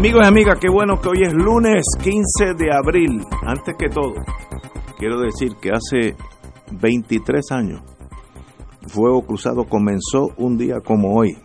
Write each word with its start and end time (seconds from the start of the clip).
Amigos 0.00 0.22
y 0.24 0.28
amigas, 0.28 0.58
qué 0.58 0.70
bueno 0.70 0.98
que 0.98 1.10
hoy 1.10 1.18
es 1.26 1.34
lunes 1.34 1.82
15 2.02 2.54
de 2.56 2.72
abril. 2.74 3.22
Antes 3.42 3.74
que 3.78 3.90
todo, 3.90 4.14
quiero 4.98 5.20
decir 5.20 5.56
que 5.60 5.70
hace 5.72 6.16
23 6.72 7.44
años 7.50 7.82
Fuego 8.88 9.20
Cruzado 9.26 9.64
comenzó 9.64 10.28
un 10.38 10.56
día 10.56 10.76
como 10.82 11.14
hoy. 11.18 11.36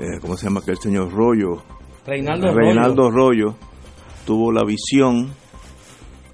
Eh, 0.00 0.20
¿Cómo 0.20 0.36
se 0.36 0.46
llama 0.46 0.60
aquel 0.60 0.76
señor 0.78 1.10
Rollo? 1.12 1.60
Reinaldo, 2.06 2.54
Reinaldo 2.54 3.10
Rollo 3.10 3.56
tuvo 4.24 4.52
la 4.52 4.62
visión 4.64 5.32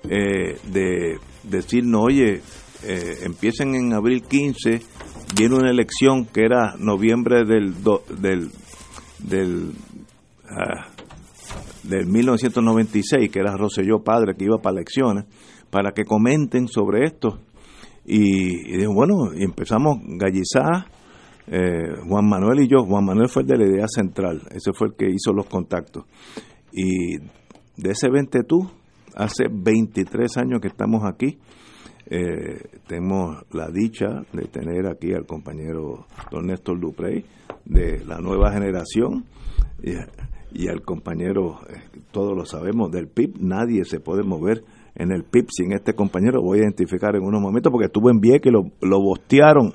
eh, 0.04 0.58
de 0.64 1.16
decirnos, 1.44 2.02
oye, 2.04 2.42
eh, 2.84 3.14
empiecen 3.22 3.74
en 3.74 3.94
abril 3.94 4.22
15, 4.28 4.82
viene 5.34 5.54
una 5.54 5.70
elección 5.70 6.26
que 6.26 6.44
era 6.44 6.74
noviembre 6.78 7.44
del, 7.46 7.82
do- 7.82 8.02
del, 8.20 8.50
del 9.18 9.72
ah, 10.56 10.88
del 11.82 12.06
1996, 12.06 13.30
que 13.30 13.38
era 13.38 13.56
Roselló 13.56 14.02
padre 14.02 14.34
que 14.36 14.44
iba 14.44 14.58
para 14.58 14.76
elecciones, 14.76 15.24
para 15.70 15.92
que 15.92 16.04
comenten 16.04 16.68
sobre 16.68 17.04
esto. 17.04 17.38
Y, 18.04 18.76
dijo, 18.76 18.92
bueno, 18.94 19.32
y 19.34 19.44
empezamos 19.44 19.98
Gallizá, 20.02 20.86
eh, 21.46 21.94
Juan 22.08 22.28
Manuel 22.28 22.60
y 22.60 22.68
yo. 22.68 22.84
Juan 22.84 23.04
Manuel 23.04 23.28
fue 23.28 23.42
el 23.42 23.48
de 23.48 23.58
la 23.58 23.66
idea 23.66 23.86
central, 23.88 24.42
ese 24.50 24.72
fue 24.72 24.88
el 24.88 24.94
que 24.94 25.06
hizo 25.06 25.32
los 25.32 25.46
contactos. 25.46 26.04
Y 26.72 27.18
de 27.18 27.90
ese 27.90 28.08
20 28.10 28.42
tú, 28.44 28.70
hace 29.14 29.44
23 29.50 30.36
años 30.38 30.60
que 30.60 30.68
estamos 30.68 31.02
aquí. 31.04 31.38
Eh, 32.06 32.60
tenemos 32.86 33.44
la 33.52 33.68
dicha 33.68 34.08
de 34.32 34.42
tener 34.48 34.86
aquí 34.86 35.12
al 35.14 35.24
compañero 35.24 36.06
don 36.30 36.46
Néstor 36.46 36.78
Duprey 36.78 37.24
de 37.64 38.04
la 38.04 38.18
nueva 38.18 38.52
generación 38.52 39.24
y 40.54 40.68
al 40.68 40.82
compañero, 40.82 41.60
eh, 41.68 41.80
todos 42.10 42.36
lo 42.36 42.44
sabemos, 42.44 42.90
del 42.90 43.08
PIB. 43.08 43.36
Nadie 43.40 43.84
se 43.84 44.00
puede 44.00 44.22
mover 44.22 44.64
en 44.94 45.12
el 45.12 45.24
PIB 45.24 45.46
sin 45.50 45.72
este 45.72 45.94
compañero. 45.94 46.42
Voy 46.42 46.58
a 46.58 46.62
identificar 46.62 47.16
en 47.16 47.22
unos 47.22 47.40
momentos 47.40 47.70
porque 47.70 47.86
estuvo 47.86 48.10
en 48.10 48.20
Vieques 48.20 48.50
y 48.50 48.52
lo, 48.52 48.64
lo 48.80 49.00
bostearon. 49.00 49.74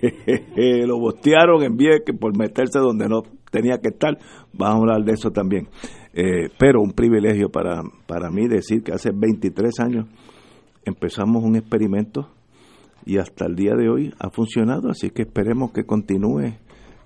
lo 0.86 0.98
bostearon 0.98 1.62
en 1.62 1.76
Vieques 1.76 2.16
por 2.18 2.36
meterse 2.36 2.78
donde 2.78 3.08
no 3.08 3.22
tenía 3.50 3.78
que 3.78 3.88
estar. 3.88 4.18
Vamos 4.52 4.76
a 4.76 4.80
hablar 4.80 5.04
de 5.04 5.12
eso 5.12 5.30
también. 5.30 5.68
Eh, 6.12 6.48
pero 6.58 6.80
un 6.80 6.92
privilegio 6.92 7.50
para, 7.50 7.82
para 8.06 8.30
mí 8.30 8.46
decir 8.46 8.82
que 8.82 8.92
hace 8.92 9.10
23 9.12 9.80
años 9.80 10.06
empezamos 10.84 11.42
un 11.42 11.56
experimento 11.56 12.28
y 13.04 13.18
hasta 13.18 13.46
el 13.46 13.56
día 13.56 13.74
de 13.74 13.88
hoy 13.88 14.14
ha 14.18 14.30
funcionado, 14.30 14.90
así 14.90 15.10
que 15.10 15.22
esperemos 15.22 15.72
que 15.72 15.84
continúe 15.84 16.56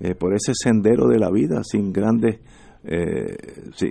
eh, 0.01 0.15
por 0.15 0.35
ese 0.35 0.53
sendero 0.55 1.07
de 1.09 1.19
la 1.19 1.31
vida 1.31 1.63
sin 1.65 1.93
grandes 1.93 2.41
eh, 2.85 3.37
si- 3.75 3.91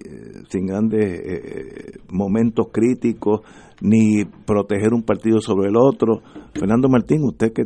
sin 0.49 0.65
grandes 0.65 1.03
eh, 1.05 1.91
momentos 2.09 2.67
críticos 2.71 3.41
ni 3.81 4.25
proteger 4.25 4.93
un 4.93 5.03
partido 5.03 5.39
sobre 5.41 5.69
el 5.69 5.75
otro. 5.77 6.21
Fernando 6.53 6.89
Martín, 6.89 7.23
usted 7.23 7.53
que 7.53 7.63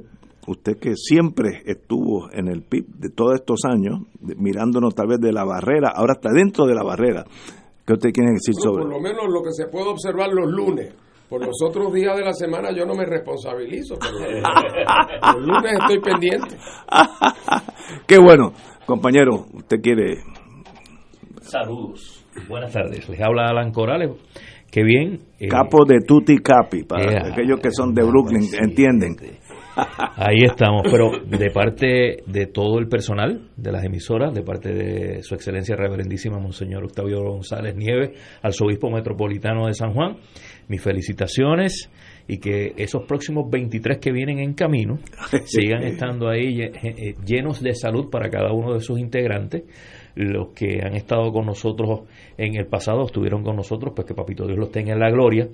usted 0.47 0.77
que 0.79 0.95
siempre 0.95 1.61
estuvo 1.65 2.29
en 2.33 2.47
el 2.47 2.63
PIB 2.63 2.85
de 2.97 3.09
todos 3.09 3.35
estos 3.35 3.59
años, 3.65 4.01
de- 4.19 4.35
mirándonos 4.35 4.93
tal 4.95 5.07
vez 5.07 5.19
de 5.19 5.31
la 5.31 5.45
barrera, 5.45 5.91
ahora 5.95 6.13
está 6.13 6.29
dentro 6.33 6.65
de 6.65 6.73
la 6.75 6.83
barrera. 6.83 7.23
¿Qué 7.85 7.93
usted 7.93 8.09
quiere 8.11 8.31
decir 8.31 8.55
Bueno, 8.55 8.71
sobre 8.71 8.83
por 8.83 8.93
lo 8.93 8.99
menos 9.01 9.23
lo 9.31 9.41
que 9.43 9.51
se 9.51 9.67
puede 9.67 9.89
observar 9.89 10.29
los 10.33 10.51
lunes. 10.51 10.93
Por 11.29 11.45
los 11.45 11.55
otros 11.65 11.93
días 11.93 12.17
de 12.17 12.25
la 12.25 12.33
semana 12.33 12.71
yo 12.75 12.85
no 12.85 12.93
me 12.93 13.05
responsabilizo. 13.05 13.95
Pero 13.99 14.19
los 15.37 15.47
lunes 15.47 15.71
estoy 15.79 15.99
pendiente. 16.01 16.57
Qué 18.07 18.17
bueno, 18.19 18.51
compañero, 18.85 19.45
usted 19.53 19.77
quiere 19.81 20.17
Saludos. 21.51 22.25
Buenas 22.47 22.72
tardes. 22.72 23.09
Les 23.09 23.19
habla 23.19 23.47
Alan 23.47 23.73
Corales. 23.73 24.12
Qué 24.72 24.84
bien. 24.84 25.19
eh, 25.38 25.50
capo 25.50 25.84
de 25.84 26.00
Tutti 26.07 26.38
Capi, 26.38 26.84
para 26.84 27.12
eh, 27.12 27.31
aquellos 27.34 27.59
que 27.59 27.72
son 27.72 27.94
de 27.94 28.03
Brooklyn, 28.03 28.44
sí, 28.44 28.56
entienden. 28.57 29.17
Ahí 30.16 30.45
estamos, 30.45 30.84
pero 30.90 31.11
de 31.25 31.51
parte 31.51 32.23
de 32.25 32.45
todo 32.45 32.79
el 32.79 32.88
personal 32.88 33.50
de 33.57 33.69
las 33.69 33.84
emisoras, 33.84 34.34
de 34.34 34.44
parte 34.44 34.73
de 34.73 35.23
Su 35.23 35.35
Excelencia 35.35 35.75
Reverendísima 35.75 36.40
Monseñor 36.40 36.85
Octavio 36.85 37.22
González 37.22 37.75
Nieves, 37.75 38.11
arzobispo 38.41 38.90
metropolitano 38.90 39.67
de 39.67 39.73
San 39.73 39.94
Juan, 39.94 40.19
mis 40.69 40.81
felicitaciones 40.81 41.90
y 42.29 42.38
que 42.38 42.75
esos 42.78 43.03
próximos 43.03 43.50
23 43.51 43.97
que 43.97 44.13
vienen 44.13 44.40
en 44.40 44.53
camino 44.53 45.00
sigan 45.44 45.84
estando 45.84 46.29
ahí 46.29 46.61
eh, 46.61 47.16
llenos 47.25 47.61
de 47.61 47.75
salud 47.75 48.09
para 48.09 48.29
cada 48.29 48.53
uno 48.53 48.73
de 48.73 48.79
sus 48.79 48.97
integrantes. 49.00 49.63
Los 50.16 50.49
que 50.49 50.81
han 50.83 50.95
estado 50.95 51.31
con 51.31 51.45
nosotros 51.45 52.01
en 52.38 52.55
el 52.55 52.67
pasado 52.67 53.05
estuvieron 53.05 53.44
con 53.44 53.55
nosotros, 53.55 53.94
pues 53.95 54.07
que 54.07 54.13
Papito 54.13 54.45
Dios 54.45 54.57
los 54.57 54.72
tenga 54.72 54.94
en 54.94 54.99
la 54.99 55.09
gloria. 55.09 55.47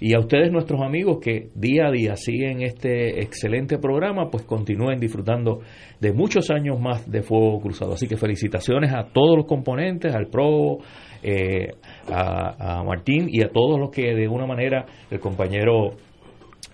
Y 0.00 0.14
a 0.14 0.18
ustedes, 0.18 0.50
nuestros 0.50 0.80
amigos, 0.82 1.18
que 1.22 1.50
día 1.54 1.86
a 1.86 1.92
día 1.92 2.16
siguen 2.16 2.62
este 2.62 3.20
excelente 3.22 3.78
programa, 3.78 4.30
pues 4.30 4.42
continúen 4.42 4.98
disfrutando 4.98 5.60
de 6.00 6.12
muchos 6.12 6.50
años 6.50 6.80
más 6.80 7.08
de 7.08 7.22
Fuego 7.22 7.60
Cruzado. 7.60 7.92
Así 7.92 8.08
que 8.08 8.16
felicitaciones 8.16 8.92
a 8.92 9.04
todos 9.12 9.36
los 9.36 9.46
componentes, 9.46 10.12
al 10.12 10.26
PRO, 10.26 10.78
eh, 11.22 11.68
a, 12.08 12.82
Martín 12.84 13.28
y 13.28 13.42
a 13.42 13.50
todos 13.50 13.78
los 13.78 13.90
que 13.90 14.12
de 14.14 14.26
una 14.26 14.44
manera, 14.44 14.86
el 15.08 15.20
compañero 15.20 15.90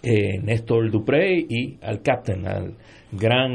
eh, 0.02 0.38
Néstor 0.42 0.90
Duprey 0.90 1.46
y 1.50 1.76
al 1.82 2.00
captain, 2.00 2.46
al 2.46 2.76
gran 3.12 3.52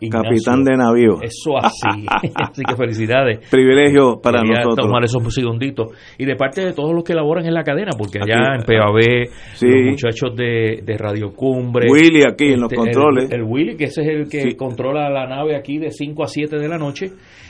Ignacio. 0.00 0.10
Capitán 0.10 0.64
de 0.64 0.76
navío. 0.76 1.20
Eso 1.22 1.56
así. 1.58 2.06
así 2.34 2.62
que 2.62 2.76
felicidades. 2.76 3.48
Privilegio 3.50 4.20
para 4.22 4.40
Quería 4.42 4.62
nosotros. 4.64 4.86
tomar 4.86 5.04
esos 5.04 5.34
segunditos. 5.34 5.88
Y 6.18 6.24
de 6.24 6.36
parte 6.36 6.64
de 6.64 6.72
todos 6.72 6.94
los 6.94 7.04
que 7.04 7.14
laboran 7.14 7.44
en 7.46 7.54
la 7.54 7.62
cadena, 7.62 7.90
porque 7.98 8.18
allá 8.18 8.54
Aquí, 8.54 8.64
en 8.72 8.78
PAB, 8.78 9.28
sí. 9.54 9.66
los 9.68 9.90
muchachos 9.90 10.34
de, 10.36 10.80
de 10.84 10.96
Radio 10.98 11.32
Cumbre. 11.34 11.86
Willy 11.90 12.22
aquí 12.24 12.52
en 12.52 12.60
los 12.60 12.72
este, 12.72 12.76
controles. 12.76 13.30
El, 13.30 13.40
el 13.40 13.46
Willy, 13.46 13.76
que 13.76 13.84
ese 13.84 14.02
es 14.02 14.08
el 14.08 14.28
que 14.28 14.40
Sí. 14.40 14.56
controla 14.56 15.08
la 15.10 15.26
nave 15.26 15.56
aquí 15.56 15.78
de 15.78 15.90
5 15.90 16.22
a 16.24 16.26
7 16.26 16.56
de 16.58 16.68
la 16.68 16.78
noche. 16.78 17.06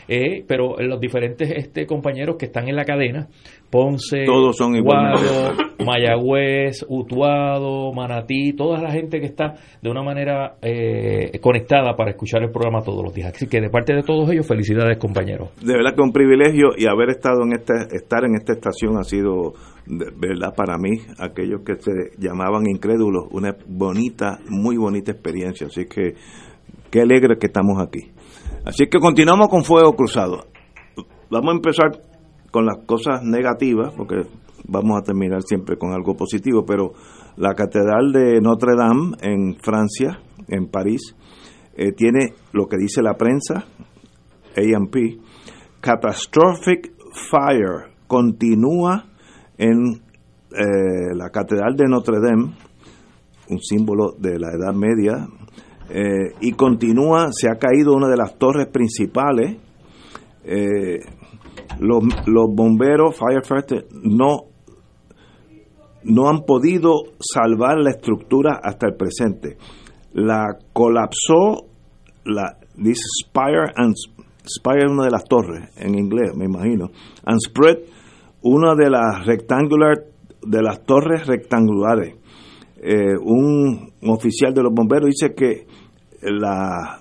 Eh, 0.09 0.45
pero 0.47 0.77
los 0.79 1.01
diferentes 1.01 1.51
este, 1.51 1.87
compañeros 1.87 2.37
que 2.39 2.47
están 2.47 2.69
en 2.69 2.77
la 2.77 2.85
cadena, 2.85 3.29
Ponce, 3.71 4.25
Todos 4.25 4.57
son. 4.57 4.81
Guado, 4.81 5.53
Mayagüez, 5.85 6.85
Utuado, 6.89 7.93
Manatí, 7.93 8.53
toda 8.53 8.81
la 8.81 8.93
gente 8.93 9.19
que 9.19 9.27
está 9.27 9.55
de 9.83 9.91
una 9.91 10.03
manera 10.03 10.57
eh, 10.63 11.39
conectada 11.41 11.97
para 11.97 12.11
escuchar 12.11 12.43
el 12.43 12.51
programa 12.51 12.83
todos 12.83 13.03
los 13.03 13.13
días. 13.13 13.33
Así 13.35 13.49
que 13.49 13.61
de 13.61 13.71
parte 13.71 13.95
de 13.95 14.03
todos 14.03 14.31
ellos, 14.31 14.47
felicidades 14.47 14.99
compañeros. 14.99 15.51
De 15.61 15.73
verdad 15.73 15.95
que 15.95 16.03
un 16.03 16.13
privilegio 16.13 16.69
y 16.77 16.87
haber 16.87 17.11
estado 17.11 17.43
en 17.43 17.53
esta, 17.53 17.75
estar 17.91 18.25
en 18.25 18.37
esta 18.37 18.53
estación 18.53 18.97
ha 18.97 19.03
sido, 19.03 19.55
de 19.87 20.07
verdad, 20.17 20.55
para 20.57 20.79
mí, 20.79 20.99
aquellos 21.19 21.63
que 21.63 21.75
se 21.77 22.17
llamaban 22.19 22.69
incrédulos, 22.69 23.25
una 23.33 23.57
bonita, 23.67 24.39
muy 24.49 24.77
bonita 24.77 25.11
experiencia. 25.11 25.67
Así 25.67 25.87
que, 25.87 26.15
qué 26.91 27.01
alegre 27.01 27.39
que 27.41 27.47
estamos 27.47 27.83
aquí. 27.83 28.14
Así 28.65 28.87
que 28.87 28.99
continuamos 28.99 29.49
con 29.49 29.63
Fuego 29.63 29.95
Cruzado. 29.95 30.47
Vamos 31.31 31.53
a 31.53 31.57
empezar 31.57 32.01
con 32.51 32.65
las 32.65 32.79
cosas 32.87 33.23
negativas, 33.23 33.93
porque 33.95 34.23
vamos 34.67 34.99
a 34.99 35.03
terminar 35.03 35.43
siempre 35.43 35.77
con 35.77 35.93
algo 35.93 36.17
positivo, 36.17 36.65
pero 36.65 36.93
la 37.37 37.53
Catedral 37.53 38.11
de 38.13 38.41
Notre 38.41 38.75
Dame 38.75 39.17
en 39.21 39.57
Francia, 39.57 40.19
en 40.49 40.69
París, 40.69 41.15
eh, 41.77 41.93
tiene 41.93 42.33
lo 42.53 42.67
que 42.67 42.79
dice 42.79 43.03
la 43.03 43.15
prensa, 43.15 43.67
AMP, 44.57 45.21
Catastrophic 45.81 46.95
Fire 47.13 47.93
continúa 48.07 49.05
en 49.59 50.01
eh, 50.57 51.15
la 51.15 51.29
Catedral 51.29 51.77
de 51.77 51.85
Notre 51.87 52.19
Dame, 52.19 52.55
un 53.51 53.61
símbolo 53.61 54.13
de 54.19 54.39
la 54.39 54.49
Edad 54.53 54.73
Media, 54.73 55.29
eh, 55.91 56.35
y 56.41 56.53
continúa, 56.53 57.29
se 57.33 57.49
ha 57.51 57.57
caído 57.57 57.95
una 57.95 58.09
de 58.09 58.17
las 58.17 58.39
torres 58.39 58.67
principales. 58.69 59.57
Eh, 60.45 61.01
los, 61.81 62.05
los 62.27 62.47
bomberos, 62.55 63.17
firefighters, 63.19 63.87
no, 64.03 64.47
no 66.05 66.29
han 66.29 66.43
podido 66.45 66.93
salvar 67.21 67.79
la 67.79 67.91
estructura 67.91 68.61
hasta 68.63 68.87
el 68.87 68.97
presente. 68.97 69.57
La 70.13 70.57
colapsó, 70.73 71.67
la, 72.25 72.59
dice 72.77 73.03
Spire 73.23 73.73
and 73.77 73.95
Spire 74.47 74.91
una 74.91 75.05
de 75.05 75.11
las 75.11 75.25
torres, 75.25 75.71
en 75.77 75.99
inglés, 75.99 76.37
me 76.37 76.45
imagino, 76.45 76.91
and 77.25 77.41
spread, 77.41 77.79
una 78.43 78.75
de 78.75 78.91
las 78.91 79.25
rectangular, 79.25 80.05
de 80.43 80.63
las 80.63 80.85
torres 80.85 81.27
rectangulares. 81.27 82.17
Eh, 82.77 83.17
un 83.19 83.93
oficial 84.03 84.53
de 84.53 84.63
los 84.63 84.75
bomberos 84.75 85.09
dice 85.09 85.35
que 85.35 85.67
la 86.25 87.01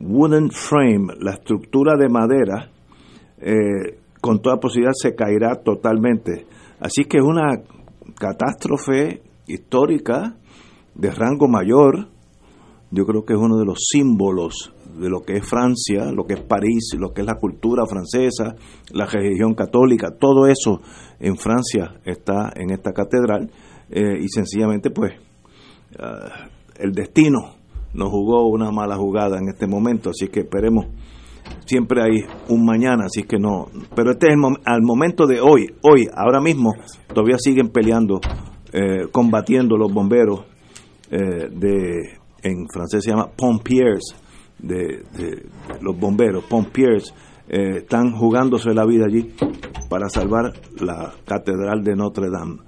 wooden 0.00 0.50
frame, 0.50 1.14
la 1.20 1.32
estructura 1.32 1.96
de 1.96 2.08
madera, 2.08 2.70
eh, 3.40 3.98
con 4.20 4.40
toda 4.40 4.58
posibilidad 4.58 4.92
se 4.94 5.14
caerá 5.14 5.56
totalmente. 5.56 6.46
Así 6.80 7.04
que 7.04 7.18
es 7.18 7.24
una 7.24 7.62
catástrofe 8.16 9.22
histórica 9.46 10.36
de 10.94 11.10
rango 11.10 11.48
mayor. 11.48 12.08
Yo 12.90 13.04
creo 13.04 13.24
que 13.24 13.34
es 13.34 13.38
uno 13.38 13.58
de 13.58 13.64
los 13.64 13.78
símbolos 13.90 14.72
de 14.98 15.08
lo 15.08 15.20
que 15.20 15.34
es 15.34 15.46
Francia, 15.46 16.10
lo 16.12 16.24
que 16.24 16.34
es 16.34 16.40
París, 16.40 16.90
lo 16.98 17.12
que 17.12 17.20
es 17.20 17.26
la 17.26 17.38
cultura 17.38 17.84
francesa, 17.86 18.56
la 18.92 19.06
religión 19.06 19.54
católica, 19.54 20.16
todo 20.18 20.46
eso 20.46 20.80
en 21.20 21.36
Francia 21.36 22.00
está 22.04 22.52
en 22.56 22.70
esta 22.70 22.92
catedral 22.92 23.50
eh, 23.90 24.18
y 24.20 24.28
sencillamente 24.28 24.90
pues 24.90 25.12
ah, 26.00 26.48
el 26.78 26.92
destino 26.92 27.57
nos 27.94 28.10
jugó 28.10 28.48
una 28.48 28.70
mala 28.70 28.96
jugada 28.96 29.38
en 29.38 29.48
este 29.48 29.66
momento, 29.66 30.10
así 30.10 30.28
que 30.28 30.40
esperemos 30.40 30.86
siempre 31.64 32.02
hay 32.02 32.24
un 32.48 32.64
mañana, 32.64 33.04
así 33.06 33.22
que 33.22 33.38
no, 33.38 33.68
pero 33.94 34.12
este 34.12 34.28
es 34.28 34.34
el 34.34 34.40
al 34.64 34.82
momento 34.82 35.26
de 35.26 35.40
hoy, 35.40 35.66
hoy, 35.82 36.06
ahora 36.14 36.40
mismo, 36.40 36.74
todavía 37.12 37.36
siguen 37.38 37.68
peleando, 37.68 38.20
eh, 38.72 39.06
combatiendo 39.10 39.76
los 39.76 39.92
bomberos 39.92 40.44
eh, 41.10 41.48
de, 41.50 42.18
en 42.42 42.68
francés 42.68 43.02
se 43.04 43.10
llama 43.10 43.30
pompiers, 43.34 44.14
de, 44.58 45.04
los 45.80 45.98
bomberos, 45.98 46.44
pompiers, 46.44 47.14
eh, 47.48 47.78
están 47.78 48.12
jugándose 48.12 48.74
la 48.74 48.84
vida 48.84 49.06
allí 49.06 49.34
para 49.88 50.08
salvar 50.08 50.52
la 50.80 51.14
catedral 51.24 51.82
de 51.82 51.96
Notre 51.96 52.28
Dame. 52.30 52.58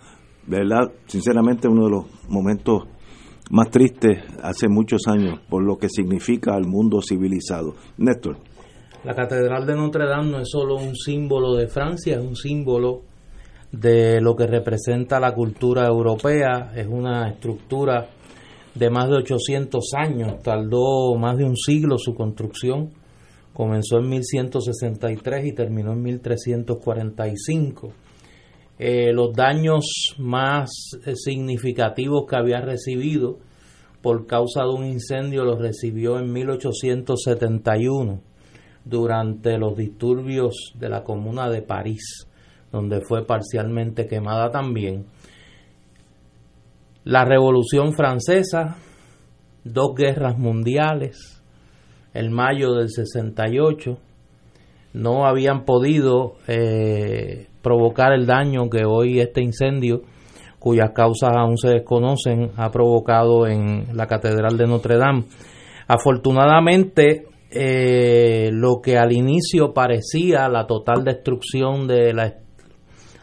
¿Verdad? 0.46 0.90
Sinceramente, 1.06 1.68
uno 1.68 1.84
de 1.84 1.90
los 1.90 2.04
momentos 2.28 2.84
más 3.50 3.70
tristes 3.70 4.22
hace 4.42 4.68
muchos 4.68 5.02
años 5.06 5.40
por 5.48 5.62
lo 5.62 5.76
que 5.76 5.88
significa 5.88 6.54
al 6.54 6.66
mundo 6.66 7.00
civilizado. 7.02 7.74
Néstor. 7.98 8.38
La 9.04 9.14
Catedral 9.14 9.66
de 9.66 9.74
Notre 9.74 10.06
Dame 10.06 10.30
no 10.30 10.40
es 10.40 10.48
solo 10.50 10.76
un 10.76 10.94
símbolo 10.94 11.54
de 11.54 11.68
Francia, 11.68 12.16
es 12.16 12.22
un 12.24 12.36
símbolo 12.36 13.02
de 13.72 14.20
lo 14.20 14.36
que 14.36 14.46
representa 14.46 15.18
la 15.18 15.32
cultura 15.32 15.86
europea, 15.86 16.72
es 16.74 16.86
una 16.86 17.28
estructura 17.28 18.08
de 18.74 18.90
más 18.90 19.08
de 19.08 19.16
800 19.16 19.94
años, 19.94 20.42
tardó 20.42 21.14
más 21.16 21.38
de 21.38 21.44
un 21.44 21.56
siglo 21.56 21.96
su 21.98 22.14
construcción, 22.14 22.90
comenzó 23.54 23.98
en 23.98 24.08
1163 24.10 25.46
y 25.46 25.52
terminó 25.54 25.92
en 25.92 26.02
1345. 26.02 27.92
Eh, 28.82 29.12
los 29.12 29.34
daños 29.34 30.14
más 30.16 30.70
eh, 31.04 31.14
significativos 31.14 32.24
que 32.26 32.36
había 32.36 32.62
recibido 32.62 33.36
por 34.00 34.26
causa 34.26 34.62
de 34.62 34.70
un 34.70 34.86
incendio 34.86 35.44
los 35.44 35.58
recibió 35.58 36.18
en 36.18 36.32
1871 36.32 38.22
durante 38.86 39.58
los 39.58 39.76
disturbios 39.76 40.72
de 40.78 40.88
la 40.88 41.04
comuna 41.04 41.50
de 41.50 41.60
París, 41.60 42.26
donde 42.72 43.02
fue 43.02 43.26
parcialmente 43.26 44.06
quemada 44.06 44.50
también. 44.50 45.04
La 47.04 47.26
Revolución 47.26 47.92
Francesa, 47.92 48.78
dos 49.62 49.94
guerras 49.94 50.38
mundiales, 50.38 51.42
el 52.14 52.30
mayo 52.30 52.72
del 52.72 52.88
68, 52.88 53.98
no 54.94 55.26
habían 55.26 55.66
podido 55.66 56.36
eh, 56.48 57.49
provocar 57.62 58.12
el 58.12 58.26
daño 58.26 58.68
que 58.70 58.84
hoy 58.84 59.20
este 59.20 59.42
incendio, 59.42 60.02
cuyas 60.58 60.90
causas 60.94 61.32
aún 61.36 61.56
se 61.56 61.68
desconocen, 61.68 62.50
ha 62.56 62.70
provocado 62.70 63.46
en 63.46 63.96
la 63.96 64.06
Catedral 64.06 64.56
de 64.56 64.66
Notre 64.66 64.96
Dame. 64.96 65.24
Afortunadamente, 65.88 67.26
eh, 67.50 68.50
lo 68.52 68.80
que 68.80 68.96
al 68.96 69.12
inicio 69.12 69.72
parecía 69.72 70.48
la 70.48 70.66
total 70.66 71.04
destrucción 71.04 71.88
de 71.88 72.12
la, 72.14 72.34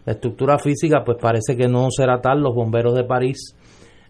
estructura 0.05 0.57
física, 0.57 1.03
pues 1.05 1.17
parece 1.21 1.57
que 1.57 1.67
no 1.67 1.87
será 1.91 2.21
tal. 2.21 2.39
Los 2.39 2.55
bomberos 2.55 2.95
de 2.95 3.03
París 3.03 3.57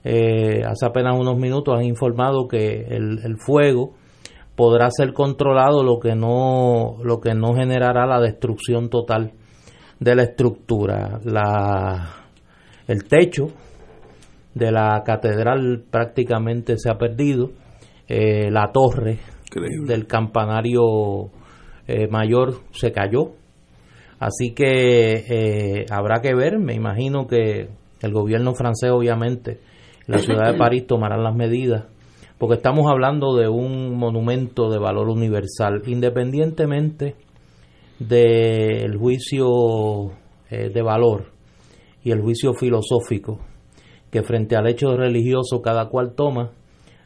eh, 0.04 0.62
hace 0.64 0.86
apenas 0.86 1.20
unos 1.20 1.38
minutos 1.38 1.76
han 1.76 1.86
informado 1.86 2.48
que 2.48 2.86
el, 2.88 3.20
el, 3.24 3.38
fuego 3.40 3.96
podrá 4.56 4.90
ser 4.92 5.12
controlado, 5.12 5.84
lo 5.84 5.98
que 6.00 6.14
no 6.14 6.98
lo 7.04 7.20
que 7.20 7.34
no 7.34 7.56
generará 7.56 8.06
la 8.06 8.20
destrucción 8.20 8.92
total 8.92 9.34
de 10.00 10.16
la 10.16 10.24
estructura. 10.24 11.20
La, 11.24 12.10
el 12.88 13.04
techo 13.06 13.48
de 14.54 14.72
la 14.72 15.04
catedral 15.06 15.84
prácticamente 15.90 16.78
se 16.78 16.90
ha 16.90 16.98
perdido. 16.98 17.52
Eh, 18.08 18.50
la 18.50 18.72
torre 18.72 19.20
del 19.86 20.08
campanario 20.08 21.30
eh, 21.88 22.08
mayor 22.08 22.56
se 22.72 22.92
cayó. 22.92 23.34
Así 24.20 24.54
que 24.54 25.26
eh, 25.30 25.86
habrá 25.92 26.22
que 26.22 26.34
ver, 26.34 26.58
me 26.58 26.74
imagino 26.74 27.28
que 27.28 27.70
el 28.02 28.14
gobierno 28.14 28.54
francés 28.54 28.90
obviamente, 28.92 29.60
la 30.08 30.18
ciudad 30.20 30.52
de 30.52 30.58
París 30.58 30.88
tomarán 30.88 31.24
las 31.24 31.36
medidas, 31.36 31.86
porque 32.40 32.56
estamos 32.56 32.90
hablando 32.90 33.36
de 33.36 33.48
un 33.48 33.96
monumento 33.96 34.70
de 34.72 34.80
valor 34.80 35.10
universal, 35.10 35.84
independientemente 35.86 37.16
del 38.00 38.96
juicio 38.98 40.12
eh, 40.50 40.70
de 40.74 40.82
valor 40.82 41.31
y 42.04 42.12
el 42.12 42.21
juicio 42.21 42.54
filosófico 42.54 43.40
que 44.12 44.24
frente 44.24 44.56
al 44.56 44.68
hecho 44.68 44.95
religioso 44.95 45.62
cada 45.62 45.90
cual 45.90 46.14
toma, 46.16 46.52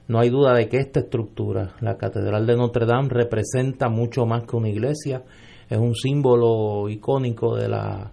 no 0.07 0.19
hay 0.19 0.29
duda 0.29 0.53
de 0.53 0.67
que 0.67 0.77
esta 0.77 0.99
estructura, 0.99 1.73
la 1.79 1.97
Catedral 1.97 2.45
de 2.45 2.55
Notre 2.55 2.85
Dame, 2.85 3.09
representa 3.09 3.89
mucho 3.89 4.25
más 4.25 4.43
que 4.43 4.55
una 4.55 4.69
iglesia, 4.69 5.23
es 5.69 5.77
un 5.77 5.95
símbolo 5.95 6.89
icónico 6.89 7.55
de 7.55 7.69
la, 7.69 8.11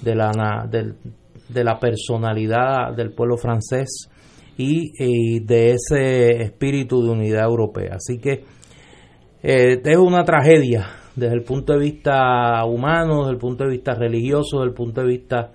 de 0.00 0.14
la, 0.14 0.68
de, 0.70 1.64
la 1.64 1.78
personalidad 1.78 2.94
del 2.96 3.12
pueblo 3.12 3.36
francés 3.36 4.08
y, 4.56 5.40
de 5.40 5.72
ese 5.72 6.42
espíritu 6.42 7.02
de 7.02 7.10
unidad 7.10 7.44
europea. 7.44 7.96
Así 7.96 8.18
que 8.18 8.44
eh, 9.42 9.82
es 9.84 9.96
una 9.98 10.24
tragedia 10.24 10.99
desde 11.16 11.34
el 11.34 11.42
punto 11.42 11.72
de 11.72 11.78
vista 11.78 12.64
humano, 12.64 13.20
desde 13.20 13.32
el 13.32 13.38
punto 13.38 13.64
de 13.64 13.70
vista 13.70 13.94
religioso, 13.94 14.58
desde 14.58 14.68
el 14.68 14.74
punto 14.74 15.00
de 15.00 15.06
vista 15.06 15.52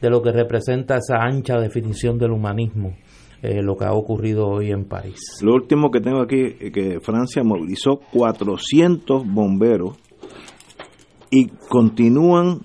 de 0.00 0.10
lo 0.10 0.22
que 0.22 0.32
representa 0.32 0.96
esa 0.96 1.16
ancha 1.20 1.58
definición 1.58 2.18
del 2.18 2.32
humanismo, 2.32 2.94
eh, 3.42 3.62
lo 3.62 3.76
que 3.76 3.84
ha 3.84 3.92
ocurrido 3.92 4.46
hoy 4.48 4.70
en 4.70 4.84
París. 4.84 5.20
Lo 5.42 5.54
último 5.54 5.90
que 5.90 6.00
tengo 6.00 6.20
aquí 6.20 6.56
es 6.60 6.72
que 6.72 7.00
Francia 7.00 7.42
movilizó 7.42 8.00
400 8.12 9.24
bomberos 9.26 9.96
y 11.30 11.48
continúan 11.68 12.60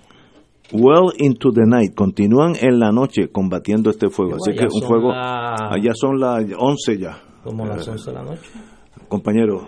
well 0.72 1.12
into 1.18 1.52
the 1.52 1.66
night, 1.66 1.96
continúan 1.96 2.56
en 2.60 2.80
la 2.80 2.92
noche 2.92 3.30
combatiendo 3.32 3.90
este 3.90 4.10
fuego. 4.10 4.36
Así 4.36 4.56
que 4.56 4.66
un 4.66 4.82
fuego, 4.82 5.12
allá 5.12 5.92
son 5.96 6.20
las 6.20 6.46
11 6.58 6.98
ya. 6.98 7.22
Como 7.44 7.66
las 7.66 7.88
11 7.88 8.12
de 8.12 8.16
la 8.16 8.24
noche. 8.24 8.50
Compañero, 9.08 9.68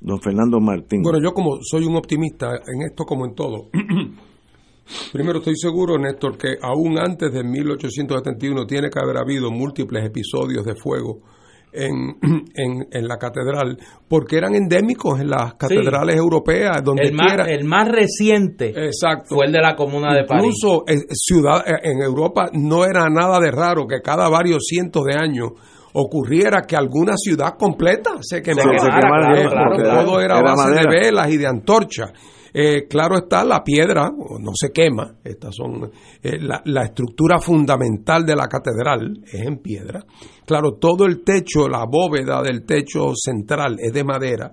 don 0.00 0.20
Fernando 0.20 0.60
Martín. 0.60 1.02
Bueno, 1.02 1.18
yo 1.22 1.32
como 1.32 1.58
soy 1.62 1.84
un 1.84 1.96
optimista 1.96 2.48
en 2.66 2.82
esto 2.88 3.04
como 3.04 3.26
en 3.26 3.34
todo, 3.34 3.68
primero 5.12 5.38
estoy 5.38 5.56
seguro, 5.56 5.98
Néstor, 5.98 6.36
que 6.36 6.56
aún 6.60 6.98
antes 6.98 7.32
de 7.32 7.44
1871 7.44 8.66
tiene 8.66 8.88
que 8.90 8.98
haber 8.98 9.18
habido 9.18 9.50
múltiples 9.50 10.04
episodios 10.04 10.64
de 10.64 10.74
fuego 10.74 11.20
en, 11.72 12.16
en, 12.90 13.08
la 13.08 13.18
catedral, 13.18 13.76
porque 14.08 14.36
eran 14.36 14.54
endémicos 14.54 15.20
en 15.20 15.30
las 15.30 15.54
catedrales 15.54 16.16
europeas, 16.16 16.82
donde 16.82 17.08
el 17.08 17.14
más, 17.14 17.48
el 17.48 17.64
más 17.64 17.88
reciente 17.88 18.68
Exacto. 18.70 19.34
fue 19.34 19.46
el 19.46 19.52
de 19.52 19.60
la 19.60 19.76
Comuna 19.76 20.14
de 20.14 20.24
París. 20.24 20.44
Incluso 20.44 20.84
en, 20.86 21.00
ciudad, 21.12 21.62
en 21.66 22.00
Europa 22.00 22.50
no 22.52 22.84
era 22.84 23.08
nada 23.10 23.38
de 23.38 23.50
raro 23.50 23.86
que 23.86 24.00
cada 24.00 24.28
varios 24.28 24.64
cientos 24.66 25.04
de 25.04 25.16
años 25.16 25.50
ocurriera 25.94 26.62
que 26.66 26.76
alguna 26.76 27.14
ciudad 27.16 27.54
completa 27.58 28.12
se 28.20 28.42
quemara. 28.42 30.04
todo 30.04 30.20
era, 30.20 30.40
base 30.40 30.70
de 30.70 30.86
velas 30.88 31.30
y 31.30 31.36
de 31.36 31.46
antorchas. 31.46 32.12
Eh, 32.52 32.88
claro 32.88 33.16
está, 33.16 33.44
la 33.44 33.62
piedra 33.62 34.10
no 34.10 34.50
se 34.54 34.72
quema, 34.72 35.14
estas 35.22 35.54
son 35.54 35.88
eh, 36.20 36.36
la, 36.40 36.60
la, 36.64 36.82
estructura 36.82 37.38
fundamental 37.38 38.26
de 38.26 38.34
la 38.34 38.48
catedral 38.48 39.20
es 39.24 39.40
en 39.40 39.58
piedra. 39.58 40.04
Claro, 40.44 40.72
todo 40.72 41.06
el 41.06 41.22
techo, 41.22 41.68
la 41.68 41.84
bóveda 41.88 42.42
del 42.42 42.64
techo 42.66 43.12
central 43.14 43.76
es 43.78 43.92
de 43.92 44.02
madera 44.02 44.52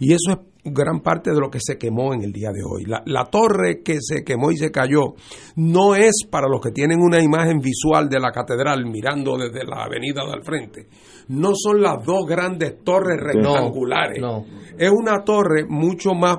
y 0.00 0.12
eso 0.12 0.32
es 0.32 0.38
gran 0.66 1.00
parte 1.00 1.30
de 1.32 1.40
lo 1.40 1.50
que 1.50 1.58
se 1.60 1.78
quemó 1.78 2.12
en 2.12 2.22
el 2.22 2.32
día 2.32 2.50
de 2.50 2.62
hoy. 2.64 2.84
La, 2.84 3.02
la, 3.06 3.24
torre 3.26 3.82
que 3.82 3.98
se 4.00 4.24
quemó 4.24 4.50
y 4.50 4.56
se 4.56 4.70
cayó 4.70 5.14
no 5.56 5.94
es 5.94 6.26
para 6.30 6.48
los 6.48 6.60
que 6.60 6.72
tienen 6.72 7.00
una 7.00 7.22
imagen 7.22 7.58
visual 7.58 8.08
de 8.08 8.20
la 8.20 8.30
catedral 8.30 8.86
mirando 8.86 9.36
desde 9.36 9.64
la 9.64 9.84
avenida 9.84 10.22
del 10.30 10.42
frente. 10.42 10.88
No 11.28 11.52
son 11.54 11.82
las 11.82 12.04
dos 12.04 12.26
grandes 12.26 12.82
torres 12.84 13.18
rectangulares. 13.20 14.20
No, 14.20 14.44
Es 14.78 14.90
una 14.90 15.22
torre 15.24 15.64
mucho 15.68 16.14
más, 16.14 16.38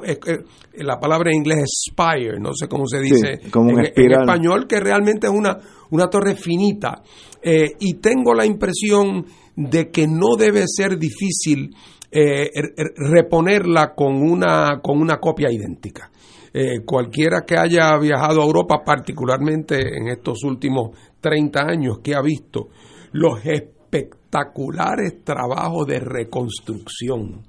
la 0.73 0.99
palabra 0.99 1.31
en 1.31 1.37
inglés 1.37 1.63
es 1.63 1.91
spire, 1.91 2.39
no 2.39 2.53
sé 2.53 2.67
cómo 2.67 2.85
se 2.87 2.99
dice 2.99 3.39
en, 3.41 3.79
en, 3.79 4.11
español, 4.11 4.67
que 4.67 4.79
realmente 4.79 5.27
es 5.27 5.33
una, 5.33 5.57
una 5.91 6.07
torre 6.07 6.35
finita. 6.35 7.01
Eh, 7.41 7.71
y 7.79 7.95
tengo 7.95 8.33
la 8.33 8.45
impresión 8.45 9.25
de 9.55 9.89
que 9.89 10.07
no 10.07 10.35
debe 10.37 10.63
ser 10.67 10.97
difícil 10.97 11.75
eh, 12.11 12.49
reponerla 12.95 13.93
con 13.93 14.21
una, 14.21 14.79
con 14.81 14.99
una 14.99 15.17
copia 15.17 15.51
idéntica. 15.51 16.09
Eh, 16.53 16.83
cualquiera 16.85 17.43
que 17.45 17.57
haya 17.57 17.97
viajado 17.97 18.41
a 18.41 18.45
Europa, 18.45 18.81
particularmente 18.83 19.77
en 19.79 20.07
estos 20.07 20.43
últimos 20.43 20.97
30 21.19 21.61
años, 21.61 21.99
que 22.03 22.15
ha 22.15 22.21
visto 22.21 22.69
los 23.11 23.45
espectaculares 23.45 25.23
trabajos 25.23 25.85
de 25.87 25.99
reconstrucción 25.99 27.43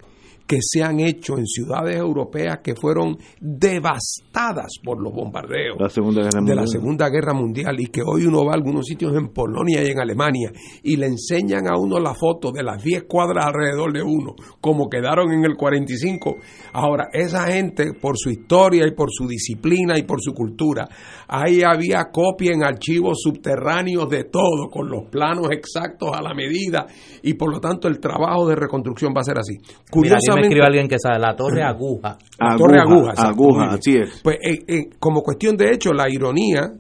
que 0.49 0.59
se 0.63 0.83
han 0.83 0.99
hecho 1.01 1.37
en 1.37 1.47
ciudades 1.47 1.97
europeas 1.97 2.61
que 2.65 2.75
fueron 2.75 3.19
devastadas 3.39 4.79
por 4.83 5.01
los 5.01 5.13
bombardeos 5.13 5.77
de 5.77 6.55
la 6.55 6.67
Segunda 6.67 7.11
Guerra 7.11 7.35
Mundial 7.35 7.79
y 7.79 7.89
que 7.89 8.01
hoy 8.03 8.25
uno 8.25 8.47
va 8.47 8.53
a 8.53 8.55
algunos 8.55 8.87
sitios 8.87 9.15
en 9.15 9.29
Polonia 9.29 9.85
y 9.85 9.91
en 9.91 10.01
Alemania 10.01 10.51
y 10.83 10.97
le 10.97 11.07
enseñan 11.07 11.69
a 11.69 11.79
uno 11.79 12.01
la 12.01 12.15
foto 12.15 12.51
de 12.51 12.63
las 12.63 12.83
10 12.83 13.05
cuadras 13.05 13.45
alrededor 13.47 13.93
de 13.93 14.03
uno, 14.03 14.35
como 14.61 14.89
quedaron 14.89 15.33
en 15.33 15.45
el 15.45 15.55
45. 15.55 16.37
Ahora, 16.73 17.09
esa 17.13 17.47
gente, 17.53 17.93
por 17.93 18.17
su 18.17 18.31
historia 18.31 18.87
y 18.87 18.93
por 18.93 19.11
su 19.13 19.29
disciplina 19.29 19.99
y 19.99 20.03
por 20.03 20.23
su 20.23 20.33
cultura, 20.33 20.89
ahí 21.29 21.61
había 21.63 22.07
copia 22.11 22.53
en 22.55 22.65
archivos 22.65 23.19
subterráneos 23.23 24.09
de 24.09 24.25
todo, 24.25 24.71
con 24.71 24.89
los 24.89 25.05
planos 25.11 25.49
exactos 25.51 26.11
a 26.15 26.23
la 26.23 26.33
medida 26.33 26.87
y 27.23 27.35
por 27.35 27.53
lo 27.53 27.61
tanto 27.61 27.87
el 27.87 28.01
trabajo 28.01 28.49
de 28.49 28.57
reconstrucción 28.57 29.13
va 29.15 29.21
a 29.21 29.25
ser 29.25 29.39
así. 29.39 29.59
Curiosamente, 29.91 30.38
me 30.41 30.47
escribe 30.47 30.67
alguien 30.67 30.89
que 30.89 30.99
sabe, 30.99 31.19
la 31.19 31.35
torre 31.35 31.63
aguja. 31.63 32.19
La 32.39 32.57
torre 32.57 32.81
aguja. 32.81 33.13
Aguja, 33.17 33.65
así 33.73 33.97
es. 33.97 34.21
Pues 34.23 34.37
eh, 34.37 34.65
eh, 34.67 34.91
como 34.99 35.23
cuestión 35.23 35.57
de 35.57 35.73
hecho, 35.73 35.93
la 35.93 36.09
ironía 36.11 36.73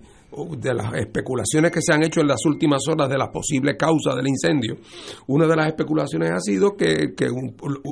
de 0.58 0.74
las 0.74 0.94
especulaciones 0.94 1.70
que 1.70 1.80
se 1.80 1.92
han 1.92 2.02
hecho 2.04 2.20
en 2.20 2.28
las 2.28 2.44
últimas 2.44 2.82
horas 2.88 3.08
de 3.08 3.16
las 3.16 3.28
posibles 3.30 3.76
causas 3.78 4.14
del 4.16 4.28
incendio, 4.28 4.76
una 5.26 5.46
de 5.46 5.56
las 5.56 5.66
especulaciones 5.68 6.30
ha 6.30 6.40
sido 6.40 6.76
que, 6.76 7.14
que 7.16 7.28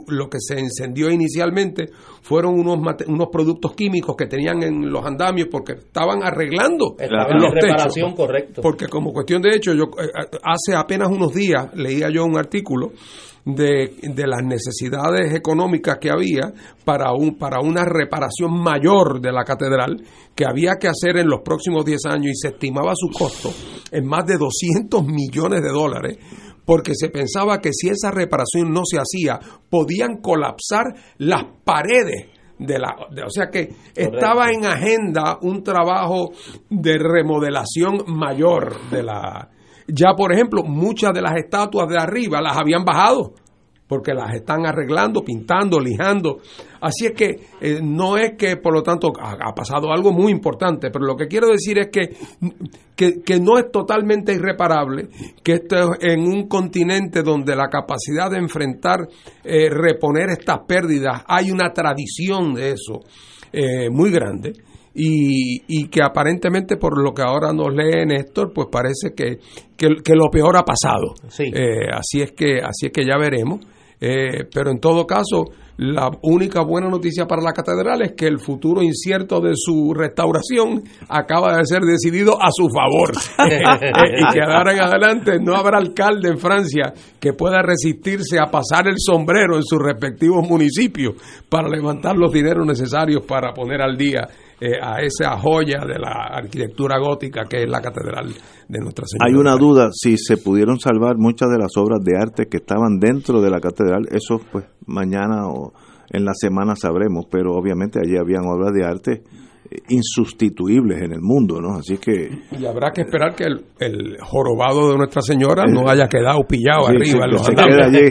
lo 0.09 0.29
que 0.29 0.39
se 0.41 0.59
encendió 0.59 1.11
inicialmente 1.11 1.87
fueron 2.23 2.59
unos, 2.59 2.79
unos 3.07 3.29
productos 3.33 3.73
químicos 3.75 4.17
que 4.17 4.27
tenían 4.27 4.63
en 4.63 4.91
los 4.91 5.05
andamios 5.05 5.49
porque 5.51 5.73
estaban 5.73 6.23
arreglando 6.23 6.97
estaban 6.99 7.39
los 7.41 7.53
reparación 7.53 8.15
correcto. 8.15 8.61
Porque 8.63 8.87
como 8.87 9.13
cuestión 9.13 9.43
de 9.43 9.57
hecho, 9.57 9.73
yo 9.73 9.85
eh, 9.99 10.11
hace 10.43 10.77
apenas 10.77 11.09
unos 11.09 11.33
días 11.33 11.75
leía 11.75 12.09
yo 12.11 12.25
un 12.25 12.39
artículo 12.39 12.93
de, 13.47 13.95
de, 14.03 14.27
las 14.27 14.43
necesidades 14.43 15.33
económicas 15.33 15.99
que 16.01 16.11
había 16.11 16.53
para, 16.85 17.13
un, 17.13 17.39
para 17.39 17.61
una 17.61 17.85
reparación 17.85 18.61
mayor 18.61 19.21
de 19.21 19.31
la 19.31 19.45
catedral 19.45 20.03
que 20.35 20.45
había 20.45 20.75
que 20.81 20.89
hacer 20.89 21.17
en 21.17 21.29
los 21.29 21.43
próximos 21.43 21.85
10 21.85 22.07
años 22.07 22.33
y 22.33 22.35
se 22.35 22.49
estimaba 22.49 22.93
su 22.97 23.09
costo 23.17 23.53
en 23.93 24.05
más 24.05 24.27
de 24.27 24.37
200 24.37 25.07
millones 25.07 25.63
de 25.63 25.69
dólares 25.69 26.19
porque 26.65 26.93
se 26.97 27.09
pensaba 27.09 27.61
que 27.61 27.71
si 27.73 27.89
esa 27.89 28.11
reparación 28.11 28.73
no 28.73 28.83
se 28.85 28.99
hacía 28.99 29.39
podían 29.71 30.17
colapsar 30.21 30.87
las 31.19 31.45
paredes 31.65 32.31
de 32.59 32.79
la, 32.81 32.97
o 33.25 33.31
sea 33.31 33.49
que 33.49 33.69
estaba 33.95 34.51
en 34.51 34.67
agenda 34.67 35.39
un 35.43 35.63
trabajo 35.63 36.33
de 36.69 36.99
remodelación 36.99 38.03
mayor 38.09 38.91
de 38.91 39.03
la 39.05 39.51
ya, 39.89 40.15
por 40.17 40.33
ejemplo, 40.33 40.63
muchas 40.63 41.13
de 41.13 41.23
las 41.23 41.37
estatuas 41.37 41.89
de 41.89 41.99
arriba 41.99 42.41
las 42.41 42.57
habían 42.57 42.85
bajado 42.85 43.35
porque 43.89 44.13
las 44.13 44.35
están 44.35 44.67
arreglando, 44.67 45.23
pintando, 45.23 45.79
lijando. 45.79 46.39
Así 46.81 47.07
es 47.07 47.13
que 47.13 47.37
eh, 47.61 47.81
no 47.83 48.17
es 48.17 48.33
que, 48.37 48.57
por 48.57 48.75
lo 48.75 48.83
tanto, 48.83 49.13
ha, 49.21 49.55
pasado 49.55 49.93
algo 49.93 50.13
muy 50.13 50.33
importante, 50.33 50.91
pero 50.91 51.05
lo 51.05 51.15
que 51.15 51.29
quiero 51.29 51.49
decir 51.49 51.79
es 51.79 51.89
que, 51.89 52.17
que, 52.97 53.41
no 53.41 53.59
es 53.59 53.71
totalmente 53.71 54.33
irreparable, 54.35 55.09
que 55.43 55.55
esto 55.55 55.95
es 55.95 56.13
en 56.13 56.21
un 56.21 56.49
continente 56.49 57.23
donde 57.23 57.55
la 57.55 57.69
capacidad 57.69 58.31
de 58.31 58.39
enfrentar, 58.39 59.09
eh, 59.45 59.69
reponer 59.71 60.31
estas 60.31 60.61
pérdidas, 60.67 61.23
hay 61.27 61.51
una 61.51 61.73
tradición 61.73 62.55
de 62.55 62.73
eso 62.73 63.01
eh, 63.53 63.89
muy 63.91 64.11
grande 64.11 64.53
y, 64.97 65.63
y, 65.69 65.89
que 65.89 66.03
aparentemente 66.03 66.79
por 66.79 67.03
lo 67.03 67.13
que 67.13 67.21
ahora 67.21 67.53
nos 67.53 67.69
lee 67.75 68.07
Néstor, 68.07 68.51
pues 68.55 68.69
parece 68.73 69.15
que, 69.15 69.39
que, 69.77 70.15
lo 70.15 70.31
peor 70.31 70.57
ha 70.57 70.65
pasado. 70.65 71.15
Eh, 71.39 71.87
así 71.93 72.23
es 72.23 72.33
que 72.33 72.61
así 72.63 72.87
es 72.87 72.93
que 72.93 73.05
ya 73.05 73.19
veremos. 73.19 73.61
Eh, 74.01 74.45
pero 74.53 74.71
en 74.71 74.79
todo 74.79 75.07
caso, 75.07 75.45
la 75.79 76.11
única 76.23 76.63
buena 76.63 76.89
noticia 76.89 77.27
para 77.27 77.43
la 77.43 77.53
catedral 77.53 78.01
es 78.03 78.13
que 78.13 78.27
el 78.27 78.39
futuro 78.39 78.83
incierto 78.83 79.41
de 79.41 79.53
su 79.55 79.93
restauración 79.95 80.83
acaba 81.09 81.57
de 81.57 81.67
ser 81.67 81.83
decidido 81.83 82.41
a 82.41 82.49
su 82.51 82.69
favor. 82.69 83.13
y 83.47 84.33
que 84.33 84.41
ahora 84.43 84.73
en 84.73 84.81
adelante 84.81 85.39
no 85.41 85.55
habrá 85.55 85.79
alcalde 85.79 86.31
en 86.31 86.39
Francia 86.39 86.95
que 87.21 87.35
pueda 87.35 87.61
resistirse 87.63 88.39
a 88.39 88.51
pasar 88.51 88.89
el 88.89 88.97
sombrero 88.99 89.57
en 89.57 89.63
sus 89.63 89.79
respectivos 89.79 90.47
municipios 90.49 91.15
para 91.49 91.69
levantar 91.69 92.17
los 92.17 92.33
dineros 92.33 92.67
necesarios 92.67 93.25
para 93.27 93.53
poner 93.53 93.83
al 93.83 93.97
día 93.97 94.27
eh, 94.61 94.79
a 94.83 95.01
esa 95.03 95.39
joya 95.39 95.85
de 95.87 95.99
la 95.99 96.29
arquitectura 96.33 96.99
gótica 96.99 97.45
que 97.45 97.63
es 97.63 97.71
la 97.71 97.81
catedral 97.81 98.29
de 98.69 98.79
Nuestra 98.81 99.05
Señora. 99.07 99.27
Hay 99.29 99.35
una 99.35 99.57
duda 99.57 99.91
si 99.93 100.17
se 100.17 100.39
pudieron 100.39 100.79
salvar 100.81 101.17
muchas 101.19 101.51
de 101.51 101.59
las 101.59 101.77
obras 101.77 102.01
de 102.03 102.17
arte 102.19 102.47
que 102.47 102.57
estaban 102.59 102.99
dentro 102.99 103.41
de 103.41 103.51
la 103.51 103.61
catedral, 103.61 104.07
eso 104.11 104.41
pues 104.51 104.65
mañana 104.87 105.49
o 105.49 105.73
en 106.11 106.25
la 106.25 106.33
semana 106.35 106.75
sabremos, 106.77 107.27
pero 107.31 107.53
obviamente 107.53 107.99
allí 107.99 108.17
habían 108.17 108.47
obras 108.47 108.73
de 108.73 108.85
arte 108.85 109.23
insustituibles 109.89 111.03
en 111.03 111.13
el 111.13 111.21
mundo, 111.21 111.61
¿no? 111.61 111.79
Así 111.79 111.99
que... 111.99 112.31
Y 112.59 112.67
habrá 112.67 112.91
que 112.91 113.03
esperar 113.03 113.35
que 113.35 113.45
el, 113.45 114.17
jorobado 114.21 114.91
de 114.91 114.97
Nuestra 114.97 115.23
Señora 115.23 115.65
no 115.67 115.89
haya 115.89 116.07
quedado 116.09 116.41
pillado 116.49 116.89
arriba. 116.89 117.27
se 117.39 117.55
quede 117.55 117.85
allí 117.85 118.09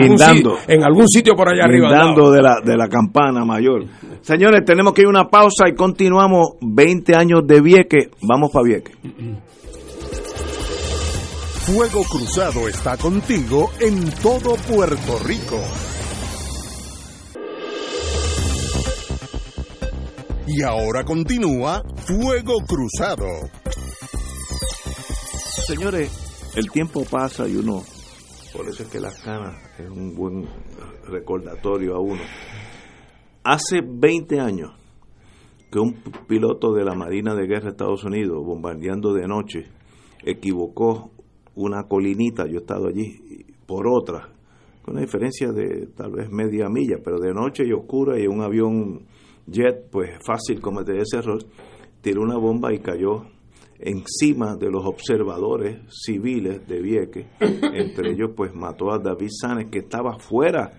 guindando. 0.00 0.56
En 0.66 0.84
algún 0.84 1.08
sitio 1.08 1.34
por 1.34 1.48
allá 1.48 1.64
arriba. 1.64 1.88
Guindando 1.88 2.30
de 2.30 2.42
la, 2.42 2.60
de 2.64 2.76
la 2.76 2.88
campana 2.88 3.44
mayor. 3.44 3.84
Señores, 4.20 4.64
tenemos 4.64 4.92
que 4.92 5.02
ir 5.02 5.06
a 5.06 5.10
una 5.10 5.28
pausa 5.28 5.68
y 5.68 5.74
continuamos 5.74 6.56
20 6.60 7.16
años 7.16 7.46
de 7.46 7.60
Vieque. 7.60 8.10
Vamos 8.22 8.50
para 8.52 8.64
Vieque. 8.64 8.92
Fuego 11.68 12.02
Cruzado 12.04 12.66
está 12.66 12.96
contigo 12.96 13.70
en 13.80 14.10
todo 14.22 14.54
Puerto 14.70 15.18
Rico. 15.26 15.58
Y 20.50 20.62
ahora 20.62 21.04
continúa 21.04 21.82
Fuego 22.06 22.54
Cruzado. 22.66 23.26
Señores, 25.66 26.54
el 26.56 26.70
tiempo 26.70 27.04
pasa 27.04 27.46
y 27.46 27.56
uno, 27.56 27.82
por 28.56 28.66
eso 28.66 28.82
es 28.82 28.88
que 28.88 28.98
las 28.98 29.20
canas 29.20 29.56
es 29.78 29.90
un 29.90 30.14
buen 30.14 30.48
recordatorio 31.06 31.96
a 31.96 32.00
uno. 32.00 32.22
Hace 33.44 33.82
20 33.86 34.40
años 34.40 34.70
que 35.70 35.80
un 35.80 36.02
piloto 36.26 36.72
de 36.72 36.82
la 36.82 36.94
Marina 36.94 37.34
de 37.34 37.46
Guerra 37.46 37.64
de 37.64 37.70
Estados 37.72 38.04
Unidos, 38.04 38.42
bombardeando 38.42 39.12
de 39.12 39.28
noche, 39.28 39.66
equivocó 40.24 41.10
una 41.56 41.82
colinita, 41.82 42.46
yo 42.46 42.54
he 42.54 42.60
estado 42.60 42.86
allí, 42.86 43.44
por 43.66 43.86
otra, 43.86 44.30
con 44.82 44.94
una 44.94 45.02
diferencia 45.02 45.52
de 45.52 45.88
tal 45.94 46.12
vez 46.12 46.30
media 46.30 46.70
milla, 46.70 46.96
pero 47.04 47.18
de 47.18 47.34
noche 47.34 47.64
y 47.66 47.72
oscura 47.72 48.18
y 48.18 48.26
un 48.26 48.40
avión 48.40 49.06
jet, 49.50 49.88
pues 49.90 50.10
fácil 50.24 50.60
cometer 50.60 50.96
ese 50.96 51.18
error, 51.18 51.44
tiró 52.00 52.22
una 52.22 52.38
bomba 52.38 52.72
y 52.72 52.78
cayó 52.80 53.26
encima 53.78 54.56
de 54.56 54.70
los 54.70 54.84
observadores 54.84 55.78
civiles 55.90 56.66
de 56.66 56.80
Vieques. 56.80 57.26
Entre 57.40 58.12
ellos, 58.12 58.30
pues 58.36 58.54
mató 58.54 58.92
a 58.92 58.98
David 58.98 59.30
Sanes, 59.30 59.70
que 59.70 59.80
estaba 59.80 60.18
fuera 60.18 60.70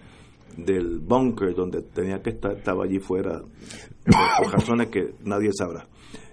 del 0.57 0.99
bunker 0.99 1.53
donde 1.55 1.81
tenía 1.81 2.21
que 2.21 2.31
estar, 2.31 2.57
estaba 2.57 2.83
allí 2.83 2.99
fuera, 2.99 3.41
por 3.41 4.51
razones 4.51 4.89
que 4.89 5.13
nadie 5.23 5.51
sabrá. 5.53 5.87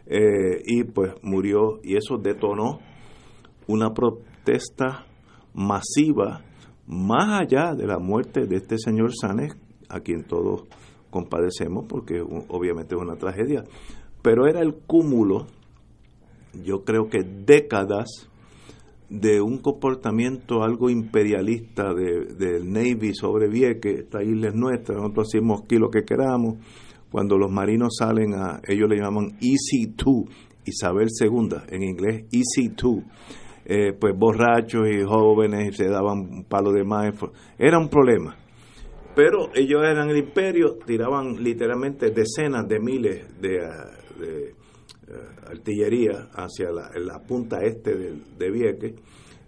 Eh, 0.07 0.63
y 0.65 0.85
pues 0.85 1.15
murió, 1.23 1.81
y 1.83 1.97
eso 1.97 2.17
detonó 2.17 2.81
una 3.67 3.93
protesta 3.93 5.07
masiva 5.55 6.43
más 6.87 7.41
allá 7.41 7.75
de 7.75 7.87
la 7.87 7.99
muerte 7.99 8.47
de 8.47 8.57
este 8.57 8.79
señor 8.79 9.11
Sanes, 9.21 9.57
a 9.89 10.01
quien 10.01 10.25
todos 10.25 10.65
compadecemos 11.17 11.87
porque 11.89 12.21
obviamente 12.21 12.95
es 12.95 13.01
una 13.01 13.17
tragedia, 13.17 13.65
pero 14.23 14.47
era 14.47 14.61
el 14.61 14.75
cúmulo, 14.75 15.47
yo 16.65 16.85
creo 16.85 17.09
que 17.09 17.23
décadas 17.23 18.29
de 19.09 19.41
un 19.41 19.59
comportamiento 19.59 20.63
algo 20.63 20.91
imperialista 20.91 21.95
del 21.95 22.71
Navy 22.71 23.15
sobre 23.15 23.49
Vieques, 23.49 24.01
esta 24.01 24.23
isla 24.23 24.49
es 24.49 24.55
nuestra, 24.55 24.97
nosotros 24.97 25.29
hacemos 25.29 25.63
aquí 25.63 25.77
lo 25.77 25.91
que 25.91 26.05
queramos, 26.05 26.57
cuando 27.11 27.39
los 27.39 27.51
marinos 27.51 27.97
salen 27.99 28.35
a, 28.35 28.61
ellos 28.67 28.89
le 28.91 28.97
llaman 28.97 29.39
EC2, 29.41 30.29
Isabel 30.67 31.09
II, 31.19 31.57
en 31.69 31.83
inglés 31.83 32.25
EC2, 32.31 33.05
eh, 33.65 33.93
pues 33.99 34.13
borrachos 34.19 34.87
y 34.89 35.03
jóvenes 35.03 35.73
y 35.73 35.77
se 35.77 35.89
daban 35.89 36.19
un 36.19 36.45
palo 36.45 36.73
de 36.73 36.85
más, 36.85 37.15
era 37.59 37.79
un 37.79 37.89
problema. 37.89 38.37
Pero 39.17 39.49
ellos 39.55 39.83
eran 39.83 40.11
el 40.11 40.19
imperio, 40.19 40.77
tiraban 40.87 41.43
literalmente 41.43 42.11
decenas 42.11 42.69
de 42.69 42.79
miles 42.79 43.41
de, 43.41 43.57
eh, 43.57 44.55
artillería 45.51 46.29
hacia 46.35 46.71
la, 46.71 47.19
punta 47.27 47.65
este 47.65 47.97
de, 47.97 48.21
de 48.39 48.51
Vieques 48.51 48.95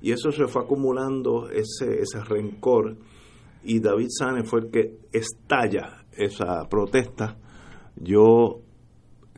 y 0.01 0.13
eso 0.13 0.33
se 0.33 0.47
fue 0.47 0.63
acumulando 0.63 1.51
ese, 1.51 2.01
ese 2.01 2.25
rencor 2.25 2.97
y 3.63 3.81
David 3.81 4.09
Sáenz 4.09 4.49
fue 4.49 4.61
el 4.61 4.71
que 4.71 4.99
estalla 5.13 6.05
esa 6.17 6.67
protesta. 6.71 7.37
Yo 7.97 8.63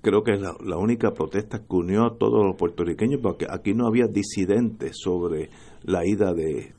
creo 0.02 0.22
que 0.22 0.32
es 0.32 0.40
la, 0.40 0.76
única 0.76 1.12
protesta 1.12 1.58
que 1.58 1.76
unió 1.76 2.04
a 2.06 2.16
todos 2.16 2.44
los 2.44 2.56
puertorriqueños, 2.56 3.20
porque 3.22 3.46
aquí 3.48 3.74
no 3.74 3.86
había 3.86 4.06
disidentes 4.06 4.96
sobre 5.02 5.50
la 5.84 6.06
ida 6.06 6.32
de, 6.34 6.72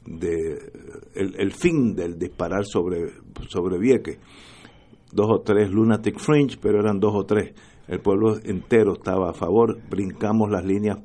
el, 1.16 1.52
fin 1.54 1.96
del 1.96 2.18
disparar 2.18 2.66
sobre, 2.66 3.12
sobre 3.48 3.78
Vieques. 3.78 4.20
Dos 5.12 5.28
o 5.30 5.42
tres 5.42 5.70
lunatic 5.70 6.20
fringe, 6.20 6.58
pero 6.62 6.80
eran 6.80 7.00
dos 7.00 7.14
o 7.16 7.26
tres. 7.26 7.54
El 7.88 8.00
pueblo 8.00 8.38
entero 8.44 8.94
estaba 8.94 9.32
a 9.32 9.34
favor, 9.34 9.78
brincamos 9.90 10.50
las 10.50 10.64
líneas, 10.64 11.00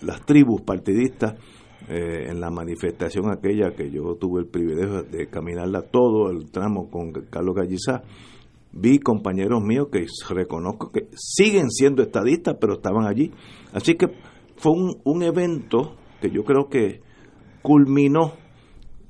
las 0.00 0.24
tribus 0.26 0.62
partidistas, 0.62 1.34
eh, 1.88 2.30
en 2.30 2.40
la 2.40 2.50
manifestación 2.50 3.30
aquella 3.30 3.70
que 3.76 3.90
yo 3.92 4.16
tuve 4.16 4.40
el 4.40 4.48
privilegio 4.48 5.04
de 5.04 5.28
caminarla 5.28 5.82
todo 5.82 6.30
el 6.30 6.50
tramo 6.50 6.90
con 6.90 7.12
Carlos 7.12 7.54
Gallizá 7.54 8.02
vi 8.78 8.98
compañeros 8.98 9.62
míos 9.62 9.88
que 9.90 10.06
reconozco 10.28 10.90
que 10.90 11.08
siguen 11.14 11.70
siendo 11.70 12.02
estadistas, 12.02 12.56
pero 12.60 12.74
estaban 12.74 13.06
allí. 13.06 13.32
Así 13.72 13.94
que 13.94 14.08
fue 14.56 14.72
un, 14.72 15.22
evento 15.22 15.96
que 16.20 16.30
yo 16.30 16.44
creo 16.44 16.68
que 16.68 17.00
culminó 17.62 18.34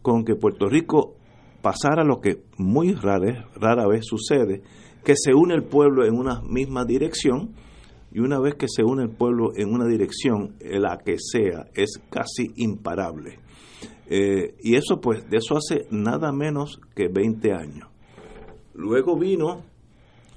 con 0.03 0.25
que 0.25 0.37
Puerto 0.37 0.69
Rico 0.69 1.17
pasara 1.63 2.05
lo 2.05 2.21
que 2.21 2.43
muy 2.59 2.95
rara, 2.95 3.49
rara 3.57 3.87
vez 3.87 4.05
sucede, 4.05 4.63
que 5.05 5.15
se 5.17 5.35
une 5.35 5.55
el 5.55 5.65
pueblo 5.65 6.05
en 6.05 6.15
una 6.15 6.41
misma 6.43 6.85
dirección, 6.85 7.55
y 8.13 8.21
una 8.21 8.41
vez 8.41 8.55
que 8.55 8.67
se 8.69 8.83
une 8.83 9.03
el 9.03 9.11
pueblo 9.11 9.51
en 9.57 9.73
una 9.73 9.87
dirección, 9.87 10.57
la 10.61 10.99
que 10.99 11.17
sea, 11.19 11.67
es 11.75 12.01
casi 12.09 12.53
imparable. 12.57 13.39
Eh, 14.09 14.55
y 14.63 14.77
eso 14.77 15.01
pues, 15.01 15.29
de 15.29 15.39
eso 15.39 15.57
hace 15.57 15.87
nada 15.91 16.33
menos 16.33 16.81
que 16.95 17.09
20 17.09 17.53
años. 17.53 17.89
Luego 18.75 19.19
vino, 19.19 19.65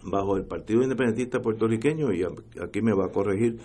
bajo 0.04 0.36
el 0.36 0.46
Partido 0.46 0.82
Independentista 0.82 1.40
Puertorriqueño, 1.40 2.12
y 2.12 2.24
aquí 2.62 2.82
me 2.82 2.94
va 2.94 3.06
a 3.06 3.12
corregir 3.12 3.60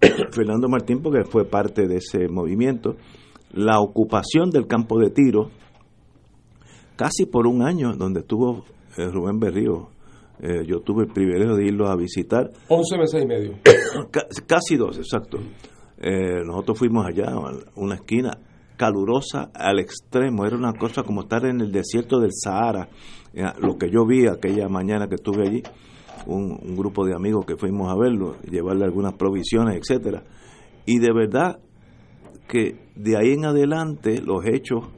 Fernando 0.32 0.68
Martín 0.68 1.02
porque 1.02 1.24
fue 1.24 1.44
parte 1.44 1.86
de 1.86 1.96
ese 1.96 2.28
movimiento, 2.28 2.96
la 3.52 3.80
ocupación 3.80 4.50
del 4.50 4.66
campo 4.66 4.98
de 4.98 5.10
tiro, 5.10 5.50
casi 6.96 7.26
por 7.26 7.46
un 7.46 7.62
año, 7.62 7.94
donde 7.96 8.20
estuvo 8.20 8.64
eh, 8.96 9.06
Rubén 9.10 9.38
Berrío. 9.38 9.88
Eh, 10.42 10.64
yo 10.66 10.80
tuve 10.80 11.04
el 11.04 11.12
privilegio 11.12 11.54
de 11.54 11.66
irlo 11.66 11.88
a 11.88 11.96
visitar. 11.96 12.50
Once 12.68 12.96
meses 12.96 13.22
y 13.22 13.26
medio. 13.26 13.58
casi 14.46 14.76
dos, 14.76 14.96
exacto. 14.96 15.38
Eh, 15.98 16.42
nosotros 16.46 16.78
fuimos 16.78 17.04
allá, 17.06 17.30
a 17.30 17.52
una 17.76 17.96
esquina 17.96 18.38
calurosa 18.76 19.50
al 19.52 19.78
extremo, 19.80 20.46
era 20.46 20.56
una 20.56 20.72
cosa 20.72 21.02
como 21.02 21.22
estar 21.22 21.44
en 21.44 21.60
el 21.60 21.70
desierto 21.70 22.18
del 22.18 22.30
Sahara 22.32 22.88
lo 23.60 23.76
que 23.76 23.90
yo 23.90 24.06
vi 24.06 24.26
aquella 24.26 24.68
mañana 24.68 25.08
que 25.08 25.16
estuve 25.16 25.46
allí, 25.46 25.62
un, 26.26 26.76
grupo 26.76 27.04
de 27.04 27.14
amigos 27.14 27.44
que 27.46 27.56
fuimos 27.56 27.90
a 27.90 27.96
verlo, 27.96 28.36
llevarle 28.42 28.84
algunas 28.84 29.14
provisiones, 29.14 29.76
etcétera, 29.76 30.22
y 30.86 30.98
de 30.98 31.12
verdad 31.12 31.60
que 32.48 32.76
de 32.96 33.16
ahí 33.16 33.32
en 33.32 33.44
adelante 33.44 34.20
los 34.20 34.44
hechos 34.44 34.88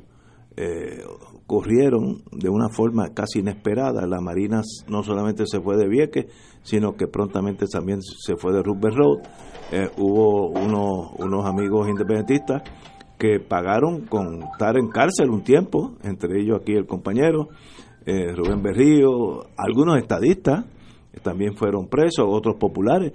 eh, 0.56 1.02
corrieron 1.46 2.22
de 2.30 2.48
una 2.48 2.70
forma 2.70 3.12
casi 3.12 3.40
inesperada. 3.40 4.06
La 4.06 4.20
Marina 4.20 4.62
no 4.88 5.02
solamente 5.02 5.44
se 5.46 5.60
fue 5.60 5.76
de 5.76 5.86
Vieques, 5.86 6.26
sino 6.62 6.96
que 6.96 7.08
prontamente 7.08 7.66
también 7.66 8.00
se 8.00 8.36
fue 8.36 8.54
de 8.54 8.62
Rupert 8.62 8.96
Road. 8.96 9.18
Eh, 9.70 9.90
hubo 9.98 10.48
unos, 10.48 11.10
unos 11.18 11.44
amigos 11.44 11.88
independentistas 11.88 12.62
que 13.18 13.38
pagaron 13.38 14.06
con 14.06 14.42
estar 14.42 14.76
en 14.78 14.88
cárcel 14.88 15.30
un 15.30 15.42
tiempo, 15.42 15.92
entre 16.02 16.40
ellos 16.40 16.58
aquí 16.60 16.72
el 16.72 16.86
compañero, 16.86 17.48
eh, 18.04 18.32
Rubén 18.34 18.62
Berrío, 18.62 19.46
algunos 19.56 19.98
estadistas 19.98 20.64
también 21.20 21.54
fueron 21.54 21.88
presos, 21.88 22.26
otros 22.28 22.56
populares. 22.56 23.12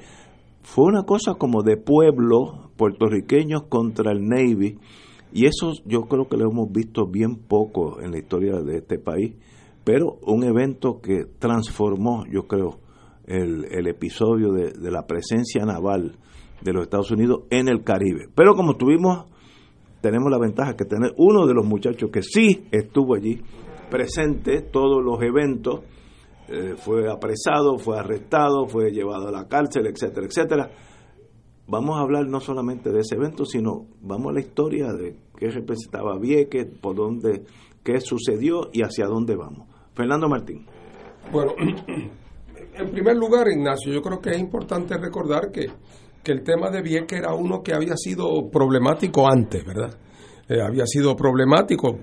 Fue 0.61 0.85
una 0.85 1.03
cosa 1.03 1.35
como 1.35 1.63
de 1.63 1.77
pueblo 1.77 2.71
puertorriqueños 2.75 3.63
contra 3.63 4.11
el 4.11 4.27
Navy 4.27 4.77
y 5.31 5.45
eso 5.45 5.73
yo 5.85 6.03
creo 6.03 6.27
que 6.27 6.37
lo 6.37 6.49
hemos 6.49 6.71
visto 6.71 7.07
bien 7.07 7.35
poco 7.35 8.01
en 8.01 8.11
la 8.11 8.19
historia 8.19 8.59
de 8.61 8.77
este 8.77 8.97
país, 8.99 9.33
pero 9.83 10.17
un 10.23 10.43
evento 10.43 10.99
que 11.01 11.25
transformó, 11.39 12.25
yo 12.31 12.47
creo, 12.47 12.79
el, 13.25 13.65
el 13.71 13.87
episodio 13.87 14.51
de, 14.53 14.71
de 14.71 14.91
la 14.91 15.05
presencia 15.05 15.65
naval 15.65 16.15
de 16.61 16.73
los 16.73 16.83
Estados 16.83 17.11
Unidos 17.11 17.43
en 17.49 17.67
el 17.67 17.83
Caribe. 17.83 18.27
Pero 18.33 18.55
como 18.55 18.75
tuvimos, 18.77 19.25
tenemos 20.01 20.31
la 20.31 20.39
ventaja 20.39 20.75
que 20.75 20.85
tener 20.85 21.13
uno 21.17 21.45
de 21.45 21.53
los 21.53 21.65
muchachos 21.65 22.09
que 22.11 22.21
sí 22.21 22.67
estuvo 22.71 23.15
allí, 23.15 23.41
presente 23.89 24.61
todos 24.61 25.03
los 25.03 25.21
eventos, 25.21 25.81
eh, 26.49 26.75
fue 26.77 27.11
apresado, 27.11 27.77
fue 27.77 27.99
arrestado, 27.99 28.67
fue 28.67 28.91
llevado 28.91 29.27
a 29.27 29.31
la 29.31 29.47
cárcel, 29.47 29.85
etcétera, 29.87 30.27
etcétera. 30.27 30.71
Vamos 31.67 31.97
a 31.97 32.01
hablar 32.01 32.25
no 32.27 32.39
solamente 32.39 32.89
de 32.91 33.01
ese 33.01 33.15
evento, 33.15 33.43
sino 33.43 33.85
vamos 34.01 34.31
a 34.31 34.33
la 34.35 34.39
historia 34.39 34.93
de 34.93 35.17
qué 35.37 35.49
representaba 35.49 36.17
Vieques, 36.17 36.65
por 36.81 36.95
dónde, 36.95 37.43
qué 37.83 37.99
sucedió 37.99 38.69
y 38.71 38.81
hacia 38.81 39.07
dónde 39.07 39.35
vamos. 39.35 39.67
Fernando 39.93 40.29
Martín. 40.29 40.65
Bueno, 41.33 41.51
en 42.75 42.91
primer 42.91 43.17
lugar, 43.17 43.49
Ignacio, 43.49 43.91
yo 43.91 44.01
creo 44.01 44.21
que 44.21 44.29
es 44.29 44.39
importante 44.39 44.97
recordar 44.97 45.51
que, 45.51 45.65
que 46.23 46.31
el 46.31 46.43
tema 46.43 46.69
de 46.69 46.81
Vieques 46.81 47.19
era 47.19 47.33
uno 47.33 47.61
que 47.61 47.73
había 47.73 47.97
sido 47.97 48.49
problemático 48.49 49.27
antes, 49.29 49.65
¿verdad? 49.65 49.93
Eh, 50.47 50.61
había 50.61 50.85
sido 50.85 51.13
problemático, 51.13 51.99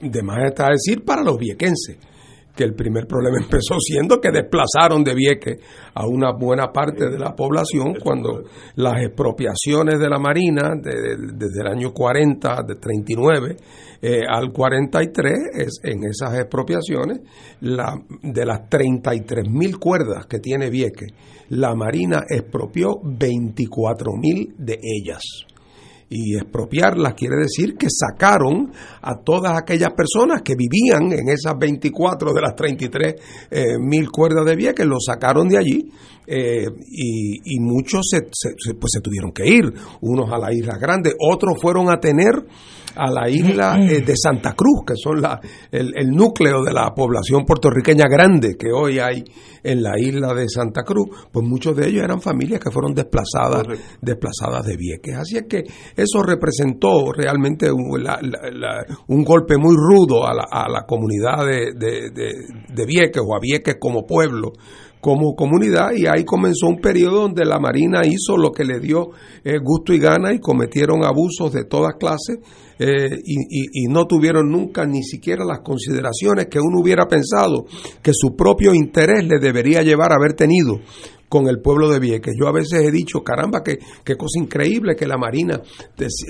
de 0.00 0.22
más 0.22 0.38
está 0.44 0.68
decir, 0.68 1.04
para 1.04 1.24
los 1.24 1.36
viequenses 1.36 1.98
que 2.58 2.64
el 2.64 2.74
primer 2.74 3.06
problema 3.06 3.38
empezó 3.40 3.78
siendo 3.78 4.20
que 4.20 4.32
desplazaron 4.32 5.04
de 5.04 5.14
Vieques 5.14 5.58
a 5.94 6.06
una 6.06 6.32
buena 6.32 6.72
parte 6.72 7.08
de 7.08 7.18
la 7.18 7.36
población 7.36 7.94
cuando 8.02 8.42
las 8.74 9.00
expropiaciones 9.00 10.00
de 10.00 10.08
la 10.08 10.18
Marina 10.18 10.72
desde 10.74 11.60
el 11.60 11.66
año 11.68 11.92
40, 11.92 12.64
de 12.66 12.74
39 12.74 13.56
eh, 14.02 14.22
al 14.28 14.52
43, 14.52 15.34
es, 15.54 15.80
en 15.84 16.04
esas 16.04 16.34
expropiaciones, 16.34 17.20
la, 17.60 17.94
de 18.22 18.44
las 18.44 18.68
33 18.68 19.48
mil 19.48 19.78
cuerdas 19.78 20.26
que 20.26 20.40
tiene 20.40 20.68
Vieques, 20.68 21.12
la 21.50 21.74
Marina 21.74 22.24
expropió 22.28 23.00
24 23.02 24.12
mil 24.16 24.54
de 24.58 24.78
ellas 24.82 25.22
y 26.10 26.36
expropiarlas 26.36 27.14
quiere 27.14 27.36
decir 27.36 27.76
que 27.76 27.88
sacaron 27.90 28.72
a 29.02 29.16
todas 29.16 29.58
aquellas 29.58 29.90
personas 29.92 30.42
que 30.42 30.54
vivían 30.54 31.12
en 31.12 31.28
esas 31.28 31.54
24 31.58 32.32
de 32.32 32.40
las 32.40 32.54
33 32.54 33.14
eh, 33.50 33.64
mil 33.78 34.10
cuerdas 34.10 34.46
de 34.46 34.56
vía 34.56 34.72
que 34.72 34.84
los 34.84 35.04
sacaron 35.04 35.48
de 35.48 35.58
allí 35.58 35.90
eh, 36.30 36.66
y, 36.90 37.58
muchos 37.58 38.06
se, 38.10 38.20
pues 38.74 38.92
se 38.92 39.00
tuvieron 39.00 39.32
que 39.32 39.46
ir, 39.46 39.64
unos 40.02 40.30
a 40.30 40.36
la 40.36 40.52
isla 40.52 40.76
grande, 40.76 41.14
otros 41.18 41.58
fueron 41.58 41.88
a 41.88 41.98
tener 41.98 42.44
a 42.94 43.10
la 43.10 43.30
isla 43.30 43.78
eh, 43.80 44.02
de 44.02 44.14
Santa 44.14 44.52
Cruz, 44.52 44.82
que 44.86 44.94
son 44.94 45.22
la, 45.22 45.40
el, 45.72 45.94
el, 45.96 46.10
núcleo 46.10 46.62
de 46.62 46.74
la 46.74 46.92
población 46.94 47.46
puertorriqueña 47.46 48.06
grande 48.10 48.56
que 48.58 48.70
hoy 48.70 48.98
hay 48.98 49.24
en 49.62 49.82
la 49.82 49.98
isla 49.98 50.34
de 50.34 50.48
Santa 50.48 50.82
Cruz, 50.82 51.08
pues 51.32 51.46
muchos 51.46 51.74
de 51.74 51.88
ellos 51.88 52.04
eran 52.04 52.20
familias 52.20 52.60
que 52.60 52.70
fueron 52.70 52.92
desplazadas, 52.92 53.64
desplazadas 54.02 54.66
de 54.66 54.76
Vieques. 54.76 55.16
Así 55.16 55.38
es 55.38 55.44
que 55.48 55.64
eso 55.98 56.22
representó 56.22 57.12
realmente 57.12 57.70
un, 57.72 59.24
golpe 59.24 59.56
muy 59.58 59.74
rudo 59.76 60.24
a 60.26 60.32
la, 60.32 60.86
comunidad 60.86 61.44
de, 61.44 62.86
Vieques 62.86 63.22
o 63.26 63.34
a 63.34 63.40
Vieques 63.40 63.76
como 63.80 64.06
pueblo 64.06 64.52
como 65.00 65.34
comunidad 65.36 65.92
y 65.96 66.06
ahí 66.06 66.24
comenzó 66.24 66.66
un 66.66 66.80
periodo 66.80 67.22
donde 67.22 67.44
la 67.44 67.60
Marina 67.60 68.04
hizo 68.04 68.36
lo 68.36 68.50
que 68.50 68.64
le 68.64 68.80
dio 68.80 69.10
eh, 69.44 69.58
gusto 69.62 69.92
y 69.92 70.00
gana 70.00 70.32
y 70.32 70.40
cometieron 70.40 71.04
abusos 71.04 71.52
de 71.52 71.64
todas 71.64 71.94
clases 71.94 72.38
eh, 72.80 73.08
y, 73.24 73.84
y, 73.84 73.86
no 73.88 74.06
tuvieron 74.06 74.50
nunca 74.50 74.86
ni 74.86 75.04
siquiera 75.04 75.44
las 75.44 75.60
consideraciones 75.60 76.46
que 76.46 76.58
uno 76.58 76.80
hubiera 76.80 77.06
pensado 77.06 77.66
que 78.02 78.12
su 78.12 78.34
propio 78.36 78.74
interés 78.74 79.24
le 79.24 79.38
debería 79.38 79.82
llevar 79.82 80.12
a 80.12 80.16
haber 80.16 80.34
tenido 80.34 80.80
con 81.28 81.48
el 81.48 81.60
pueblo 81.60 81.88
de 81.88 81.98
Vieques. 81.98 82.34
Yo 82.38 82.48
a 82.48 82.52
veces 82.52 82.82
he 82.82 82.90
dicho, 82.90 83.22
caramba, 83.22 83.62
qué, 83.62 83.78
qué 84.04 84.16
cosa 84.16 84.40
increíble 84.40 84.96
que 84.96 85.06
la 85.06 85.16
Marina, 85.16 85.60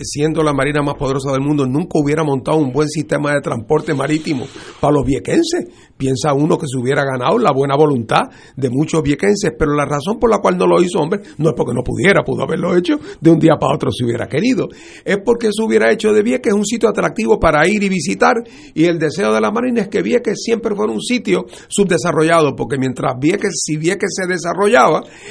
siendo 0.02 0.42
la 0.42 0.52
Marina 0.52 0.82
más 0.82 0.94
poderosa 0.94 1.32
del 1.32 1.40
mundo, 1.40 1.66
nunca 1.66 1.98
hubiera 1.98 2.24
montado 2.24 2.58
un 2.58 2.72
buen 2.72 2.88
sistema 2.88 3.34
de 3.34 3.40
transporte 3.40 3.94
marítimo 3.94 4.46
para 4.80 4.94
los 4.94 5.04
viequenses. 5.04 5.66
Piensa 5.96 6.32
uno 6.32 6.56
que 6.58 6.66
se 6.68 6.78
hubiera 6.78 7.04
ganado 7.04 7.38
la 7.38 7.52
buena 7.52 7.76
voluntad 7.76 8.22
de 8.56 8.70
muchos 8.70 9.02
viequenses, 9.02 9.52
pero 9.58 9.74
la 9.74 9.84
razón 9.84 10.18
por 10.18 10.30
la 10.30 10.38
cual 10.38 10.56
no 10.56 10.66
lo 10.66 10.80
hizo, 10.82 11.00
hombre, 11.00 11.20
no 11.38 11.50
es 11.50 11.54
porque 11.56 11.74
no 11.74 11.82
pudiera, 11.82 12.22
pudo 12.22 12.44
haberlo 12.44 12.76
hecho 12.76 12.98
de 13.20 13.30
un 13.30 13.38
día 13.38 13.56
para 13.58 13.74
otro 13.74 13.90
si 13.90 14.04
hubiera 14.04 14.28
querido. 14.28 14.68
Es 15.04 15.18
porque 15.24 15.48
se 15.52 15.62
hubiera 15.62 15.90
hecho 15.92 16.12
de 16.12 16.22
Vieques 16.22 16.52
un 16.52 16.64
sitio 16.64 16.88
atractivo 16.88 17.38
para 17.38 17.66
ir 17.68 17.82
y 17.82 17.88
visitar 17.88 18.36
y 18.74 18.84
el 18.84 18.98
deseo 18.98 19.32
de 19.32 19.40
la 19.40 19.50
Marina 19.50 19.82
es 19.82 19.88
que 19.88 20.02
Vieques 20.02 20.40
siempre 20.42 20.74
fuera 20.74 20.92
un 20.92 21.00
sitio 21.00 21.46
subdesarrollado, 21.68 22.54
porque 22.54 22.78
mientras 22.78 23.14
Vieques, 23.18 23.62
si 23.64 23.76
Vieques 23.76 24.10
se 24.14 24.26
desarrollaba, 24.26 24.87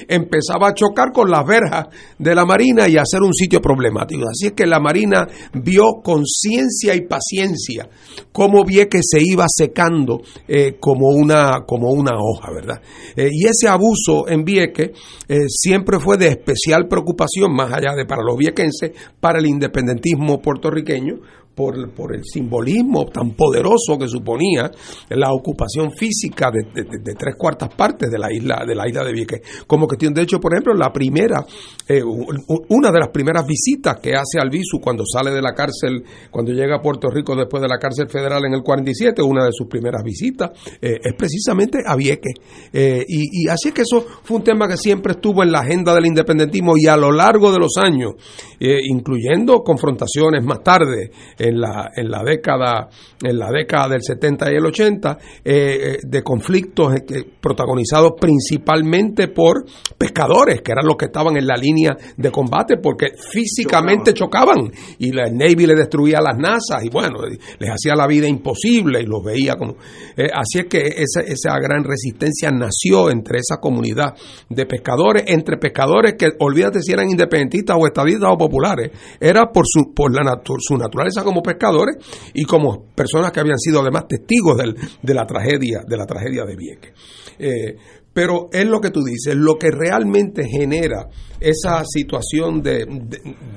empezaba 0.07 0.69
a 0.69 0.73
chocar 0.73 1.11
con 1.11 1.29
las 1.29 1.45
verjas 1.45 1.87
de 2.17 2.35
la 2.35 2.45
Marina 2.45 2.87
y 2.87 2.97
a 2.97 3.03
ser 3.05 3.21
un 3.21 3.33
sitio 3.33 3.61
problemático. 3.61 4.23
Así 4.29 4.47
es 4.47 4.53
que 4.53 4.65
la 4.65 4.79
Marina 4.79 5.27
vio 5.53 6.01
con 6.03 6.25
ciencia 6.25 6.95
y 6.95 7.01
paciencia 7.01 7.89
cómo 8.31 8.63
que 8.65 8.99
se 9.01 9.19
iba 9.21 9.45
secando 9.47 10.21
eh, 10.47 10.77
como, 10.79 11.09
una, 11.09 11.63
como 11.65 11.89
una 11.91 12.11
hoja, 12.17 12.51
¿verdad? 12.51 12.81
Eh, 13.15 13.29
y 13.31 13.45
ese 13.45 13.67
abuso 13.67 14.27
en 14.27 14.43
Vieques 14.43 14.91
eh, 15.27 15.45
siempre 15.47 15.99
fue 15.99 16.17
de 16.17 16.27
especial 16.27 16.87
preocupación, 16.87 17.53
más 17.53 17.71
allá 17.71 17.95
de 17.95 18.05
para 18.05 18.23
los 18.23 18.37
viequenses, 18.37 18.91
para 19.19 19.39
el 19.39 19.47
independentismo 19.47 20.39
puertorriqueño, 20.41 21.15
por, 21.57 22.13
el 22.13 22.23
simbolismo 22.23 23.07
tan 23.07 23.31
poderoso 23.31 23.97
que 23.99 24.07
suponía 24.07 24.69
la 25.09 25.33
ocupación 25.33 25.91
física 25.91 26.51
de, 26.51 27.15
tres 27.17 27.35
cuartas 27.35 27.73
partes 27.75 28.11
de 28.11 28.19
la 28.19 28.31
isla 28.31 28.63
de 28.65 28.75
la 28.75 28.87
isla 28.87 29.03
de 29.03 29.11
Vieques. 29.11 29.41
Como 29.65 29.87
cuestión, 29.87 30.13
de 30.13 30.21
hecho, 30.21 30.39
por 30.39 30.53
ejemplo, 30.53 30.75
la 30.75 30.93
primera, 30.93 31.43
eh, 31.87 32.03
una 32.03 32.91
de 32.91 32.99
las 32.99 33.09
primeras 33.09 33.43
visitas 33.47 33.99
que 33.99 34.11
hace 34.11 34.39
Albizu 34.39 34.79
cuando 34.79 35.03
sale 35.03 35.31
de 35.31 35.41
la 35.41 35.53
cárcel, 35.55 36.03
cuando 36.29 36.51
llega 36.51 36.75
a 36.75 36.81
Puerto 36.81 37.09
Rico 37.09 37.35
después 37.35 37.59
de 37.61 37.67
la 37.67 37.79
cárcel 37.79 38.07
federal 38.07 38.45
en 38.45 38.53
el 38.53 38.61
47, 38.61 39.23
una 39.23 39.43
de 39.43 39.51
sus 39.51 39.67
primeras 39.67 40.03
visitas 40.03 40.51
eh, 40.79 40.99
es 41.03 41.13
precisamente 41.15 41.79
a 41.83 41.95
Vieques. 41.95 42.35
Eh, 42.71 43.03
y, 43.07 43.47
así 43.47 43.69
es 43.69 43.73
que 43.73 43.81
eso 43.81 44.05
fue 44.23 44.37
un 44.37 44.43
tema 44.43 44.67
que 44.67 44.77
siempre 44.77 45.13
estuvo 45.13 45.41
en 45.41 45.51
la 45.51 45.61
agenda 45.61 45.95
del 45.95 46.05
independentismo 46.05 46.77
y 46.77 46.85
a 46.85 46.95
lo 46.95 47.11
largo 47.11 47.51
de 47.51 47.57
los 47.57 47.77
años, 47.77 48.13
incluyendo 48.59 49.63
confrontaciones 49.63 50.43
más 50.43 50.61
tarde 50.61 51.11
en 51.47 51.59
la, 51.61 51.91
en 51.95 52.09
la 52.09 52.23
década 52.23 52.89
en 53.23 53.39
la 53.39 53.49
década 53.51 53.89
del 53.89 54.01
70 54.03 54.51
y 54.51 54.55
el 54.55 54.65
80 54.65 55.17
eh, 55.43 55.53
eh, 55.53 55.97
de 56.03 56.23
conflictos 56.23 56.93
eh, 56.95 57.25
protagonizados 57.41 58.13
principalmente 58.19 59.27
por 59.29 59.65
pescadores 59.97 60.61
que 60.61 60.71
eran 60.71 60.85
los 60.85 60.97
que 60.97 61.05
estaban 61.05 61.35
en 61.37 61.47
la 61.47 61.55
línea 61.55 61.97
de 62.15 62.31
combate 62.31 62.77
porque 62.77 63.07
físicamente 63.31 64.13
chocaban, 64.13 64.71
y 64.99 65.11
la 65.11 65.29
Navy 65.29 65.65
le 65.65 65.75
destruía 65.75 66.19
las 66.21 66.37
NASA 66.37 66.83
y 66.83 66.89
bueno 66.89 67.19
les 67.59 67.69
hacía 67.69 67.95
la 67.95 68.07
vida 68.07 68.27
imposible 68.27 69.01
y 69.01 69.05
los 69.05 69.23
veía 69.23 69.55
como 69.55 69.75
así 70.33 70.59
es 70.59 70.65
que 70.65 70.79
esa, 70.79 71.21
esa 71.21 71.57
gran 71.59 71.83
resistencia 71.83 72.51
nació 72.51 73.09
entre 73.09 73.39
esa 73.39 73.59
comunidad 73.59 74.13
de 74.49 74.65
pescadores 74.65 75.23
entre 75.27 75.57
pescadores 75.57 76.15
que 76.17 76.29
olvídate 76.39 76.81
si 76.81 76.91
eran 76.91 77.09
independentistas 77.09 77.77
o 77.79 77.87
estadistas 77.87 78.29
o 78.31 78.37
populares 78.37 78.91
era 79.19 79.51
por 79.51 79.65
su 79.65 79.93
por 79.93 80.13
la 80.13 80.39
su 80.59 80.77
naturaleza 80.77 81.23
como 81.23 81.36
pescadores 81.41 81.97
y 82.33 82.45
como 82.45 82.85
personas 82.95 83.31
que 83.31 83.39
habían 83.39 83.59
sido 83.59 83.81
además 83.81 84.07
testigos 84.07 84.57
de 85.01 85.13
la 85.13 85.25
tragedia, 85.25 85.83
de 85.87 85.97
la 85.97 86.05
tragedia 86.05 86.45
de 86.45 86.55
Vieques. 86.55 86.93
Eh, 87.39 87.75
pero 88.13 88.49
es 88.51 88.65
lo 88.65 88.81
que 88.81 88.89
tú 88.89 89.03
dices, 89.03 89.35
lo 89.35 89.59
que 89.59 89.69
realmente 89.69 90.47
genera 90.47 91.07
esa 91.39 91.83
situación 91.85 92.63
de, 92.63 92.83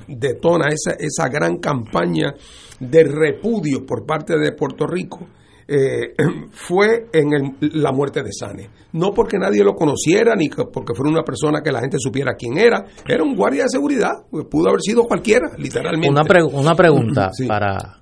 detona 0.06 0.68
esa, 0.68 0.96
esa 0.98 1.28
gran 1.28 1.56
campaña 1.58 2.34
de 2.78 3.04
repudio 3.04 3.86
por 3.86 4.04
parte 4.04 4.38
de 4.38 4.52
Puerto 4.52 4.86
Rico, 4.86 5.26
eh, 5.70 6.14
fue 6.50 7.06
en 7.12 7.56
la 7.60 7.92
muerte 7.92 8.22
de 8.22 8.32
Sane. 8.32 8.68
No 8.92 9.12
porque 9.12 9.38
nadie 9.38 9.62
lo 9.62 9.74
conociera, 9.74 10.34
ni 10.34 10.48
porque 10.48 10.94
fuera 10.94 11.12
una 11.12 11.22
persona 11.22 11.62
que 11.62 11.70
la 11.70 11.80
gente 11.80 11.96
supiera 12.00 12.34
quién 12.34 12.58
era. 12.58 12.84
Era 13.06 13.22
un 13.22 13.36
guardia 13.36 13.64
de 13.64 13.68
seguridad. 13.70 14.10
Pudo 14.50 14.68
haber 14.68 14.80
sido 14.80 15.04
cualquiera, 15.04 15.52
literalmente. 15.56 16.10
Una, 16.10 16.22
una 16.52 16.74
pregunta 16.74 17.30
para... 17.48 18.00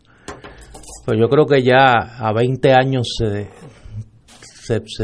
Pues 1.05 1.19
yo 1.19 1.29
creo 1.29 1.47
que 1.47 1.63
ya 1.63 2.19
a 2.19 2.33
20 2.35 2.73
años 2.73 3.17
se, 3.17 3.49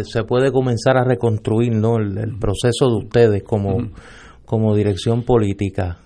se, 0.05 0.25
puede 0.25 0.53
comenzar 0.53 0.99
a 0.99 1.05
reconstruir 1.05 1.75
¿no? 1.75 1.97
el, 1.97 2.39
proceso 2.39 2.89
de 2.89 2.97
ustedes 2.97 3.43
como, 3.43 3.91
como 4.45 4.77
dirección 4.77 5.23
política. 5.23 6.01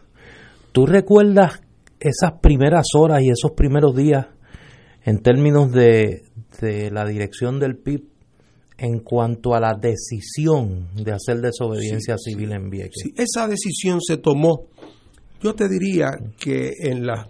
¿Tú 0.71 0.87
recuerdas 0.87 1.61
esas 1.99 2.35
primeras 2.41 2.87
horas 2.95 3.23
y 3.23 3.31
esos 3.31 3.53
primeros 3.57 3.97
días 3.97 4.27
en 5.03 5.21
términos 5.21 5.73
de, 5.73 6.28
de 6.61 6.91
la 6.91 7.05
dirección 7.05 7.59
del 7.59 7.77
PIB 7.77 8.05
en 8.79 9.01
cuanto 9.01 9.55
a 9.55 9.61
la 9.61 9.75
decisión 9.75 10.89
de 10.95 11.13
hacer 11.13 11.41
desobediencia 11.41 12.17
civil 12.17 12.53
en 12.53 12.71
Vieques. 12.71 13.11
esa 13.17 13.49
decisión 13.49 14.01
se 14.01 14.19
tomó, 14.19 14.67
yo 15.43 15.55
te 15.55 15.69
diría 15.69 16.11
que 16.39 16.73
en 16.81 17.07
la 17.07 17.29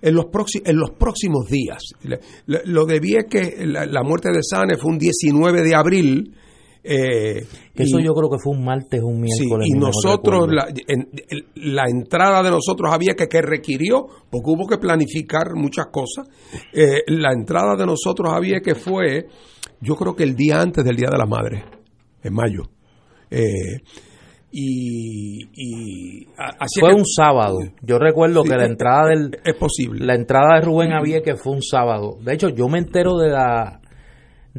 en 0.00 0.14
los, 0.14 0.26
próximos, 0.26 0.68
en 0.68 0.76
los 0.76 0.90
próximos 0.92 1.48
días. 1.48 1.82
Lo 2.46 2.86
de 2.86 3.00
Vieques, 3.00 3.54
la, 3.66 3.84
la 3.84 4.04
muerte 4.04 4.30
de 4.30 4.44
Sane 4.44 4.76
fue 4.76 4.92
un 4.92 4.98
19 4.98 5.62
de 5.62 5.74
abril, 5.74 6.34
eh, 6.90 7.46
Eso 7.74 7.98
yo 7.98 8.14
creo 8.14 8.30
que 8.30 8.38
fue 8.42 8.56
un 8.56 8.64
martes, 8.64 9.02
un 9.02 9.20
miércoles. 9.20 9.68
y 9.68 9.78
nosotros, 9.78 10.48
la, 10.50 10.68
la, 11.56 11.84
entrada 11.86 12.42
de 12.42 12.50
nosotros 12.50 12.90
había 12.90 13.14
que, 13.14 13.28
que 13.28 13.42
requirió, 13.42 14.06
porque 14.30 14.50
hubo 14.50 14.66
que 14.66 14.78
planificar 14.78 15.54
muchas 15.54 15.88
cosas, 15.92 16.28
eh, 16.72 17.02
la 17.08 17.32
entrada 17.34 17.76
de 17.76 17.84
nosotros 17.84 18.32
había 18.32 18.60
que 18.60 18.74
fue, 18.74 19.26
yo 19.82 19.96
creo 19.96 20.16
que 20.16 20.24
el 20.24 20.34
día 20.34 20.62
antes 20.62 20.82
del 20.82 20.96
Día 20.96 21.10
de 21.10 21.18
la 21.18 21.26
Madre, 21.26 21.64
en 22.22 22.32
mayo. 22.32 22.62
Eh, 23.30 23.82
y, 24.50 26.24
fue 26.80 26.94
un 26.94 27.04
sábado. 27.04 27.58
Yo 27.82 27.98
recuerdo 27.98 28.44
que 28.44 28.56
la 28.56 28.64
entrada 28.64 29.08
del 29.08 29.38
es 29.44 29.54
posible. 29.56 30.06
La 30.06 30.14
entrada 30.14 30.54
de 30.54 30.62
Rubén 30.62 30.92
había 30.92 31.20
que 31.20 31.36
fue 31.36 31.52
un 31.52 31.62
sábado. 31.62 32.16
De 32.22 32.32
hecho, 32.32 32.48
yo 32.48 32.66
me 32.66 32.78
entero 32.78 33.18
de 33.18 33.28
la 33.28 33.82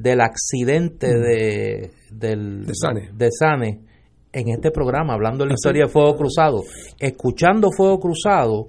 del 0.02 0.22
accidente 0.22 1.08
de 1.08 1.92
del, 2.12 2.66
de 2.66 3.32
Sane. 3.32 3.80
en 4.32 4.50
este 4.50 4.72
programa, 4.72 5.14
hablando 5.14 5.44
de 5.44 5.50
la 5.50 5.54
historia 5.54 5.86
de 5.86 5.92
Fuego 5.92 6.16
Cruzado, 6.16 6.62
escuchando 7.00 7.70
Fuego 7.72 8.00
Cruzado, 8.00 8.68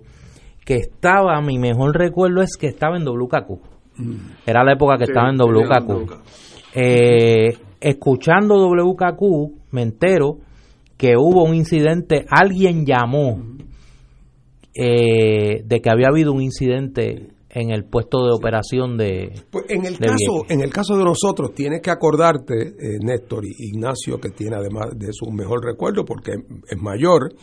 que 0.65 0.77
estaba, 0.77 1.41
mi 1.41 1.59
mejor 1.59 1.97
recuerdo 1.97 2.43
es 2.43 2.57
que 2.57 2.69
estaba 2.69 2.97
en 2.97 3.05
WKQ. 3.05 3.51
Mm. 3.97 4.15
Era 4.47 4.65
la 4.65 4.73
época 4.73 4.97
que 4.97 5.05
estaba 5.05 5.31
en 5.31 5.37
WKQ. 5.37 6.13
Eh, 6.75 7.57
escuchando 7.81 8.57
WKQ, 8.69 9.73
me 9.73 9.83
entero 9.83 10.39
que 10.97 11.17
hubo 11.17 11.45
un 11.45 11.55
incidente, 11.55 12.27
alguien 12.29 12.85
llamó 12.85 13.43
eh, 14.75 15.63
de 15.65 15.81
que 15.81 15.91
había 15.91 16.09
habido 16.09 16.33
un 16.33 16.43
incidente 16.43 17.29
en 17.53 17.71
el 17.71 17.85
puesto 17.85 18.25
de 18.25 18.33
operación 18.33 18.97
de 18.97 19.33
pues 19.51 19.65
en 19.69 19.85
el 19.85 19.99
caso 19.99 20.45
en 20.49 20.61
el 20.61 20.71
caso 20.71 20.97
de 20.97 21.05
nosotros 21.05 21.53
tienes 21.55 21.81
que 21.83 21.91
acordarte 21.91 22.55
eh, 22.55 22.99
Néstor 23.03 23.45
y 23.45 23.55
Ignacio 23.59 24.19
que 24.19 24.31
tiene 24.31 24.57
además 24.57 24.97
de 24.97 25.09
su 25.13 25.31
mejor 25.31 25.65
recuerdo 25.65 26.05
porque 26.05 26.33
es 26.33 26.81
mayor 26.81 27.35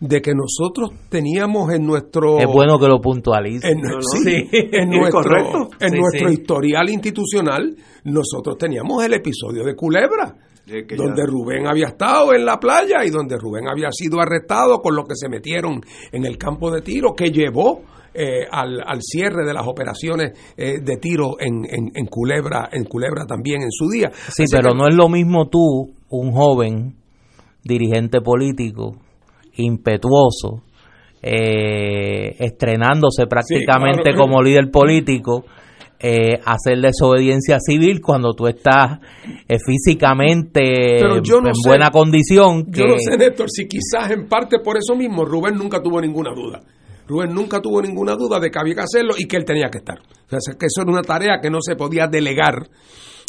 de 0.00 0.22
que 0.22 0.32
nosotros 0.34 0.90
teníamos 1.08 1.72
en 1.72 1.86
nuestro 1.86 2.38
es 2.38 2.46
bueno 2.46 2.78
que 2.78 2.86
lo 2.86 3.00
puntualice 3.00 3.68
en, 3.68 3.80
sí, 4.24 4.48
en 4.52 4.88
nuestro 4.98 5.68
en 5.78 5.92
nuestro 5.92 6.32
historial 6.32 6.88
institucional 6.88 7.76
nosotros 8.04 8.56
teníamos 8.56 9.04
el 9.04 9.14
episodio 9.14 9.62
de 9.64 9.74
Culebra 9.76 10.36
donde 10.96 11.26
Rubén 11.26 11.66
había 11.66 11.88
estado 11.88 12.32
en 12.32 12.44
la 12.44 12.58
playa 12.58 13.04
y 13.04 13.10
donde 13.10 13.36
Rubén 13.36 13.68
había 13.68 13.88
sido 13.90 14.20
arrestado 14.20 14.80
con 14.80 14.94
lo 14.94 15.04
que 15.04 15.16
se 15.16 15.28
metieron 15.28 15.80
en 16.12 16.24
el 16.24 16.38
campo 16.38 16.70
de 16.70 16.80
tiro 16.80 17.12
que 17.14 17.30
llevó 17.30 17.82
eh, 18.14 18.46
al, 18.50 18.80
al, 18.84 19.00
cierre 19.02 19.46
de 19.46 19.54
las 19.54 19.66
operaciones 19.66 20.32
eh, 20.56 20.80
de 20.80 20.96
tiro 20.96 21.36
en, 21.38 21.64
en, 21.70 22.06
Culebra, 22.06 22.68
en 22.72 22.84
Culebra 22.84 23.24
también 23.26 23.62
en 23.62 23.70
su 23.70 23.88
día. 23.88 24.10
Sí, 24.12 24.44
pero 24.50 24.74
no 24.74 24.88
es 24.88 24.94
lo 24.94 25.08
mismo 25.08 25.48
tú, 25.48 25.92
un 26.08 26.32
joven 26.32 26.96
dirigente 27.62 28.20
político, 28.20 28.96
impetuoso, 29.56 30.62
eh, 31.22 32.36
estrenándose 32.38 33.26
prácticamente 33.26 34.14
como 34.14 34.42
líder 34.42 34.70
político, 34.70 35.44
eh, 36.02 36.40
hacer 36.46 36.78
desobediencia 36.80 37.58
civil 37.60 38.00
cuando 38.00 38.32
tú 38.32 38.46
estás 38.46 39.00
eh, 39.46 39.58
físicamente 39.58 40.98
en 40.98 41.52
buena 41.62 41.90
condición. 41.90 42.64
Yo 42.68 42.86
no 42.86 42.98
sé, 42.98 43.18
Néstor, 43.18 43.50
si 43.50 43.68
quizás 43.68 44.10
en 44.10 44.26
parte 44.26 44.60
por 44.64 44.78
eso 44.78 44.96
mismo 44.96 45.26
Rubén 45.26 45.56
nunca 45.56 45.82
tuvo 45.82 46.00
ninguna 46.00 46.30
duda. 46.34 46.62
Rubén 47.10 47.34
nunca 47.34 47.60
tuvo 47.60 47.82
ninguna 47.82 48.14
duda 48.14 48.38
de 48.38 48.50
que 48.50 48.58
había 48.60 48.74
que 48.74 48.80
hacerlo 48.82 49.14
y 49.18 49.26
que 49.26 49.36
él 49.36 49.44
tenía 49.44 49.68
que 49.68 49.78
estar. 49.78 49.98
O 49.98 50.40
sea, 50.40 50.54
que 50.54 50.66
eso 50.66 50.82
era 50.82 50.92
una 50.92 51.02
tarea 51.02 51.40
que 51.42 51.50
no 51.50 51.58
se 51.60 51.74
podía 51.74 52.06
delegar 52.06 52.68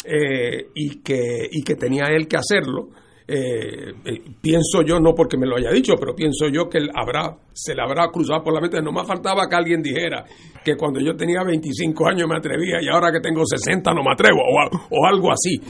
eh, 0.04 0.68
y, 0.72 1.02
que, 1.02 1.48
y 1.50 1.62
que 1.62 1.74
tenía 1.74 2.04
él 2.14 2.28
que 2.28 2.36
hacerlo. 2.36 2.90
Eh, 3.26 3.90
eh, 4.04 4.22
pienso 4.40 4.82
yo, 4.86 5.00
no 5.00 5.14
porque 5.14 5.36
me 5.36 5.46
lo 5.46 5.56
haya 5.56 5.72
dicho, 5.72 5.94
pero 5.98 6.14
pienso 6.14 6.46
yo 6.48 6.68
que 6.68 6.78
él 6.78 6.90
habrá, 6.94 7.36
se 7.52 7.74
le 7.74 7.82
habrá 7.82 8.08
cruzado 8.12 8.44
por 8.44 8.54
la 8.54 8.60
mente. 8.60 8.80
No 8.80 8.92
me 8.92 9.04
faltaba 9.04 9.48
que 9.48 9.56
alguien 9.56 9.82
dijera 9.82 10.24
que 10.64 10.76
cuando 10.76 11.00
yo 11.00 11.16
tenía 11.16 11.42
25 11.42 12.06
años 12.06 12.28
me 12.28 12.36
atrevía 12.36 12.76
y 12.80 12.88
ahora 12.88 13.10
que 13.10 13.18
tengo 13.18 13.42
60 13.44 13.92
no 13.94 14.02
me 14.04 14.12
atrevo, 14.12 14.42
o, 14.90 15.06
algo 15.06 15.32
así. 15.32 15.60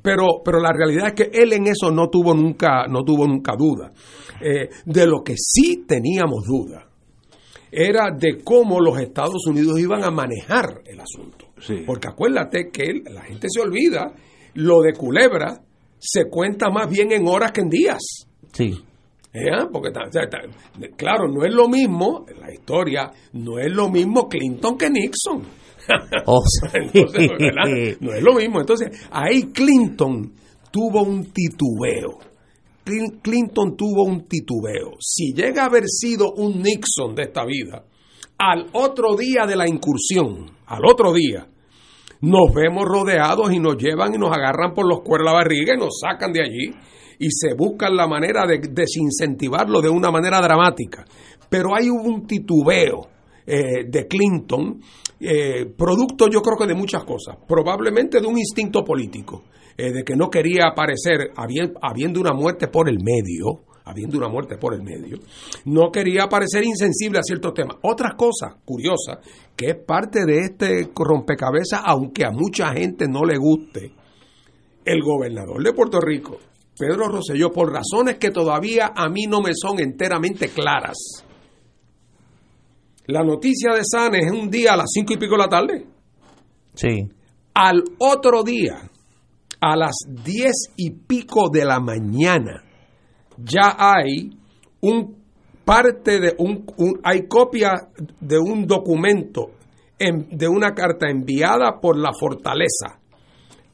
pero, 0.00 0.40
pero 0.42 0.58
la 0.58 0.72
realidad 0.72 1.08
es 1.08 1.12
que 1.12 1.30
él 1.38 1.52
en 1.52 1.66
eso 1.66 1.90
no 1.90 2.08
tuvo 2.08 2.32
nunca, 2.32 2.86
no 2.88 3.02
tuvo 3.02 3.26
nunca 3.26 3.52
duda. 3.58 3.92
De 4.86 5.06
lo 5.06 5.22
que 5.22 5.34
sí 5.36 5.84
teníamos 5.86 6.44
duda 6.46 6.91
era 7.72 8.10
de 8.10 8.38
cómo 8.44 8.78
los 8.80 8.98
Estados 9.00 9.46
Unidos 9.46 9.80
iban 9.80 10.04
a 10.04 10.10
manejar 10.10 10.82
el 10.84 11.00
asunto. 11.00 11.46
Porque 11.86 12.08
acuérdate 12.08 12.70
que 12.70 13.02
la 13.10 13.22
gente 13.22 13.48
se 13.50 13.60
olvida, 13.60 14.12
lo 14.54 14.82
de 14.82 14.92
Culebra 14.92 15.62
se 15.98 16.28
cuenta 16.28 16.68
más 16.68 16.90
bien 16.90 17.12
en 17.12 17.26
horas 17.26 17.52
que 17.52 17.62
en 17.62 17.68
días. 17.68 18.02
Sí. 18.52 18.78
¿Eh? 19.32 19.66
Porque, 19.72 19.90
claro, 20.96 21.28
no 21.28 21.44
es 21.44 21.54
lo 21.54 21.68
mismo, 21.68 22.26
la 22.38 22.52
historia, 22.52 23.10
no 23.32 23.58
es 23.58 23.72
lo 23.72 23.88
mismo 23.88 24.28
Clinton 24.28 24.76
que 24.76 24.90
Nixon. 24.90 25.42
Oh, 26.26 26.40
no 28.00 28.14
es 28.14 28.22
lo 28.22 28.34
mismo. 28.34 28.60
Entonces, 28.60 29.08
ahí 29.10 29.50
Clinton 29.52 30.32
tuvo 30.70 31.02
un 31.02 31.32
titubeo. 31.32 32.20
Clinton 32.84 33.76
tuvo 33.76 34.04
un 34.04 34.26
titubeo. 34.26 34.92
Si 34.98 35.32
llega 35.32 35.62
a 35.62 35.66
haber 35.66 35.84
sido 35.86 36.32
un 36.32 36.62
Nixon 36.62 37.14
de 37.14 37.22
esta 37.22 37.44
vida, 37.44 37.84
al 38.38 38.66
otro 38.72 39.16
día 39.16 39.46
de 39.46 39.56
la 39.56 39.68
incursión, 39.68 40.50
al 40.66 40.84
otro 40.84 41.12
día, 41.12 41.46
nos 42.22 42.54
vemos 42.54 42.84
rodeados 42.84 43.52
y 43.52 43.58
nos 43.58 43.76
llevan 43.76 44.14
y 44.14 44.18
nos 44.18 44.30
agarran 44.36 44.74
por 44.74 44.88
los 44.88 45.00
cuernos 45.02 45.32
la 45.32 45.38
barriga 45.38 45.74
y 45.74 45.78
nos 45.78 45.98
sacan 46.00 46.32
de 46.32 46.42
allí 46.42 46.74
y 47.18 47.28
se 47.30 47.54
buscan 47.54 47.96
la 47.96 48.08
manera 48.08 48.46
de 48.46 48.60
desincentivarlo 48.70 49.80
de 49.80 49.88
una 49.88 50.10
manera 50.10 50.40
dramática. 50.40 51.04
Pero 51.48 51.74
hay 51.74 51.88
un 51.88 52.26
titubeo 52.26 53.08
eh, 53.46 53.84
de 53.88 54.06
Clinton, 54.06 54.80
eh, 55.20 55.66
producto 55.76 56.28
yo 56.28 56.40
creo 56.42 56.56
que 56.58 56.66
de 56.66 56.74
muchas 56.74 57.04
cosas, 57.04 57.36
probablemente 57.46 58.20
de 58.20 58.26
un 58.26 58.38
instinto 58.38 58.84
político, 58.84 59.44
eh, 59.76 59.92
de 59.92 60.04
que 60.04 60.16
no 60.16 60.28
quería 60.28 60.68
aparecer 60.70 61.32
habiendo 61.36 62.20
una 62.20 62.32
muerte 62.32 62.68
por 62.68 62.88
el 62.88 62.98
medio, 62.98 63.64
habiendo 63.84 64.18
una 64.18 64.28
muerte 64.28 64.56
por 64.56 64.74
el 64.74 64.82
medio, 64.82 65.18
no 65.64 65.90
quería 65.90 66.28
parecer 66.28 66.64
insensible 66.64 67.18
a 67.18 67.22
ciertos 67.22 67.54
temas. 67.54 67.76
Otra 67.82 68.14
cosa 68.16 68.56
curiosa, 68.64 69.20
que 69.56 69.70
es 69.70 69.76
parte 69.76 70.24
de 70.24 70.38
este 70.40 70.90
rompecabezas, 70.94 71.80
aunque 71.84 72.24
a 72.24 72.30
mucha 72.30 72.72
gente 72.72 73.06
no 73.08 73.24
le 73.24 73.36
guste, 73.38 73.92
el 74.84 75.00
gobernador 75.02 75.62
de 75.62 75.72
Puerto 75.72 76.00
Rico, 76.00 76.38
Pedro 76.78 77.08
Rosselló, 77.08 77.50
por 77.52 77.72
razones 77.72 78.16
que 78.18 78.30
todavía 78.30 78.92
a 78.94 79.08
mí 79.08 79.26
no 79.28 79.40
me 79.40 79.52
son 79.54 79.80
enteramente 79.80 80.48
claras. 80.48 81.24
La 83.06 83.22
noticia 83.22 83.72
de 83.74 83.82
Sanes 83.84 84.26
es 84.26 84.32
un 84.32 84.48
día 84.48 84.74
a 84.74 84.76
las 84.76 84.90
cinco 84.92 85.12
y 85.12 85.16
pico 85.16 85.32
de 85.32 85.38
la 85.38 85.48
tarde. 85.48 85.86
Sí. 86.74 87.08
Al 87.54 87.82
otro 87.98 88.42
día, 88.42 88.90
a 89.62 89.76
las 89.76 89.94
diez 90.08 90.72
y 90.76 90.90
pico 90.90 91.48
de 91.48 91.64
la 91.64 91.78
mañana, 91.78 92.64
ya 93.38 93.76
hay 93.78 94.36
un 94.80 95.22
parte 95.64 96.18
de 96.18 96.34
un, 96.36 96.66
hay 97.04 97.28
copia 97.28 97.70
de 98.20 98.38
un 98.38 98.66
documento 98.66 99.52
de 99.98 100.48
una 100.48 100.74
carta 100.74 101.08
enviada 101.08 101.78
por 101.80 101.96
la 101.96 102.10
fortaleza 102.12 102.98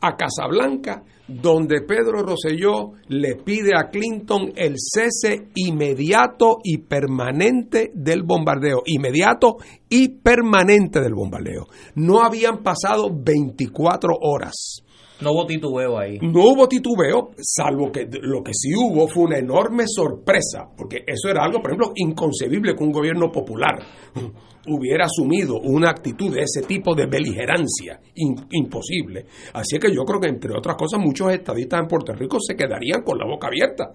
a 0.03 0.15
Casablanca 0.15 1.03
donde 1.27 1.81
Pedro 1.83 2.23
Rosselló 2.23 2.93
le 3.09 3.37
pide 3.37 3.73
a 3.75 3.89
Clinton 3.89 4.53
el 4.57 4.75
cese 4.77 5.49
inmediato 5.55 6.59
y 6.63 6.79
permanente 6.79 7.91
del 7.95 8.25
bombardeo, 8.25 8.83
inmediato 8.85 9.57
y 9.89 10.09
permanente 10.09 11.01
del 11.01 11.15
bombardeo. 11.15 11.67
No 11.95 12.23
habían 12.23 12.63
pasado 12.63 13.11
24 13.11 14.15
horas. 14.21 14.83
No 15.21 15.33
hubo 15.33 15.47
titubeo 15.47 15.99
ahí. 15.99 16.19
No 16.21 16.45
hubo 16.45 16.69
titubeo, 16.69 17.31
salvo 17.39 17.91
que 17.91 18.09
lo 18.23 18.43
que 18.43 18.53
sí 18.55 18.71
hubo 18.77 19.09
fue 19.09 19.25
una 19.25 19.39
enorme 19.39 19.85
sorpresa, 19.87 20.69
porque 20.77 21.03
eso 21.07 21.29
era 21.29 21.45
algo, 21.45 21.61
por 21.61 21.73
ejemplo, 21.73 21.93
inconcebible 21.97 22.77
que 22.77 22.85
un 22.85 22.93
gobierno 22.93 23.31
popular 23.33 23.83
hubiera 24.69 25.07
asumido 25.07 25.59
una 25.61 25.91
actitud 25.91 26.33
de 26.33 26.43
ese 26.43 26.63
tipo 26.63 26.95
de 26.95 27.07
beligerancia, 27.07 28.01
imposible. 28.15 29.27
Así 29.55 29.79
que 29.79 29.93
yo 29.93 30.05
creo 30.05 30.21
que, 30.21 30.29
entre 30.29 30.57
otras 30.57 30.77
cosas, 30.77 31.01
muchos 31.01 31.33
estadistas 31.33 31.81
en 31.81 31.89
Puerto 31.89 32.13
Rico 32.13 32.39
se 32.41 32.55
quedarían 32.55 33.03
con 33.03 33.19
la 33.19 33.27
boca 33.27 33.49
abierta. 33.49 33.91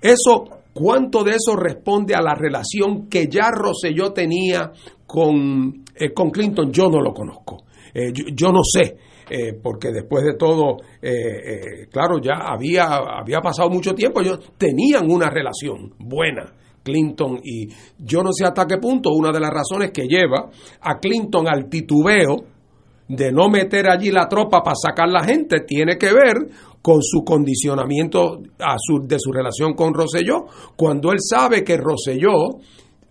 Eso, 0.00 0.44
¿cuánto 0.72 1.22
de 1.22 1.32
eso 1.32 1.54
responde 1.54 2.14
a 2.14 2.22
la 2.22 2.34
relación 2.34 3.08
que 3.10 3.28
ya 3.28 3.50
Rosselló 3.50 4.12
tenía 4.12 4.72
con, 5.06 5.84
eh, 5.94 6.12
con 6.14 6.30
Clinton? 6.30 6.72
Yo 6.72 6.88
no 6.88 7.00
lo 7.00 7.12
conozco. 7.12 7.64
Eh, 7.92 8.10
yo 8.34 8.50
no 8.50 8.62
sé 8.64 9.11
eh, 9.34 9.54
porque 9.54 9.90
después 9.90 10.22
de 10.24 10.34
todo, 10.34 10.76
eh, 11.00 11.10
eh, 11.10 11.86
claro, 11.90 12.20
ya 12.20 12.34
había, 12.34 12.84
había 12.84 13.40
pasado 13.40 13.70
mucho 13.70 13.94
tiempo, 13.94 14.20
ellos 14.20 14.40
tenían 14.58 15.10
una 15.10 15.30
relación 15.30 15.94
buena. 15.98 16.52
Clinton 16.82 17.40
y 17.42 17.68
yo 17.96 18.22
no 18.22 18.30
sé 18.32 18.44
hasta 18.44 18.66
qué 18.66 18.76
punto 18.76 19.10
una 19.10 19.30
de 19.32 19.40
las 19.40 19.50
razones 19.50 19.90
que 19.92 20.02
lleva 20.02 20.50
a 20.80 20.98
Clinton 20.98 21.46
al 21.48 21.70
titubeo 21.70 22.44
de 23.08 23.32
no 23.32 23.48
meter 23.48 23.88
allí 23.88 24.10
la 24.10 24.28
tropa 24.28 24.62
para 24.62 24.74
sacar 24.74 25.08
la 25.08 25.22
gente 25.22 25.60
tiene 25.60 25.96
que 25.96 26.12
ver 26.12 26.50
con 26.82 27.00
su 27.00 27.24
condicionamiento 27.24 28.42
a 28.58 28.76
su, 28.78 29.06
de 29.06 29.18
su 29.18 29.32
relación 29.32 29.72
con 29.74 29.94
Rosselló, 29.94 30.44
cuando 30.76 31.12
él 31.12 31.18
sabe 31.20 31.62
que 31.62 31.78
Rosselló 31.78 32.58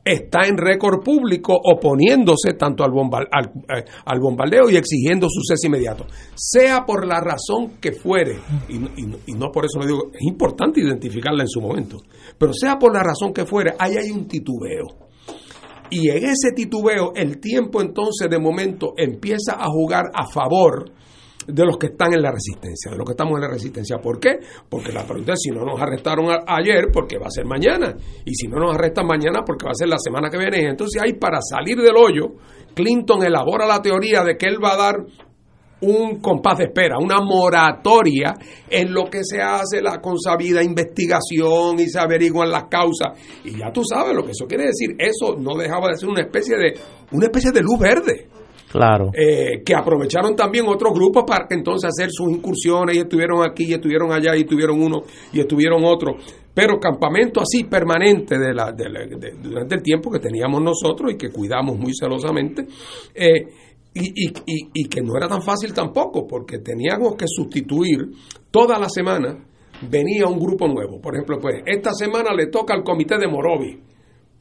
está 0.03 0.47
en 0.47 0.57
récord 0.57 1.03
público 1.03 1.53
oponiéndose 1.53 2.53
tanto 2.57 2.83
al, 2.83 2.91
eh, 2.91 3.85
al, 4.05 4.19
bombardeo 4.19 4.69
y 4.69 4.75
exigiendo 4.75 5.27
su 5.29 5.41
cese 5.47 5.67
inmediato. 5.67 6.05
Sea 6.35 6.85
por 6.85 7.05
la 7.05 7.19
razón 7.19 7.77
que 7.79 7.91
fuere, 7.91 8.39
y, 8.69 8.75
y, 8.75 9.33
no 9.35 9.51
por 9.51 9.65
eso 9.65 9.79
lo 9.79 9.85
digo, 9.85 10.11
es 10.13 10.21
importante 10.23 10.81
identificarla 10.81 11.43
en 11.43 11.49
su 11.49 11.61
momento, 11.61 11.97
pero 12.37 12.53
sea 12.53 12.77
por 12.77 12.93
la 12.93 13.03
razón 13.03 13.33
que 13.33 13.45
fuere, 13.45 13.73
ahí 13.77 13.95
hay 13.97 14.11
un 14.11 14.27
titubeo. 14.27 15.09
Y 15.89 16.09
en 16.09 16.23
ese 16.23 16.51
titubeo, 16.55 17.11
el 17.15 17.39
tiempo 17.39 17.81
entonces 17.81 18.29
de 18.29 18.39
momento 18.39 18.93
empieza 18.95 19.55
a 19.59 19.67
jugar 19.67 20.05
a 20.13 20.25
favor 20.25 20.91
de 21.47 21.65
los 21.65 21.77
que 21.77 21.87
están 21.87 22.13
en 22.13 22.21
la 22.21 22.31
resistencia, 22.31 22.91
de 22.91 22.97
los 22.97 23.05
que 23.05 23.11
estamos 23.11 23.35
en 23.35 23.41
la 23.41 23.49
resistencia. 23.49 23.97
¿Por 23.97 24.19
qué? 24.19 24.39
Porque 24.69 24.91
la 24.91 25.05
pregunta 25.05 25.33
es 25.33 25.39
si 25.41 25.49
no 25.49 25.65
nos 25.65 25.81
arrestaron 25.81 26.27
ayer, 26.47 26.89
porque 26.91 27.17
va 27.17 27.27
a 27.27 27.31
ser 27.31 27.45
mañana. 27.45 27.95
Y 28.25 28.33
si 28.35 28.47
no 28.47 28.57
nos 28.57 28.75
arrestan 28.75 29.07
mañana, 29.07 29.41
porque 29.45 29.65
va 29.65 29.71
a 29.71 29.75
ser 29.75 29.87
la 29.87 29.97
semana 29.97 30.29
que 30.29 30.37
viene. 30.37 30.69
Entonces 30.69 31.01
ahí 31.01 31.13
para 31.13 31.39
salir 31.41 31.77
del 31.77 31.95
hoyo, 31.95 32.35
Clinton 32.73 33.23
elabora 33.23 33.65
la 33.65 33.81
teoría 33.81 34.23
de 34.23 34.37
que 34.37 34.47
él 34.47 34.63
va 34.63 34.73
a 34.73 34.77
dar 34.77 34.95
un 35.81 36.19
compás 36.19 36.59
de 36.59 36.65
espera, 36.65 36.97
una 36.99 37.21
moratoria 37.21 38.35
en 38.69 38.93
lo 38.93 39.05
que 39.05 39.21
se 39.23 39.41
hace 39.41 39.81
la 39.81 39.99
consabida 39.99 40.61
investigación 40.61 41.79
y 41.79 41.89
se 41.89 41.99
averiguan 41.99 42.51
las 42.51 42.65
causas. 42.65 43.17
Y 43.43 43.57
ya 43.57 43.71
tú 43.71 43.81
sabes 43.83 44.15
lo 44.15 44.23
que 44.23 44.31
eso 44.31 44.45
quiere 44.45 44.65
decir. 44.65 44.95
Eso 44.99 45.35
no 45.39 45.57
dejaba 45.57 45.89
de 45.89 45.97
ser 45.97 46.09
una 46.09 46.21
especie 46.21 46.55
de, 46.55 46.79
una 47.11 47.25
especie 47.25 47.51
de 47.51 47.61
luz 47.61 47.79
verde 47.79 48.29
Claro. 48.71 49.11
Eh, 49.13 49.63
que 49.65 49.75
aprovecharon 49.75 50.35
también 50.35 50.65
otros 50.67 50.93
grupos 50.93 51.25
para 51.27 51.45
entonces 51.49 51.89
hacer 51.89 52.09
sus 52.09 52.31
incursiones 52.31 52.95
y 52.95 52.99
estuvieron 52.99 53.43
aquí 53.43 53.65
y 53.65 53.73
estuvieron 53.73 54.13
allá 54.13 54.35
y 54.35 54.41
estuvieron 54.41 54.81
uno 54.81 55.01
y 55.33 55.41
estuvieron 55.41 55.83
otro. 55.83 56.15
Pero 56.53 56.79
campamento 56.79 57.41
así 57.41 57.65
permanente 57.65 58.37
de 58.37 58.53
la, 58.53 58.71
durante 58.71 59.75
el 59.75 59.81
tiempo 59.81 60.09
que 60.09 60.19
teníamos 60.19 60.61
nosotros 60.61 61.11
y 61.11 61.17
que 61.17 61.29
cuidamos 61.29 61.77
muy 61.77 61.93
celosamente. 61.93 62.65
Eh, 63.13 63.45
y, 63.93 64.27
y, 64.27 64.33
y, 64.73 64.85
que 64.85 65.01
no 65.01 65.17
era 65.17 65.27
tan 65.27 65.41
fácil 65.41 65.73
tampoco, 65.73 66.25
porque 66.25 66.59
teníamos 66.59 67.15
que 67.15 67.25
sustituir 67.27 67.99
toda 68.49 68.79
la 68.79 68.87
semana, 68.87 69.37
venía 69.89 70.27
un 70.27 70.39
grupo 70.39 70.65
nuevo. 70.65 71.01
Por 71.01 71.13
ejemplo, 71.15 71.39
pues 71.41 71.61
esta 71.65 71.91
semana 71.91 72.33
le 72.33 72.47
toca 72.47 72.73
al 72.73 72.83
comité 72.83 73.17
de 73.17 73.27
Morovi 73.27 73.90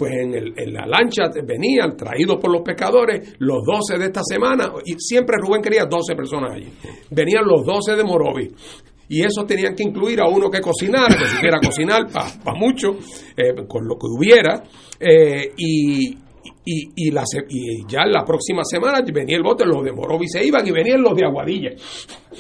pues 0.01 0.15
en, 0.15 0.73
la 0.73 0.87
lancha 0.87 1.25
venían 1.47 1.95
traídos 1.95 2.39
por 2.41 2.51
los 2.51 2.63
pescadores 2.63 3.35
los 3.39 3.63
12 3.63 3.99
de 3.99 4.07
esta 4.07 4.23
semana, 4.25 4.73
y 4.87 4.95
siempre 4.99 5.37
Rubén 5.39 5.61
quería 5.61 5.85
12 5.85 6.15
personas 6.17 6.53
allí. 6.55 6.73
Venían 7.11 7.45
los 7.45 7.67
12 7.67 7.97
de 7.97 8.03
Morovi. 8.03 8.49
Y 9.11 9.23
eso 9.23 9.45
tenían 9.45 9.75
que 9.75 9.83
incluir 9.83 10.23
a 10.23 10.27
uno 10.27 10.49
que 10.49 10.63
cocinara, 10.63 11.15
que 11.19 11.27
supiera 11.27 11.59
cocinar 11.63 12.07
para 12.11 12.57
mucho, 12.57 12.93
eh, 13.37 13.67
con 13.69 13.87
lo 13.87 13.97
que 13.97 14.07
hubiera. 14.07 14.63
Eh, 14.99 15.53
y, 15.59 16.17
y, 16.65 16.91
y, 16.95 17.11
la, 17.11 17.23
y 17.49 17.87
ya 17.87 18.05
la 18.07 18.25
próxima 18.25 18.63
semana 18.65 19.01
venía 19.13 19.37
el 19.37 19.43
bote, 19.43 19.65
los 19.65 19.83
de 19.83 19.93
Morovi 19.93 20.29
se 20.29 20.45
iban 20.45 20.67
y 20.67 20.71
venían 20.71 21.03
los 21.03 21.17
de 21.17 21.25
Aguadilla. 21.25 21.71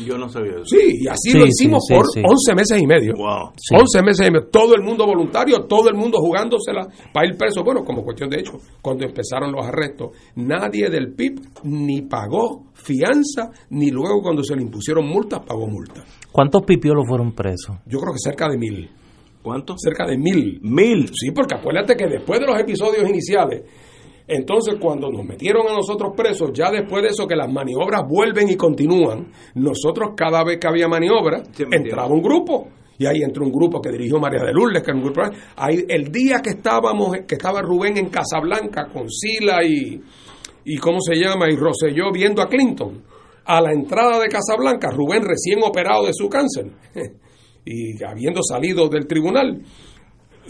Yo 0.06 0.18
no 0.18 0.28
sabía 0.28 0.52
eso. 0.52 0.64
Sí, 0.66 0.98
y 1.00 1.09
así 1.09 1.37
lo 1.37 1.46
hicimos 1.46 1.85
por 1.88 2.04
11 2.04 2.54
meses 2.54 2.80
y 2.80 2.87
medio. 2.87 3.14
Wow. 3.14 3.52
11 3.72 4.02
meses 4.02 4.28
y 4.28 4.30
medio. 4.30 4.48
Todo 4.48 4.74
el 4.74 4.83
mundo 4.83 5.06
voluntario, 5.06 5.64
todo 5.66 5.88
el 5.88 5.94
mundo 5.94 6.18
jugándosela 6.18 6.87
para 7.12 7.28
ir 7.28 7.37
preso. 7.37 7.64
Bueno, 7.64 7.83
como 7.83 8.02
cuestión 8.02 8.28
de 8.28 8.40
hecho, 8.40 8.52
cuando 8.83 9.04
empezaron 9.04 9.52
los 9.52 9.66
arrestos, 9.66 10.11
nadie 10.37 10.90
del 10.90 11.14
PIB 11.14 11.40
ni 11.64 12.02
pagó 12.02 12.66
fianza, 12.74 13.50
ni 13.70 13.90
luego 13.90 14.20
cuando 14.22 14.42
se 14.42 14.54
le 14.54 14.62
impusieron 14.62 15.06
multas, 15.06 15.40
pagó 15.46 15.66
multas. 15.66 16.04
¿Cuántos 16.30 16.62
pipiolos 16.62 17.06
fueron 17.09 17.33
presos? 17.33 17.76
Yo 17.87 17.98
creo 17.98 18.12
que 18.12 18.20
cerca 18.20 18.48
de 18.48 18.59
mil. 18.59 18.90
¿Cuánto? 19.42 19.74
Cerca 19.78 20.06
de 20.06 20.18
mil. 20.18 20.61
¿Mil? 20.62 21.09
Sí, 21.09 21.30
porque 21.35 21.54
acuérdate 21.54 21.96
que 21.96 22.06
después 22.06 22.38
de 22.40 22.46
los 22.46 22.61
episodios 22.61 23.09
iniciales, 23.09 23.62
entonces 24.31 24.77
cuando 24.81 25.11
nos 25.11 25.25
metieron 25.25 25.66
a 25.69 25.75
nosotros 25.75 26.12
presos, 26.16 26.51
ya 26.55 26.71
después 26.71 27.03
de 27.03 27.09
eso 27.09 27.27
que 27.27 27.35
las 27.35 27.53
maniobras 27.53 28.03
vuelven 28.09 28.49
y 28.49 28.57
continúan, 28.57 29.27
nosotros 29.55 30.11
cada 30.16 30.45
vez 30.45 30.59
que 30.61 30.69
había 30.69 30.87
maniobra, 30.87 31.43
entraba 31.71 32.09
un 32.09 32.23
grupo. 32.23 32.69
Y 32.97 33.07
ahí 33.07 33.23
entró 33.23 33.45
un 33.45 33.51
grupo 33.51 33.81
que 33.81 33.90
dirigió 33.90 34.21
María 34.21 34.45
de 34.45 34.53
Lourdes, 34.53 34.83
que 34.83 34.90
era 34.90 34.99
un 34.99 35.05
grupo. 35.05 35.23
Ahí, 35.57 35.85
el 35.88 36.12
día 36.12 36.40
que 36.43 36.51
estábamos, 36.51 37.16
que 37.27 37.35
estaba 37.35 37.62
Rubén 37.62 37.97
en 37.97 38.11
Casablanca 38.11 38.88
con 38.93 39.11
Sila 39.11 39.64
y, 39.64 40.01
y 40.66 40.77
¿cómo 40.77 41.01
se 41.01 41.16
llama? 41.16 41.51
Y 41.51 41.57
Roselló 41.57 42.12
viendo 42.12 42.43
a 42.43 42.47
Clinton. 42.47 43.03
A 43.47 43.61
la 43.61 43.73
entrada 43.73 44.21
de 44.21 44.29
Casablanca, 44.29 44.90
Rubén 44.90 45.23
recién 45.25 45.61
operado 45.64 46.07
de 46.07 46.12
su 46.12 46.29
cáncer. 46.29 46.71
y 47.64 48.05
habiendo 48.05 48.43
salido 48.43 48.88
del 48.88 49.07
tribunal, 49.07 49.62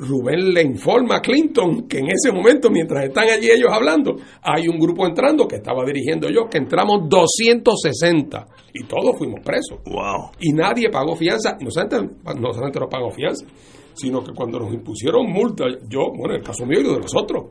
Rubén 0.01 0.55
le 0.55 0.63
informa 0.63 1.17
a 1.17 1.21
Clinton 1.21 1.87
que 1.87 1.99
en 1.99 2.07
ese 2.07 2.33
momento, 2.33 2.71
mientras 2.71 3.05
están 3.05 3.29
allí 3.29 3.51
ellos 3.51 3.71
hablando, 3.71 4.17
hay 4.43 4.67
un 4.67 4.79
grupo 4.79 5.07
entrando 5.07 5.47
que 5.47 5.57
estaba 5.57 5.85
dirigiendo 5.85 6.29
yo, 6.29 6.49
que 6.49 6.59
entramos 6.59 7.09
260 7.09 8.47
y 8.73 8.85
todos 8.85 9.19
fuimos 9.19 9.41
presos. 9.45 9.79
Wow. 9.85 10.31
Y 10.41 10.53
nadie 10.53 10.89
pagó 10.91 11.15
fianza, 11.17 11.57
no 11.61 11.71
solamente, 11.71 12.17
no 12.41 12.53
solamente 12.53 12.81
no 12.81 12.89
pagó 12.89 13.11
fianza, 13.11 13.45
sino 13.93 14.25
que 14.25 14.33
cuando 14.33 14.59
nos 14.59 14.73
impusieron 14.73 15.31
multa, 15.31 15.65
yo, 15.89 16.11
bueno, 16.17 16.35
en 16.35 16.41
el 16.41 16.47
caso 16.47 16.65
mío 16.65 16.81
y 16.81 16.85
de 16.85 16.99
nosotros, 16.99 17.45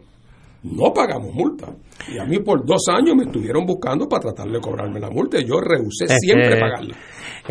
no 0.63 0.91
pagamos 0.91 1.33
multa. 1.33 1.67
Y 2.11 2.17
a 2.17 2.25
mí 2.25 2.39
por 2.39 2.65
dos 2.65 2.81
años 2.89 3.15
me 3.15 3.23
estuvieron 3.23 3.65
buscando 3.65 4.07
para 4.09 4.21
tratar 4.21 4.49
de 4.49 4.59
cobrarme 4.59 4.99
la 4.99 5.09
multa 5.09 5.39
y 5.39 5.45
yo 5.45 5.59
rehusé 5.61 6.07
siempre 6.19 6.59
pagarla. 6.59 6.95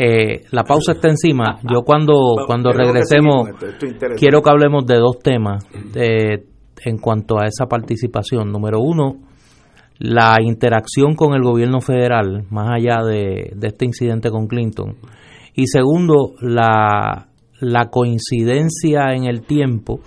Eh, 0.00 0.44
la 0.52 0.62
pausa 0.62 0.92
está 0.92 1.08
encima. 1.08 1.58
Yo 1.64 1.82
cuando, 1.82 2.14
cuando 2.46 2.70
regresemos 2.70 3.48
quiero 4.16 4.42
que 4.42 4.50
hablemos 4.50 4.86
de 4.86 4.94
dos 4.94 5.18
temas 5.18 5.66
en 6.84 6.98
cuanto 6.98 7.40
a 7.40 7.46
esa 7.46 7.66
participación. 7.66 8.52
Número 8.52 8.78
uno, 8.80 9.16
la 9.98 10.36
interacción 10.40 11.16
con 11.16 11.34
el 11.34 11.42
gobierno 11.42 11.80
federal, 11.80 12.44
más 12.50 12.70
allá 12.70 13.02
de, 13.04 13.52
este 13.60 13.86
incidente 13.86 14.30
con 14.30 14.46
Clinton. 14.46 14.94
Y 15.54 15.66
segundo, 15.66 16.34
la, 16.40 17.26
la 17.58 17.90
coincidencia 17.90 19.12
en 19.14 19.24
el 19.24 19.42
tiempo 19.42 19.98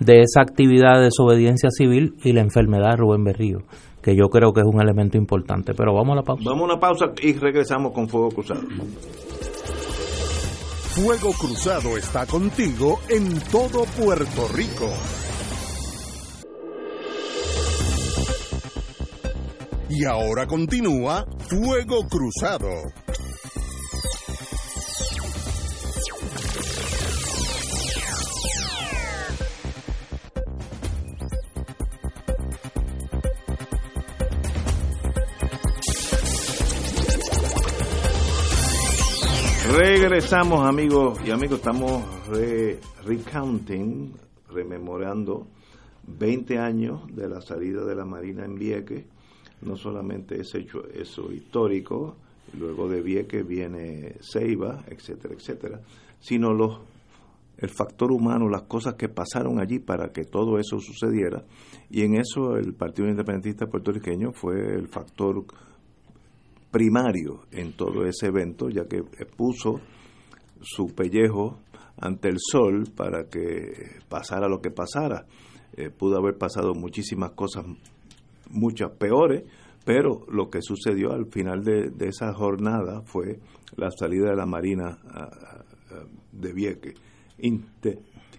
de 0.00 0.20
esa 0.20 0.40
actividad 0.40 0.94
de 0.94 1.04
desobediencia 1.04 1.68
civil 1.70 2.14
y 2.24 2.32
la 2.32 2.40
enfermedad 2.40 2.92
de 2.92 2.96
Rubén 2.96 3.24
Berrío 3.24 3.58
que 4.08 4.16
yo 4.16 4.30
creo 4.30 4.54
que 4.54 4.60
es 4.60 4.66
un 4.66 4.80
elemento 4.80 5.18
importante. 5.18 5.74
Pero 5.74 5.92
vamos 5.92 6.12
a 6.12 6.16
la 6.16 6.22
pausa. 6.22 6.42
Vamos 6.46 6.62
a 6.62 6.64
una 6.64 6.80
pausa 6.80 7.06
y 7.22 7.34
regresamos 7.34 7.92
con 7.92 8.08
Fuego 8.08 8.30
Cruzado. 8.30 8.62
Fuego 10.94 11.30
Cruzado 11.32 11.96
está 11.96 12.24
contigo 12.26 13.00
en 13.10 13.38
todo 13.50 13.84
Puerto 14.02 14.48
Rico. 14.54 14.88
Y 19.90 20.04
ahora 20.04 20.46
continúa 20.46 21.26
Fuego 21.48 22.06
Cruzado. 22.08 22.68
Regresamos 39.70 40.66
amigos 40.66 41.20
y 41.26 41.30
amigos, 41.30 41.58
estamos 41.58 42.02
recounting, 43.04 44.14
rememorando 44.48 45.46
20 46.06 46.58
años 46.58 47.02
de 47.14 47.28
la 47.28 47.42
salida 47.42 47.84
de 47.84 47.94
la 47.94 48.06
Marina 48.06 48.46
en 48.46 48.54
Vieques, 48.54 49.04
no 49.60 49.76
solamente 49.76 50.40
ese 50.40 50.60
hecho 50.60 50.88
eso 50.88 51.30
histórico, 51.30 52.16
luego 52.58 52.88
de 52.88 53.02
Vieques 53.02 53.46
viene 53.46 54.16
Ceiba, 54.22 54.84
etcétera, 54.88 55.34
etcétera, 55.34 55.80
sino 56.18 56.54
los 56.54 56.80
el 57.58 57.68
factor 57.70 58.12
humano, 58.12 58.48
las 58.48 58.62
cosas 58.62 58.94
que 58.94 59.08
pasaron 59.08 59.60
allí 59.60 59.80
para 59.80 60.12
que 60.12 60.24
todo 60.24 60.58
eso 60.58 60.78
sucediera. 60.78 61.44
Y 61.90 62.02
en 62.02 62.14
eso 62.14 62.56
el 62.56 62.72
Partido 62.72 63.08
Independentista 63.08 63.66
puertorriqueño 63.66 64.32
fue 64.32 64.76
el 64.76 64.86
factor 64.86 65.44
primario 66.70 67.42
en 67.50 67.72
todo 67.72 68.04
ese 68.04 68.26
evento, 68.26 68.68
ya 68.68 68.84
que 68.84 69.02
puso 69.36 69.80
su 70.60 70.94
pellejo 70.94 71.58
ante 71.96 72.28
el 72.28 72.36
sol 72.38 72.84
para 72.94 73.24
que 73.24 74.00
pasara 74.08 74.48
lo 74.48 74.60
que 74.60 74.70
pasara. 74.70 75.26
Eh, 75.76 75.90
pudo 75.90 76.18
haber 76.18 76.36
pasado 76.36 76.74
muchísimas 76.74 77.32
cosas, 77.32 77.64
muchas 78.50 78.90
peores, 78.92 79.44
pero 79.84 80.26
lo 80.30 80.50
que 80.50 80.60
sucedió 80.60 81.12
al 81.12 81.26
final 81.26 81.62
de, 81.62 81.92
esa 82.00 82.32
jornada 82.34 83.02
fue 83.02 83.40
la 83.76 83.90
salida 83.90 84.30
de 84.30 84.36
la 84.36 84.46
Marina 84.46 84.98
de 86.32 86.52
Vieques. 86.52 86.94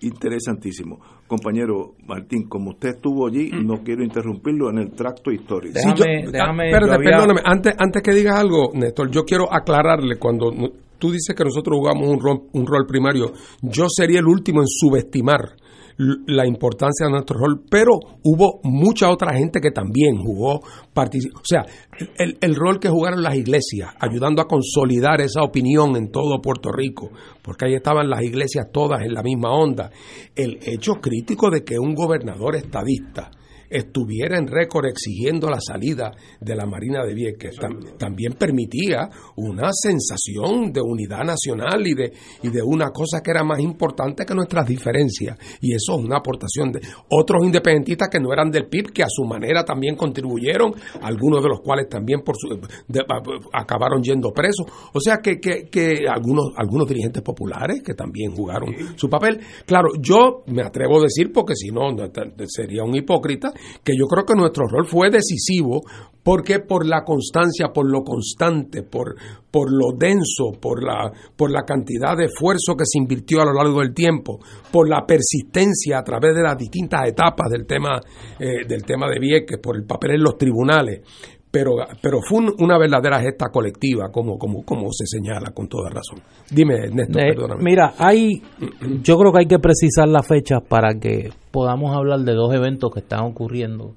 interesantísimo. 0.01 0.99
Compañero 1.29 1.93
Martín, 2.07 2.49
como 2.49 2.71
usted 2.71 2.95
estuvo 2.95 3.27
allí, 3.27 3.51
mm. 3.51 3.65
no 3.65 3.83
quiero 3.83 4.03
interrumpirlo 4.03 4.71
en 4.71 4.79
el 4.79 4.91
tracto 4.91 5.31
histórico. 5.31 5.75
Déjame, 5.75 6.71
perdóname, 6.71 7.41
antes, 7.45 7.75
antes 7.77 8.01
que 8.01 8.11
digas 8.11 8.37
algo, 8.37 8.71
Néstor, 8.73 9.11
yo 9.11 9.23
quiero 9.23 9.45
aclararle 9.53 10.17
cuando 10.17 10.51
tú 10.97 11.11
dices 11.11 11.35
que 11.35 11.43
nosotros 11.43 11.77
jugamos 11.77 12.09
un 12.09 12.19
rol, 12.19 12.41
un 12.51 12.65
rol 12.65 12.85
primario, 12.87 13.31
yo 13.61 13.85
sería 13.87 14.19
el 14.19 14.25
último 14.25 14.61
en 14.61 14.67
subestimar 14.67 15.55
la 15.99 16.47
importancia 16.47 17.07
de 17.07 17.11
nuestro 17.11 17.37
rol, 17.37 17.65
pero 17.69 17.99
hubo 18.23 18.61
mucha 18.63 19.09
otra 19.09 19.33
gente 19.35 19.59
que 19.59 19.71
también 19.71 20.17
jugó, 20.17 20.61
o 20.61 21.43
sea, 21.43 21.65
el, 22.17 22.37
el, 22.39 22.55
rol 22.55 22.79
que 22.79 22.87
jugaron 22.87 23.21
las 23.21 23.35
iglesias, 23.35 23.89
ayudando 23.99 24.41
a 24.41 24.47
consolidar 24.47 25.19
esa 25.19 25.43
opinión 25.43 25.97
en 25.97 26.09
todo 26.09 26.41
Puerto 26.41 26.71
Rico, 26.71 27.09
porque 27.41 27.65
ahí 27.65 27.75
estaban 27.75 28.09
las 28.09 28.21
iglesias 28.23 28.67
todas 28.71 29.01
en 29.01 29.13
la 29.13 29.23
misma 29.23 29.51
onda, 29.51 29.91
el 30.35 30.59
hecho 30.61 30.93
crítico 31.01 31.49
de 31.49 31.65
que 31.65 31.77
un 31.77 31.93
gobernador 31.95 32.55
estadista, 32.55 33.29
estuviera 33.69 34.37
en 34.37 34.47
récord 34.47 34.85
exigiendo 34.85 35.49
la 35.49 35.59
salida 35.59 36.11
de 36.39 36.55
la 36.55 36.65
Marina 36.65 37.05
de 37.05 37.13
Vieques. 37.13 37.55
también 37.97 38.33
permitía 38.33 39.09
una 39.35 39.69
sensación 39.71 40.71
de 40.71 40.81
unidad 40.81 41.23
nacional 41.23 41.85
y 41.85 41.93
de, 41.93 42.13
y 42.43 42.49
de 42.49 42.61
una 42.63 42.89
cosa 42.91 43.21
que 43.21 43.31
era 43.31 43.43
más 43.43 43.59
importante 43.59 44.25
que 44.25 44.33
nuestras 44.33 44.67
diferencias. 44.67 45.37
Y 45.61 45.73
eso 45.73 45.97
es 45.97 46.05
una 46.05 46.17
aportación 46.17 46.71
de 46.71 46.81
otros 47.09 47.43
independentistas 47.45 48.09
que 48.09 48.19
no 48.19 48.33
eran 48.33 48.49
del 48.51 48.67
PIB, 48.67 48.91
que 48.91 49.03
a 49.03 49.09
su 49.09 49.23
manera 49.23 49.63
también 49.63 49.95
contribuyeron, 49.95 50.73
algunos 51.01 51.43
de 51.43 51.49
los 51.49 51.61
cuales 51.61 51.87
también 51.89 52.21
por 52.21 52.35
su, 52.37 52.59
acabaron 53.53 54.01
yendo 54.01 54.31
presos. 54.31 54.65
O 54.93 54.99
sea 54.99 55.17
que, 55.17 55.39
que, 55.39 56.07
algunos, 56.09 56.53
algunos 56.55 56.87
dirigentes 56.87 57.21
populares 57.21 57.81
que 57.83 57.93
también 57.93 58.31
jugaron 58.35 58.73
su 58.95 59.09
papel. 59.09 59.39
Claro, 59.65 59.89
yo 59.99 60.43
me 60.47 60.63
atrevo 60.63 60.99
a 60.99 61.03
decir, 61.03 61.31
porque 61.33 61.55
si 61.55 61.69
no 61.69 61.89
sería 62.47 62.83
un 62.83 62.95
hipócrita, 62.95 63.53
que 63.83 63.93
yo 63.97 64.05
creo 64.05 64.25
que 64.25 64.35
nuestro 64.35 64.67
rol 64.67 64.87
fue 64.87 65.09
decisivo 65.09 65.81
porque 66.23 66.59
por 66.59 66.85
la 66.85 67.03
constancia, 67.03 67.69
por 67.73 67.89
lo 67.89 68.03
constante, 68.03 68.83
por, 68.83 69.15
por 69.49 69.71
lo 69.71 69.97
denso, 69.97 70.51
por 70.61 70.83
la, 70.83 71.11
por 71.35 71.49
la 71.49 71.63
cantidad 71.63 72.15
de 72.15 72.25
esfuerzo 72.25 72.75
que 72.75 72.83
se 72.85 72.99
invirtió 72.99 73.41
a 73.41 73.45
lo 73.45 73.53
largo 73.53 73.79
del 73.79 73.93
tiempo, 73.93 74.39
por 74.71 74.87
la 74.87 75.05
persistencia 75.07 75.97
a 75.97 76.03
través 76.03 76.35
de 76.35 76.43
las 76.43 76.57
distintas 76.57 77.07
etapas 77.07 77.49
del 77.49 77.65
tema, 77.65 77.99
eh, 78.39 78.67
del 78.67 78.83
tema 78.83 79.09
de 79.09 79.19
Vieques, 79.19 79.57
por 79.57 79.75
el 79.75 79.85
papel 79.85 80.11
en 80.11 80.23
los 80.23 80.37
tribunales, 80.37 81.01
pero, 81.51 81.71
pero 82.01 82.19
fue 82.21 82.45
una 82.59 82.77
verdadera 82.77 83.19
gesta 83.21 83.47
colectiva, 83.51 84.09
como, 84.11 84.37
como, 84.37 84.63
como 84.63 84.89
se 84.91 85.05
señala 85.07 85.51
con 85.51 85.67
toda 85.67 85.89
razón. 85.89 86.19
Dime, 86.51 86.89
Néstor, 86.91 87.21
eh, 87.21 87.33
perdóname. 87.33 87.63
Mira, 87.63 87.93
hay, 87.97 88.41
yo 89.01 89.17
creo 89.17 89.31
que 89.31 89.39
hay 89.39 89.47
que 89.47 89.59
precisar 89.59 90.07
la 90.07 90.21
fecha 90.21 90.59
para 90.59 90.99
que 90.99 91.31
podamos 91.51 91.95
hablar 91.95 92.19
de 92.19 92.33
dos 92.33 92.53
eventos 92.53 92.91
que 92.93 92.99
están 92.99 93.21
ocurriendo 93.21 93.95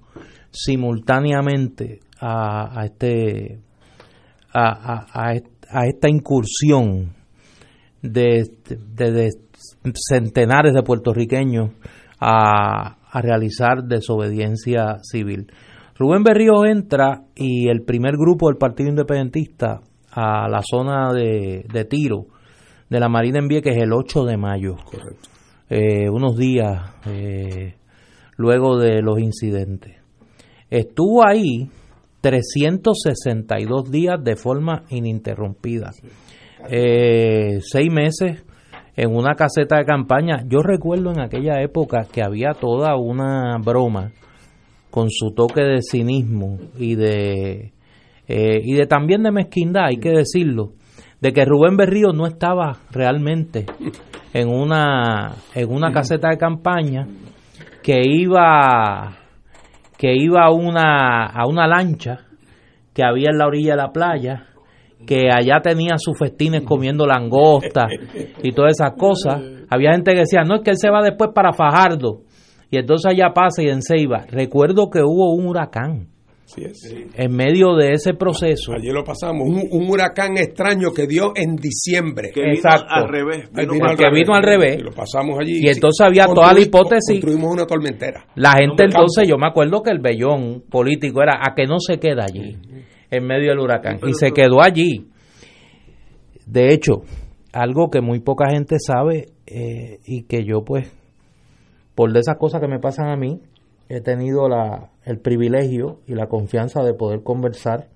simultáneamente 0.51 2.01
a, 2.21 2.81
a 2.81 2.85
este 2.87 3.59
a, 4.53 5.05
a, 5.13 5.33
a, 5.71 5.87
esta 5.87 6.09
incursión 6.09 7.15
de, 8.03 8.45
de, 8.69 9.31
centenares 9.95 10.75
de 10.75 10.83
puertorriqueños 10.83 11.71
a, 12.21 12.97
a 13.11 13.23
realizar 13.23 13.85
desobediencia 13.85 14.99
civil. 15.03 15.53
Rubén 15.99 16.23
Berrío 16.23 16.65
entra 16.65 17.25
y 17.35 17.69
el 17.69 17.83
primer 17.83 18.17
grupo 18.17 18.49
del 18.49 18.57
Partido 18.57 18.89
Independentista 18.89 19.81
a 20.11 20.49
la 20.49 20.61
zona 20.63 21.13
de, 21.13 21.87
tiro 21.89 22.27
de 22.89 23.01
la 23.01 23.09
Marina 23.09 23.39
en 23.39 23.49
Vieques 23.49 23.77
el 23.77 23.93
8 23.93 24.25
de 24.25 24.37
mayo. 24.37 24.77
Correcto. 24.85 25.29
Eh, 25.69 26.09
unos 26.11 26.37
días 26.37 26.97
eh, 27.07 27.77
luego 28.37 28.79
de 28.79 29.01
los 29.03 29.19
incidentes. 29.19 29.97
Estuvo 30.71 31.27
ahí 31.27 31.71
362 32.21 33.91
días 33.91 34.23
de 34.23 34.37
forma 34.37 34.85
ininterrumpida. 34.91 35.91
Eh, 36.71 37.59
seis 37.61 37.93
meses 37.93 38.45
en 38.97 39.15
una 39.15 39.35
caseta 39.35 39.79
de 39.79 39.85
campaña. 39.85 40.45
Yo 40.47 40.61
recuerdo 40.61 41.11
en 41.11 41.21
aquella 41.21 41.61
época 41.63 42.07
que 42.11 42.23
había 42.23 42.53
toda 42.53 42.97
una 42.97 43.59
broma 43.59 44.13
con 44.93 45.11
su 45.11 45.33
toque 45.35 45.63
de 45.63 45.83
cinismo 45.83 46.59
y 46.79 46.95
de 46.95 47.73
eh, 48.29 48.61
y 48.63 48.75
de 48.75 48.87
también 48.87 49.25
de 49.25 49.33
mezquindad, 49.33 49.87
hay 49.87 49.97
que 49.97 50.11
decirlo, 50.11 50.75
de 51.21 51.33
que 51.33 51.45
Rubén 51.45 51.77
Berrío 51.77 52.13
no 52.13 52.27
estaba 52.27 52.79
realmente 52.93 53.67
en 54.33 54.49
una 54.49 55.35
en 55.55 55.73
una 55.73 55.91
caseta 55.91 56.29
de 56.29 56.39
campaña 56.39 57.09
que 57.83 58.03
iba 58.05 59.17
que 60.03 60.15
iba 60.17 60.45
a 60.45 60.51
una, 60.51 61.27
a 61.27 61.47
una 61.47 61.69
lancha 61.69 62.27
que 62.93 63.05
había 63.05 63.31
en 63.31 63.39
la 63.39 63.47
orilla 63.47 63.73
de 63.73 63.77
la 63.77 63.93
playa, 63.93 64.47
que 65.07 65.31
allá 65.31 65.61
tenía 65.63 65.97
sus 65.97 66.19
festines 66.19 66.63
comiendo 66.65 67.07
langosta 67.07 67.87
y 68.43 68.51
todas 68.51 68.73
esas 68.73 68.95
cosas. 68.99 69.41
Había 69.71 69.93
gente 69.93 70.13
que 70.13 70.21
decía, 70.21 70.43
no, 70.43 70.57
es 70.57 70.63
que 70.63 70.71
él 70.71 70.77
se 70.77 70.91
va 70.91 71.03
después 71.03 71.31
para 71.33 71.53
Fajardo. 71.53 72.23
Y 72.73 72.79
entonces 72.79 73.13
allá 73.13 73.35
pasa 73.35 73.63
y 73.63 73.69
en 73.69 73.83
Ceiba. 73.83 74.25
Recuerdo 74.31 74.89
que 74.89 75.01
hubo 75.03 75.35
un 75.35 75.47
huracán 75.47 76.09
en 76.57 77.37
medio 77.37 77.77
de 77.77 77.93
ese 77.93 78.15
proceso. 78.15 78.73
Allí 78.73 78.89
lo 78.91 79.05
pasamos, 79.05 79.47
un, 79.47 79.91
huracán 79.91 80.39
extraño 80.39 80.91
que 80.91 81.07
dio 81.07 81.35
en 81.37 81.57
diciembre. 81.57 82.31
Que 82.33 82.53
Exacto. 82.53 82.87
al 82.89 83.09
revés. 83.09 83.51
que 83.55 84.11
vino 84.11 84.35
al 84.35 84.43
revés. 84.43 84.79
Y 84.79 84.85
lo 84.85 84.91
pasamos 84.91 85.39
allí. 85.39 85.61
Y 85.63 85.69
entonces 85.69 86.01
había 86.01 86.25
toda 86.25 86.55
la 86.55 86.61
hipótesis. 86.61 87.21
Construimos 87.21 87.53
una 87.53 87.67
tormentera. 87.67 88.25
La 88.37 88.53
gente 88.53 88.85
entonces, 88.85 89.29
yo 89.29 89.37
me 89.37 89.49
acuerdo 89.49 89.83
que 89.83 89.91
el 89.91 89.99
vellón 89.99 90.63
político 90.71 91.23
era 91.23 91.41
a 91.43 91.55
que 91.55 91.67
no 91.67 91.79
se 91.79 91.99
queda 91.99 92.25
allí, 92.25 92.57
en 93.11 93.27
medio 93.27 93.51
del 93.51 93.59
huracán. 93.59 94.01
Y 94.07 94.15
se 94.15 94.33
quedó 94.33 94.63
allí. 94.63 95.09
De 96.47 96.73
hecho, 96.73 97.03
algo 97.53 97.91
que 97.91 98.01
muy 98.01 98.21
poca 98.21 98.49
gente 98.49 98.77
sabe 98.79 99.27
eh, 99.47 99.99
y 100.07 100.23
que 100.23 100.47
yo 100.47 100.65
pues, 100.65 100.91
por 101.95 102.13
de 102.13 102.21
esas 102.21 102.37
cosas 102.39 102.61
que 102.61 102.69
me 102.69 102.79
pasan 102.79 103.09
a 103.09 103.17
mí, 103.17 103.41
he 103.89 104.01
tenido 104.01 104.47
el 105.05 105.19
privilegio 105.19 105.99
y 106.07 106.15
la 106.15 106.27
confianza 106.27 106.83
de 106.83 106.95
poder 106.95 107.23
conversar 107.23 107.89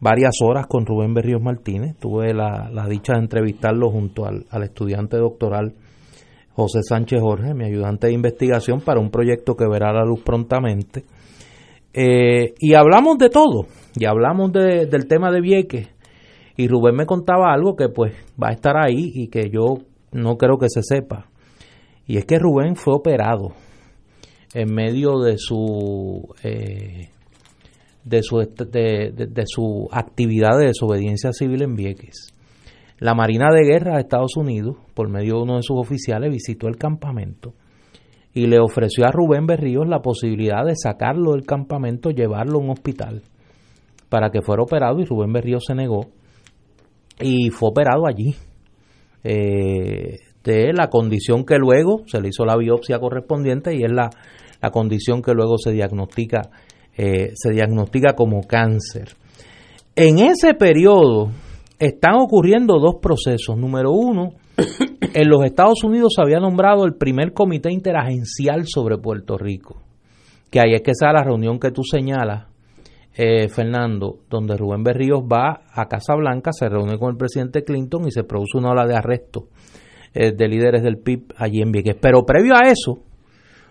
varias 0.00 0.34
horas 0.42 0.66
con 0.66 0.84
Rubén 0.84 1.14
Berríos 1.14 1.40
Martínez. 1.40 1.96
Tuve 1.98 2.34
la, 2.34 2.86
dicha 2.88 3.14
de 3.14 3.20
entrevistarlo 3.20 3.90
junto 3.90 4.26
al, 4.26 4.62
estudiante 4.62 5.16
doctoral 5.16 5.72
José 6.52 6.82
Sánchez 6.82 7.20
Jorge, 7.20 7.54
mi 7.54 7.64
ayudante 7.64 8.08
de 8.08 8.12
investigación 8.12 8.80
para 8.80 9.00
un 9.00 9.10
proyecto 9.10 9.56
que 9.56 9.66
verá 9.66 9.92
la 9.92 10.04
luz 10.04 10.20
prontamente. 10.20 11.04
Eh, 11.94 12.54
y 12.58 12.74
hablamos 12.74 13.18
de 13.18 13.30
todo, 13.30 13.66
y 13.96 14.04
hablamos 14.04 14.52
de, 14.52 14.86
del 14.86 15.06
tema 15.08 15.30
de 15.30 15.40
Vieques. 15.40 15.88
Y 16.56 16.68
Rubén 16.68 16.94
me 16.94 17.06
contaba 17.06 17.52
algo 17.52 17.74
que 17.74 17.88
pues 17.88 18.12
va 18.40 18.48
a 18.48 18.52
estar 18.52 18.76
ahí 18.76 19.10
y 19.14 19.28
que 19.28 19.48
yo 19.50 19.78
no 20.12 20.36
creo 20.36 20.58
que 20.58 20.68
se 20.68 20.82
sepa. 20.82 21.28
Y 22.06 22.18
es 22.18 22.24
que 22.24 22.38
Rubén 22.38 22.76
fue 22.76 22.94
operado 22.94 23.52
en 24.54 24.72
medio 24.72 25.20
de 25.20 25.36
su 25.38 26.34
eh, 26.42 27.08
de 28.04 28.22
su 28.22 28.38
de, 28.38 29.44
su 29.46 29.88
actividad 29.90 30.58
de 30.58 30.66
desobediencia 30.66 31.32
civil 31.32 31.62
en 31.62 31.74
Vieques. 31.74 32.28
La 32.98 33.14
Marina 33.14 33.48
de 33.52 33.64
Guerra 33.64 33.94
de 33.94 34.00
Estados 34.00 34.36
Unidos, 34.36 34.76
por 34.94 35.08
medio 35.08 35.36
de 35.36 35.42
uno 35.42 35.56
de 35.56 35.62
sus 35.62 35.78
oficiales, 35.78 36.30
visitó 36.30 36.68
el 36.68 36.76
campamento 36.76 37.54
y 38.32 38.46
le 38.46 38.58
ofreció 38.60 39.04
a 39.06 39.10
Rubén 39.10 39.46
Berríos 39.46 39.88
la 39.88 40.00
posibilidad 40.00 40.64
de 40.64 40.76
sacarlo 40.76 41.32
del 41.32 41.44
campamento, 41.44 42.10
llevarlo 42.10 42.58
a 42.58 42.62
un 42.62 42.70
hospital 42.70 43.22
para 44.08 44.30
que 44.30 44.42
fuera 44.42 44.62
operado 44.62 45.00
y 45.00 45.04
Rubén 45.04 45.32
Berríos 45.32 45.64
se 45.66 45.74
negó 45.74 46.06
y 47.20 47.50
fue 47.50 47.70
operado 47.70 48.06
allí. 48.06 48.34
Eh, 49.22 50.18
de 50.44 50.72
la 50.72 50.88
condición 50.88 51.44
que 51.44 51.56
luego 51.56 52.02
se 52.06 52.20
le 52.20 52.28
hizo 52.28 52.44
la 52.44 52.56
biopsia 52.56 52.98
correspondiente 52.98 53.74
y 53.74 53.82
es 53.82 53.90
la 53.90 54.10
la 54.64 54.70
condición 54.70 55.20
que 55.20 55.34
luego 55.34 55.58
se 55.58 55.72
diagnostica, 55.72 56.40
eh, 56.96 57.32
se 57.34 57.50
diagnostica 57.52 58.14
como 58.14 58.46
cáncer. 58.46 59.14
En 59.94 60.18
ese 60.18 60.54
periodo 60.54 61.30
están 61.78 62.14
ocurriendo 62.14 62.78
dos 62.78 62.94
procesos. 63.02 63.58
Número 63.58 63.90
uno, 63.92 64.30
en 65.14 65.28
los 65.28 65.44
Estados 65.44 65.84
Unidos 65.84 66.14
se 66.16 66.22
había 66.22 66.40
nombrado 66.40 66.86
el 66.86 66.94
primer 66.94 67.34
comité 67.34 67.70
interagencial 67.70 68.64
sobre 68.66 68.96
Puerto 68.96 69.36
Rico, 69.36 69.82
que 70.50 70.60
ahí 70.60 70.72
es 70.72 70.80
que 70.80 70.92
está 70.92 71.12
la 71.12 71.22
reunión 71.22 71.58
que 71.58 71.70
tú 71.70 71.82
señalas, 71.84 72.46
eh, 73.16 73.48
Fernando, 73.48 74.20
donde 74.30 74.56
Rubén 74.56 74.82
Berríos 74.82 75.20
va 75.22 75.60
a 75.74 75.86
Casa 75.88 76.14
Blanca, 76.14 76.52
se 76.52 76.70
reúne 76.70 76.98
con 76.98 77.10
el 77.10 77.18
presidente 77.18 77.64
Clinton 77.64 78.08
y 78.08 78.10
se 78.10 78.24
produce 78.24 78.56
una 78.56 78.70
ola 78.70 78.86
de 78.86 78.96
arresto 78.96 79.48
eh, 80.14 80.32
de 80.32 80.48
líderes 80.48 80.82
del 80.82 80.98
PIB 80.98 81.34
allí 81.36 81.60
en 81.60 81.72
Vieques. 81.72 81.96
Pero 82.00 82.24
previo 82.24 82.54
a 82.54 82.68
eso, 82.68 83.00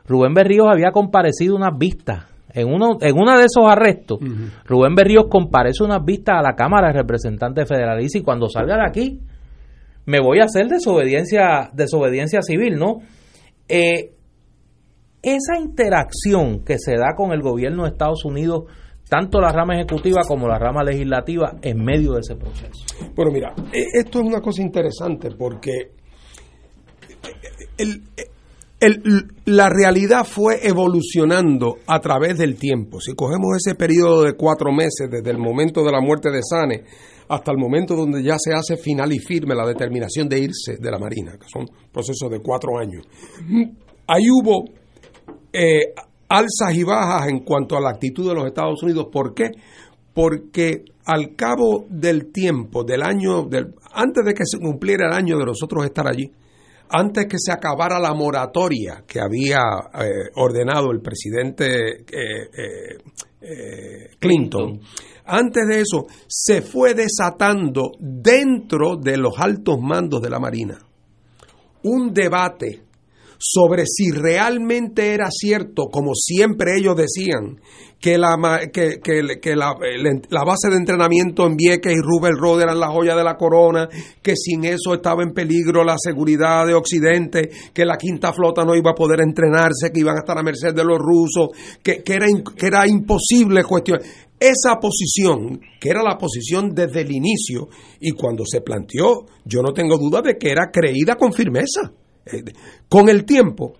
Rubén 0.06 0.34
Berríos 0.34 0.68
había 0.70 0.92
comparecido 0.92 1.56
unas 1.56 1.78
vistas. 1.78 2.26
En 2.54 2.68
uno, 2.68 2.98
en 3.02 3.18
uno 3.18 3.36
de 3.36 3.46
esos 3.46 3.64
arrestos, 3.66 4.20
Rubén 4.66 4.94
Berríos 4.94 5.26
comparece 5.28 5.84
unas 5.84 6.06
vistas 6.06 6.36
a 6.38 6.44
la 6.44 6.54
Cámara 6.54 6.90
de 6.90 7.00
Representantes 7.00 7.68
Federalistas 7.68 8.22
y 8.22 8.24
cuando 8.24 8.48
salga 8.48 8.76
de 8.76 8.86
aquí, 8.86 9.20
me 10.06 10.20
voy 10.20 10.40
a 10.40 10.44
hacer 10.44 10.68
desobediencia, 10.68 11.72
desobediencia 11.74 12.42
civil, 12.44 12.76
¿no? 12.76 13.00
Eh, 13.68 14.12
esa 15.24 15.58
interacción 15.58 16.64
que 16.64 16.78
se 16.78 16.92
da 16.92 17.16
con 17.16 17.32
el 17.32 17.42
gobierno 17.42 17.84
de 17.84 17.90
Estados 17.90 18.26
Unidos, 18.26 18.66
tanto 19.10 19.40
la 19.40 19.52
rama 19.52 19.76
ejecutiva 19.76 20.22
como 20.28 20.48
la 20.48 20.60
rama 20.60 20.84
legislativa, 20.84 21.54
en 21.62 21.84
medio 21.84 22.14
de 22.14 22.20
ese 22.20 22.36
proceso. 22.36 22.86
Bueno, 23.16 23.32
mira, 23.32 23.54
e, 23.72 24.00
esto 24.00 24.20
es 24.20 24.26
una 24.26 24.42
cosa 24.42 24.62
interesante 24.62 25.30
porque 25.32 26.03
la 29.46 29.70
realidad 29.70 30.26
fue 30.26 30.68
evolucionando 30.68 31.78
a 31.88 32.00
través 32.00 32.38
del 32.38 32.56
tiempo. 32.56 33.00
Si 33.00 33.14
cogemos 33.14 33.58
ese 33.58 33.76
periodo 33.76 34.24
de 34.24 34.34
cuatro 34.34 34.72
meses, 34.72 35.10
desde 35.10 35.32
el 35.32 35.38
momento 35.38 35.84
de 35.84 35.92
la 35.92 36.02
muerte 36.02 36.30
de 36.32 36.42
Sane 36.44 36.84
hasta 37.30 37.52
el 37.52 37.58
momento 37.58 37.96
donde 37.96 38.22
ya 38.22 38.36
se 38.38 38.54
hace 38.54 38.78
final 38.78 39.12
y 39.14 39.20
firme 39.20 39.56
la 39.56 39.66
determinación 39.66 40.28
de 40.28 40.40
irse 40.40 40.78
de 40.78 40.92
la 40.92 41.00
Marina, 41.00 41.38
que 41.40 41.48
son 41.48 41.66
procesos 41.92 42.30
de 42.30 42.40
cuatro 42.40 42.78
años, 42.78 43.08
ahí 44.08 44.30
hubo 44.30 44.66
eh, 45.54 45.94
alzas 46.28 46.76
y 46.76 46.84
bajas 46.84 47.30
en 47.30 47.40
cuanto 47.40 47.78
a 47.78 47.82
la 47.82 47.92
actitud 47.92 48.28
de 48.28 48.36
los 48.36 48.46
Estados 48.46 48.84
Unidos. 48.84 49.08
¿Por 49.12 49.34
qué? 49.34 49.52
Porque 50.14 50.84
al 51.06 51.36
cabo 51.36 51.86
del 51.90 52.32
tiempo, 52.32 52.84
del 52.84 53.02
año, 53.02 53.48
antes 53.94 54.26
de 54.26 54.34
que 54.34 54.46
se 54.46 54.60
cumpliera 54.60 55.08
el 55.08 55.14
año 55.14 55.38
de 55.38 55.46
nosotros 55.46 55.86
estar 55.86 56.08
allí, 56.08 56.30
antes 56.90 57.26
que 57.26 57.38
se 57.38 57.52
acabara 57.52 58.00
la 58.00 58.14
moratoria 58.14 59.04
que 59.08 59.20
había 59.20 59.62
eh, 59.94 60.30
ordenado 60.36 60.92
el 60.92 61.02
presidente 61.02 62.02
eh, 62.02 62.98
eh, 63.42 64.10
Clinton, 64.20 64.80
antes 65.26 65.68
de 65.68 65.82
eso 65.82 66.06
se 66.28 66.62
fue 66.62 66.94
desatando 66.94 67.92
dentro 68.00 68.96
de 68.98 69.18
los 69.18 69.40
altos 69.40 69.80
mandos 69.82 70.22
de 70.22 70.30
la 70.30 70.40
Marina 70.40 70.78
un 71.84 72.14
debate 72.14 72.84
sobre 73.46 73.84
si 73.86 74.10
realmente 74.12 75.14
era 75.14 75.28
cierto, 75.30 75.88
como 75.92 76.16
siempre 76.16 76.78
ellos 76.78 76.96
decían, 76.96 77.60
que 78.00 78.18
la, 78.18 78.38
que, 78.72 79.02
que, 79.02 79.56
la, 79.56 80.44
base 80.46 80.70
de 80.70 80.78
entrenamiento 80.78 81.46
en 81.46 81.58
Vieques 81.58 81.92
y 81.92 82.02
Rubel 82.02 82.38
Road 82.40 82.62
eran 82.62 82.80
la 82.80 82.88
joya 82.88 83.18
de 83.18 83.24
la 83.24 83.36
corona, 83.36 83.90
que 84.22 84.38
sin 84.38 84.64
eso 84.64 84.94
estaba 84.94 85.24
en 85.24 85.34
peligro 85.34 85.84
la 85.84 85.98
seguridad 85.98 86.66
de 86.66 86.74
Occidente, 86.74 87.50
que 87.74 87.84
la 87.84 87.98
quinta 87.98 88.32
flota 88.32 88.64
no 88.64 88.76
iba 88.76 88.92
a 88.92 88.96
poder 88.96 89.20
entrenarse, 89.20 89.92
que 89.94 90.00
iban 90.00 90.16
a 90.16 90.20
estar 90.20 90.38
a 90.38 90.44
merced 90.44 90.74
de 90.74 90.86
los 90.86 90.98
rusos, 91.00 91.50
que, 91.82 92.02
que, 92.02 92.14
era, 92.14 92.28
que 92.56 92.66
era 92.66 92.88
imposible 92.88 93.64
cuestionar. 93.66 94.06
Esa 94.40 94.80
posición, 94.80 95.60
que 95.82 95.90
era 95.90 96.02
la 96.02 96.18
posición 96.18 96.70
desde 96.74 97.02
el 97.02 97.12
inicio, 97.12 97.68
y 98.00 98.12
cuando 98.12 98.46
se 98.46 98.62
planteó, 98.62 99.26
yo 99.44 99.62
no 99.62 99.74
tengo 99.74 99.98
duda 99.98 100.22
de 100.22 100.38
que 100.38 100.50
era 100.50 100.72
creída 100.72 101.16
con 101.16 101.34
firmeza. 101.34 101.92
Eh, 102.26 102.44
con 102.88 103.10
el 103.10 103.26
tiempo, 103.26 103.74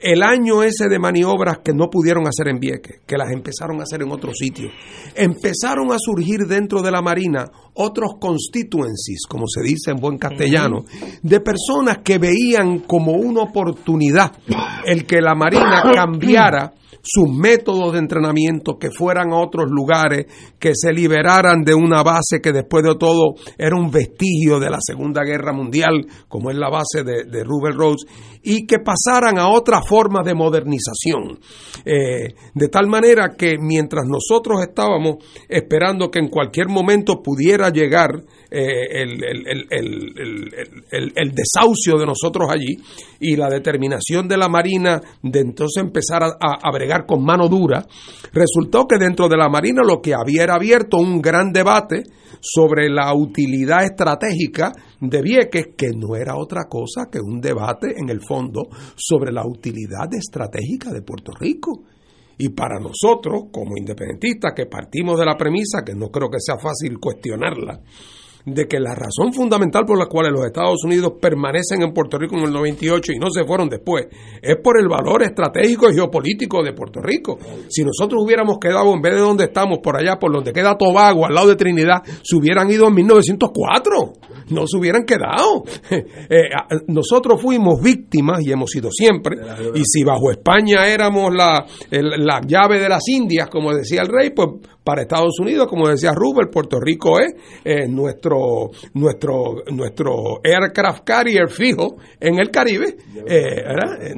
el 0.00 0.22
año 0.22 0.62
ese 0.62 0.88
de 0.88 0.98
maniobras 0.98 1.58
que 1.58 1.74
no 1.74 1.90
pudieron 1.90 2.26
hacer 2.26 2.48
en 2.48 2.58
Vieques, 2.58 3.00
que 3.06 3.18
las 3.18 3.30
empezaron 3.30 3.80
a 3.80 3.82
hacer 3.82 4.00
en 4.02 4.10
otros 4.10 4.34
sitios, 4.38 4.72
empezaron 5.14 5.92
a 5.92 5.96
surgir 5.98 6.46
dentro 6.46 6.80
de 6.80 6.90
la 6.90 7.02
Marina 7.02 7.50
otros 7.74 8.12
constituencies, 8.18 9.26
como 9.28 9.44
se 9.46 9.62
dice 9.62 9.90
en 9.90 9.98
buen 9.98 10.16
castellano, 10.16 10.84
de 11.22 11.40
personas 11.40 11.98
que 11.98 12.18
veían 12.18 12.80
como 12.80 13.12
una 13.12 13.42
oportunidad 13.42 14.32
el 14.86 15.04
que 15.04 15.20
la 15.20 15.34
Marina 15.34 15.82
cambiara 15.94 16.72
sus 17.02 17.28
métodos 17.28 17.92
de 17.92 17.98
entrenamiento, 17.98 18.78
que 18.78 18.90
fueran 18.90 19.32
a 19.32 19.40
otros 19.40 19.70
lugares, 19.70 20.26
que 20.58 20.72
se 20.74 20.92
liberaran 20.92 21.62
de 21.62 21.74
una 21.74 22.02
base 22.02 22.40
que 22.42 22.52
después 22.52 22.84
de 22.84 22.94
todo 22.96 23.34
era 23.58 23.76
un 23.76 23.90
vestigio 23.90 24.58
de 24.58 24.70
la 24.70 24.78
Segunda 24.80 25.22
Guerra 25.24 25.52
Mundial, 25.52 26.06
como 26.28 26.50
es 26.50 26.56
la 26.56 26.68
base 26.68 27.04
de, 27.04 27.24
de 27.24 27.44
Rubel 27.44 27.74
Rhodes, 27.74 28.04
y 28.42 28.66
que 28.66 28.78
pasaran 28.78 29.38
a 29.38 29.48
otra 29.48 29.82
forma 29.82 30.22
de 30.22 30.34
modernización. 30.34 31.38
Eh, 31.84 32.34
de 32.54 32.68
tal 32.68 32.86
manera 32.86 33.34
que 33.36 33.56
mientras 33.58 34.04
nosotros 34.06 34.62
estábamos 34.62 35.16
esperando 35.48 36.10
que 36.10 36.18
en 36.18 36.28
cualquier 36.28 36.68
momento 36.68 37.22
pudiera 37.22 37.70
llegar 37.70 38.10
eh, 38.50 39.02
el, 39.02 39.22
el, 40.90 41.30
desahucio 41.32 41.98
de 41.98 42.06
nosotros 42.06 42.50
allí 42.50 42.76
y 43.20 43.36
la 43.36 43.48
determinación 43.48 44.26
de 44.26 44.36
la 44.36 44.48
Marina 44.48 45.00
de 45.22 45.40
entonces 45.40 45.82
empezar 45.82 46.22
a, 46.24 46.36
a, 46.40 46.72
bregar 46.80 47.04
con 47.04 47.22
mano 47.22 47.48
dura, 47.48 47.84
resultó 48.32 48.86
que 48.86 48.96
dentro 48.98 49.28
de 49.28 49.36
la 49.36 49.50
Marina 49.50 49.82
lo 49.84 50.00
que 50.00 50.14
había 50.14 50.44
era 50.44 50.54
abierto 50.54 50.96
un 50.96 51.20
gran 51.20 51.52
debate 51.52 52.04
sobre 52.40 52.88
la 52.88 53.12
utilidad 53.14 53.84
estratégica 53.84 54.72
de 54.98 55.20
Vieques, 55.20 55.68
que 55.76 55.90
no 55.94 56.16
era 56.16 56.36
otra 56.36 56.62
cosa 56.68 57.10
que 57.12 57.20
un 57.20 57.40
debate 57.40 57.94
en 57.98 58.08
el 58.08 58.22
fondo 58.22 58.68
sobre 58.96 59.30
la 59.30 59.46
utilidad 59.46 60.12
estratégica 60.14 60.90
de 60.90 61.02
Puerto 61.02 61.32
Rico. 61.38 61.82
Y 62.38 62.48
para 62.48 62.80
nosotros, 62.80 63.48
como 63.52 63.76
independentistas, 63.76 64.54
que 64.56 64.64
partimos 64.64 65.18
de 65.18 65.26
la 65.26 65.36
premisa, 65.36 65.82
que 65.84 65.94
no 65.94 66.08
creo 66.08 66.30
que 66.30 66.40
sea 66.40 66.56
fácil 66.56 66.98
cuestionarla, 66.98 67.82
de 68.44 68.66
que 68.66 68.80
la 68.80 68.94
razón 68.94 69.32
fundamental 69.32 69.84
por 69.84 69.98
la 69.98 70.06
cual 70.06 70.32
los 70.32 70.44
Estados 70.46 70.84
Unidos 70.84 71.12
permanecen 71.20 71.82
en 71.82 71.92
Puerto 71.92 72.18
Rico 72.18 72.36
en 72.36 72.44
el 72.44 72.52
98 72.52 73.12
y 73.12 73.18
no 73.18 73.30
se 73.30 73.44
fueron 73.44 73.68
después 73.68 74.06
es 74.42 74.56
por 74.62 74.78
el 74.80 74.88
valor 74.88 75.22
estratégico 75.22 75.90
y 75.90 75.94
geopolítico 75.94 76.62
de 76.62 76.72
Puerto 76.72 77.00
Rico. 77.00 77.38
Si 77.68 77.82
nosotros 77.84 78.22
hubiéramos 78.24 78.58
quedado 78.58 78.92
en 78.94 79.00
vez 79.00 79.14
de 79.14 79.20
donde 79.20 79.44
estamos, 79.44 79.78
por 79.82 79.96
allá, 79.96 80.18
por 80.18 80.32
donde 80.32 80.52
queda 80.52 80.76
Tobago, 80.76 81.26
al 81.26 81.34
lado 81.34 81.48
de 81.48 81.56
Trinidad, 81.56 82.02
se 82.22 82.36
hubieran 82.36 82.70
ido 82.70 82.88
en 82.88 82.94
1904, 82.94 84.12
no 84.50 84.66
se 84.66 84.78
hubieran 84.78 85.04
quedado. 85.04 85.64
Eh, 86.32 86.48
nosotros 86.86 87.40
fuimos 87.40 87.82
víctimas 87.82 88.40
y 88.42 88.52
hemos 88.52 88.70
sido 88.70 88.90
siempre, 88.90 89.36
y 89.74 89.82
si 89.84 90.04
bajo 90.04 90.30
España 90.30 90.86
éramos 90.86 91.34
la, 91.34 91.66
la 91.90 92.40
llave 92.46 92.78
de 92.78 92.88
las 92.88 93.02
Indias, 93.08 93.48
como 93.48 93.72
decía 93.72 94.02
el 94.02 94.08
rey, 94.08 94.30
pues 94.30 94.48
para 94.84 95.02
Estados 95.02 95.38
Unidos, 95.38 95.66
como 95.68 95.88
decía 95.88 96.12
Rubel, 96.14 96.48
Puerto 96.48 96.78
Rico 96.80 97.18
es 97.20 97.34
eh, 97.64 97.86
nuestro, 97.86 98.70
nuestro, 98.94 99.62
nuestro 99.70 100.40
aircraft 100.42 101.04
carrier 101.04 101.50
fijo 101.50 101.96
en 102.18 102.40
el 102.40 102.50
Caribe. 102.50 102.96
Eh, 103.26 103.62
eh, 103.62 104.14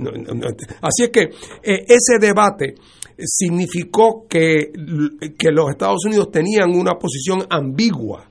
así 0.81 1.05
es 1.05 1.11
que 1.11 1.31
ese 1.63 2.19
debate 2.21 2.75
significó 3.19 4.27
que, 4.29 4.71
que, 5.39 5.51
los 5.51 5.71
Estados 5.71 6.05
Unidos 6.07 6.31
tenían 6.31 6.71
una 6.75 6.93
posición 6.93 7.45
ambigua 7.51 8.29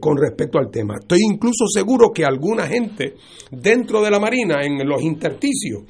con 0.00 0.18
respecto 0.18 0.58
al 0.58 0.70
tema. 0.70 0.96
Estoy 1.00 1.20
incluso 1.22 1.66
seguro 1.66 2.10
que 2.14 2.26
alguna 2.26 2.66
gente 2.66 3.14
dentro 3.50 4.02
de 4.02 4.10
la 4.10 4.20
Marina, 4.20 4.60
en 4.62 4.86
los 4.86 5.00
intersticios, 5.00 5.84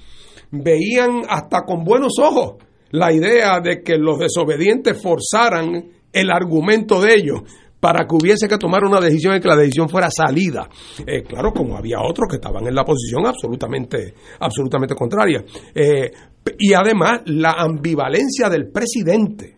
veían 0.52 1.22
hasta 1.28 1.62
con 1.66 1.82
buenos 1.82 2.12
ojos 2.20 2.62
la 2.92 3.12
idea 3.12 3.60
de 3.60 3.82
que 3.82 3.96
los 3.98 4.18
desobedientes 4.18 5.00
forzaran 5.02 5.84
el 6.12 6.30
argumento 6.30 7.00
de 7.00 7.14
ellos 7.14 7.42
para 7.80 8.06
que 8.06 8.14
hubiese 8.14 8.46
que 8.46 8.58
tomar 8.58 8.84
una 8.84 9.00
decisión 9.00 9.34
y 9.34 9.40
que 9.40 9.48
la 9.48 9.56
decisión 9.56 9.88
fuera 9.88 10.08
salida. 10.08 10.68
Eh, 11.04 11.22
claro, 11.24 11.52
como 11.52 11.76
había 11.76 12.00
otros 12.00 12.28
que 12.30 12.36
estaban 12.36 12.64
en 12.66 12.74
la 12.76 12.84
posición 12.84 13.26
absolutamente, 13.26 14.14
absolutamente 14.38 14.94
contraria. 14.94 15.44
Eh, 15.74 16.12
y 16.58 16.72
además 16.74 17.22
la 17.26 17.54
ambivalencia 17.58 18.48
del 18.48 18.70
presidente 18.70 19.51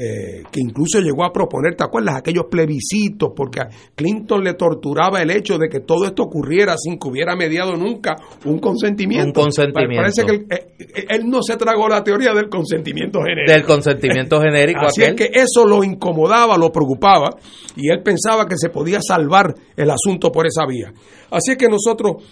eh, 0.00 0.44
que 0.52 0.60
incluso 0.60 1.00
llegó 1.00 1.24
a 1.24 1.32
proponer, 1.32 1.74
¿te 1.74 1.82
acuerdas? 1.82 2.14
Aquellos 2.14 2.44
plebiscitos, 2.48 3.32
porque 3.34 3.58
a 3.58 3.68
Clinton 3.96 4.44
le 4.44 4.54
torturaba 4.54 5.20
el 5.20 5.32
hecho 5.32 5.58
de 5.58 5.68
que 5.68 5.80
todo 5.80 6.06
esto 6.06 6.22
ocurriera 6.22 6.76
sin 6.78 7.00
que 7.00 7.08
hubiera 7.08 7.34
mediado 7.34 7.76
nunca 7.76 8.14
un 8.44 8.60
consentimiento. 8.60 9.40
Un 9.40 9.46
consentimiento. 9.46 10.00
Parece 10.00 10.24
que 10.24 10.54
eh, 10.54 11.06
él, 11.08 11.28
no 11.28 11.42
se 11.42 11.56
tragó 11.56 11.88
la 11.88 12.04
teoría 12.04 12.32
del 12.32 12.48
consentimiento 12.48 13.18
genérico. 13.22 13.52
Del 13.52 13.64
consentimiento 13.64 14.40
genérico. 14.40 14.86
Así 14.86 15.02
es 15.02 15.14
que 15.14 15.30
eso 15.32 15.66
lo 15.66 15.82
incomodaba, 15.82 16.56
lo 16.56 16.70
preocupaba, 16.70 17.30
y 17.74 17.90
él 17.90 18.00
pensaba 18.04 18.46
que 18.46 18.56
se 18.56 18.68
podía 18.68 19.00
salvar 19.02 19.52
el 19.76 19.90
asunto 19.90 20.30
por 20.30 20.46
esa 20.46 20.64
vía. 20.64 20.92
Así 21.30 21.50
es 21.50 21.56
que 21.56 21.66
nosotros, 21.66 22.22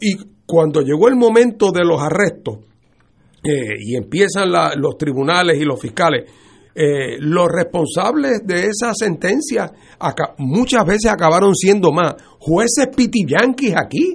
y 0.00 0.16
cuando 0.46 0.80
llegó 0.80 1.08
el 1.08 1.16
momento 1.16 1.70
de 1.70 1.84
los 1.84 2.00
arrestos, 2.00 2.60
eh, 3.42 3.74
y 3.78 3.96
empiezan 3.96 4.50
los 4.76 4.96
tribunales 4.96 5.58
y 5.60 5.64
los 5.64 5.78
fiscales, 5.78 6.24
eh, 6.74 7.16
los 7.18 7.48
responsables 7.48 8.46
de 8.46 8.66
esa 8.68 8.94
sentencia 8.94 9.72
muchas 10.38 10.84
veces 10.86 11.10
acabaron 11.10 11.54
siendo 11.54 11.90
más 11.90 12.14
jueces 12.38 12.88
pitiyanquis 12.94 13.74
aquí 13.76 14.14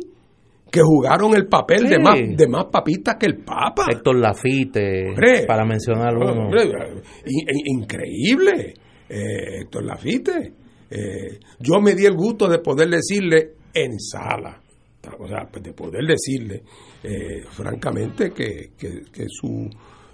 que 0.72 0.82
jugaron 0.82 1.36
el 1.36 1.48
papel 1.48 1.88
de 1.88 2.00
más 2.00 2.16
de 2.16 2.48
más 2.48 2.66
papistas 2.72 3.16
que 3.20 3.28
el 3.28 3.38
Papa. 3.38 3.88
Héctor 3.92 4.18
Lafite, 4.20 5.16
para 5.48 5.66
mencionar 5.66 6.16
uno. 6.16 6.50
increíble, 7.66 8.74
eh, 9.10 9.62
Héctor 9.62 9.86
Lafite. 9.86 10.54
Eh, 10.90 11.40
yo 11.60 11.80
me 11.82 11.94
di 11.94 12.06
el 12.06 12.16
gusto 12.16 12.48
de 12.48 12.60
poder 12.60 12.90
decirle 12.90 13.54
en 13.74 14.00
sala, 14.00 14.62
o 15.20 15.28
sea, 15.28 15.48
de 15.62 15.74
poder 15.74 16.06
decirle, 16.06 16.64
francamente, 17.52 18.32
que, 18.32 18.72
que 18.78 19.26
su 19.30 19.70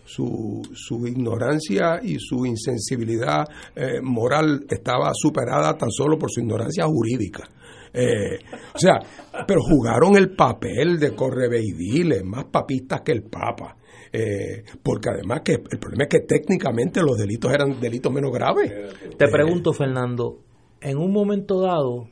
su, 0.06 0.62
su 0.74 1.08
ignorancia 1.08 2.00
y 2.04 2.18
su 2.20 2.46
insensibilidad 2.46 3.46
eh, 3.76 4.02
moral 4.02 4.66
estaba 4.70 5.12
superada 5.14 5.78
tan 5.78 5.90
solo 5.90 6.18
por 6.18 6.30
su 6.32 6.42
ignorancia 6.42 6.86
jurídica. 6.86 7.48
Eh, 7.94 8.40
o 8.74 8.78
sea, 8.78 9.00
pero 9.46 9.62
jugaron 9.62 10.16
el 10.16 10.36
papel 10.36 11.00
de 11.00 11.14
correveidiles, 11.14 12.24
más 12.24 12.46
papistas 12.46 13.02
que 13.02 13.12
el 13.12 13.24
Papa. 13.24 13.78
Eh, 14.14 14.64
porque 14.84 15.10
además 15.10 15.42
que 15.44 15.54
el 15.54 15.80
problema 15.80 16.04
es 16.04 16.10
que 16.10 16.20
técnicamente 16.28 17.02
los 17.02 17.18
delitos 17.18 17.54
eran 17.54 17.80
delitos 17.80 18.12
menos 18.12 18.32
graves. 18.32 18.72
Te 19.18 19.28
pregunto, 19.30 19.72
Fernando, 19.72 20.40
en 20.82 20.98
un 20.98 21.14
momento 21.14 21.62
dado, 21.62 22.10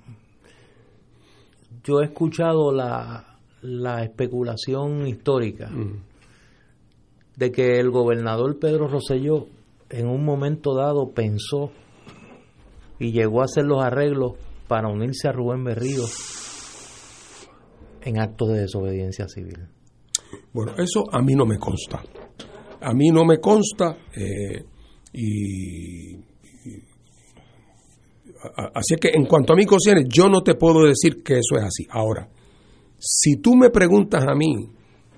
yo 1.84 2.02
he 2.02 2.06
escuchado 2.06 2.72
la, 2.72 3.40
la 3.62 4.04
especulación 4.04 5.08
histórica. 5.08 5.70
Mm 5.70 6.09
de 7.40 7.54
que 7.54 7.80
el 7.80 7.90
gobernador 7.90 8.60
Pedro 8.60 8.90
Rosselló 8.90 9.48
en 9.90 10.08
un 10.08 10.26
momento 10.26 10.76
dado 10.76 11.12
pensó 11.12 11.72
y 13.00 13.14
llegó 13.14 13.42
a 13.42 13.46
hacer 13.46 13.64
los 13.64 13.82
arreglos 13.82 14.34
para 14.68 14.90
unirse 14.90 15.30
a 15.30 15.32
Rubén 15.32 15.64
Berrío 15.64 16.04
en 18.02 18.20
actos 18.20 18.50
de 18.50 18.60
desobediencia 18.60 19.28
civil. 19.30 19.70
Bueno, 20.52 20.74
eso 20.78 21.06
a 21.12 21.22
mí 21.22 21.34
no 21.34 21.46
me 21.46 21.58
consta. 21.58 22.04
A 22.82 22.94
mí 22.94 23.08
no 23.10 23.24
me 23.24 23.40
consta 23.40 23.98
eh, 24.14 24.66
y, 25.14 26.16
así 28.74 28.96
que 29.00 29.12
en 29.14 29.26
cuanto 29.26 29.54
a 29.54 29.56
mi 29.56 29.66
concierne, 29.66 30.04
yo 30.10 30.28
no 30.28 30.42
te 30.42 30.56
puedo 30.56 30.84
decir 30.84 31.24
que 31.24 31.36
eso 31.36 31.58
es 31.58 31.64
así. 31.64 31.88
Ahora, 31.90 32.30
si 32.98 33.38
tú 33.38 33.56
me 33.56 33.70
preguntas 33.70 34.26
a 34.28 34.36
mí 34.36 34.72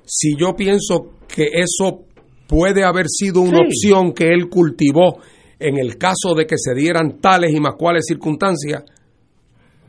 si 0.05 0.35
yo 0.35 0.55
pienso 0.55 1.13
que 1.27 1.47
eso 1.53 2.05
puede 2.51 2.83
haber 2.83 3.05
sido 3.07 3.39
una 3.39 3.59
opción 3.59 4.11
que 4.11 4.27
él 4.27 4.49
cultivó 4.49 5.19
en 5.57 5.77
el 5.77 5.97
caso 5.97 6.35
de 6.35 6.45
que 6.45 6.55
se 6.57 6.75
dieran 6.75 7.21
tales 7.21 7.53
y 7.53 7.59
más 7.61 7.75
cuales 7.75 8.03
circunstancias, 8.05 8.83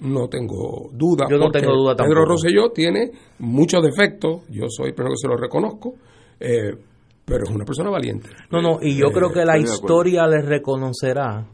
no 0.00 0.28
tengo 0.28 0.90
duda. 0.92 1.26
Yo 1.28 1.38
no 1.38 1.50
tengo 1.50 1.72
duda 1.74 1.96
tampoco. 1.96 2.14
Pedro 2.14 2.24
Rosselló 2.24 2.70
tiene 2.70 3.10
muchos 3.40 3.82
defectos, 3.82 4.42
yo 4.48 4.66
soy 4.68 4.92
primero 4.92 5.14
que 5.14 5.22
se 5.22 5.28
lo 5.28 5.36
reconozco, 5.36 5.94
eh, 6.38 6.76
pero 7.24 7.44
es 7.44 7.50
una 7.50 7.64
persona 7.64 7.90
valiente. 7.90 8.28
No, 8.52 8.62
no, 8.62 8.78
y 8.80 8.96
yo 8.96 9.10
creo 9.10 9.30
que 9.30 9.44
la 9.44 9.58
historia 9.58 10.28
le 10.28 10.42
reconocerá, 10.42 11.48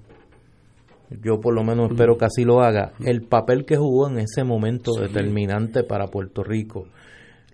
yo 1.23 1.41
por 1.41 1.55
lo 1.55 1.65
menos 1.65 1.91
espero 1.91 2.19
que 2.19 2.27
así 2.27 2.45
lo 2.45 2.61
haga, 2.61 2.93
el 3.03 3.23
papel 3.23 3.65
que 3.65 3.77
jugó 3.77 4.09
en 4.09 4.19
ese 4.19 4.45
momento 4.45 4.93
determinante 4.93 5.85
para 5.85 6.09
Puerto 6.09 6.43
Rico. 6.43 6.87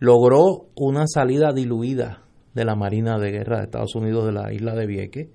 Logró 0.01 0.67
una 0.75 1.07
salida 1.07 1.53
diluida 1.53 2.25
de 2.55 2.65
la 2.65 2.77
Marina 2.77 3.19
de 3.19 3.31
Guerra 3.31 3.59
de 3.59 3.65
Estados 3.65 3.95
Unidos 3.95 4.27
de 4.27 4.33
la 4.33 4.53
isla 4.53 4.75
de 4.75 4.87
Vieques, 4.87 5.29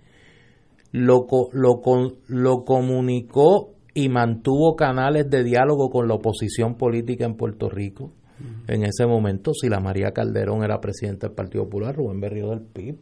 lo, 0.91 1.27
lo, 1.51 1.81
lo 2.27 2.63
comunicó 2.63 3.73
y 3.93 4.09
mantuvo 4.09 4.75
canales 4.75 5.29
de 5.29 5.43
diálogo 5.43 5.89
con 5.89 6.07
la 6.07 6.15
oposición 6.15 6.75
política 6.75 7.25
en 7.25 7.35
Puerto 7.35 7.69
Rico. 7.69 8.13
en 8.67 8.83
ese 8.83 9.05
momento, 9.05 9.51
si 9.53 9.67
la 9.67 9.79
María 9.79 10.11
Calderón 10.11 10.63
era 10.63 10.79
presidenta 10.79 11.27
del 11.27 11.35
Partido 11.35 11.65
Popular, 11.65 11.95
Rubén 11.95 12.21
Berrío 12.21 12.49
del 12.49 12.61
PIB, 12.61 12.97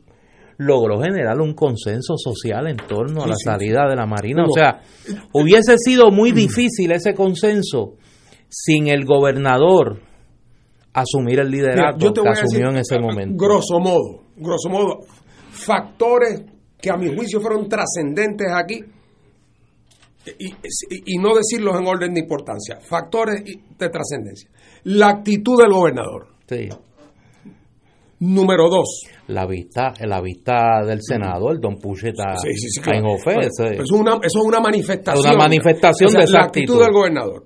logró 0.58 1.00
generar 1.00 1.40
un 1.40 1.54
consenso 1.54 2.16
social 2.18 2.68
en 2.68 2.78
torno 2.78 3.24
a 3.24 3.28
la 3.28 3.36
salida 3.36 3.88
de 3.88 3.96
la 3.96 4.08
Marina. 4.08 4.44
O 4.44 4.52
sea, 4.52 4.82
hubiese 5.34 5.78
sido 5.78 6.10
muy 6.10 6.32
difícil 6.32 6.92
ese 6.92 7.14
consenso 7.14 7.96
sin 8.50 8.88
el 8.88 9.06
gobernador 9.06 10.00
asumir 11.02 11.40
el 11.40 11.52
liderazgo 11.52 12.14
que 12.14 12.30
asumió 12.30 12.70
en 12.70 12.78
ese 12.78 13.00
momento. 13.00 13.36
Grosso 13.38 13.80
modo, 13.80 14.24
grosso 14.36 14.70
modo, 14.70 15.00
factores 15.52 16.44
que 16.80 16.90
a 16.90 16.98
mi 16.98 17.14
juicio 17.16 17.40
fueron 17.40 17.68
trascendentes 17.70 18.48
aquí 18.54 18.84
y, 20.40 20.54
y, 21.06 21.18
no 21.20 21.36
decirlos 21.36 21.80
en 21.80 21.88
orden 21.88 22.14
de 22.14 22.20
importancia, 22.20 22.80
factores 22.82 23.44
de 23.44 23.90
trascendencia. 23.90 24.50
La 24.84 25.08
actitud 25.08 25.58
del 25.58 25.72
gobernador. 25.72 26.28
Sí. 26.48 26.68
Número 28.20 28.68
dos. 28.68 29.04
La 29.28 29.46
vista, 29.46 29.94
la 30.02 30.20
vista 30.22 30.84
del 30.86 31.00
Senado, 31.02 31.52
el 31.52 31.60
don 31.60 31.78
Pucheta 31.78 32.34
en 32.88 33.06
Ofe, 33.06 33.40
eso, 33.40 33.66
es 33.66 33.92
una, 33.92 34.16
eso 34.16 34.40
es 34.40 34.46
una 34.46 34.60
manifestación. 34.60 35.26
Una 35.26 35.38
manifestación 35.38 36.12
de 36.12 36.28
la 36.28 36.46
actitud 36.46 36.82
del 36.82 36.92
gobernador. 36.92 37.46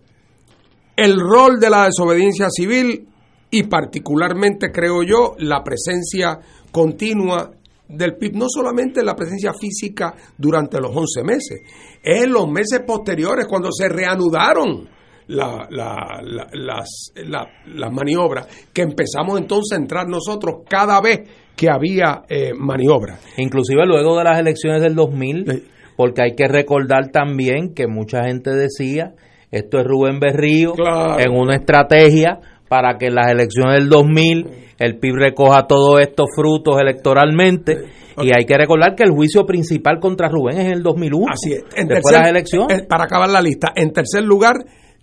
El 0.95 1.19
rol 1.19 1.59
de 1.59 1.69
la 1.69 1.85
desobediencia 1.85 2.47
civil 2.49 3.07
y 3.51 3.63
particularmente, 3.63 4.71
creo 4.71 5.03
yo, 5.03 5.35
la 5.37 5.61
presencia 5.61 6.39
continua 6.71 7.51
del 7.87 8.15
PIB, 8.15 8.35
no 8.35 8.45
solamente 8.47 9.03
la 9.03 9.15
presencia 9.15 9.51
física 9.53 10.15
durante 10.37 10.79
los 10.79 10.95
11 10.95 11.23
meses, 11.23 11.61
es 12.01 12.23
en 12.23 12.31
los 12.31 12.49
meses 12.49 12.81
posteriores 12.87 13.45
cuando 13.47 13.69
se 13.71 13.89
reanudaron 13.89 14.87
la, 15.27 15.67
las, 15.69 17.11
las, 17.15 17.93
maniobras, 17.93 18.47
que 18.73 18.81
empezamos 18.81 19.39
entonces 19.39 19.77
a 19.77 19.81
entrar 19.81 20.07
nosotros 20.07 20.61
cada 20.69 20.99
vez 21.01 21.21
que 21.55 21.67
había 21.69 22.23
eh, 22.27 22.53
maniobras. 22.57 23.19
Inclusive 23.37 23.85
luego 23.85 24.17
de 24.17 24.23
las 24.23 24.39
elecciones 24.39 24.81
del 24.81 24.95
2000, 24.95 25.63
porque 25.95 26.23
hay 26.23 26.35
que 26.35 26.47
recordar 26.47 27.11
también 27.11 27.73
que 27.73 27.87
mucha 27.87 28.23
gente 28.23 28.51
decía, 28.51 29.13
esto 29.51 29.79
es 29.79 29.85
Rubén 29.85 30.19
Berrío, 30.19 30.73
en 31.19 31.31
una 31.31 31.55
estrategia 31.55 32.39
para 32.71 32.97
que 32.97 33.07
en 33.07 33.15
las 33.15 33.29
elecciones 33.29 33.79
del 33.79 33.89
2000 33.89 34.47
el 34.79 34.97
PIB 34.97 35.15
recoja 35.15 35.67
todos 35.67 35.99
estos 35.99 36.27
frutos 36.33 36.79
electoralmente. 36.79 37.75
Y 38.21 38.27
hay 38.27 38.45
que 38.45 38.57
recordar 38.57 38.95
que 38.95 39.03
el 39.03 39.11
juicio 39.11 39.45
principal 39.45 39.99
contra 39.99 40.29
Rubén 40.29 40.57
es 40.57 40.65
en 40.67 40.71
el 40.75 40.81
2001. 40.81 41.25
Así 41.29 41.51
es. 41.51 41.65
En 41.75 41.89
después 41.89 42.15
las 42.15 42.29
elecciones. 42.29 42.83
Para 42.83 43.03
acabar 43.03 43.29
la 43.29 43.41
lista. 43.41 43.73
En 43.75 43.91
tercer 43.91 44.23
lugar, 44.23 44.53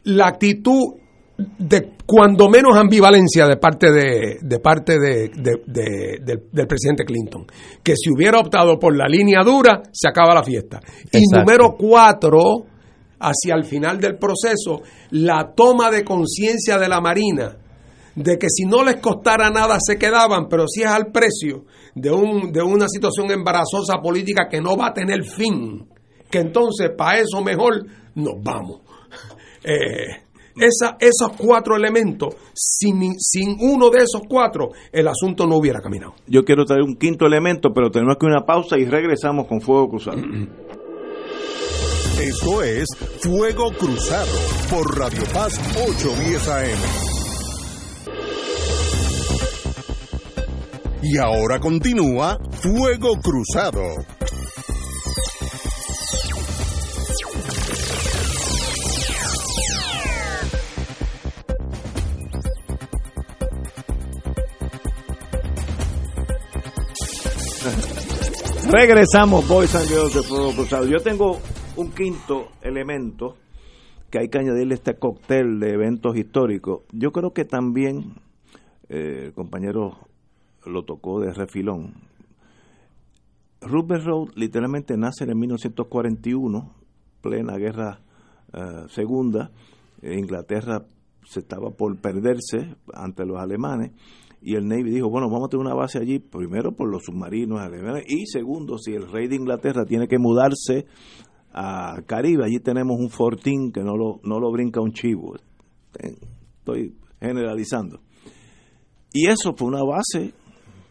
la 0.05 0.29
actitud 0.29 0.95
de 1.59 1.91
cuando 2.07 2.49
menos 2.49 2.75
ambivalencia 2.75 3.47
de 3.47 3.59
parte 3.59 3.93
de, 3.93 4.39
de 4.41 4.59
parte 4.61 4.99
de, 4.99 5.29
del, 5.66 6.66
presidente 6.66 7.05
Clinton 7.05 7.45
que 7.83 7.93
si 7.97 8.11
hubiera 8.11 8.41
optado 8.41 8.79
por 8.79 8.97
la 8.97 9.07
línea 9.07 9.45
dura 9.45 9.83
se 9.93 10.09
acaba 10.09 10.35
la 10.35 10.43
fiesta 10.43 10.81
y 11.12 11.23
número 11.31 11.77
cuatro 11.79 12.64
hacia 13.21 13.55
el 13.55 13.64
final 13.64 14.01
del 14.01 14.19
proceso 14.19 14.83
la 15.11 15.53
toma 15.55 15.91
de 15.91 16.05
conciencia 16.05 16.79
de 16.79 16.89
la 16.89 17.01
Marina 17.01 17.57
de 18.19 18.37
que 18.37 18.49
si 18.51 18.64
no 18.64 18.83
les 18.83 18.97
costara 18.97 19.49
nada 19.51 19.79
se 19.81 19.97
quedaban, 19.97 20.49
pero 20.49 20.66
si 20.66 20.83
es 20.83 20.89
al 20.89 21.12
precio 21.12 21.66
de, 21.95 22.11
un, 22.11 22.51
de 22.51 22.62
una 22.62 22.89
situación 22.89 23.31
embarazosa 23.31 24.01
política 24.03 24.49
que 24.51 24.61
no 24.61 24.77
va 24.77 24.89
a 24.89 24.93
tener 24.93 25.23
fin, 25.25 25.87
que 26.29 26.39
entonces 26.39 26.91
para 26.97 27.21
eso 27.21 27.43
mejor 27.43 27.87
nos 28.14 28.35
vamos. 28.43 28.81
Eh, 29.64 30.23
esa, 30.57 30.97
esos 31.01 31.37
cuatro 31.37 31.77
elementos, 31.77 32.37
sin, 32.55 33.19
sin 33.19 33.57
uno 33.61 33.91
de 33.91 33.99
esos 33.99 34.23
cuatro, 34.29 34.71
el 34.93 35.09
asunto 35.09 35.47
no 35.47 35.57
hubiera 35.57 35.81
caminado. 35.81 36.14
Yo 36.27 36.45
quiero 36.45 36.64
traer 36.64 36.83
un 36.83 36.97
quinto 36.97 37.27
elemento, 37.27 37.71
pero 37.75 37.91
tenemos 37.91 38.16
que 38.19 38.27
una 38.27 38.47
pausa 38.47 38.79
y 38.79 38.85
regresamos 38.85 39.47
con 39.49 39.61
Fuego 39.61 39.89
Cruzado. 39.89 40.23
Esto 42.21 42.62
es 42.64 42.87
Fuego 43.23 43.71
Cruzado 43.79 44.27
por 44.69 44.99
Radio 44.99 45.23
Paz 45.33 45.53
810 45.77 46.49
AM. 46.49 46.79
Y 51.01 51.16
ahora 51.19 51.61
continúa 51.61 52.39
Fuego 52.61 53.21
Cruzado. 53.21 53.83
Regresamos, 68.71 69.47
Boys 69.47 69.75
and 69.77 69.89
de 69.89 70.23
Fuego 70.25 70.53
Cruzado. 70.53 70.85
Yo 70.87 70.99
tengo 70.99 71.41
un 71.79 71.93
quinto 71.93 72.49
elemento 72.61 73.37
que 74.11 74.18
hay 74.18 74.29
que 74.29 74.39
añadirle 74.39 74.74
este 74.74 74.99
cóctel 74.99 75.61
de 75.61 75.74
eventos 75.74 76.16
históricos. 76.16 76.83
Yo 76.93 77.12
creo 77.12 77.33
que 77.33 77.45
también, 77.45 78.14
eh, 78.89 79.26
el 79.26 79.33
compañero 79.33 79.97
lo 80.66 80.83
tocó 80.83 81.20
de 81.20 81.33
refilón. 81.33 81.95
Rupert 83.61 84.05
Road 84.05 84.31
literalmente 84.35 84.97
nace 84.97 85.22
en 85.22 85.39
1941, 85.39 86.74
plena 87.20 87.57
guerra 87.57 88.01
eh, 88.53 88.87
segunda. 88.89 89.53
Inglaterra 90.03 90.85
se 91.24 91.41
estaba 91.41 91.70
por 91.70 91.97
perderse 92.01 92.74
ante 92.93 93.24
los 93.24 93.39
alemanes 93.39 93.93
y 94.43 94.57
el 94.57 94.66
Navy 94.66 94.91
dijo, 94.91 95.11
bueno, 95.11 95.29
vamos 95.29 95.47
a 95.47 95.51
tener 95.51 95.66
una 95.66 95.74
base 95.74 95.99
allí, 95.99 96.18
primero 96.18 96.72
por 96.72 96.89
los 96.89 97.05
submarinos 97.05 97.61
alemanes 97.61 98.05
y 98.09 98.26
segundo, 98.26 98.79
si 98.79 98.95
el 98.95 99.11
rey 99.11 99.29
de 99.29 99.37
Inglaterra 99.37 99.85
tiene 99.85 100.09
que 100.09 100.18
mudarse 100.18 100.87
a 101.61 102.03
Caribe, 102.07 102.45
allí 102.45 102.61
tenemos 102.61 103.01
un 103.01 103.11
fortín 103.11 103.73
que 103.73 103.83
no 103.83 103.97
lo, 103.97 104.21
no 104.23 104.39
lo 104.39 104.53
brinca 104.53 104.81
un 104.81 104.93
chivo. 104.93 105.35
Estoy 105.93 106.95
generalizando. 107.21 108.01
Y 109.13 109.27
eso 109.27 109.55
fue 109.57 109.67
una 109.67 109.83
base 109.83 110.35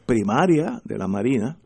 primaria 0.05 0.82
de 0.84 0.97
la 0.97 1.07
Marina. 1.07 1.57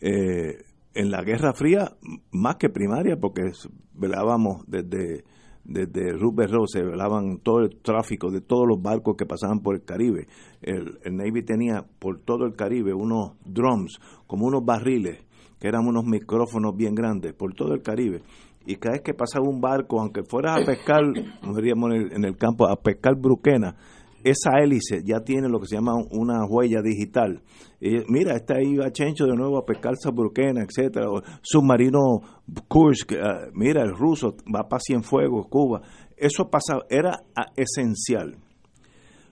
Eh, 0.00 0.62
en 0.94 1.10
la 1.10 1.24
Guerra 1.24 1.54
Fría, 1.54 1.90
más 2.30 2.54
que 2.54 2.68
primaria, 2.68 3.16
porque 3.16 3.50
velábamos 3.94 4.64
desde, 4.68 5.24
desde 5.64 6.12
Rupert 6.12 6.52
Road, 6.52 6.66
se 6.68 6.84
velaban 6.84 7.38
todo 7.38 7.62
el 7.62 7.80
tráfico 7.82 8.30
de 8.30 8.42
todos 8.42 8.68
los 8.68 8.80
barcos 8.80 9.16
que 9.16 9.26
pasaban 9.26 9.58
por 9.58 9.74
el 9.74 9.82
Caribe. 9.82 10.28
El, 10.62 11.00
el 11.02 11.16
Navy 11.16 11.42
tenía 11.42 11.84
por 11.98 12.20
todo 12.20 12.46
el 12.46 12.54
Caribe 12.54 12.94
unos 12.94 13.32
drums, 13.44 13.98
como 14.28 14.46
unos 14.46 14.64
barriles, 14.64 15.25
que 15.58 15.68
eran 15.68 15.86
unos 15.86 16.04
micrófonos 16.04 16.76
bien 16.76 16.94
grandes 16.94 17.32
por 17.34 17.54
todo 17.54 17.74
el 17.74 17.82
Caribe. 17.82 18.22
Y 18.66 18.76
cada 18.76 18.94
vez 18.94 19.02
que 19.02 19.14
pasaba 19.14 19.48
un 19.48 19.60
barco, 19.60 20.00
aunque 20.00 20.22
fueras 20.24 20.60
a 20.60 20.64
pescar, 20.64 21.02
nos 21.42 21.58
en 21.58 21.92
el, 21.92 22.12
en 22.12 22.24
el 22.24 22.36
campo, 22.36 22.68
a 22.68 22.76
pescar 22.76 23.14
bruquena, 23.14 23.76
esa 24.24 24.58
hélice 24.58 25.02
ya 25.04 25.20
tiene 25.20 25.48
lo 25.48 25.60
que 25.60 25.66
se 25.66 25.76
llama 25.76 25.94
una 26.10 26.44
huella 26.44 26.82
digital. 26.82 27.42
Y 27.80 27.98
mira, 28.08 28.34
está 28.34 28.54
ahí 28.56 28.76
va 28.76 28.90
Chencho 28.90 29.24
de 29.26 29.36
nuevo 29.36 29.56
a 29.58 29.64
pescar 29.64 29.94
bruquena, 30.12 30.62
etcétera. 30.62 31.06
Submarino 31.42 32.20
Kursk, 32.66 33.12
ah, 33.12 33.46
mira, 33.54 33.82
el 33.82 33.94
ruso 33.94 34.34
va 34.52 34.68
para 34.68 34.80
Cienfuegos, 34.80 35.46
Cuba. 35.48 35.82
Eso 36.16 36.50
pasaba, 36.50 36.84
era 36.90 37.20
ah, 37.36 37.52
esencial. 37.54 38.36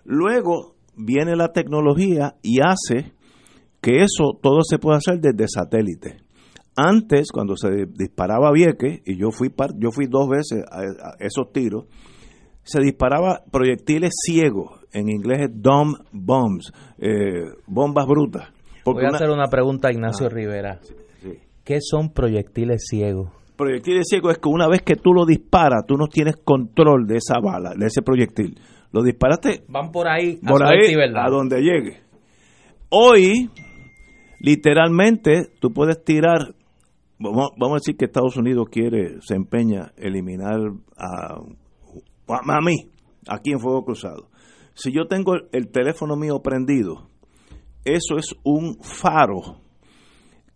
Luego 0.04 0.76
viene 0.96 1.34
la 1.34 1.52
tecnología 1.52 2.36
y 2.42 2.60
hace 2.60 3.14
que 3.84 4.02
eso 4.02 4.38
todo 4.40 4.62
se 4.62 4.78
puede 4.78 4.96
hacer 4.96 5.20
desde 5.20 5.46
satélite. 5.46 6.16
Antes, 6.74 7.30
cuando 7.30 7.54
se 7.54 7.84
disparaba 7.86 8.50
Vieques, 8.50 9.02
y 9.04 9.18
yo 9.18 9.30
fui, 9.30 9.52
yo 9.76 9.90
fui 9.90 10.06
dos 10.06 10.26
veces 10.26 10.64
a, 10.72 11.16
esos 11.20 11.52
tiros, 11.52 11.84
se 12.62 12.80
disparaba 12.80 13.42
proyectiles 13.52 14.14
ciegos, 14.24 14.80
en 14.90 15.10
inglés 15.10 15.40
es 15.42 15.50
dumb 15.52 15.96
bombs, 16.12 16.72
eh, 16.98 17.44
bombas 17.66 18.06
brutas. 18.06 18.48
Voy 18.86 19.04
a 19.04 19.08
hacer 19.08 19.28
una 19.28 19.48
pregunta 19.48 19.88
a 19.88 19.92
Ignacio 19.92 20.26
ah, 20.26 20.30
Rivera. 20.30 20.80
¿Qué 21.62 21.78
son 21.80 22.10
proyectiles 22.10 22.86
ciegos? 22.88 23.30
Proyectiles 23.56 24.06
ciegos 24.08 24.32
es 24.32 24.38
que 24.38 24.48
una 24.48 24.66
vez 24.66 24.80
que 24.80 24.96
tú 24.96 25.12
lo 25.12 25.26
disparas, 25.26 25.84
tú 25.86 25.96
no 25.96 26.06
tienes 26.06 26.36
control 26.42 27.06
de 27.06 27.18
esa 27.18 27.38
bala, 27.38 27.74
de 27.76 27.86
ese 27.86 28.00
proyectil. 28.00 28.58
Lo 28.92 29.02
disparaste. 29.02 29.64
Van 29.68 29.92
por 29.92 30.08
ahí, 30.08 30.40
a, 30.42 30.48
por 30.48 30.64
ahí, 30.64 30.94
a 30.94 31.30
donde 31.30 31.60
llegue. 31.60 32.00
Hoy, 32.88 33.50
literalmente 34.44 35.48
tú 35.58 35.72
puedes 35.72 36.04
tirar, 36.04 36.54
vamos, 37.18 37.52
a 37.58 37.74
decir 37.74 37.96
que 37.96 38.04
Estados 38.04 38.36
Unidos 38.36 38.66
quiere, 38.70 39.16
se 39.22 39.36
empeña 39.36 39.92
eliminar 39.96 40.60
a, 40.98 41.36
a, 42.28 42.60
mí, 42.60 42.90
aquí 43.26 43.52
en 43.52 43.60
Fuego 43.60 43.86
Cruzado. 43.86 44.28
Si 44.74 44.92
yo 44.92 45.06
tengo 45.06 45.32
el 45.50 45.70
teléfono 45.70 46.14
mío 46.16 46.40
prendido, 46.42 47.08
eso 47.86 48.16
es 48.18 48.34
un 48.44 48.76
faro 48.82 49.62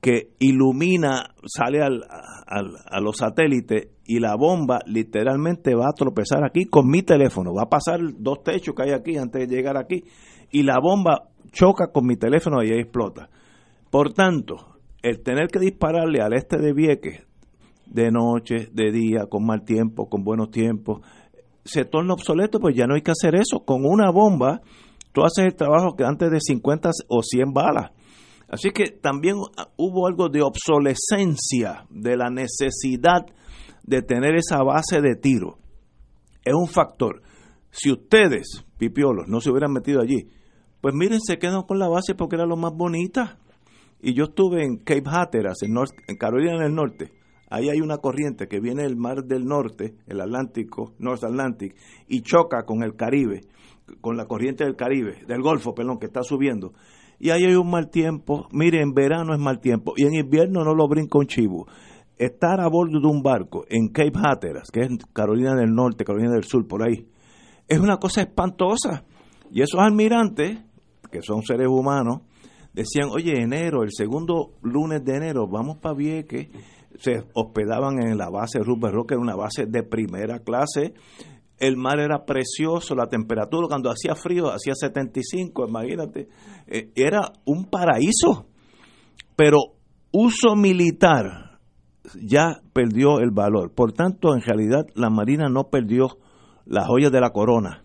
que 0.02 0.34
ilumina, 0.38 1.34
sale 1.46 1.82
al, 1.82 2.04
a 2.46 3.00
los 3.00 3.16
satélites 3.16 3.88
y 4.04 4.20
la 4.20 4.36
bomba 4.36 4.80
literalmente 4.86 5.74
va 5.74 5.86
a 5.88 5.94
tropezar 5.94 6.44
aquí 6.44 6.66
con 6.66 6.88
mi 6.88 7.02
teléfono. 7.02 7.54
Va 7.54 7.62
a 7.62 7.70
pasar 7.70 8.00
dos 8.18 8.42
techos 8.42 8.74
que 8.74 8.82
hay 8.82 8.90
aquí 8.90 9.16
antes 9.16 9.48
de 9.48 9.56
llegar 9.56 9.78
aquí 9.78 10.04
y 10.50 10.62
la 10.62 10.78
bomba 10.78 11.30
choca 11.52 11.90
con 11.90 12.06
mi 12.06 12.16
teléfono 12.16 12.62
y 12.62 12.70
ahí 12.70 12.80
explota. 12.80 13.30
Por 13.90 14.12
tanto, 14.12 14.78
el 15.02 15.22
tener 15.22 15.48
que 15.48 15.58
dispararle 15.58 16.20
al 16.20 16.32
este 16.34 16.58
de 16.58 16.72
Vieques 16.72 17.26
de 17.86 18.10
noche, 18.10 18.68
de 18.72 18.92
día, 18.92 19.26
con 19.30 19.46
mal 19.46 19.64
tiempo, 19.64 20.08
con 20.08 20.22
buenos 20.22 20.50
tiempos, 20.50 21.00
se 21.64 21.84
torna 21.84 22.14
obsoleto, 22.14 22.60
pues 22.60 22.74
ya 22.74 22.86
no 22.86 22.94
hay 22.94 23.02
que 23.02 23.12
hacer 23.12 23.34
eso. 23.34 23.64
Con 23.64 23.84
una 23.84 24.10
bomba, 24.10 24.60
tú 25.12 25.22
haces 25.22 25.46
el 25.46 25.54
trabajo 25.54 25.96
que 25.96 26.04
antes 26.04 26.30
de 26.30 26.40
50 26.40 26.90
o 27.08 27.22
100 27.22 27.52
balas. 27.52 27.92
Así 28.48 28.70
que 28.70 28.90
también 28.90 29.36
hubo 29.76 30.06
algo 30.06 30.28
de 30.28 30.42
obsolescencia, 30.42 31.86
de 31.90 32.16
la 32.16 32.30
necesidad 32.30 33.26
de 33.82 34.02
tener 34.02 34.36
esa 34.36 34.62
base 34.62 35.00
de 35.02 35.16
tiro. 35.16 35.58
Es 36.44 36.54
un 36.54 36.66
factor. 36.66 37.22
Si 37.70 37.92
ustedes, 37.92 38.64
pipiolos, 38.78 39.28
no 39.28 39.40
se 39.40 39.50
hubieran 39.50 39.72
metido 39.72 40.00
allí, 40.00 40.28
pues 40.80 40.94
miren, 40.94 41.20
se 41.20 41.38
quedan 41.38 41.62
con 41.62 41.78
la 41.78 41.88
base 41.88 42.14
porque 42.14 42.36
era 42.36 42.46
lo 42.46 42.56
más 42.56 42.72
bonita. 42.72 43.38
Y 44.00 44.14
yo 44.14 44.24
estuve 44.24 44.64
en 44.64 44.78
Cape 44.78 45.04
Hatteras, 45.06 45.62
en, 45.62 45.74
en 46.06 46.16
Carolina 46.16 46.62
del 46.62 46.74
Norte. 46.74 47.12
Ahí 47.50 47.68
hay 47.68 47.80
una 47.80 47.98
corriente 47.98 48.46
que 48.46 48.60
viene 48.60 48.82
del 48.82 48.96
mar 48.96 49.24
del 49.24 49.46
norte, 49.46 49.94
el 50.06 50.20
Atlántico, 50.20 50.92
North 50.98 51.24
Atlantic, 51.24 51.74
y 52.06 52.20
choca 52.20 52.64
con 52.64 52.82
el 52.82 52.94
Caribe, 52.94 53.40
con 54.00 54.16
la 54.16 54.26
corriente 54.26 54.64
del 54.64 54.76
Caribe, 54.76 55.24
del 55.26 55.40
Golfo, 55.40 55.74
perdón, 55.74 55.98
que 55.98 56.06
está 56.06 56.22
subiendo. 56.22 56.72
Y 57.18 57.30
ahí 57.30 57.44
hay 57.44 57.54
un 57.54 57.70
mal 57.70 57.90
tiempo. 57.90 58.48
Mire, 58.52 58.82
en 58.82 58.92
verano 58.92 59.32
es 59.32 59.40
mal 59.40 59.60
tiempo 59.60 59.94
y 59.96 60.04
en 60.04 60.14
invierno 60.14 60.62
no 60.62 60.74
lo 60.74 60.86
brinca 60.88 61.18
un 61.18 61.26
chivo 61.26 61.66
estar 62.18 62.60
a 62.60 62.68
bordo 62.68 63.00
de 63.00 63.06
un 63.06 63.22
barco 63.22 63.64
en 63.68 63.88
Cape 63.88 64.12
Hatteras, 64.14 64.70
que 64.70 64.80
es 64.80 64.88
Carolina 65.12 65.54
del 65.54 65.72
Norte, 65.72 66.04
Carolina 66.04 66.32
del 66.32 66.44
Sur, 66.44 66.66
por 66.66 66.82
ahí, 66.82 67.06
es 67.66 67.78
una 67.78 67.98
cosa 67.98 68.22
espantosa. 68.22 69.04
Y 69.50 69.62
esos 69.62 69.80
almirantes, 69.80 70.58
que 71.10 71.22
son 71.22 71.42
seres 71.42 71.68
humanos, 71.68 72.22
decían, 72.82 73.08
oye, 73.10 73.40
enero, 73.42 73.82
el 73.82 73.90
segundo 73.92 74.52
lunes 74.62 75.04
de 75.04 75.16
enero, 75.16 75.48
vamos 75.48 75.78
para 75.78 75.94
Vieques, 75.94 76.48
se 76.98 77.24
hospedaban 77.34 78.00
en 78.00 78.16
la 78.16 78.30
base 78.30 78.60
Rupert 78.60 78.94
Rock, 78.94 79.08
que 79.08 79.14
era 79.14 79.22
una 79.22 79.36
base 79.36 79.66
de 79.66 79.82
primera 79.82 80.38
clase, 80.40 80.94
el 81.58 81.76
mar 81.76 81.98
era 81.98 82.24
precioso, 82.24 82.94
la 82.94 83.08
temperatura 83.08 83.66
cuando 83.68 83.90
hacía 83.90 84.14
frío, 84.14 84.48
hacía 84.52 84.74
75, 84.74 85.66
imagínate, 85.68 86.28
eh, 86.68 86.90
era 86.94 87.32
un 87.44 87.64
paraíso, 87.64 88.46
pero 89.34 89.58
uso 90.12 90.54
militar, 90.54 91.58
ya 92.22 92.60
perdió 92.72 93.18
el 93.18 93.32
valor. 93.32 93.74
Por 93.74 93.92
tanto, 93.92 94.34
en 94.34 94.40
realidad 94.40 94.86
la 94.94 95.10
Marina 95.10 95.48
no 95.48 95.64
perdió 95.64 96.18
las 96.64 96.86
joyas 96.86 97.10
de 97.10 97.20
la 97.20 97.30
corona, 97.30 97.84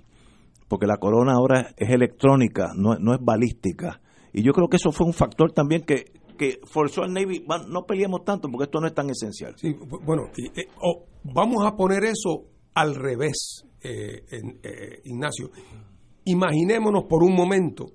porque 0.67 0.85
la 0.85 0.97
corona 0.97 1.33
ahora 1.33 1.73
es 1.77 1.89
electrónica, 1.89 2.73
no, 2.75 2.95
no 2.99 3.13
es 3.13 3.19
balística. 3.21 4.01
Y 4.33 4.41
yo 4.41 4.51
creo 4.51 4.67
que 4.67 4.77
eso 4.77 4.91
fue 4.91 5.05
un 5.05 5.13
factor 5.13 5.51
también 5.51 5.83
que, 5.83 6.11
que 6.37 6.59
forzó 6.63 7.03
al 7.03 7.13
Navy, 7.13 7.45
no 7.69 7.85
peleemos 7.85 8.23
tanto 8.25 8.49
porque 8.49 8.65
esto 8.65 8.81
no 8.81 8.87
es 8.87 8.93
tan 8.93 9.09
esencial. 9.09 9.53
Sí, 9.57 9.75
bueno, 10.03 10.23
eh, 10.37 10.67
vamos 11.23 11.65
a 11.65 11.75
poner 11.75 12.03
eso 12.03 12.45
al 12.73 12.95
revés, 12.95 13.63
eh, 13.81 14.23
eh, 14.31 15.01
Ignacio. 15.05 15.51
Imaginémonos 16.25 17.03
por 17.03 17.23
un 17.23 17.35
momento 17.35 17.85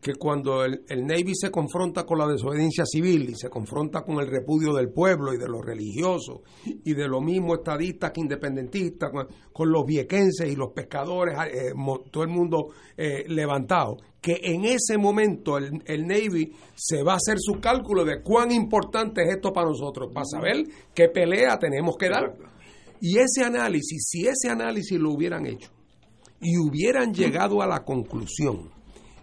que 0.00 0.14
cuando 0.14 0.64
el, 0.64 0.84
Navy 1.06 1.32
se 1.34 1.50
confronta 1.50 2.04
con 2.04 2.18
la 2.18 2.26
desobediencia 2.26 2.84
civil 2.86 3.30
y 3.30 3.34
se 3.34 3.48
confronta 3.48 4.02
con 4.02 4.20
el 4.20 4.26
repudio 4.26 4.74
del 4.74 4.90
pueblo 4.90 5.32
y 5.32 5.38
de 5.38 5.48
los 5.48 5.64
religiosos 5.64 6.40
y 6.64 6.92
de 6.92 7.08
los 7.08 7.22
mismos 7.22 7.58
estadistas 7.58 8.10
que 8.12 8.20
independentistas, 8.20 9.10
con, 9.52 9.72
los 9.72 9.84
viequenses 9.86 10.52
y 10.52 10.56
los 10.56 10.72
pescadores, 10.72 11.34
todo 12.10 12.22
el 12.22 12.28
mundo 12.28 12.68
levantado, 13.28 13.96
que 14.24 14.40
en 14.42 14.64
ese 14.64 14.96
momento 14.96 15.58
el, 15.58 15.82
el, 15.84 16.06
Navy 16.06 16.50
se 16.74 17.02
va 17.02 17.12
a 17.12 17.16
hacer 17.16 17.36
su 17.38 17.60
cálculo 17.60 18.06
de 18.06 18.22
cuán 18.22 18.52
importante 18.52 19.22
es 19.22 19.34
esto 19.34 19.52
para 19.52 19.68
nosotros, 19.68 20.10
para 20.14 20.24
saber 20.24 20.64
qué 20.94 21.10
pelea 21.10 21.58
tenemos 21.58 21.94
que 21.98 22.08
dar. 22.08 22.34
Y 23.02 23.18
ese 23.18 23.44
análisis, 23.44 24.02
si 24.08 24.26
ese 24.26 24.48
análisis 24.48 24.98
lo 24.98 25.12
hubieran 25.12 25.44
hecho 25.44 25.70
y 26.40 26.56
hubieran 26.56 27.12
llegado 27.12 27.60
a 27.60 27.66
la 27.66 27.84
conclusión, 27.84 28.70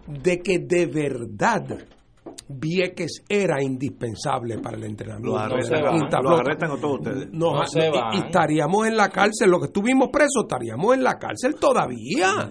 de 0.06 0.38
que 0.38 0.60
de 0.60 0.86
verdad 0.86 1.84
Vieques 2.58 3.22
era 3.28 3.62
indispensable 3.62 4.58
para 4.58 4.76
el 4.76 4.84
entrenamiento. 4.84 5.30
Lo 5.30 5.38
arrestan, 5.38 6.80
todos 6.80 7.00
ustedes. 7.00 7.28
y, 8.14 8.18
estaríamos 8.18 8.86
en 8.86 8.96
la 8.96 9.08
cárcel, 9.08 9.50
los 9.50 9.60
que 9.60 9.66
estuvimos 9.66 10.08
presos 10.12 10.44
estaríamos 10.44 10.94
en 10.94 11.02
la 11.02 11.18
cárcel 11.18 11.54
todavía. 11.56 12.50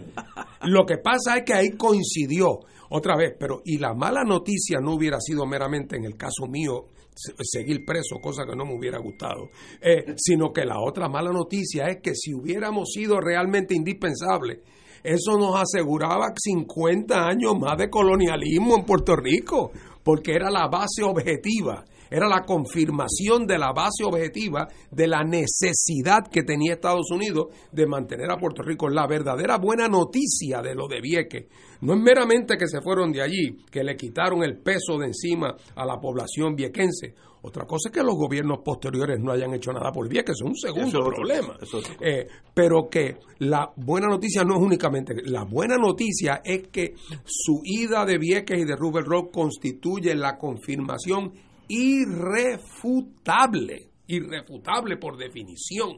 Lo 0.64 0.86
que 0.86 0.98
pasa 0.98 1.38
es 1.38 1.44
que 1.44 1.54
ahí 1.54 1.72
coincidió 1.72 2.60
otra 2.90 3.16
vez, 3.16 3.36
pero 3.40 3.62
y 3.66 3.78
la 3.78 3.94
mala 3.94 4.24
noticia 4.24 4.80
no 4.82 4.96
hubiera 4.96 5.20
sido 5.20 5.46
meramente 5.46 5.96
en 5.96 6.06
el 6.06 6.18
caso 6.18 6.46
mío 6.48 6.88
seguir 7.16 7.86
preso, 7.86 8.20
cosa 8.22 8.44
que 8.46 8.56
no 8.56 8.66
me 8.66 8.76
hubiera 8.76 9.00
gustado, 9.00 9.50
eh, 9.82 10.14
sino 10.18 10.52
que 10.52 10.66
la 10.66 10.80
otra 10.80 11.08
mala 11.10 11.32
noticia 11.32 11.88
es 11.88 11.98
que 12.02 12.16
si 12.16 12.34
hubiéramos 12.34 12.92
sido 12.94 13.20
realmente 13.20 13.76
indispensables, 13.76 14.60
eso 15.04 15.38
nos 15.38 15.60
aseguraba 15.60 16.28
50 16.36 17.26
años 17.26 17.58
más 17.60 17.78
de 17.78 17.90
colonialismo 17.90 18.78
en 18.78 18.86
Puerto 18.86 19.16
Rico, 19.16 19.72
porque 20.04 20.34
era 20.34 20.50
la 20.50 20.68
base 20.68 21.04
objetiva, 21.04 21.86
era 22.10 22.28
la 22.28 22.44
confirmación 22.44 23.48
de 23.48 23.58
la 23.58 23.72
base 23.72 24.04
objetiva 24.04 24.68
de 24.92 25.08
la 25.08 25.24
necesidad 25.24 26.28
que 26.30 26.44
tenía 26.44 26.74
Estados 26.74 27.10
Unidos 27.10 27.48
de 27.72 27.88
mantener 27.88 28.30
a 28.30 28.38
Puerto 28.38 28.62
Rico. 28.64 28.90
La 28.90 29.08
verdadera 29.08 29.58
buena 29.58 29.88
noticia 29.88 30.62
de 30.62 30.76
lo 30.76 30.88
de 30.88 31.00
Vieques 31.00 31.46
no 31.82 31.94
es 31.94 32.00
meramente 32.00 32.58
que 32.58 32.68
se 32.68 32.82
fueron 32.82 33.12
de 33.12 33.22
allí, 33.22 33.58
que 33.72 33.84
le 33.84 33.96
quitaron 33.96 34.44
el 34.44 34.58
peso 34.60 34.98
de 34.98 35.08
encima 35.08 35.56
a 35.76 35.86
la 35.86 36.00
población 36.00 36.56
viequense. 36.56 37.16
Otra 37.44 37.66
cosa 37.66 37.90
es 37.90 37.94
que 37.94 38.04
los 38.04 38.14
gobiernos 38.16 38.60
posteriores 38.64 39.20
no 39.20 39.32
hayan 39.32 39.56
hecho 39.56 39.74
nada 39.74 39.92
por 39.92 40.08
Vieques, 40.08 40.36
es 40.40 40.46
un 40.46 40.56
segundo 40.56 41.06
problema. 41.06 41.58
Eh, 42.00 42.28
pero 42.54 42.88
que 42.88 43.18
la 43.40 43.74
buena 43.76 44.08
noticia 44.08 44.44
no 44.44 44.58
es 44.58 44.62
únicamente, 44.62 45.16
la 45.26 45.44
buena 45.44 45.78
noticia 45.78 46.42
es 46.44 46.68
que 46.68 46.94
su 47.26 47.62
ida 47.64 48.06
de 48.06 48.20
Vieques 48.20 48.60
y 48.60 48.66
de 48.66 48.76
Rubel 48.76 49.06
Rock 49.06 49.32
constituye 49.32 50.14
la 50.14 50.38
confirmación 50.38 51.34
irrefutable, 51.68 53.90
irrefutable 54.06 54.98
por 54.98 55.18
definición, 55.18 55.98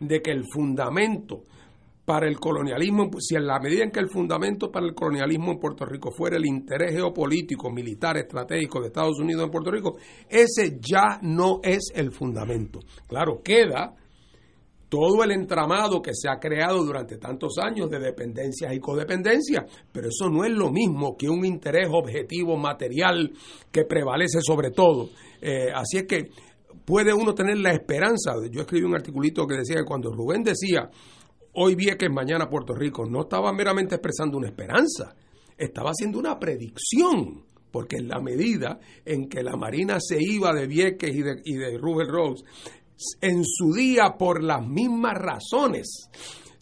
de 0.00 0.22
que 0.22 0.30
el 0.30 0.46
fundamento 0.50 1.42
para 2.04 2.26
el 2.26 2.38
colonialismo, 2.40 3.10
si 3.20 3.36
en 3.36 3.46
la 3.46 3.60
medida 3.60 3.84
en 3.84 3.90
que 3.90 4.00
el 4.00 4.08
fundamento 4.08 4.70
para 4.70 4.86
el 4.86 4.94
colonialismo 4.94 5.52
en 5.52 5.58
Puerto 5.58 5.84
Rico 5.84 6.10
fuera 6.10 6.36
el 6.36 6.46
interés 6.46 6.92
geopolítico, 6.92 7.70
militar, 7.70 8.16
estratégico 8.16 8.80
de 8.80 8.88
Estados 8.88 9.20
Unidos 9.20 9.44
en 9.44 9.50
Puerto 9.50 9.70
Rico, 9.70 9.96
ese 10.28 10.78
ya 10.80 11.20
no 11.22 11.60
es 11.62 11.92
el 11.94 12.10
fundamento. 12.10 12.80
Claro, 13.06 13.40
queda 13.42 13.94
todo 14.88 15.22
el 15.24 15.30
entramado 15.30 16.02
que 16.02 16.10
se 16.12 16.28
ha 16.28 16.38
creado 16.38 16.84
durante 16.84 17.16
tantos 17.16 17.56
años 17.58 17.88
de 17.88 17.98
dependencias 17.98 18.74
y 18.74 18.78
codependencias, 18.78 19.64
pero 19.90 20.08
eso 20.08 20.28
no 20.28 20.44
es 20.44 20.50
lo 20.50 20.70
mismo 20.70 21.16
que 21.16 21.30
un 21.30 21.46
interés 21.46 21.88
objetivo 21.90 22.58
material 22.58 23.32
que 23.70 23.84
prevalece 23.84 24.40
sobre 24.42 24.70
todo. 24.70 25.08
Eh, 25.40 25.68
así 25.74 25.98
es 25.98 26.06
que 26.06 26.28
puede 26.84 27.14
uno 27.14 27.32
tener 27.32 27.56
la 27.58 27.72
esperanza. 27.72 28.34
Yo 28.50 28.60
escribí 28.60 28.84
un 28.84 28.94
articulito 28.94 29.46
que 29.46 29.56
decía 29.56 29.76
que 29.76 29.86
cuando 29.86 30.12
Rubén 30.12 30.42
decía 30.42 30.90
hoy 31.54 31.74
Vieques, 31.74 32.10
mañana 32.10 32.48
Puerto 32.48 32.74
Rico, 32.74 33.06
no 33.06 33.22
estaba 33.22 33.52
meramente 33.52 33.96
expresando 33.96 34.38
una 34.38 34.48
esperanza, 34.48 35.14
estaba 35.56 35.90
haciendo 35.90 36.18
una 36.18 36.38
predicción, 36.38 37.44
porque 37.70 37.96
en 37.96 38.08
la 38.08 38.20
medida 38.20 38.80
en 39.04 39.28
que 39.28 39.42
la 39.42 39.56
Marina 39.56 39.98
se 40.00 40.18
iba 40.20 40.52
de 40.52 40.66
Vieques 40.66 41.14
y 41.14 41.22
de, 41.22 41.42
y 41.44 41.54
de 41.54 41.78
Rubel 41.78 42.08
Rose, 42.08 42.44
en 43.20 43.44
su 43.44 43.72
día 43.72 44.16
por 44.18 44.42
las 44.42 44.66
mismas 44.66 45.14
razones 45.14 46.08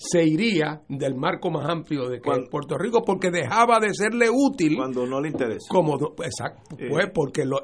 se 0.03 0.25
iría 0.25 0.81
del 0.89 1.15
marco 1.15 1.51
más 1.51 1.69
amplio 1.69 2.09
de 2.09 2.23
Puerto 2.23 2.79
Rico 2.79 3.03
porque 3.05 3.31
dejaba 3.31 3.79
de 3.81 3.93
serle 3.93 4.31
útil 4.31 4.75
cuando 4.75 5.05
no 5.05 5.21
le 5.21 5.29
interesa 5.29 5.69
como 5.69 5.97
exacto 6.25 6.75
eh. 6.79 6.89
pues 6.89 7.11
porque 7.13 7.45
lo 7.45 7.59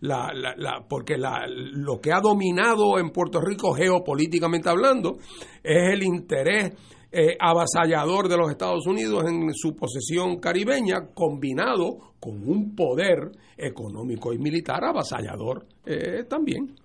la, 0.00 0.30
la, 0.34 0.84
porque 0.86 1.16
la, 1.16 1.46
lo 1.48 1.98
que 1.98 2.12
ha 2.12 2.20
dominado 2.20 2.98
en 2.98 3.08
Puerto 3.08 3.40
Rico 3.40 3.72
geopolíticamente 3.72 4.68
hablando 4.68 5.16
es 5.64 5.94
el 5.94 6.02
interés 6.02 6.74
eh, 7.10 7.38
avasallador 7.40 8.28
de 8.28 8.36
los 8.36 8.50
Estados 8.50 8.86
Unidos 8.86 9.24
en 9.26 9.54
su 9.54 9.74
posesión 9.74 10.40
caribeña 10.40 11.08
combinado 11.14 12.12
con 12.20 12.46
un 12.46 12.74
poder 12.74 13.30
económico 13.56 14.34
y 14.34 14.38
militar 14.38 14.84
avasallador 14.84 15.64
eh, 15.86 16.24
también 16.28 16.76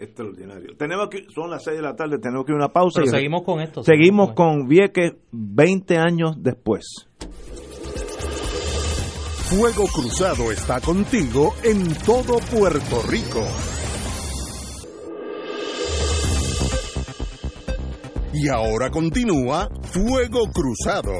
extraordinario. 0.00 0.76
Tenemos 0.76 1.08
que, 1.08 1.26
son 1.32 1.50
las 1.50 1.62
6 1.64 1.76
de 1.76 1.82
la 1.82 1.94
tarde, 1.94 2.18
tenemos 2.18 2.44
que 2.44 2.52
ir 2.52 2.54
a 2.54 2.64
una 2.64 2.72
pausa. 2.72 3.00
Pero 3.00 3.10
seguimos 3.10 3.42
con 3.42 3.60
esto. 3.60 3.82
Seguimos 3.84 4.32
con 4.32 4.66
Vieques 4.66 5.14
20 5.32 5.98
años 5.98 6.36
después. 6.38 7.06
Fuego 9.50 9.86
Cruzado 9.92 10.52
está 10.52 10.80
contigo 10.80 11.54
en 11.64 11.92
todo 12.06 12.38
Puerto 12.56 13.02
Rico. 13.08 13.44
Y 18.32 18.48
ahora 18.48 18.90
continúa 18.90 19.68
Fuego 19.82 20.46
Cruzado. 20.52 21.12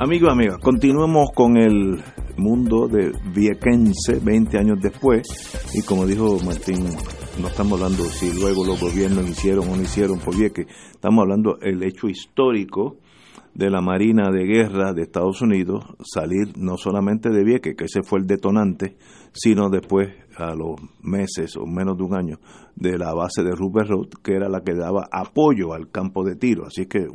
Amigos, 0.00 0.30
amigas, 0.30 0.58
continuemos 0.58 1.30
con 1.34 1.56
el 1.56 2.00
mundo 2.36 2.86
de 2.86 3.10
Viequense 3.34 4.20
20 4.22 4.56
años 4.56 4.78
después. 4.80 5.26
Y 5.74 5.82
como 5.82 6.06
dijo 6.06 6.38
Martín, 6.46 6.86
no 7.40 7.48
estamos 7.48 7.80
hablando 7.82 8.04
si 8.04 8.32
luego 8.38 8.64
los 8.64 8.80
gobiernos 8.80 9.28
hicieron 9.28 9.68
o 9.68 9.74
no 9.74 9.82
hicieron 9.82 10.20
por 10.20 10.36
Vieques, 10.36 10.68
estamos 10.92 11.22
hablando 11.22 11.56
del 11.56 11.82
hecho 11.82 12.08
histórico 12.08 12.98
de 13.54 13.70
la 13.70 13.80
Marina 13.80 14.30
de 14.30 14.44
Guerra 14.44 14.92
de 14.92 15.02
Estados 15.02 15.42
Unidos 15.42 15.84
salir 16.04 16.56
no 16.56 16.76
solamente 16.76 17.30
de 17.30 17.42
Vieques, 17.42 17.74
que 17.76 17.86
ese 17.86 18.04
fue 18.04 18.20
el 18.20 18.26
detonante, 18.28 18.96
sino 19.32 19.68
después, 19.68 20.10
a 20.36 20.54
los 20.54 20.76
meses 21.02 21.56
o 21.56 21.66
menos 21.66 21.96
de 21.96 22.04
un 22.04 22.14
año, 22.14 22.38
de 22.76 22.96
la 22.96 23.12
base 23.12 23.42
de 23.42 23.50
Rupert 23.50 23.88
Road, 23.88 24.08
que 24.22 24.34
era 24.34 24.48
la 24.48 24.60
que 24.60 24.74
daba 24.74 25.08
apoyo 25.10 25.72
al 25.74 25.90
campo 25.90 26.22
de 26.22 26.36
tiro. 26.36 26.64
Así 26.66 26.86
que 26.86 27.08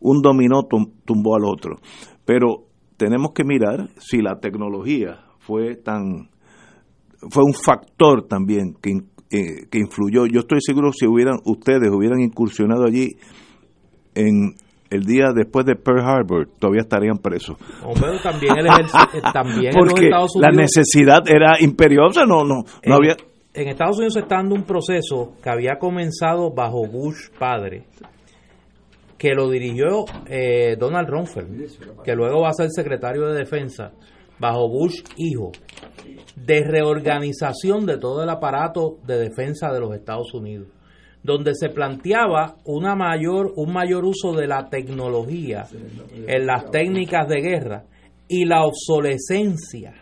un 0.00 0.22
dominó 0.22 0.66
tumbó 1.04 1.36
al 1.36 1.44
otro. 1.44 1.76
Pero 2.24 2.64
tenemos 2.96 3.32
que 3.32 3.44
mirar 3.44 3.88
si 3.98 4.22
la 4.22 4.38
tecnología 4.40 5.24
fue 5.38 5.76
tan 5.76 6.30
fue 7.30 7.42
un 7.42 7.54
factor 7.54 8.26
también 8.26 8.74
que, 8.82 8.90
eh, 9.30 9.66
que 9.70 9.78
influyó. 9.78 10.26
Yo 10.26 10.40
estoy 10.40 10.58
seguro 10.60 10.92
si 10.92 11.06
hubieran 11.06 11.38
ustedes 11.44 11.90
hubieran 11.90 12.20
incursionado 12.20 12.84
allí 12.84 13.16
en 14.14 14.54
el 14.90 15.04
día 15.04 15.32
después 15.34 15.66
de 15.66 15.74
Pearl 15.74 16.00
Harbor 16.00 16.48
todavía 16.58 16.82
estarían 16.82 17.18
presos. 17.18 17.56
también 18.22 18.58
el 18.58 18.66
ejército, 18.66 19.32
también 19.32 19.72
Porque 19.76 20.10
la 20.40 20.50
necesidad 20.50 21.22
era 21.26 21.56
imperiosa, 21.60 22.26
no 22.26 22.44
no 22.44 22.64
no 22.84 22.94
había 22.94 23.16
en 23.54 23.68
Estados 23.68 23.96
Unidos 23.98 24.14
se 24.14 24.20
está 24.20 24.36
dando 24.36 24.56
un 24.56 24.64
proceso 24.64 25.34
que 25.42 25.48
había 25.48 25.78
comenzado 25.78 26.52
bajo 26.52 26.86
Bush 26.88 27.30
padre 27.38 27.84
que 29.24 29.34
lo 29.34 29.48
dirigió 29.48 30.04
eh, 30.26 30.76
Donald 30.78 31.08
Rumsfeld, 31.08 32.02
que 32.04 32.14
luego 32.14 32.42
va 32.42 32.50
a 32.50 32.52
ser 32.52 32.68
secretario 32.70 33.26
de 33.28 33.38
defensa 33.38 33.92
bajo 34.38 34.68
Bush 34.68 35.02
hijo, 35.16 35.50
de 36.36 36.62
reorganización 36.62 37.86
de 37.86 37.96
todo 37.96 38.22
el 38.22 38.28
aparato 38.28 38.98
de 39.06 39.16
defensa 39.16 39.72
de 39.72 39.80
los 39.80 39.94
Estados 39.94 40.34
Unidos, 40.34 40.68
donde 41.22 41.54
se 41.54 41.70
planteaba 41.70 42.56
una 42.66 42.94
mayor, 42.96 43.54
un 43.56 43.72
mayor 43.72 44.04
uso 44.04 44.34
de 44.34 44.46
la 44.46 44.68
tecnología 44.68 45.64
en 46.26 46.44
las 46.44 46.70
técnicas 46.70 47.26
de 47.26 47.40
guerra 47.40 47.84
y 48.28 48.44
la 48.44 48.66
obsolescencia 48.66 49.94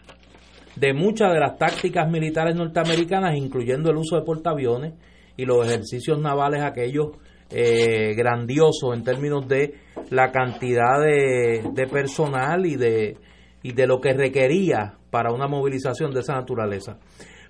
de 0.75 0.95
muchas 0.95 1.33
de 1.33 1.39
las 1.39 1.57
tácticas 1.59 2.11
militares 2.11 2.57
norteamericanas, 2.57 3.37
incluyendo 3.37 3.89
el 3.89 3.99
uso 3.99 4.17
de 4.17 4.23
portaaviones 4.23 4.95
y 5.37 5.45
los 5.45 5.65
ejercicios 5.65 6.19
navales 6.19 6.63
aquellos 6.65 7.11
eh, 7.55 8.15
grandioso 8.15 8.95
en 8.95 9.03
términos 9.03 9.47
de 9.47 9.75
la 10.11 10.33
cantidad 10.33 11.01
de, 11.01 11.87
personal 11.91 12.65
y 12.67 12.77
de, 12.77 13.17
y 13.63 13.73
de 13.73 13.87
lo 13.87 14.01
que 14.01 14.15
requería 14.15 14.95
para 15.11 15.33
una 15.33 15.49
movilización 15.49 16.13
de 16.13 16.21
esa 16.21 16.35
naturaleza. 16.35 16.99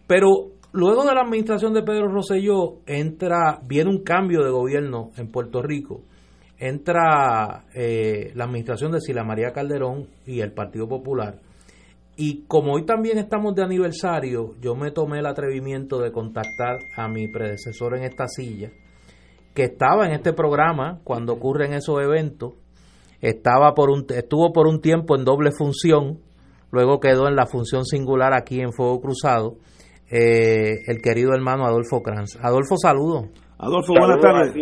Pero 0.06 0.28
luego 0.72 1.04
de 1.04 1.14
la 1.14 1.22
administración 1.22 1.72
de 1.72 1.82
Pedro 1.82 2.08
Rosselló 2.08 2.80
entra, 2.86 3.60
viene 3.64 3.90
un 3.90 4.02
cambio 4.02 4.42
de 4.42 4.50
gobierno 4.50 5.10
en 5.16 5.30
Puerto 5.30 5.62
Rico, 5.62 6.02
entra 6.58 7.64
eh, 7.74 8.32
la 8.34 8.44
administración 8.44 8.92
de 8.92 9.00
Sila 9.00 9.24
María 9.24 9.52
Calderón 9.52 10.08
y 10.26 10.40
el 10.40 10.52
Partido 10.52 10.88
Popular. 10.88 11.40
Y 12.16 12.44
como 12.46 12.74
hoy 12.74 12.84
también 12.84 13.18
estamos 13.18 13.54
de 13.54 13.62
aniversario, 13.62 14.54
yo 14.60 14.74
me 14.74 14.90
tomé 14.90 15.20
el 15.20 15.26
atrevimiento 15.26 15.98
de 15.98 16.12
contactar 16.12 16.78
a 16.96 17.08
mi 17.08 17.26
predecesor 17.26 17.96
en 17.96 18.04
esta 18.04 18.26
silla, 18.28 18.70
que 19.54 19.64
estaba 19.64 20.06
en 20.06 20.12
este 20.12 20.32
programa 20.32 21.00
cuando 21.04 21.34
ocurren 21.34 21.74
esos 21.74 22.00
eventos, 22.02 22.54
estaba 23.20 23.74
por 23.74 23.90
un, 23.90 24.06
estuvo 24.08 24.52
por 24.52 24.66
un 24.66 24.80
tiempo 24.80 25.16
en 25.16 25.24
doble 25.24 25.50
función, 25.56 26.18
luego 26.70 27.00
quedó 27.00 27.28
en 27.28 27.36
la 27.36 27.46
función 27.46 27.84
singular 27.84 28.32
aquí 28.34 28.60
en 28.60 28.72
Fuego 28.72 29.00
Cruzado, 29.00 29.56
eh, 30.10 30.82
el 30.86 31.00
querido 31.00 31.32
hermano 31.34 31.64
Adolfo 31.64 32.02
Kranz. 32.02 32.36
Adolfo, 32.42 32.76
saludo. 32.76 33.28
Adolfo, 33.58 33.94
buenas 33.98 34.20
tardes. 34.20 34.54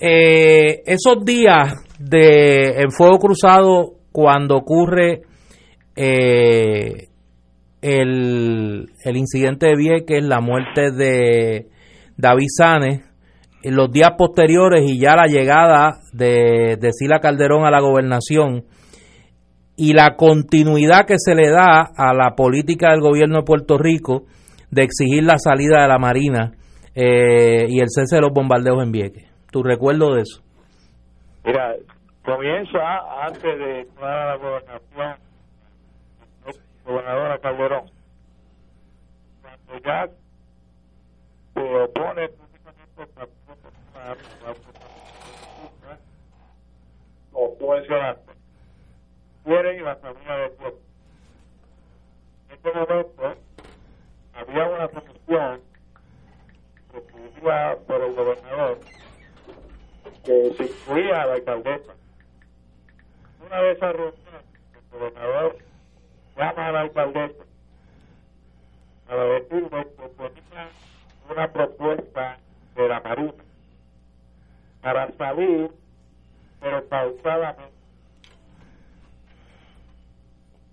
Eh, 0.00 0.82
esos 0.86 1.24
días 1.24 1.74
de 1.98 2.80
en 2.80 2.90
Fuego 2.90 3.18
Cruzado, 3.18 3.94
cuando 4.12 4.56
ocurre 4.56 5.22
eh, 5.96 7.08
el, 7.82 8.90
el 9.04 9.16
incidente 9.16 9.66
de 9.66 9.76
Vieques, 9.76 10.24
la 10.24 10.40
muerte 10.40 10.92
de 10.92 11.66
David 12.16 12.48
Sanes, 12.56 13.02
los 13.64 13.90
días 13.90 14.12
posteriores 14.16 14.82
y 14.88 14.98
ya 14.98 15.14
la 15.14 15.26
llegada 15.26 15.98
de, 16.12 16.76
de 16.80 16.92
Sila 16.92 17.20
Calderón 17.20 17.64
a 17.64 17.70
la 17.70 17.80
gobernación 17.80 18.64
y 19.76 19.94
la 19.94 20.16
continuidad 20.16 21.06
que 21.06 21.16
se 21.18 21.34
le 21.34 21.50
da 21.50 21.88
a 21.96 22.14
la 22.14 22.34
política 22.36 22.90
del 22.90 23.00
gobierno 23.00 23.38
de 23.38 23.44
Puerto 23.44 23.78
Rico 23.78 24.24
de 24.70 24.82
exigir 24.82 25.24
la 25.24 25.38
salida 25.38 25.82
de 25.82 25.88
la 25.88 25.98
Marina 25.98 26.52
eh, 26.94 27.66
y 27.68 27.80
el 27.80 27.88
cese 27.88 28.16
de 28.16 28.22
los 28.22 28.32
bombardeos 28.32 28.82
en 28.82 28.92
Vieques. 28.92 29.30
¿Tu 29.50 29.62
recuerdo 29.62 30.14
de 30.14 30.22
eso? 30.22 30.42
Mira, 31.44 31.74
comienza 32.24 32.78
antes 33.22 33.42
de 33.42 33.86
la 34.00 34.36
gobernación 34.36 35.31
gobernadora 36.84 37.38
Calderón, 37.38 37.90
cuando 39.42 39.78
ya 39.84 40.08
se 41.54 41.60
opone 41.60 42.30
como 47.32 47.54
tú 47.58 47.70
mencionaste, 47.70 48.32
quieren 49.44 49.84
la 49.84 49.96
familia 49.96 50.36
del 50.36 50.50
pueblo. 50.52 50.78
En 52.48 52.54
este 52.56 52.72
momento 52.72 53.34
había 54.34 54.68
una 54.68 54.88
comisión 54.88 55.60
presidida 56.90 57.76
por 57.86 58.02
el 58.02 58.14
gobernador 58.14 58.80
que 60.24 60.54
se 60.56 60.64
incluía 60.64 61.22
a 61.22 61.26
la 61.26 61.34
alcaldesa. 61.34 61.94
Una 63.44 63.60
esas 63.72 63.92
reuniones, 63.92 64.44
el 64.74 64.98
gobernador 64.98 65.56
llama 66.36 66.66
a 66.66 66.72
la 66.72 66.80
alcaldesa 66.80 67.44
para 69.06 69.24
decirle 69.24 69.86
que 69.96 70.08
tenía 70.08 70.68
una 71.30 71.52
propuesta 71.52 72.38
de 72.74 72.88
la 72.88 73.00
Marina 73.00 73.32
para 74.80 75.12
salir, 75.12 75.70
pero 76.60 76.84
pausadamente. 76.88 77.72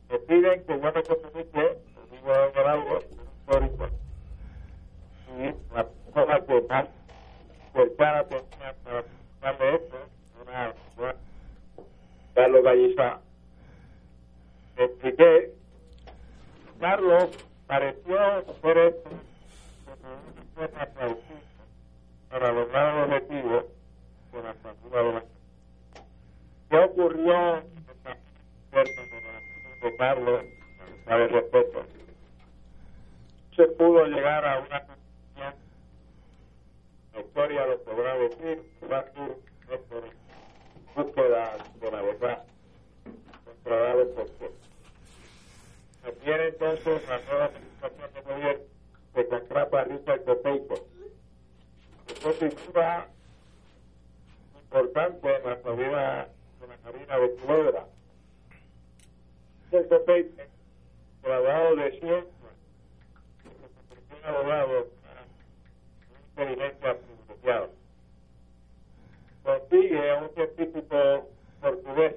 Me 0.10 0.20
piden 0.20 0.64
que 0.66 0.80
yo 0.80 0.92
me 0.92 1.04
comunique, 1.04 1.78
digo 2.12 2.34
algo 2.66 3.00
histórico, 3.00 3.90
y 5.38 5.74
la 5.76 5.86
persona 5.88 6.40
que 6.46 6.62
más 6.68 6.86
cercana 7.74 8.24
tenía 8.24 8.74
para 8.84 9.04
preguntarle 9.04 9.76
esto, 9.76 9.98
una, 10.42 10.74
una 10.98 11.16
Carlos 12.34 12.64
Galliza 12.64 13.20
expliqué, 14.86 15.54
Carlos 16.80 17.30
pareció 17.68 18.18
ser 18.62 18.78
esto 18.78 19.10
para 22.30 22.52
lograr 22.52 22.96
el 22.96 23.04
objetivo 23.04 23.68
con 24.32 24.44
la 24.44 24.54
factura 24.56 25.04
de 25.04 25.14
la 25.14 25.24
¿Qué 26.70 26.78
ocurrió 26.78 27.58
en 27.58 27.64
de 29.82 29.96
Carlos 29.98 30.42
para 31.06 31.24
el 31.24 31.30
respeto? 31.30 31.86
Se 33.56 33.68
pudo 33.68 34.06
llegar 34.06 34.46
a 34.46 34.60
una 34.60 34.86
conclusión, 34.86 35.54
la 37.14 37.20
historia 37.20 37.66
lo 37.66 37.80
podrá 37.84 38.18
decir, 38.18 38.62
va 38.92 39.00
a 39.00 39.04
ser 39.04 39.40
búsqueda 40.96 41.58
de 41.82 41.92
la 41.92 42.02
verdad, 42.02 42.44
controlado 43.46 44.10
por 44.16 44.30
se 46.04 46.12
tiene 46.14 46.48
entonces 46.48 47.08
la 47.08 47.20
nueva 47.20 47.46
administración 47.46 48.14
de 48.14 48.22
gobierno 48.22 48.64
que 49.14 49.28
contrata 49.28 49.82
a 49.82 49.84
Richard 49.84 50.24
Copeico. 50.24 50.76
Esto 52.08 52.32
figura 52.34 53.10
importante 54.56 55.36
en 55.36 55.44
la 55.44 55.62
salida 55.62 56.30
de 56.60 56.68
la 56.68 56.78
Marina 56.84 57.20
de 57.20 57.36
Culebra. 57.36 57.86
Richard 59.72 59.88
Copeico, 59.90 60.44
graduado 61.24 61.76
de 61.76 61.92
ciencia, 61.92 62.24
un 64.12 64.26
abogado 64.26 64.88
con 66.36 66.46
inteligencia 66.46 66.98
privilegiada. 66.98 67.70
Consigue 69.44 70.12
a 70.12 70.16
un 70.22 70.30
científico 70.34 71.30
portugués 71.62 72.16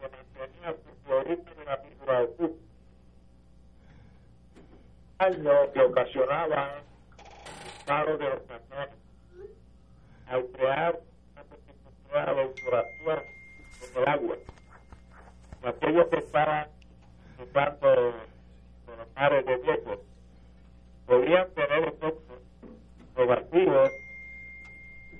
que 0.00 0.08
mantenía 0.08 0.74
producto 0.74 0.89
la 1.10 1.82
pintura 1.82 2.20
de 2.20 2.50
Daño 5.18 5.72
que 5.72 5.80
ocasionaban 5.80 6.70
paro 7.84 8.16
de 8.16 8.28
los 8.30 8.40
camiones 8.42 8.94
al 10.28 10.46
crear 10.52 11.00
una 12.10 12.44
interactuar 12.44 13.24
con 13.80 14.02
el 14.02 14.08
agua. 14.08 14.36
Aquellos 15.64 16.06
que 16.08 16.18
estaban 16.18 16.68
usando 17.42 18.14
los 18.86 19.14
mares 19.16 19.44
de 19.46 19.56
viejos 19.56 19.98
podían 21.06 21.50
tener 21.54 21.88
efectos 21.88 22.40
negativos 23.16 23.90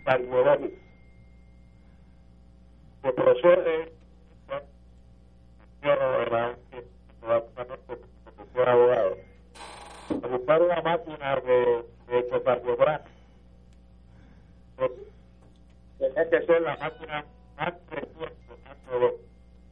cardiológicos 0.04 0.78
que 3.02 3.12
procede 3.12 3.99
era 5.82 6.08
un 8.54 8.68
abogado 8.68 9.16
a 10.48 10.58
una 10.58 10.82
máquina 10.82 11.36
de, 11.36 11.84
de 12.08 12.18
ecocardiograma 12.18 13.00
tenía 15.98 16.30
que 16.30 16.46
ser 16.46 16.62
la 16.62 16.76
máquina 16.76 17.24
más 17.56 17.74
reciente 17.90 18.50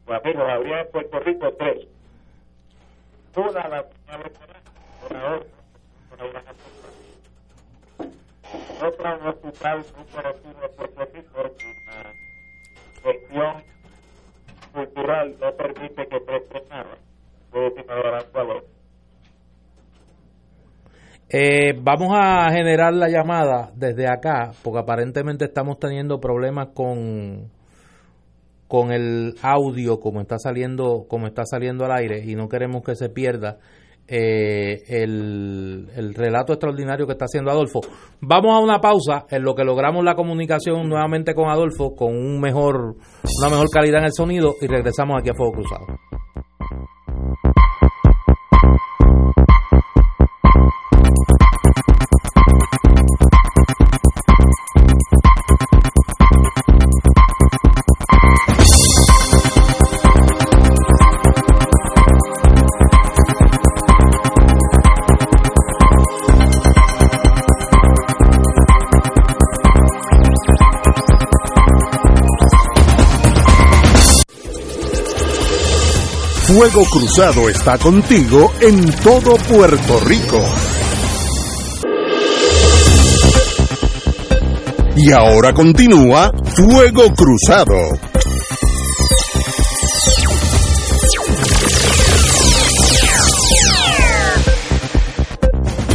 los 0.07 0.23
amigos 0.25 0.49
había 0.49 0.81
en 0.81 0.91
Puerto 0.91 1.21
Rico 1.21 1.53
tres 1.59 1.87
una 3.37 3.69
la 3.69 3.87
tenía 3.89 5.43
otra 8.81 9.17
un 9.17 9.27
hospital 9.27 9.85
muy 9.97 10.07
conocido 10.07 10.65
en 10.65 10.77
Puerto 10.77 11.09
Rico 11.13 11.41
una 11.41 12.15
gestión 13.03 13.78
cultural 14.73 15.37
no 15.41 15.53
permite 15.57 16.07
que 16.07 16.21
presten 16.21 16.69
nada. 16.69 16.97
Eh, 21.31 21.75
vamos 21.79 22.13
a 22.15 22.51
generar 22.51 22.95
la 22.95 23.09
llamada 23.09 23.71
desde 23.75 24.07
acá, 24.09 24.53
porque 24.63 24.81
aparentemente 24.81 25.45
estamos 25.45 25.79
teniendo 25.79 26.21
problemas 26.21 26.69
con 26.75 27.51
con 28.67 28.93
el 28.93 29.35
audio 29.41 29.99
como 29.99 30.21
está 30.21 30.39
saliendo 30.39 31.07
como 31.09 31.27
está 31.27 31.45
saliendo 31.47 31.87
al 31.87 31.93
aire 31.93 32.23
y 32.23 32.35
no 32.35 32.51
queremos 32.51 32.83
que 32.85 32.95
se 32.97 33.09
pierda 33.09 33.57
eh, 34.09 34.83
el, 34.89 35.89
el, 35.95 36.15
relato 36.15 36.55
extraordinario 36.55 37.07
que 37.07 37.13
está 37.13 37.27
haciendo 37.27 37.51
Adolfo. 37.51 37.81
Vamos 38.21 38.57
a 38.57 38.61
una 38.61 38.81
pausa 38.81 39.27
en 39.31 39.43
lo 39.43 39.55
que 39.55 39.65
logramos 39.65 40.03
la 40.03 40.15
comunicación 40.15 40.89
nuevamente 40.89 41.35
con 41.35 41.51
Adolfo 41.51 41.95
con 41.95 42.17
un 42.17 42.41
mejor, 42.41 42.97
una 43.41 43.51
mejor 43.51 43.69
calidad 43.71 44.01
en 44.01 44.07
el 44.07 44.13
sonido 44.13 44.55
y 44.63 44.67
regresamos 44.67 45.19
aquí 45.21 45.29
a 45.29 45.35
Fuego 45.35 45.53
Cruzado. 45.53 46.08
Fuego 76.59 76.85
Cruzado 76.91 77.49
está 77.49 77.79
contigo 77.79 78.53
en 78.61 78.91
todo 78.97 79.37
Puerto 79.49 80.01
Rico. 80.01 80.45
Y 84.97 85.13
ahora 85.13 85.53
continúa 85.53 86.33
Fuego 86.57 87.15
Cruzado. 87.15 87.77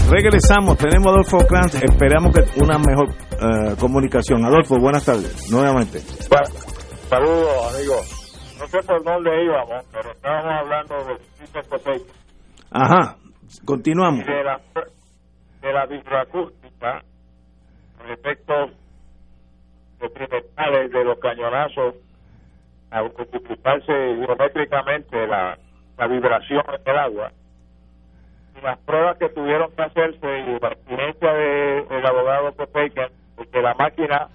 Regresamos, 0.10 0.78
tenemos 0.78 1.08
a 1.08 1.10
Adolfo 1.10 1.40
Kranz, 1.46 1.76
esperamos 1.76 2.34
que 2.34 2.62
una 2.62 2.78
mejor 2.78 3.10
uh, 3.10 3.76
comunicación. 3.76 4.46
Adolfo, 4.46 4.80
buenas 4.80 5.04
tardes, 5.04 5.52
nuevamente. 5.52 6.02
Saludos, 7.10 7.76
amigos 7.76 8.23
sé 8.74 8.88
por 8.88 9.04
dónde 9.04 9.44
íbamos, 9.44 9.86
pero 9.92 10.12
estábamos 10.12 10.52
hablando 10.52 10.96
de 11.06 12.02
Ajá, 12.72 13.18
continuamos. 13.66 14.26
De 14.26 14.44
la, 14.44 14.60
de 15.62 15.74
la 15.74 15.86
vibraacústica, 15.86 17.04
con 17.98 18.12
efectos 18.12 18.72
detrimentales 20.00 20.92
de 20.92 21.04
los 21.04 21.20
cañonazos, 21.20 21.96
al 22.90 23.14
multiplicarse 23.16 23.86
geométricamente 23.92 25.28
la, 25.28 25.58
la 25.98 26.08
vibración 26.08 26.64
del 26.84 26.98
agua. 26.98 27.32
Y 28.58 28.62
las 28.62 28.80
pruebas 28.80 29.18
que 29.18 29.30
tuvieron 29.30 29.72
que 29.76 29.82
hacerse 29.84 30.40
y 30.40 30.60
la 30.60 30.70
exigencia 30.70 31.34
del 31.34 31.88
de, 31.90 32.08
abogado 32.08 32.56
Copeca 32.56 33.10
de 33.38 33.46
que 33.48 33.62
la 33.62 33.76
máquina 33.76 34.30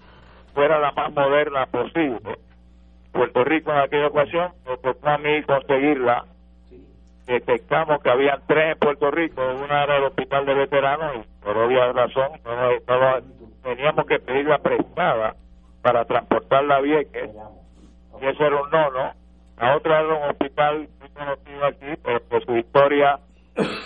fuera 0.55 0.78
la 0.78 0.93
más 0.93 1.12
moderna 1.12 1.66
posible 1.66 2.39
Puerto 3.18 3.42
Rico 3.42 3.72
en 3.72 3.78
aquella 3.78 4.06
ocasión, 4.06 4.52
me 4.64 4.76
tocó 4.76 5.08
a 5.08 5.18
mí 5.18 5.42
conseguirla. 5.42 6.24
Detectamos 7.26 8.00
que 8.00 8.10
había 8.10 8.40
tres 8.46 8.74
en 8.74 8.78
Puerto 8.78 9.10
Rico, 9.10 9.42
una 9.42 9.82
era 9.82 9.96
el 9.96 10.04
hospital 10.04 10.46
de 10.46 10.54
veteranos 10.54 11.16
y 11.16 11.42
por 11.42 11.56
obvia 11.56 11.90
razón 11.92 12.30
teníamos 13.64 14.06
que 14.06 14.20
pedirla 14.20 14.58
prestada 14.58 15.34
para 15.82 16.04
transportarla 16.04 16.76
a 16.76 16.80
Vieques 16.80 17.30
y 18.22 18.26
eso 18.26 18.46
era 18.46 18.62
un 18.62 18.70
no, 18.70 18.90
¿no? 18.92 19.12
La 19.58 19.76
otra 19.76 20.00
era 20.00 20.14
un 20.14 20.30
hospital 20.30 20.88
muy 21.00 21.08
conocido 21.08 21.66
aquí, 21.66 22.00
pero 22.04 22.20
por 22.20 22.44
su 22.44 22.56
historia 22.56 23.18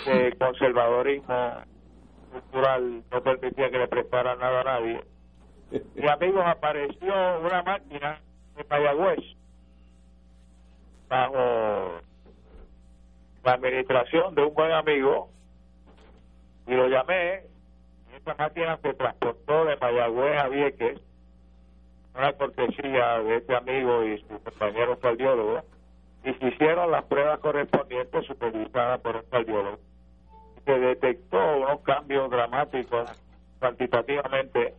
de 0.05 0.35
conservadorismo 0.37 1.53
cultural 2.31 3.01
no 3.11 3.21
permitía 3.23 3.71
que 3.71 3.79
le 3.79 3.87
prestara 3.87 4.35
nada 4.35 4.61
a 4.61 4.63
nadie. 4.63 5.01
Y 5.71 6.07
amigos, 6.07 6.43
apareció 6.45 7.39
una 7.39 7.63
máquina 7.63 8.19
de 8.55 8.65
Mayagüez 8.69 9.19
bajo 11.07 12.01
la 13.43 13.53
administración 13.53 14.35
de 14.35 14.43
un 14.43 14.53
buen 14.53 14.71
amigo 14.71 15.29
y 16.67 16.73
lo 16.73 16.87
llamé 16.87 17.43
esta 18.15 18.35
máquina 18.35 18.77
se 18.81 18.93
transportó 18.93 19.65
de 19.65 19.75
Mayagüez 19.77 20.37
a 20.39 20.47
Vieques 20.47 21.01
una 22.15 22.33
cortesía 22.33 23.19
de 23.19 23.37
este 23.37 23.55
amigo 23.55 24.05
y 24.05 24.19
su 24.21 24.41
compañero 24.43 24.99
cardiólogo 24.99 25.61
y 26.23 26.33
se 26.33 26.47
hicieron 26.47 26.91
las 26.91 27.03
pruebas 27.05 27.39
correspondientes 27.39 28.25
supervisadas 28.25 29.01
por 29.01 29.17
un 29.17 29.23
cardiólogo. 29.29 29.79
Se 30.63 30.79
detectó 30.79 31.57
unos 31.57 31.81
cambios 31.81 32.29
dramáticos 32.29 33.11
cuantitativamente 33.59 34.75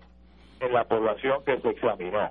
en 0.60 0.72
la 0.72 0.84
población 0.84 1.44
que 1.44 1.60
se 1.60 1.70
examinó 1.70 2.30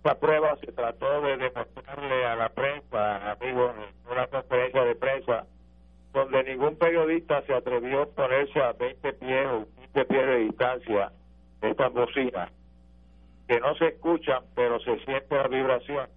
esta 0.00 0.14
prueba 0.14 0.56
se 0.64 0.72
trató 0.72 1.20
de 1.20 1.36
demostrarle 1.36 2.24
a 2.24 2.34
la 2.34 2.48
prensa, 2.48 3.32
amigos, 3.32 3.74
en 3.76 4.10
una 4.10 4.26
conferencia 4.28 4.82
de 4.82 4.94
prensa, 4.94 5.44
donde 6.14 6.42
ningún 6.42 6.76
periodista 6.76 7.42
se 7.42 7.52
atrevió 7.52 8.02
a 8.02 8.06
ponerse 8.06 8.62
a 8.62 8.72
20 8.72 9.12
pies 9.12 9.46
o 9.46 9.66
15 9.92 10.04
pies 10.06 10.26
de 10.26 10.36
distancia 10.38 11.12
de 11.60 11.70
estas 11.70 11.92
bocinas, 11.92 12.50
que 13.46 13.60
no 13.60 13.74
se 13.74 13.88
escuchan, 13.88 14.42
pero 14.54 14.80
se 14.80 14.98
siente 15.00 15.36
la 15.36 15.48
vibración. 15.48 16.08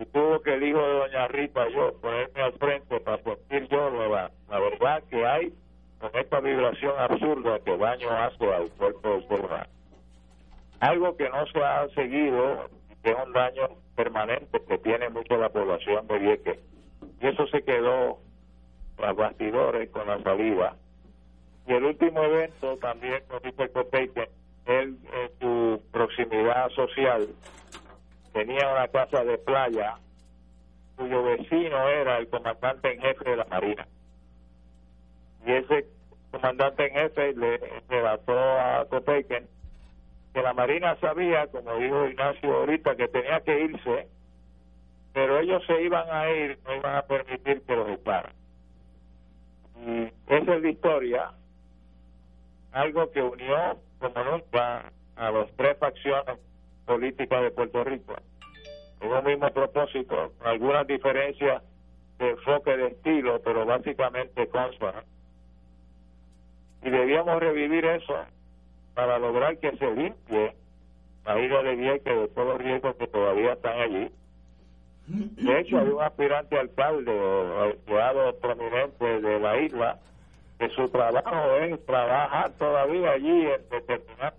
Y 0.00 0.04
tuvo 0.04 0.40
que 0.40 0.54
el 0.54 0.62
hijo 0.62 0.78
de 0.78 0.92
doña 0.92 1.26
Rita, 1.26 1.68
yo, 1.70 2.00
ponerme 2.00 2.40
al 2.40 2.52
frente 2.52 3.00
para 3.00 3.20
sentir 3.24 3.66
yo 3.66 3.90
la, 3.90 4.30
la 4.48 4.58
verdad 4.60 5.02
que 5.10 5.26
hay 5.26 5.52
con 5.98 6.14
esta 6.14 6.38
vibración 6.38 6.94
absurda 7.00 7.58
que 7.64 7.76
daño 7.76 8.10
hace 8.12 8.54
al 8.54 8.70
cuerpo 8.70 9.16
humano. 9.28 9.66
Algo 10.78 11.16
que 11.16 11.28
no 11.30 11.44
se 11.46 11.60
ha 11.62 11.88
seguido 11.96 12.70
que 13.02 13.10
es 13.10 13.16
un 13.24 13.32
daño 13.32 13.68
permanente 13.96 14.60
que 14.66 14.78
tiene 14.78 15.08
mucho 15.08 15.36
la 15.36 15.48
población 15.48 16.06
de 16.06 16.18
Vieques. 16.18 16.58
Y 17.20 17.26
eso 17.26 17.46
se 17.48 17.62
quedó 17.62 18.18
los 18.98 19.16
bastidores 19.16 19.90
con 19.90 20.06
la 20.06 20.22
salida. 20.22 20.76
Y 21.66 21.72
el 21.72 21.84
último 21.84 22.22
evento 22.22 22.76
también 22.78 23.22
con 23.28 23.40
Mr. 23.42 23.70
Copeque, 23.72 24.28
él 24.66 24.98
en 25.12 25.30
su 25.40 25.82
proximidad 25.90 26.68
social 26.70 27.28
tenía 28.32 28.72
una 28.72 28.88
casa 28.88 29.24
de 29.24 29.38
playa 29.38 29.96
cuyo 30.96 31.22
vecino 31.22 31.88
era 31.88 32.18
el 32.18 32.28
comandante 32.28 32.92
en 32.92 33.00
jefe 33.00 33.30
de 33.30 33.36
la 33.36 33.44
Marina. 33.44 33.86
Y 35.46 35.52
ese 35.52 35.86
comandante 36.30 36.86
en 36.86 36.94
jefe 36.94 37.32
le 37.34 37.58
relató 37.88 38.38
a 38.38 38.86
Copeque 38.88 39.44
que 40.32 40.42
la 40.42 40.54
Marina 40.54 40.96
sabía, 41.00 41.46
como 41.48 41.76
dijo 41.76 42.06
Ignacio 42.06 42.54
ahorita, 42.54 42.96
que 42.96 43.08
tenía 43.08 43.40
que 43.40 43.64
irse 43.64 44.08
pero 45.12 45.38
ellos 45.38 45.62
se 45.66 45.82
iban 45.82 46.08
a 46.10 46.30
ir, 46.30 46.58
no 46.64 46.74
iban 46.74 46.96
a 46.96 47.02
permitir 47.02 47.62
que 47.62 47.76
los 47.76 47.88
ocuparan. 47.88 48.32
Y 49.86 50.04
esa 50.32 50.54
es 50.54 50.62
la 50.62 50.68
historia, 50.70 51.30
algo 52.72 53.10
que 53.10 53.22
unió 53.22 53.78
como 53.98 54.24
nunca 54.24 54.90
a 55.16 55.30
las 55.30 55.52
tres 55.56 55.76
facciones 55.78 56.38
políticas 56.86 57.42
de 57.42 57.50
Puerto 57.50 57.84
Rico. 57.84 58.14
Con 58.98 59.12
un 59.12 59.24
mismo 59.24 59.50
propósito, 59.50 60.32
con 60.38 60.46
algunas 60.46 60.86
diferencias 60.86 61.62
de 62.18 62.30
enfoque 62.30 62.76
de 62.76 62.86
estilo, 62.88 63.40
pero 63.42 63.66
básicamente 63.66 64.48
consta. 64.48 65.04
Y 66.82 66.90
debíamos 66.90 67.38
revivir 67.40 67.84
eso 67.84 68.24
para 68.94 69.18
lograr 69.18 69.58
que 69.58 69.76
se 69.76 69.90
limpie 69.90 70.54
la 71.24 71.40
isla 71.40 71.62
de 71.62 71.76
Vieques 71.76 72.20
de 72.20 72.28
todos 72.28 72.48
los 72.48 72.58
riesgos 72.58 72.96
que 72.96 73.06
todavía 73.06 73.52
están 73.52 73.80
allí. 73.80 74.10
De 75.06 75.60
hecho, 75.60 75.78
hay 75.78 75.88
un 75.88 76.02
aspirante 76.02 76.58
alcalde 76.58 77.10
o 77.10 77.64
empleado 77.70 78.36
prominente 78.38 79.20
de 79.20 79.40
la 79.40 79.58
isla 79.60 79.98
que 80.58 80.68
su 80.70 80.88
trabajo 80.88 81.56
es 81.56 81.84
trabajar 81.86 82.52
todavía 82.52 83.10
allí 83.12 83.46
en 83.46 83.68
determinar 83.68 84.34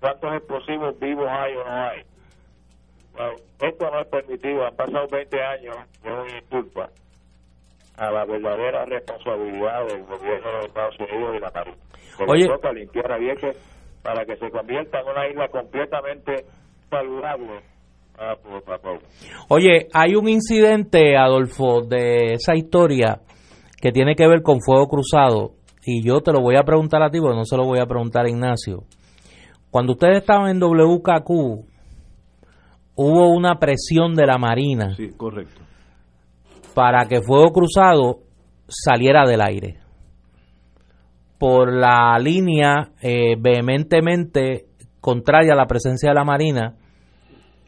cuántos 0.00 0.34
explosivos 0.34 0.98
vivos 0.98 1.28
hay 1.28 1.54
o 1.56 1.64
no 1.64 1.70
hay. 1.70 2.02
esto 3.60 3.90
no 3.90 4.00
es 4.00 4.06
permitido, 4.06 4.66
han 4.66 4.74
pasado 4.74 5.06
20 5.08 5.42
años, 5.42 5.76
es 6.02 6.10
una 6.10 6.24
disculpa 6.24 6.90
a 7.96 8.10
la 8.10 8.24
verdadera 8.24 8.84
responsabilidad 8.86 9.86
del 9.86 10.04
gobierno 10.04 10.58
de 10.58 10.66
Estados 10.66 10.98
Unidos 10.98 11.36
y 11.36 11.40
la 11.40 11.50
Marina. 11.50 11.76
Oye, 12.26 12.46
toca 12.46 12.72
limpiar 12.72 13.12
a 13.12 13.18
Vieques 13.18 13.71
para 14.02 14.24
que 14.24 14.36
se 14.36 14.50
convierta 14.50 15.00
en 15.00 15.08
una 15.08 15.28
isla 15.28 15.48
completamente 15.48 16.44
saludable. 16.90 17.60
Oye, 19.48 19.88
hay 19.92 20.14
un 20.14 20.28
incidente, 20.28 21.16
Adolfo, 21.16 21.80
de 21.82 22.34
esa 22.34 22.54
historia 22.54 23.20
que 23.80 23.90
tiene 23.90 24.14
que 24.14 24.28
ver 24.28 24.42
con 24.42 24.60
Fuego 24.60 24.86
Cruzado, 24.86 25.52
y 25.84 26.04
yo 26.06 26.20
te 26.20 26.32
lo 26.32 26.40
voy 26.40 26.56
a 26.56 26.62
preguntar 26.62 27.02
a 27.02 27.10
ti, 27.10 27.18
porque 27.20 27.36
no 27.36 27.44
se 27.44 27.56
lo 27.56 27.64
voy 27.64 27.80
a 27.80 27.86
preguntar 27.86 28.26
a 28.26 28.30
Ignacio. 28.30 28.84
Cuando 29.70 29.92
ustedes 29.92 30.18
estaban 30.18 30.50
en 30.50 30.60
WKQ, 30.60 31.30
hubo 32.94 33.28
una 33.34 33.58
presión 33.58 34.14
de 34.14 34.26
la 34.26 34.38
Marina. 34.38 34.94
Sí, 34.94 35.10
correcto. 35.16 35.62
Para 36.74 37.06
que 37.06 37.22
Fuego 37.22 37.50
Cruzado 37.52 38.20
saliera 38.68 39.26
del 39.26 39.40
aire 39.40 39.81
por 41.42 41.72
la 41.72 42.16
línea 42.20 42.92
eh, 43.02 43.34
vehementemente 43.36 44.66
contraria 45.00 45.54
a 45.54 45.56
la 45.56 45.66
presencia 45.66 46.10
de 46.10 46.14
la 46.14 46.22
Marina 46.22 46.76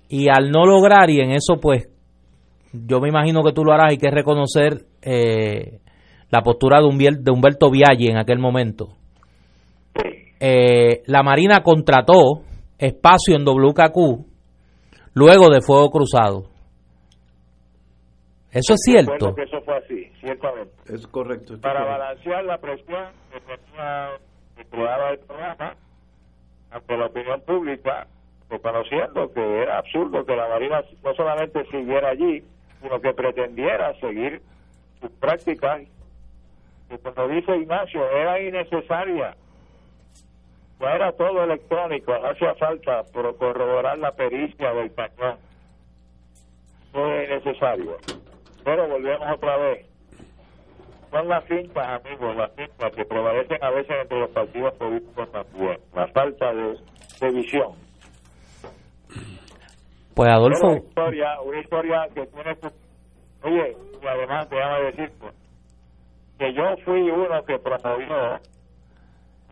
y 0.09 0.29
al 0.29 0.53
no 0.53 0.65
lograr, 0.65 1.11
y 1.11 1.19
en 1.19 1.33
eso 1.33 1.59
pues 1.61 1.89
yo 2.73 3.01
me 3.01 3.09
imagino 3.09 3.43
que 3.43 3.51
tú 3.51 3.65
lo 3.65 3.73
harás, 3.73 3.91
hay 3.91 3.99
que 3.99 4.13
reconocer 4.13 4.85
eh, 5.03 5.81
la 6.31 6.43
postura 6.43 6.79
de, 6.79 6.87
Humberto, 6.87 7.23
de 7.25 7.33
Humberto 7.33 7.69
Viaggi 7.69 8.07
en 8.07 8.19
aquel 8.19 8.39
momento. 8.39 8.91
Eh, 10.39 11.03
la 11.07 11.25
Marina 11.25 11.65
contrató 11.65 12.43
espacio 12.79 13.35
en 13.35 13.45
WKQ 13.45 14.25
luego 15.15 15.51
de 15.51 15.63
Fuego 15.63 15.91
Cruzado. 15.91 16.45
Eso 18.53 18.75
es 18.75 18.81
cierto. 18.85 19.35
Que 19.35 19.43
eso 19.43 19.61
fue 19.65 19.79
así, 19.79 20.04
ciertamente. 20.25 20.73
Es 20.93 21.07
correcto. 21.07 21.61
Para 21.61 21.85
balancear 21.85 22.45
la 22.45 22.59
presión 22.59 23.09
que 23.33 23.41
tenía 23.41 24.11
el 24.57 25.19
programa 25.19 25.75
ante 26.71 26.97
la 26.97 27.07
opinión 27.07 27.41
pública, 27.43 28.07
reconociendo 28.49 29.33
que 29.33 29.63
era 29.63 29.79
absurdo 29.79 30.25
que 30.25 30.35
la 30.35 30.49
Marina 30.49 30.83
no 31.03 31.15
solamente 31.15 31.65
siguiera 31.67 32.09
allí, 32.11 32.43
sino 32.83 33.01
que 33.01 33.13
pretendiera 33.13 33.95
seguir 34.01 34.43
sus 35.01 35.11
prácticas, 35.13 35.83
que 36.89 36.99
como 36.99 37.29
dice 37.29 37.57
Ignacio, 37.57 38.11
era 38.11 38.41
innecesaria. 38.41 39.37
Era 40.81 41.13
todo 41.13 41.45
electrónico, 41.45 42.13
no 42.19 42.29
hacía 42.29 42.55
falta 42.57 43.05
corroborar 43.13 43.99
la 43.99 44.13
pericia 44.13 44.73
del 44.75 44.93
cañón. 44.93 45.39
No 46.93 47.13
es 47.15 47.29
necesario. 47.31 47.97
Pero 48.65 48.89
volvemos 48.89 49.27
otra 49.33 49.57
vez. 49.57 49.94
Son 51.15 51.29
las 51.29 51.45
fincas, 51.45 52.03
amigos, 52.05 52.35
las 52.35 52.51
fincas 52.55 52.93
que 52.93 53.05
prevalecen 53.05 53.63
a 53.63 53.71
veces 53.71 53.97
entre 54.03 54.19
los 54.19 54.31
partidos 54.31 54.75
políticos 54.75 55.31
también. 55.31 55.79
La 55.95 56.09
falta 56.09 56.53
de, 56.53 57.31
visión. 57.31 57.69
Pues 60.13 60.29
Adolfo. 60.29 60.67
Una 60.67 60.79
historia, 60.79 61.41
una 61.41 61.61
historia 61.61 62.09
que 62.13 62.27
tiene. 62.27 62.57
Oye, 63.45 63.77
y 64.03 64.07
además 64.09 64.51
déjame 64.51 64.83
decir 64.87 65.13
que 66.37 66.53
yo 66.53 66.65
fui 66.85 67.09
uno 67.09 67.45
que 67.45 67.61
promovió 67.61 68.41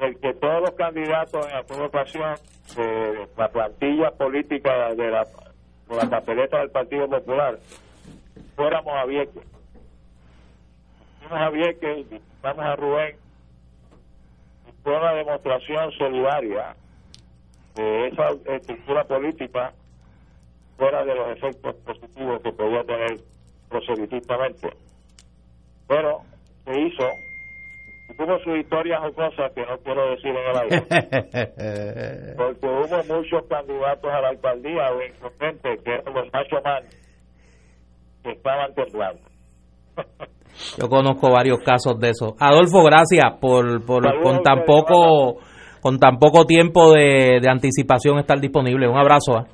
el 0.01 0.19
que 0.19 0.35
todos 0.35 0.63
los 0.63 0.73
candidatos 0.73 1.47
en 1.47 1.53
alguna 1.55 1.87
ocasión 1.87 2.35
de 2.75 3.29
la 3.37 3.49
plantilla 3.49 4.11
política 4.11 4.95
de 4.97 5.11
la, 5.13 5.23
de 5.23 5.97
la 5.97 6.11
papeleta 6.11 6.59
del 6.59 6.71
Partido 6.71 7.07
Popular 7.09 7.57
fuéramos 8.57 8.95
a 8.97 9.07
Vieques. 9.07 9.62
A 11.33 11.49
Vieques, 11.49 12.07
vamos 12.43 12.65
a 12.65 12.77
Rubén, 12.77 13.17
y 14.69 14.83
fue 14.83 14.97
una 14.97 15.15
demostración 15.15 15.91
solidaria 15.93 16.77
de 17.75 18.09
esa 18.09 18.31
estructura 18.55 19.05
política 19.05 19.73
fuera 20.77 21.05
de 21.05 21.15
los 21.15 21.37
efectos 21.37 21.75
positivos 21.77 22.43
que 22.43 22.53
podía 22.53 22.85
tener 22.85 23.17
proselitistamente. 23.71 24.71
Pero 25.89 26.21
se 26.67 26.81
hizo, 26.81 27.09
y 28.11 28.17
tuvo 28.17 28.39
sus 28.41 28.59
historias 28.59 29.01
o 29.03 29.13
cosas 29.15 29.53
que 29.53 29.65
no 29.65 29.79
quiero 29.79 30.11
decir 30.11 30.37
en 30.37 30.51
el 30.51 30.57
aire, 30.59 30.83
porque 32.37 32.67
hubo 32.67 33.17
muchos 33.17 33.45
candidatos 33.47 34.13
a 34.13 34.21
la 34.21 34.29
alcaldía 34.29 34.91
o 34.91 35.03
incompetentes 35.03 35.83
que 35.83 35.95
eran 35.95 36.13
los 36.13 36.31
macho 36.31 36.61
man 36.63 36.85
estaban 38.25 38.75
temblando. 38.75 39.32
Yo 40.79 40.89
conozco 40.89 41.31
varios 41.31 41.59
casos 41.61 41.99
de 41.99 42.11
eso. 42.11 42.37
Adolfo, 42.39 42.85
gracias 42.85 43.25
por, 43.41 43.85
por 43.85 44.23
con 44.23 44.43
tan 44.43 44.65
poco 44.65 45.39
con 45.81 45.99
tan 45.99 46.19
poco 46.19 46.47
tiempo 46.47 46.93
de, 46.93 47.41
anticipación 47.49 48.19
estar 48.19 48.41
disponible. 48.41 48.87
Un 48.87 48.97
abrazo. 48.97 49.41
¿eh? 49.41 49.45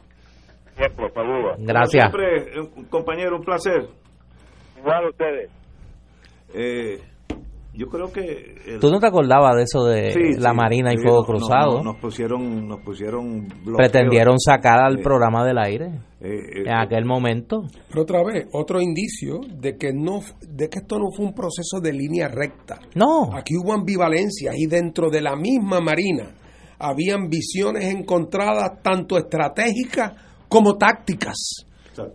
Siempre, 0.76 1.10
saludos. 1.10 1.56
Gracias. 1.58 2.12
Siempre, 2.12 2.86
compañero, 2.90 3.36
un 3.36 3.44
placer. 3.44 3.88
Igual 4.76 5.06
a 5.06 5.08
ustedes. 5.08 5.50
Eh, 6.54 7.00
yo 7.78 7.86
creo 7.86 8.10
que 8.12 8.78
tú 8.80 8.90
no 8.90 8.98
te 8.98 9.06
acordabas 9.06 9.54
de 9.54 9.62
eso 9.62 9.84
de 9.84 10.36
la 10.36 10.52
Marina 10.52 10.92
y 10.92 10.96
Fuego 10.96 11.24
Cruzado 11.24 11.80
nos 11.80 11.96
pusieron 11.98 12.66
nos 12.66 12.80
pusieron 12.80 13.46
pretendieron 13.76 14.40
sacar 14.40 14.80
al 14.80 14.98
programa 14.98 15.46
del 15.46 15.58
aire 15.58 15.86
eh, 16.20 16.28
eh, 16.28 16.62
en 16.66 16.74
aquel 16.74 17.04
momento. 17.04 17.62
Pero 17.88 18.02
otra 18.02 18.24
vez 18.24 18.48
otro 18.52 18.80
indicio 18.80 19.38
de 19.48 19.76
que 19.76 19.92
no 19.94 20.18
de 20.42 20.68
que 20.68 20.80
esto 20.80 20.98
no 20.98 21.12
fue 21.16 21.26
un 21.26 21.34
proceso 21.34 21.78
de 21.80 21.92
línea 21.92 22.26
recta. 22.26 22.80
No. 22.96 23.32
Aquí 23.32 23.54
hubo 23.56 23.72
ambivalencias 23.72 24.56
y 24.58 24.66
dentro 24.66 25.08
de 25.08 25.22
la 25.22 25.36
misma 25.36 25.80
Marina 25.80 26.34
habían 26.80 27.28
visiones 27.28 27.94
encontradas 27.94 28.82
tanto 28.82 29.16
estratégicas 29.16 30.14
como 30.48 30.76
tácticas 30.76 31.67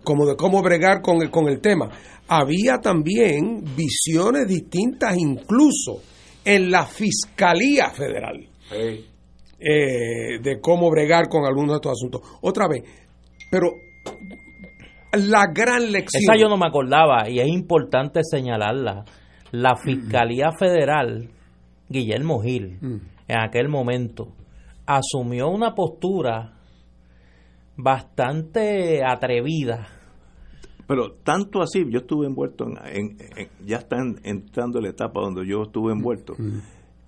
como 0.04 0.26
de 0.26 0.36
cómo 0.36 0.62
bregar 0.62 1.02
con 1.02 1.22
el, 1.22 1.30
con 1.30 1.48
el 1.48 1.60
tema 1.60 1.90
había 2.28 2.80
también 2.80 3.64
visiones 3.76 4.48
distintas 4.48 5.18
incluso 5.18 6.02
en 6.46 6.72
la 6.72 6.86
Fiscalía 6.86 7.90
Federal 7.90 8.48
eh, 9.60 10.40
de 10.42 10.60
cómo 10.60 10.90
bregar 10.90 11.30
con 11.30 11.46
algunos 11.46 11.72
de 11.72 11.76
estos 11.76 11.92
asuntos. 11.94 12.22
Otra 12.42 12.68
vez, 12.68 12.84
pero 13.50 13.72
la 15.14 15.46
gran 15.54 15.92
lección... 15.92 16.24
Esa 16.24 16.36
yo 16.36 16.50
no 16.50 16.58
me 16.58 16.68
acordaba 16.68 17.30
y 17.30 17.40
es 17.40 17.48
importante 17.48 18.22
señalarla. 18.24 19.06
La 19.52 19.76
Fiscalía 19.76 20.52
Federal, 20.58 21.30
Guillermo 21.88 22.42
Gil, 22.42 22.80
mm. 22.82 22.96
en 23.28 23.38
aquel 23.40 23.70
momento, 23.70 24.30
asumió 24.86 25.50
una 25.50 25.76
postura 25.76 26.53
bastante 27.76 29.04
atrevida 29.04 29.88
pero 30.88 31.14
tanto 31.24 31.62
así, 31.62 31.84
yo 31.90 32.00
estuve 32.00 32.28
envuelto 32.28 32.66
en, 32.66 33.18
ya 33.66 33.78
están 33.78 34.20
entrando 34.24 34.80
en 34.80 34.84
la 34.84 34.90
etapa 34.92 35.22
donde 35.22 35.48
yo 35.48 35.64
estuve 35.64 35.94
envuelto, 35.94 36.34
mm. 36.38 36.60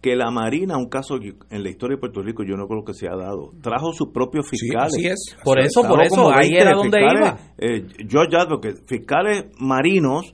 que 0.01 0.15
la 0.15 0.31
Marina, 0.31 0.77
un 0.77 0.87
caso 0.87 1.19
que 1.19 1.33
en 1.49 1.63
la 1.63 1.69
historia 1.69 1.95
de 1.95 1.99
Puerto 1.99 2.21
Rico 2.21 2.43
yo 2.43 2.55
no 2.55 2.67
creo 2.67 2.83
que 2.85 2.93
se 2.93 3.07
ha 3.07 3.15
dado, 3.15 3.51
trajo 3.61 3.91
sus 3.91 4.09
propios 4.13 4.49
fiscales. 4.49 4.93
Sí, 4.93 5.07
es. 5.07 5.37
Por 5.43 5.59
eso, 5.59 5.81
por 5.81 6.01
eso, 6.01 6.31
ahí 6.33 6.51
era 6.53 6.73
donde 6.73 6.99
iba. 6.99 7.37
Eh, 7.57 7.85
yo 8.07 8.21
ya 8.31 8.47
que 8.61 8.73
fiscales 8.87 9.51
marinos 9.59 10.33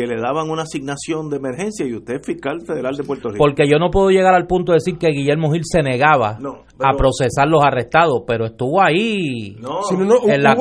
que 0.00 0.06
le 0.06 0.20
daban 0.20 0.48
una 0.48 0.62
asignación 0.62 1.28
de 1.28 1.36
emergencia 1.36 1.86
y 1.86 1.94
usted 1.94 2.14
es 2.14 2.26
fiscal 2.26 2.62
federal 2.66 2.96
de 2.96 3.04
Puerto 3.04 3.28
Rico. 3.28 3.38
Porque 3.38 3.68
yo 3.68 3.78
no 3.78 3.90
puedo 3.90 4.08
llegar 4.10 4.34
al 4.34 4.46
punto 4.46 4.72
de 4.72 4.76
decir 4.76 4.96
que 4.96 5.08
Guillermo 5.08 5.52
Gil 5.52 5.62
se 5.64 5.82
negaba 5.82 6.38
a 6.78 6.96
procesar 6.96 7.46
los 7.48 7.62
arrestados, 7.62 8.22
pero 8.26 8.46
estuvo 8.46 8.82
ahí 8.82 9.56
en 9.56 10.42
la, 10.42 10.56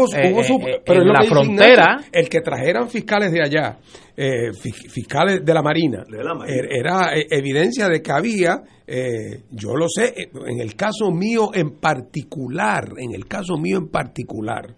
frontera. 1.24 2.02
El 2.12 2.28
que 2.28 2.42
trajeran 2.42 2.90
fiscales 2.90 3.32
de 3.32 3.42
allá, 3.42 3.78
eh, 4.18 4.52
fiscales 4.54 5.46
de 5.46 5.54
la 5.54 5.62
Marina, 5.62 6.04
er, 6.46 6.68
era 6.70 7.18
eh, 7.18 7.26
evidencia 7.30 7.88
de 7.88 8.02
que 8.02 8.12
había, 8.12 8.62
eh, 8.86 9.44
yo 9.52 9.76
lo 9.76 9.88
sé, 9.88 10.14
en 10.48 10.60
el 10.60 10.76
caso 10.76 11.12
mío 11.12 11.52
en 11.54 11.80
particular, 11.80 12.90
en 12.98 13.14
el 13.14 13.26
caso 13.26 13.56
mío 13.58 13.78
en 13.78 13.88
particular, 13.88 14.76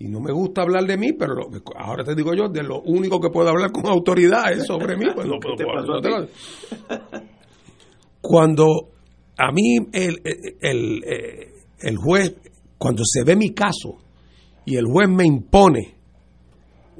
y 0.00 0.08
no 0.08 0.20
me 0.20 0.32
gusta 0.32 0.62
hablar 0.62 0.84
de 0.84 0.96
mí, 0.96 1.12
pero 1.12 1.48
ahora 1.76 2.04
te 2.04 2.14
digo 2.14 2.32
yo, 2.32 2.48
de 2.48 2.62
lo 2.62 2.80
único 2.82 3.20
que 3.20 3.30
puedo 3.30 3.48
hablar 3.48 3.72
con 3.72 3.86
autoridad 3.86 4.52
es 4.52 4.64
sobre 4.64 4.96
mí. 4.96 5.06
Pues 5.12 5.26
no 5.26 5.38
puedo, 5.40 6.28
Cuando 8.20 8.90
a 9.36 9.50
mí 9.50 9.76
el, 9.92 10.20
el, 10.60 11.04
el, 11.80 11.96
juez, 11.96 12.36
cuando 12.78 13.02
se 13.04 13.24
ve 13.24 13.34
mi 13.34 13.52
caso 13.52 13.98
y 14.64 14.76
el 14.76 14.84
juez 14.86 15.08
me 15.08 15.26
impone 15.26 15.96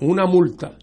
una 0.01 0.27
multa, 0.27 0.77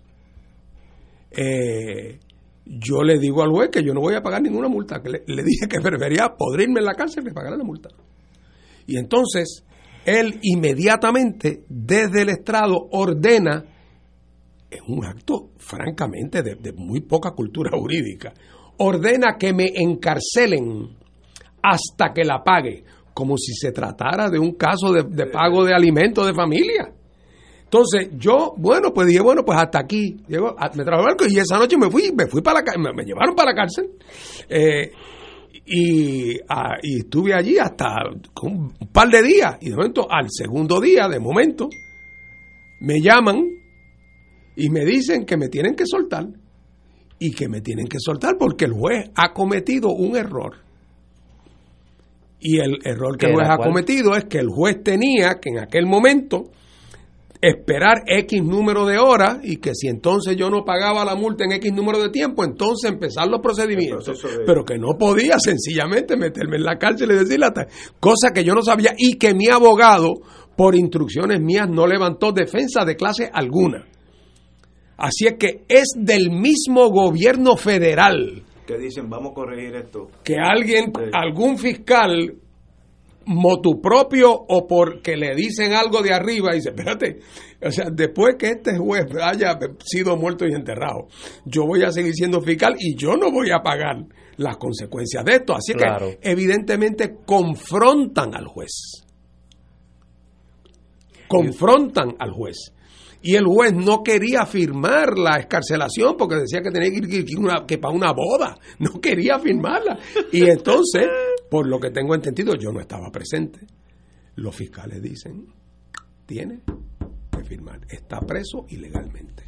eh, 1.31 2.19
yo 2.65 3.03
le 3.03 3.19
digo 3.19 3.43
al 3.43 3.51
juez 3.51 3.69
que 3.69 3.83
yo 3.83 3.93
no 3.93 3.99
voy 3.99 4.15
a 4.15 4.21
pagar 4.21 4.41
ninguna 4.41 4.69
multa, 4.69 5.01
que 5.01 5.09
le, 5.09 5.23
le 5.27 5.43
dije 5.43 5.67
que 5.67 5.81
prefería 5.81 6.33
podrirme 6.37 6.79
en 6.79 6.85
la 6.85 6.93
cárcel 6.93 7.25
que 7.25 7.33
pagar 7.33 7.57
la 7.57 7.63
multa. 7.65 7.89
Y 8.87 8.97
entonces 8.97 9.65
él 10.06 10.40
inmediatamente 10.44 11.64
desde 11.68 12.22
el 12.22 12.30
estrado 12.30 12.88
ordena, 12.91 13.65
es 14.69 14.82
un 14.88 15.03
acto 15.06 15.49
francamente 15.57 16.44
de, 16.44 16.73
muy 16.73 17.02
poca 17.02 17.32
cultura 17.32 17.72
jurídica, 17.77 18.34
ordena 18.77 19.36
que 19.38 19.53
me 19.53 19.72
encarcelen 19.76 20.95
hasta 21.61 22.14
que 22.14 22.23
la 22.23 22.44
pague, 22.44 22.84
como 23.14 23.38
si 23.38 23.53
se 23.53 23.72
tratara 23.72 24.30
de 24.30 24.38
un 24.38 24.53
caso 24.53 24.94
de, 24.94 25.26
pago 25.27 25.65
de 25.65 25.73
alimentos 25.73 26.27
de 26.27 26.34
familia. 26.34 26.91
Entonces 27.64 28.10
yo, 28.18 28.53
bueno, 28.57 28.94
pues 28.94 29.07
dije, 29.07 29.22
bueno, 29.22 29.44
pues 29.44 29.60
hasta 29.60 29.80
aquí. 29.80 30.18
Llego, 30.27 30.56
me 30.76 30.84
trajo 30.84 31.02
el 31.02 31.07
barco 31.07 31.26
y 31.27 31.38
esa 31.38 31.57
noche 31.57 31.77
me 31.77 31.90
fui, 31.90 32.11
me 32.15 32.27
fui 32.27 32.41
para 32.41 32.61
la 32.61 32.77
me, 32.77 32.94
me 32.94 33.03
llevaron 33.03 33.36
para 33.36 33.52
la 33.52 33.56
cárcel. 33.56 33.90
Eh, 34.48 34.91
y, 35.65 36.37
ah, 36.47 36.77
y, 36.81 36.99
estuve 36.99 37.33
allí 37.33 37.57
hasta 37.57 37.95
un 38.43 38.73
par 38.91 39.09
de 39.09 39.23
días 39.23 39.57
y 39.61 39.69
de 39.69 39.75
momento 39.75 40.07
al 40.09 40.27
segundo 40.29 40.79
día 40.79 41.07
de 41.07 41.19
momento 41.19 41.69
me 42.81 43.01
llaman 43.01 43.43
y 44.55 44.69
me 44.69 44.85
dicen 44.85 45.25
que 45.25 45.37
me 45.37 45.49
tienen 45.49 45.75
que 45.75 45.85
soltar 45.85 46.27
y 47.17 47.31
que 47.31 47.47
me 47.47 47.61
tienen 47.61 47.87
que 47.87 47.97
soltar 47.99 48.37
porque 48.37 48.65
el 48.65 48.73
juez 48.73 49.09
ha 49.15 49.33
cometido 49.33 49.89
un 49.89 50.15
error. 50.15 50.57
Y 52.39 52.59
el 52.59 52.77
error 52.83 53.17
que 53.17 53.27
el 53.27 53.33
juez 53.33 53.47
ha 53.49 53.57
cometido 53.57 54.15
es 54.15 54.25
que 54.25 54.37
el 54.37 54.49
juez 54.49 54.83
tenía 54.83 55.39
que 55.41 55.49
en 55.49 55.59
aquel 55.59 55.87
momento 55.87 56.51
esperar 57.41 58.03
X 58.07 58.44
número 58.44 58.86
de 58.86 58.98
horas 58.98 59.40
y 59.44 59.57
que 59.57 59.72
si 59.74 59.88
entonces 59.88 60.36
yo 60.36 60.49
no 60.49 60.64
pagaba 60.64 61.06
la 61.06 61.16
multa 61.16 61.45
en 61.45 61.53
X 61.53 61.74
número 61.74 62.02
de 62.02 62.10
tiempo, 62.10 62.44
entonces 62.44 62.91
empezar 62.91 63.28
los 63.28 63.41
procedimientos. 63.41 64.22
Pero 64.45 64.64
que 64.64 64.78
no 64.78 64.98
podía 64.98 65.38
sencillamente 65.40 66.18
meterme 66.18 66.57
en 66.57 66.64
la 66.64 66.78
cárcel 66.78 67.12
y 67.12 67.16
decirle 67.16 67.48
cosa 67.99 68.32
que 68.34 68.44
yo 68.44 68.53
no 68.53 68.62
sabía 68.62 68.94
y 68.98 69.18
que 69.18 69.34
mi 69.34 69.48
abogado, 69.48 70.14
por 70.56 70.76
instrucciones 70.76 71.40
mías, 71.41 71.68
no 71.70 71.86
levantó 71.86 72.32
defensa 72.32 72.86
de 72.86 72.95
clase 72.95 73.30
alguna. 73.32 73.86
Así 74.98 75.28
es 75.28 75.36
que 75.38 75.66
es 75.68 75.90
del 75.98 76.32
mismo 76.32 76.90
gobierno 76.90 77.57
federal. 77.57 78.44
Que 78.66 78.78
dicen, 78.78 79.10
vamos 79.10 79.32
a 79.32 79.36
corregir 79.36 79.76
esto. 79.76 80.07
Que 80.24 80.38
alguien, 80.38 80.91
algún 81.14 81.57
fiscal 81.57 82.36
motu 83.26 83.81
propio 83.81 84.31
o 84.31 84.68
porque 84.68 85.15
le 85.15 85.35
dicen 85.35 85.73
algo 85.73 86.02
de 86.02 86.14
arriba 86.14 86.52
y 86.53 86.57
dice, 86.57 86.69
espérate, 86.69 87.19
o 87.61 87.72
sea, 87.72 87.89
después 87.91 88.35
que 88.38 88.47
este 88.47 88.77
juez 88.77 89.06
haya 89.22 89.57
sido 89.84 90.15
muerto 90.15 90.45
y 90.45 90.53
enterrado, 90.53 91.07
yo 91.45 91.65
voy 91.65 91.84
a 91.84 91.91
seguir 91.91 92.14
siendo 92.14 92.41
fiscal 92.41 92.76
y 92.77 92.95
yo 92.95 93.15
no 93.18 93.31
voy 93.31 93.52
a 93.52 93.64
pagar 93.64 94.06
las 94.38 94.57
consecuencias 94.57 95.23
de 95.26 95.34
esto. 95.34 95.56
Así 95.56 95.73
que 95.73 96.19
evidentemente 96.22 97.18
confrontan 97.26 98.35
al 98.35 98.47
juez. 98.47 99.03
Confrontan 101.27 102.15
al 102.19 102.31
juez. 102.31 102.74
Y 103.26 103.35
el 103.35 103.45
juez 103.45 103.73
no 103.73 104.03
quería 104.03 104.45
firmar 104.45 105.18
la 105.18 105.38
escarcelación 105.39 106.15
porque 106.15 106.35
decía 106.35 106.61
que 106.61 106.69
tenía 106.69 106.91
que 106.91 107.18
ir 107.18 107.26
que 107.68 107.77
para 107.80 107.93
una 107.93 108.14
boda. 108.14 108.56
No 108.77 109.02
quería 109.02 109.39
firmarla. 109.39 109.97
Y 110.31 110.43
entonces 110.47 111.07
por 111.49 111.68
lo 111.68 111.80
que 111.80 111.91
tengo 111.91 112.15
entendido, 112.15 112.53
yo 112.56 112.72
no 112.72 112.80
estaba 112.80 113.10
presente. 113.11 113.60
Los 114.35 114.56
fiscales 114.56 115.02
dicen, 115.02 115.47
tiene 116.26 116.61
que 117.31 117.43
firmar, 117.43 117.80
está 117.89 118.19
preso 118.19 118.65
ilegalmente. 118.69 119.43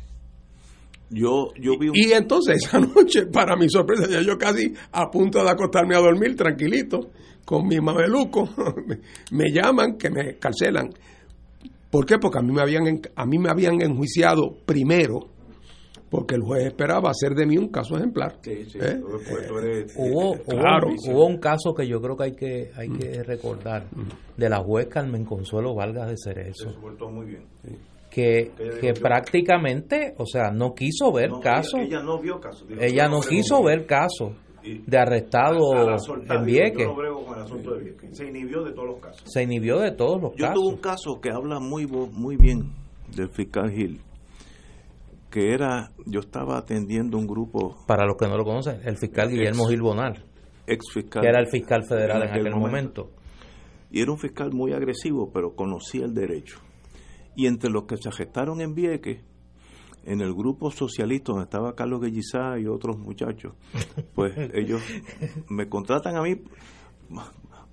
Yo, 1.09 1.53
yo 1.59 1.77
vi 1.79 1.91
Y 1.93 2.11
entonces 2.11 2.63
esa 2.63 2.79
noche, 2.79 3.25
para 3.27 3.55
mi 3.55 3.69
sorpresa, 3.69 4.07
ya 4.09 4.21
yo 4.21 4.37
casi 4.37 4.73
a 4.91 5.09
punto 5.09 5.43
de 5.43 5.49
acostarme 5.49 5.95
a 5.95 5.99
dormir 5.99 6.35
tranquilito, 6.35 7.11
con 7.45 7.67
mi 7.67 7.79
mameluco, 7.79 8.49
me 9.31 9.51
llaman 9.51 9.97
que 9.97 10.09
me 10.09 10.37
carcelan. 10.37 10.89
¿Por 11.89 12.05
qué? 12.05 12.17
Porque 12.17 12.39
a 12.39 12.41
mí 12.41 12.51
me 12.51 12.61
habían, 12.61 13.01
a 13.15 13.25
mí 13.25 13.37
me 13.39 13.49
habían 13.49 13.81
enjuiciado 13.81 14.55
primero 14.65 15.37
porque 16.09 16.35
el 16.35 16.41
juez 16.41 16.65
esperaba 16.65 17.09
hacer 17.09 17.33
de 17.33 17.45
mí 17.45 17.57
un 17.57 17.69
caso 17.69 17.97
ejemplar. 17.97 18.37
Sí, 18.41 18.65
sí, 18.65 18.79
¿Eh? 18.81 18.99
hubo, 19.97 20.35
hubo, 20.47 21.25
un 21.25 21.37
caso 21.37 21.73
que 21.73 21.85
yo 21.87 22.01
creo 22.01 22.15
que 22.15 22.23
hay 22.23 22.35
que 22.35 22.71
hay 22.75 22.89
que 22.89 23.19
mm. 23.19 23.23
recordar 23.23 23.87
mm. 23.91 24.39
de 24.39 24.49
la 24.49 24.63
juez 24.63 24.87
Carmen 24.87 25.25
Consuelo 25.25 25.75
Vargas 25.75 26.09
de 26.09 26.15
Cerezo. 26.17 26.69
muy 27.11 27.25
bien. 27.25 27.45
Que, 28.09 28.51
que 28.81 28.93
prácticamente, 28.93 30.15
o 30.17 30.25
sea, 30.25 30.49
no 30.49 30.73
quiso 30.73 31.11
ver 31.11 31.29
caso. 31.41 31.77
Ella, 31.77 32.01
no 32.01 32.19
vio 32.19 32.39
caso. 32.39 32.65
ella 32.79 33.07
no 33.07 33.19
quiso 33.19 33.61
ver 33.61 33.85
caso 33.85 34.33
de 34.85 34.97
arrestado 34.97 35.57
en 36.29 36.45
Vieques. 36.45 36.87
Se 38.11 38.27
inhibió 38.27 38.63
de 38.63 38.71
todos 38.71 38.87
los 38.87 38.99
casos. 38.99 39.23
Se 39.25 39.43
inhibió 39.43 39.79
de 39.79 39.91
todos 39.91 40.21
los 40.21 40.31
casos. 40.31 40.47
Yo 40.49 40.53
tuve 40.53 40.73
un 40.73 40.81
caso 40.81 41.19
que 41.21 41.29
habla 41.29 41.59
muy 41.59 41.85
muy 41.87 42.37
bien 42.37 42.71
del 43.15 43.29
fiscal 43.29 43.71
Gil 43.71 44.01
que 45.29 45.53
era, 45.53 45.91
yo 46.05 46.21
estaba 46.21 46.57
atendiendo 46.57 47.17
un 47.17 47.27
grupo... 47.27 47.77
Para 47.85 48.05
los 48.05 48.17
que 48.17 48.27
no 48.27 48.37
lo 48.37 48.43
conocen, 48.43 48.79
el 48.83 48.97
fiscal 48.97 49.29
Guillermo 49.29 49.67
Gil 49.67 49.81
Bonar. 49.81 50.23
Ex 50.65 50.85
fiscal. 50.93 51.21
Que 51.21 51.29
era 51.29 51.39
el 51.39 51.47
fiscal 51.47 51.83
federal 51.87 52.23
en 52.23 52.29
aquel, 52.29 52.55
momento. 52.55 53.11
Y 53.91 54.01
era 54.01 54.11
un 54.11 54.17
fiscal 54.17 54.51
muy 54.51 54.73
agresivo, 54.73 55.29
pero 55.31 55.55
conocía 55.55 56.05
el 56.05 56.13
derecho. 56.13 56.59
Y 57.35 57.47
entre 57.47 57.69
los 57.69 57.83
que 57.83 57.97
se 57.97 58.11
gestaron 58.11 58.61
en 58.61 58.73
Vieques, 58.73 59.21
en 60.07 60.21
el 60.21 60.33
grupo 60.33 60.71
socialista 60.71 61.33
donde 61.33 61.43
estaba 61.43 61.75
Carlos 61.75 62.01
Guellizá 62.01 62.57
y 62.59 62.65
otros 62.65 62.97
muchachos, 62.97 63.53
pues 64.15 64.33
ellos 64.53 64.81
me 65.49 65.69
contratan 65.69 66.15
a 66.15 66.21
mí 66.21 66.35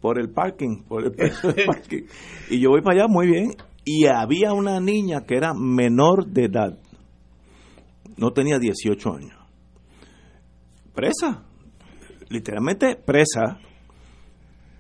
por 0.01 0.21
el 0.21 0.31
parking, 0.31 0.83
por 0.83 1.05
el 1.05 1.13
parking. 1.67 2.03
Y 2.51 2.61
yo 2.61 2.71
voy 2.71 2.83
para 2.83 3.01
allá 3.01 3.09
muy 3.09 3.27
bien. 3.27 3.51
Y 3.87 4.07
había 4.07 4.53
una 4.53 4.81
niña 4.81 5.27
que 5.27 5.37
era 5.37 5.53
menor 5.55 6.27
de 6.27 6.45
edad 6.45 6.79
no 8.17 8.33
tenía 8.33 8.59
18 8.59 9.15
años. 9.15 9.39
Presa, 10.95 11.45
literalmente 12.29 12.97
presa. 12.97 13.59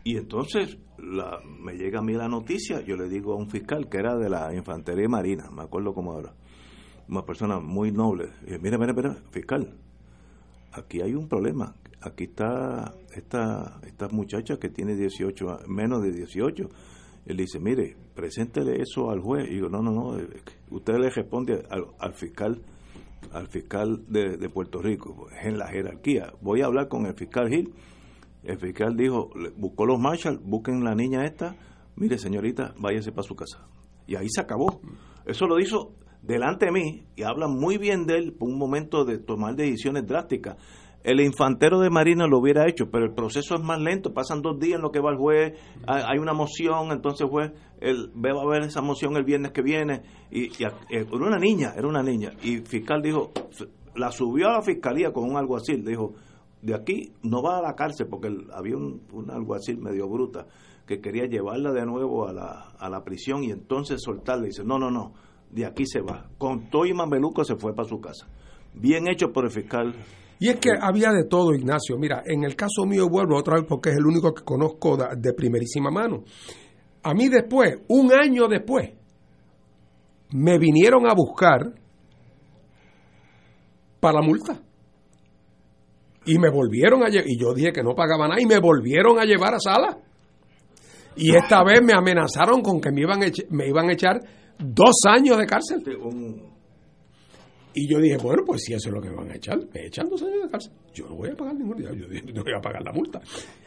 Y 0.05 0.16
entonces 0.16 0.78
la, 0.98 1.40
me 1.60 1.74
llega 1.74 1.98
a 1.98 2.02
mí 2.02 2.12
la 2.12 2.28
noticia, 2.28 2.81
yo 2.82 2.97
le 2.97 3.09
digo 3.09 3.32
a 3.32 3.36
un 3.36 3.48
fiscal 3.48 3.89
que 3.89 3.98
era 3.98 4.16
de 4.16 4.28
la 4.28 4.55
Infantería 4.55 5.09
Marina, 5.09 5.51
me 5.51 5.62
acuerdo 5.62 5.93
como 5.93 6.12
ahora, 6.12 6.35
una 7.09 7.22
persona 7.22 7.60
muy 7.60 7.93
noble, 7.93 8.31
y 8.47 8.59
mira, 8.59 8.78
mira, 8.78 8.93
mira, 8.93 9.14
fiscal, 9.31 9.74
aquí 10.72 11.01
hay 11.01 11.14
un 11.14 11.28
problema, 11.28 11.74
aquí 12.01 12.24
está 12.24 12.94
esta, 13.14 13.81
esta 13.86 14.09
muchacha 14.09 14.59
que 14.59 14.68
tiene 14.68 14.94
18, 14.94 15.60
menos 15.68 16.02
de 16.02 16.12
18, 16.12 16.68
él 17.26 17.36
dice, 17.36 17.59
mire, 17.59 17.97
preséntele 18.14 18.82
eso 18.82 19.10
al 19.10 19.20
juez. 19.20 19.48
Y 19.48 19.55
digo, 19.55 19.70
no, 19.70 19.81
no, 19.81 19.93
no, 19.93 20.18
usted 20.70 20.94
le 20.98 21.09
responde 21.09 21.64
al 21.70 22.12
fiscal 22.12 22.60
al 23.32 23.48
fiscal 23.48 24.05
de, 24.09 24.48
Puerto 24.48 24.81
Rico, 24.81 25.28
en 25.43 25.59
la 25.59 25.68
jerarquía. 25.68 26.32
Voy 26.40 26.62
a 26.62 26.66
hablar 26.66 26.89
con 26.89 27.06
el 27.06 27.14
fiscal 27.14 27.48
Gil. 27.48 27.72
El 28.43 28.59
fiscal 28.59 28.97
dijo, 28.97 29.31
buscó 29.56 29.86
los 29.86 29.98
marshals, 29.98 30.40
busquen 30.44 30.85
la 30.85 30.94
niña 30.94 31.24
esta, 31.24 31.56
mire 31.97 32.18
señorita, 32.18 32.74
váyase 32.78 33.10
para 33.10 33.22
su 33.22 33.35
casa. 33.35 33.66
Y 34.06 34.16
ahí 34.16 34.28
se 34.28 34.40
acabó. 34.40 34.81
Eso 35.24 35.47
lo 35.47 35.59
hizo 35.59 35.94
delante 36.26 36.66
de 36.66 36.72
mí 36.72 37.06
y 37.16 37.22
habla 37.22 37.48
muy 37.48 37.78
bien 37.78 38.06
de 38.06 38.14
él 38.16 38.32
por 38.32 38.48
un 38.48 38.59
momento 38.59 39.05
de 39.05 39.18
tomar 39.18 39.55
decisiones 39.55 40.06
drásticas. 40.06 40.56
El 41.02 41.20
infantero 41.20 41.80
de 41.80 41.90
Marina 41.90 42.26
lo 42.26 42.38
hubiera 42.38 42.66
hecho, 42.66 42.90
pero 42.90 43.05
el 43.05 43.12
proceso 43.12 43.56
es 43.56 43.62
más 43.62 43.78
lento, 43.78 44.14
pasan 44.14 44.40
dos 44.40 44.59
días 44.59 44.76
en 44.76 44.82
lo 44.82 44.90
que 44.90 45.01
va 45.01 45.10
el 45.10 45.18
juez, 45.18 45.52
hay 45.86 46.18
una 46.18 46.32
moción, 46.32 46.92
entonces 46.92 47.20
el 47.20 47.28
juez 47.28 47.52
él, 47.80 48.10
va 48.16 48.40
a 48.40 48.46
ver 48.46 48.62
esa 48.62 48.80
moción 48.80 49.14
el 49.16 49.24
viernes 49.24 49.52
que 49.52 49.60
viene, 49.60 50.01
y, 50.30 50.51
era 50.88 51.06
una 51.12 51.38
niña, 51.38 51.74
era 51.76 51.86
una 51.86 52.02
niña, 52.02 52.32
y 52.42 52.55
el 52.55 52.66
fiscal 52.66 53.02
dijo, 53.02 53.32
la 53.94 54.10
subió 54.10 54.48
a 54.48 54.52
la 54.52 54.62
fiscalía 54.62 55.12
con 55.12 55.24
un 55.24 55.36
alguacil, 55.36 55.84
dijo, 55.84 56.14
de 56.62 56.74
aquí 56.74 57.12
no 57.22 57.42
va 57.42 57.59
a 57.59 57.62
la 57.62 57.74
cárcel 57.74 58.06
porque 58.09 58.34
había 58.55 58.78
un, 58.78 59.02
un 59.12 59.30
alguacil 59.30 59.76
medio 59.76 60.09
bruta 60.09 60.46
que 60.86 61.02
quería 61.02 61.26
llevarla 61.26 61.72
de 61.72 61.84
nuevo 61.84 62.26
a 62.26 62.32
la, 62.32 62.72
a 62.78 62.88
la 62.88 63.05
prisión 63.05 63.44
y 63.44 63.51
entonces 63.51 64.02
soltarla. 64.02 64.46
Dice, 64.46 64.64
no, 64.64 64.78
no, 64.78 64.90
no, 64.90 65.12
de 65.55 65.66
aquí 65.66 65.86
se 65.86 66.01
va. 66.01 66.28
Con 66.36 66.68
todo 66.68 66.85
y 66.85 66.93
mameluco 66.93 67.44
se 67.44 67.55
fue 67.55 67.74
para 67.74 67.89
su 67.89 68.01
casa. 68.01 68.26
Bien 68.74 69.06
hecho 69.06 69.32
por 69.32 69.44
el 69.44 69.52
fiscal. 69.52 69.94
Y 70.40 70.48
es 70.48 70.56
que 70.56 70.70
había 70.78 71.12
de 71.12 71.24
todo, 71.24 71.55
Ignacio. 71.55 71.97
Mira, 71.97 72.22
en 72.26 72.43
el 72.43 72.56
caso 72.56 72.85
mío 72.85 73.09
vuelvo 73.09 73.39
otra 73.39 73.55
vez 73.55 73.64
porque 73.68 73.90
es 73.90 73.97
el 73.97 74.05
único 74.05 74.35
que 74.35 74.43
conozco 74.43 74.97
de 74.97 75.32
primerísima 75.32 75.90
mano. 75.93 76.24
A 77.05 77.14
mí 77.14 77.28
después, 77.28 77.78
un 77.89 78.12
año 78.12 78.48
después, 78.48 78.90
me 80.32 80.59
vinieron 80.59 81.06
a 81.06 81.14
buscar 81.14 81.72
para 84.01 84.20
la 84.20 84.26
multa. 84.26 84.60
Y 86.26 86.39
me 86.39 86.51
volvieron 86.51 87.05
a 87.05 87.10
llevar, 87.10 87.28
y 87.28 87.39
yo 87.39 87.55
dije 87.55 87.70
que 87.72 87.82
no 87.82 87.94
pagaba 87.94 88.26
nada, 88.26 88.40
y 88.40 88.47
me 88.47 88.59
volvieron 88.59 89.20
a 89.20 89.24
llevar 89.24 89.55
a 89.55 89.60
sala. 89.60 89.98
Y 91.16 91.36
esta 91.36 91.62
vez 91.62 91.81
me 91.81 91.93
amenazaron 91.93 92.60
con 92.60 92.81
que 92.81 92.90
me 92.90 93.02
iban 93.02 93.20
me 93.51 93.68
iban 93.68 93.89
a 93.89 93.93
echar 93.93 94.20
dos 94.59 94.97
años 95.09 95.39
de 95.39 95.47
cárcel. 95.47 95.82
Y 97.76 97.89
yo 97.89 97.98
dije, 97.98 98.16
bueno, 98.18 98.43
pues 98.47 98.62
si 98.64 98.72
eso 98.72 98.89
es 98.89 98.94
lo 98.94 99.01
que 99.01 99.10
me 99.10 99.16
van 99.16 99.31
a 99.32 99.35
echar, 99.35 99.59
me 99.59 99.86
echan 99.86 100.09
dos 100.09 100.22
años 100.22 100.44
de 100.44 100.48
cárcel. 100.48 100.72
Yo 100.93 101.09
no 101.09 101.16
voy 101.16 101.31
a 101.31 101.35
pagar 101.35 101.55
ningún 101.55 101.76
día, 101.76 101.90
yo 101.93 102.06
no 102.35 102.43
voy 102.44 102.52
a 102.56 102.60
pagar 102.60 102.82
la 102.85 102.93
multa. 102.93 103.20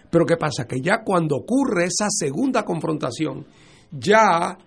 Pero 0.10 0.26
¿qué 0.26 0.38
pasa? 0.38 0.66
Que 0.66 0.80
ya 0.80 1.04
cuando 1.04 1.36
ocurre 1.36 1.86
esa 1.86 2.08
segunda 2.10 2.64
confrontación, 2.64 3.46
ya 3.92 4.58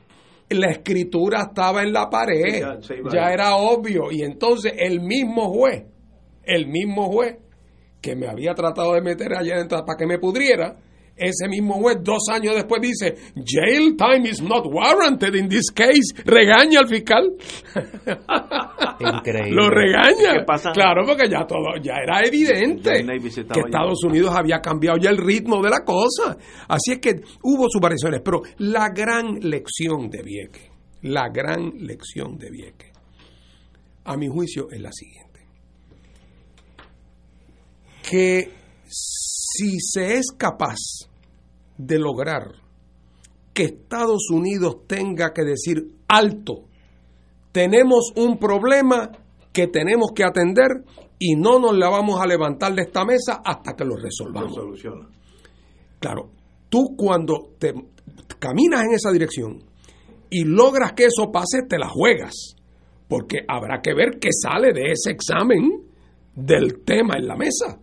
la 0.51 0.71
escritura 0.71 1.47
estaba 1.49 1.83
en 1.83 1.93
la 1.93 2.11
pared, 2.11 2.63
ya 3.11 3.33
era 3.33 3.57
obvio. 3.57 4.11
Y 4.11 4.23
entonces 4.23 4.75
el 4.77 5.01
mismo 5.01 5.51
juez, 5.51 5.85
el 6.45 6.67
mismo 6.67 7.11
juez 7.11 7.39
que 8.01 8.17
me 8.17 8.29
había 8.29 8.55
tratado 8.55 8.95
de 8.95 9.03
meter 9.03 9.35
allá 9.35 9.55
adentro 9.55 9.85
para 9.85 9.97
que 9.97 10.07
me 10.07 10.19
pudriera, 10.19 10.77
ese 11.21 11.49
mismo 11.49 11.75
juez 11.75 11.99
dos 12.03 12.23
años 12.33 12.55
después 12.55 12.81
dice, 12.81 13.15
jail 13.37 13.97
time 13.97 14.29
is 14.29 14.41
not 14.43 14.65
warranted 14.67 15.35
in 15.35 15.49
this 15.49 15.71
case. 15.71 16.15
Regaña 16.25 16.81
al 16.81 16.89
fiscal. 16.89 17.31
Increíble. 19.01 19.53
Lo 19.53 19.69
regaña. 19.69 20.45
Claro, 20.73 21.05
porque 21.07 21.29
ya 21.29 21.47
todo, 21.47 21.77
ya 21.83 21.97
era 22.03 22.21
evidente 22.25 23.05
que 23.53 23.61
Estados 23.61 24.03
Unidos 24.05 24.35
había 24.35 24.61
cambiado 24.61 24.99
ya 24.99 25.11
el 25.11 25.19
ritmo 25.19 25.63
de 25.63 25.71
la 25.71 25.85
cosa. 25.85 26.37
Así 26.69 26.93
es 26.93 26.99
que 26.99 27.21
hubo 27.43 27.69
sus 27.69 27.81
variaciones. 27.81 28.21
Pero 28.25 28.43
la 28.59 28.89
gran 28.89 29.39
lección 29.41 30.09
de 30.09 30.23
Vieque, 30.23 30.71
la 31.03 31.29
gran 31.29 31.73
lección 31.79 32.39
de 32.39 32.51
Vieque, 32.51 32.93
a 34.05 34.17
mi 34.17 34.29
juicio 34.29 34.69
es 34.71 34.81
la 34.81 34.93
siguiente. 34.93 35.41
Que 38.03 38.51
si 38.87 39.79
se 39.81 40.15
es 40.15 40.33
capaz 40.37 41.10
de 41.87 41.99
lograr 41.99 42.53
que 43.55 43.65
Estados 43.65 44.31
Unidos 44.31 44.87
tenga 44.87 45.33
que 45.33 45.43
decir 45.43 45.95
alto, 46.09 46.65
tenemos 47.53 48.13
un 48.17 48.39
problema 48.39 49.11
que 49.53 49.67
tenemos 49.67 50.13
que 50.15 50.25
atender 50.25 50.85
y 51.19 51.35
no 51.37 51.59
nos 51.59 51.77
la 51.77 51.89
vamos 51.89 52.21
a 52.21 52.27
levantar 52.27 52.75
de 52.75 52.83
esta 52.83 53.05
mesa 53.05 53.41
hasta 53.45 53.75
que 53.75 53.85
lo 53.85 53.97
resolvamos. 53.97 54.59
Claro, 55.99 56.31
tú 56.69 56.95
cuando 56.97 57.51
te 57.59 57.75
caminas 58.39 58.85
en 58.85 58.93
esa 58.93 59.11
dirección 59.11 59.63
y 60.31 60.45
logras 60.45 60.93
que 60.93 61.07
eso 61.07 61.31
pase, 61.33 61.63
te 61.69 61.79
la 61.79 61.89
juegas, 61.89 62.55
porque 63.09 63.39
habrá 63.49 63.81
que 63.83 63.95
ver 63.95 64.19
qué 64.21 64.29
sale 64.33 64.73
de 64.73 64.93
ese 64.93 65.11
examen 65.11 65.83
del 66.35 66.85
tema 66.85 67.17
en 67.17 67.27
la 67.27 67.37
mesa 67.37 67.81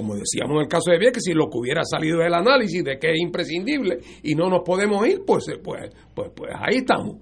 como 0.00 0.14
decíamos 0.14 0.56
en 0.56 0.62
el 0.62 0.68
caso 0.68 0.90
de 0.90 0.98
Vieques, 0.98 1.22
si 1.22 1.34
lo 1.34 1.50
que 1.50 1.58
hubiera 1.58 1.84
salido 1.84 2.20
del 2.20 2.32
análisis 2.32 2.82
de 2.82 2.98
que 2.98 3.10
es 3.10 3.20
imprescindible 3.20 3.98
y 4.22 4.34
no 4.34 4.48
nos 4.48 4.62
podemos 4.64 5.06
ir, 5.06 5.20
pues, 5.26 5.46
eh, 5.48 5.58
pues, 5.62 5.90
pues, 6.14 6.30
pues 6.34 6.50
ahí 6.54 6.78
estamos. 6.78 7.16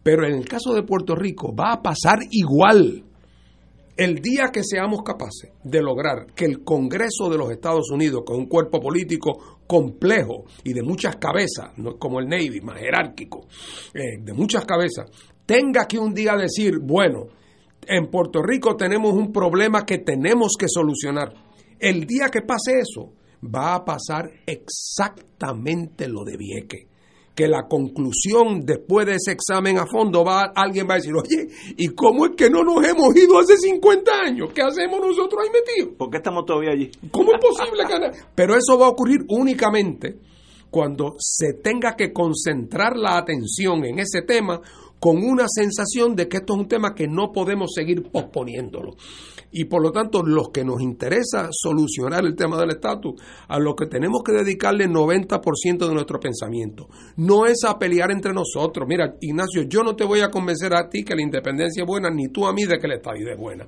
Pero 0.00 0.24
en 0.24 0.34
el 0.34 0.48
caso 0.48 0.72
de 0.72 0.84
Puerto 0.84 1.16
Rico 1.16 1.52
va 1.52 1.72
a 1.72 1.82
pasar 1.82 2.20
igual. 2.30 3.02
El 3.96 4.20
día 4.20 4.50
que 4.52 4.62
seamos 4.62 5.02
capaces 5.02 5.50
de 5.64 5.82
lograr 5.82 6.26
que 6.36 6.44
el 6.44 6.62
Congreso 6.62 7.28
de 7.28 7.36
los 7.36 7.50
Estados 7.50 7.90
Unidos, 7.90 8.22
con 8.24 8.36
un 8.36 8.46
cuerpo 8.46 8.78
político 8.78 9.58
complejo 9.66 10.44
y 10.62 10.72
de 10.72 10.84
muchas 10.84 11.16
cabezas, 11.16 11.76
no 11.78 11.98
como 11.98 12.20
el 12.20 12.28
Navy, 12.28 12.60
más 12.60 12.78
jerárquico, 12.78 13.48
eh, 13.92 14.22
de 14.22 14.32
muchas 14.32 14.64
cabezas, 14.64 15.10
tenga 15.44 15.84
que 15.86 15.98
un 15.98 16.14
día 16.14 16.36
decir, 16.36 16.78
bueno, 16.80 17.26
en 17.88 18.06
Puerto 18.06 18.40
Rico 18.40 18.76
tenemos 18.76 19.14
un 19.14 19.32
problema 19.32 19.84
que 19.84 19.98
tenemos 19.98 20.52
que 20.56 20.66
solucionar 20.68 21.49
el 21.80 22.06
día 22.06 22.28
que 22.30 22.42
pase 22.42 22.78
eso, 22.80 23.12
va 23.42 23.74
a 23.74 23.84
pasar 23.84 24.30
exactamente 24.46 26.08
lo 26.08 26.24
de 26.24 26.36
Vieque. 26.36 26.86
Que 27.34 27.48
la 27.48 27.66
conclusión 27.68 28.66
después 28.66 29.06
de 29.06 29.14
ese 29.14 29.32
examen 29.32 29.78
a 29.78 29.86
fondo 29.86 30.24
va 30.24 30.52
alguien 30.54 30.86
va 30.86 30.94
a 30.94 30.96
decir, 30.96 31.14
oye, 31.14 31.48
¿y 31.76 31.88
cómo 31.88 32.26
es 32.26 32.32
que 32.36 32.50
no 32.50 32.62
nos 32.62 32.86
hemos 32.86 33.16
ido 33.16 33.38
hace 33.38 33.56
50 33.56 34.12
años? 34.12 34.50
¿Qué 34.52 34.60
hacemos 34.60 35.00
nosotros 35.00 35.42
ahí 35.42 35.50
metidos? 35.50 35.96
¿Por 35.96 36.10
qué 36.10 36.18
estamos 36.18 36.44
todavía 36.44 36.72
allí? 36.72 36.90
¿Cómo 37.10 37.32
es 37.32 37.40
posible 37.40 37.84
que 37.86 38.18
Pero 38.34 38.54
eso 38.54 38.78
va 38.78 38.86
a 38.86 38.90
ocurrir 38.90 39.20
únicamente 39.28 40.18
cuando 40.70 41.14
se 41.18 41.54
tenga 41.54 41.96
que 41.96 42.12
concentrar 42.12 42.96
la 42.96 43.18
atención 43.18 43.84
en 43.84 44.00
ese 44.00 44.22
tema 44.22 44.60
con 45.00 45.16
una 45.16 45.46
sensación 45.48 46.14
de 46.14 46.28
que 46.28 46.36
esto 46.36 46.52
es 46.52 46.60
un 46.60 46.68
tema 46.68 46.94
que 46.94 47.08
no 47.08 47.32
podemos 47.32 47.72
seguir 47.74 48.02
posponiéndolo. 48.12 48.96
Y 49.50 49.64
por 49.64 49.82
lo 49.82 49.90
tanto, 49.90 50.22
los 50.22 50.50
que 50.50 50.64
nos 50.64 50.80
interesa 50.80 51.48
solucionar 51.50 52.24
el 52.24 52.36
tema 52.36 52.56
del 52.58 52.70
estatus, 52.70 53.20
a 53.48 53.58
lo 53.58 53.74
que 53.74 53.86
tenemos 53.86 54.22
que 54.22 54.32
dedicarle 54.32 54.86
90% 54.86 55.88
de 55.88 55.94
nuestro 55.94 56.20
pensamiento, 56.20 56.88
no 57.16 57.46
es 57.46 57.64
a 57.66 57.78
pelear 57.78 58.12
entre 58.12 58.32
nosotros. 58.32 58.86
Mira, 58.86 59.16
Ignacio, 59.20 59.62
yo 59.62 59.82
no 59.82 59.96
te 59.96 60.04
voy 60.04 60.20
a 60.20 60.30
convencer 60.30 60.72
a 60.74 60.88
ti 60.88 61.02
que 61.02 61.16
la 61.16 61.22
independencia 61.22 61.82
es 61.82 61.86
buena, 61.86 62.10
ni 62.10 62.28
tú 62.28 62.46
a 62.46 62.52
mí 62.52 62.64
de 62.64 62.78
que 62.78 62.86
la 62.86 62.96
estadía 62.96 63.32
es 63.32 63.38
buena. 63.38 63.66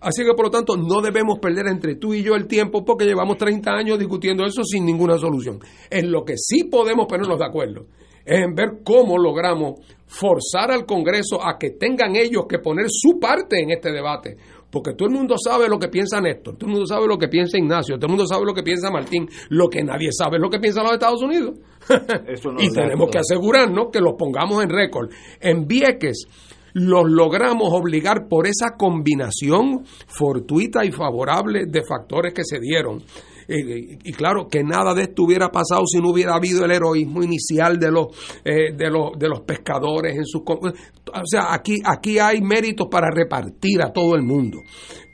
Así 0.00 0.22
que 0.22 0.34
por 0.34 0.46
lo 0.46 0.50
tanto 0.50 0.76
no 0.76 1.00
debemos 1.00 1.38
perder 1.38 1.68
entre 1.68 1.94
tú 1.94 2.12
y 2.12 2.22
yo 2.22 2.34
el 2.34 2.46
tiempo 2.46 2.84
porque 2.84 3.06
llevamos 3.06 3.38
30 3.38 3.70
años 3.70 3.98
discutiendo 3.98 4.44
eso 4.44 4.62
sin 4.64 4.84
ninguna 4.84 5.16
solución. 5.16 5.60
En 5.88 6.10
lo 6.10 6.24
que 6.24 6.34
sí 6.36 6.64
podemos 6.64 7.06
ponernos 7.06 7.38
de 7.38 7.46
acuerdo 7.46 7.86
es 8.24 8.40
en 8.40 8.54
ver 8.54 8.80
cómo 8.84 9.18
logramos 9.18 9.80
forzar 10.06 10.70
al 10.70 10.86
Congreso 10.86 11.44
a 11.44 11.58
que 11.58 11.70
tengan 11.70 12.16
ellos 12.16 12.44
que 12.48 12.58
poner 12.58 12.86
su 12.88 13.18
parte 13.18 13.60
en 13.60 13.70
este 13.70 13.90
debate. 13.90 14.36
Porque 14.70 14.94
todo 14.94 15.08
el 15.08 15.14
mundo 15.14 15.36
sabe 15.38 15.68
lo 15.68 15.78
que 15.78 15.88
piensa 15.88 16.20
Néstor, 16.20 16.56
todo 16.56 16.66
el 16.66 16.72
mundo 16.72 16.86
sabe 16.86 17.06
lo 17.06 17.16
que 17.16 17.28
piensa 17.28 17.56
Ignacio, 17.56 17.96
todo 17.96 18.06
el 18.06 18.10
mundo 18.10 18.26
sabe 18.26 18.44
lo 18.44 18.54
que 18.54 18.64
piensa 18.64 18.90
Martín, 18.90 19.28
lo 19.50 19.68
que 19.68 19.84
nadie 19.84 20.08
sabe 20.10 20.36
es 20.36 20.42
lo 20.42 20.50
que 20.50 20.58
piensan 20.58 20.82
los 20.82 20.94
Estados 20.94 21.22
Unidos. 21.22 21.54
y 22.58 22.70
tenemos 22.72 23.08
que 23.08 23.18
asegurarnos 23.18 23.88
que 23.92 24.00
los 24.00 24.14
pongamos 24.18 24.64
en 24.64 24.70
récord. 24.70 25.10
En 25.40 25.68
Vieques 25.68 26.26
los 26.72 27.08
logramos 27.08 27.72
obligar 27.72 28.26
por 28.28 28.48
esa 28.48 28.76
combinación 28.76 29.84
fortuita 30.08 30.84
y 30.84 30.90
favorable 30.90 31.66
de 31.66 31.82
factores 31.84 32.34
que 32.34 32.42
se 32.44 32.58
dieron 32.58 33.00
y 33.48 34.12
claro, 34.12 34.48
que 34.48 34.62
nada 34.62 34.94
de 34.94 35.02
esto 35.02 35.24
hubiera 35.24 35.50
pasado 35.50 35.82
si 35.86 36.00
no 36.00 36.10
hubiera 36.10 36.34
habido 36.34 36.64
el 36.64 36.70
heroísmo 36.70 37.22
inicial 37.22 37.78
de 37.78 37.90
los, 37.90 38.06
eh, 38.44 38.72
de 38.74 38.90
los, 38.90 39.18
de 39.18 39.28
los 39.28 39.40
pescadores 39.40 40.16
en 40.16 40.24
sus... 40.24 40.42
O 40.46 41.26
sea, 41.26 41.52
aquí, 41.52 41.80
aquí 41.84 42.18
hay 42.18 42.40
méritos 42.40 42.88
para 42.90 43.08
repartir 43.10 43.82
a 43.82 43.92
todo 43.92 44.14
el 44.14 44.22
mundo. 44.22 44.58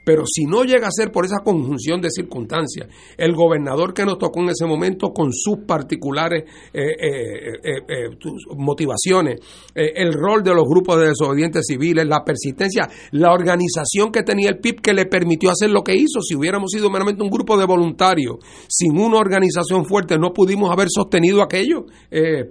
Pero 0.03 0.23
si 0.25 0.45
no 0.45 0.63
llega 0.63 0.87
a 0.87 0.91
ser 0.91 1.11
por 1.11 1.25
esa 1.25 1.39
conjunción 1.43 2.01
de 2.01 2.09
circunstancias, 2.09 2.87
el 3.17 3.33
gobernador 3.33 3.93
que 3.93 4.03
nos 4.03 4.17
tocó 4.17 4.41
en 4.41 4.49
ese 4.49 4.65
momento 4.65 5.09
con 5.13 5.31
sus 5.31 5.59
particulares 5.67 6.43
eh, 6.73 6.81
eh, 6.99 7.59
eh, 7.63 8.09
motivaciones, 8.57 9.39
el 9.75 10.13
rol 10.13 10.43
de 10.43 10.55
los 10.55 10.67
grupos 10.67 10.99
de 10.99 11.09
desobedientes 11.09 11.65
civiles, 11.67 12.05
la 12.07 12.23
persistencia, 12.25 12.89
la 13.11 13.31
organización 13.31 14.11
que 14.11 14.23
tenía 14.23 14.49
el 14.49 14.59
PIB 14.59 14.81
que 14.81 14.93
le 14.93 15.05
permitió 15.05 15.51
hacer 15.51 15.69
lo 15.69 15.83
que 15.83 15.95
hizo. 15.95 16.21
Si 16.21 16.35
hubiéramos 16.35 16.71
sido 16.71 16.89
meramente 16.89 17.23
un 17.23 17.29
grupo 17.29 17.57
de 17.57 17.65
voluntarios, 17.65 18.37
sin 18.67 18.97
una 18.97 19.17
organización 19.17 19.85
fuerte, 19.85 20.17
no 20.17 20.33
pudimos 20.33 20.71
haber 20.71 20.87
sostenido 20.89 21.43
aquello 21.43 21.85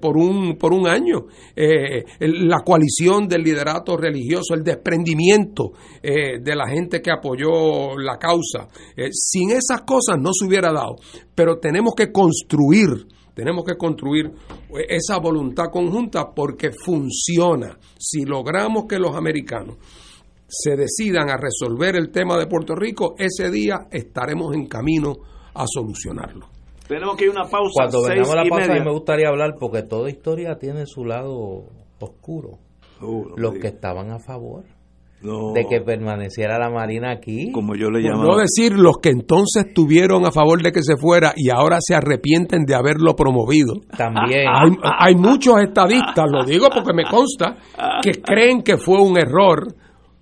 por, 0.01 0.16
un, 0.16 0.56
por 0.56 0.72
un 0.72 0.86
año. 0.86 1.27
la 1.56 2.60
coalición 2.64 3.27
del 3.27 3.43
liderato 3.43 3.97
religioso, 3.97 4.55
el 4.55 4.62
desprendimiento 4.62 5.72
de 6.02 6.56
la 6.56 6.68
gente 6.68 7.01
que 7.01 7.10
apoyó 7.10 7.39
la 7.98 8.18
causa. 8.18 8.68
Eh, 8.96 9.10
sin 9.12 9.50
esas 9.50 9.82
cosas 9.82 10.18
no 10.18 10.30
se 10.32 10.46
hubiera 10.46 10.72
dado, 10.72 10.96
pero 11.34 11.58
tenemos 11.58 11.94
que 11.94 12.12
construir, 12.12 13.06
tenemos 13.34 13.64
que 13.64 13.76
construir 13.76 14.26
eh, 14.26 14.86
esa 14.88 15.18
voluntad 15.18 15.66
conjunta 15.72 16.32
porque 16.34 16.70
funciona. 16.72 17.78
Si 17.98 18.24
logramos 18.24 18.86
que 18.86 18.98
los 18.98 19.14
americanos 19.14 19.76
se 20.46 20.76
decidan 20.76 21.30
a 21.30 21.36
resolver 21.36 21.96
el 21.96 22.10
tema 22.10 22.36
de 22.36 22.46
Puerto 22.46 22.74
Rico, 22.74 23.14
ese 23.18 23.50
día 23.50 23.86
estaremos 23.90 24.54
en 24.54 24.66
camino 24.66 25.16
a 25.54 25.64
solucionarlo. 25.66 26.48
Tenemos 26.88 27.16
que 27.16 27.24
ir 27.24 27.30
a 27.30 27.42
una 27.42 27.48
pausa. 27.48 27.72
Cuando 27.72 28.02
vengamos 28.02 28.30
a 28.30 28.36
la 28.36 28.44
pausa, 28.48 28.84
me 28.84 28.92
gustaría 28.92 29.28
hablar, 29.28 29.54
porque 29.60 29.84
toda 29.84 30.10
historia 30.10 30.58
tiene 30.58 30.86
su 30.86 31.04
lado 31.04 31.66
oscuro. 32.00 32.58
los 33.36 33.54
que 33.54 33.68
estaban 33.68 34.10
a 34.10 34.18
favor 34.18 34.64
de 35.22 35.66
que 35.68 35.80
permaneciera 35.82 36.59
la 36.59 36.70
Marina 36.70 37.12
aquí. 37.12 37.52
Como 37.52 37.74
yo 37.74 37.90
le 37.90 38.01
llamo. 38.01 38.24
no 38.24 38.36
decir 38.36 38.72
los 38.72 38.98
que 39.02 39.10
entonces 39.10 39.66
estuvieron 39.66 40.26
a 40.26 40.32
favor 40.32 40.62
de 40.62 40.72
que 40.72 40.82
se 40.82 40.97
fuera 40.97 41.34
y 41.36 41.51
ahora 41.51 41.78
se 41.80 41.94
arrepienten 41.94 42.64
de 42.64 42.74
haberlo 42.74 43.14
promovido. 43.14 43.74
También. 43.97 44.48
Hay, 44.48 44.70
hay 44.82 45.14
muchos 45.14 45.60
estadistas, 45.60 46.30
lo 46.30 46.44
digo 46.44 46.68
porque 46.72 46.94
me 46.94 47.05
consta, 47.05 47.56
que 48.02 48.22
creen 48.22 48.62
que 48.62 48.78
fue 48.78 49.01
un 49.01 49.18
error 49.18 49.74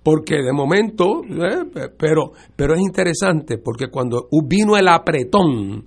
porque 0.03 0.41
de 0.41 0.53
momento, 0.53 1.21
eh, 1.23 1.91
pero, 1.97 2.31
pero 2.55 2.73
es 2.73 2.81
interesante 2.81 3.57
porque 3.57 3.87
cuando 3.89 4.27
vino 4.47 4.75
el 4.75 4.87
apretón 4.87 5.85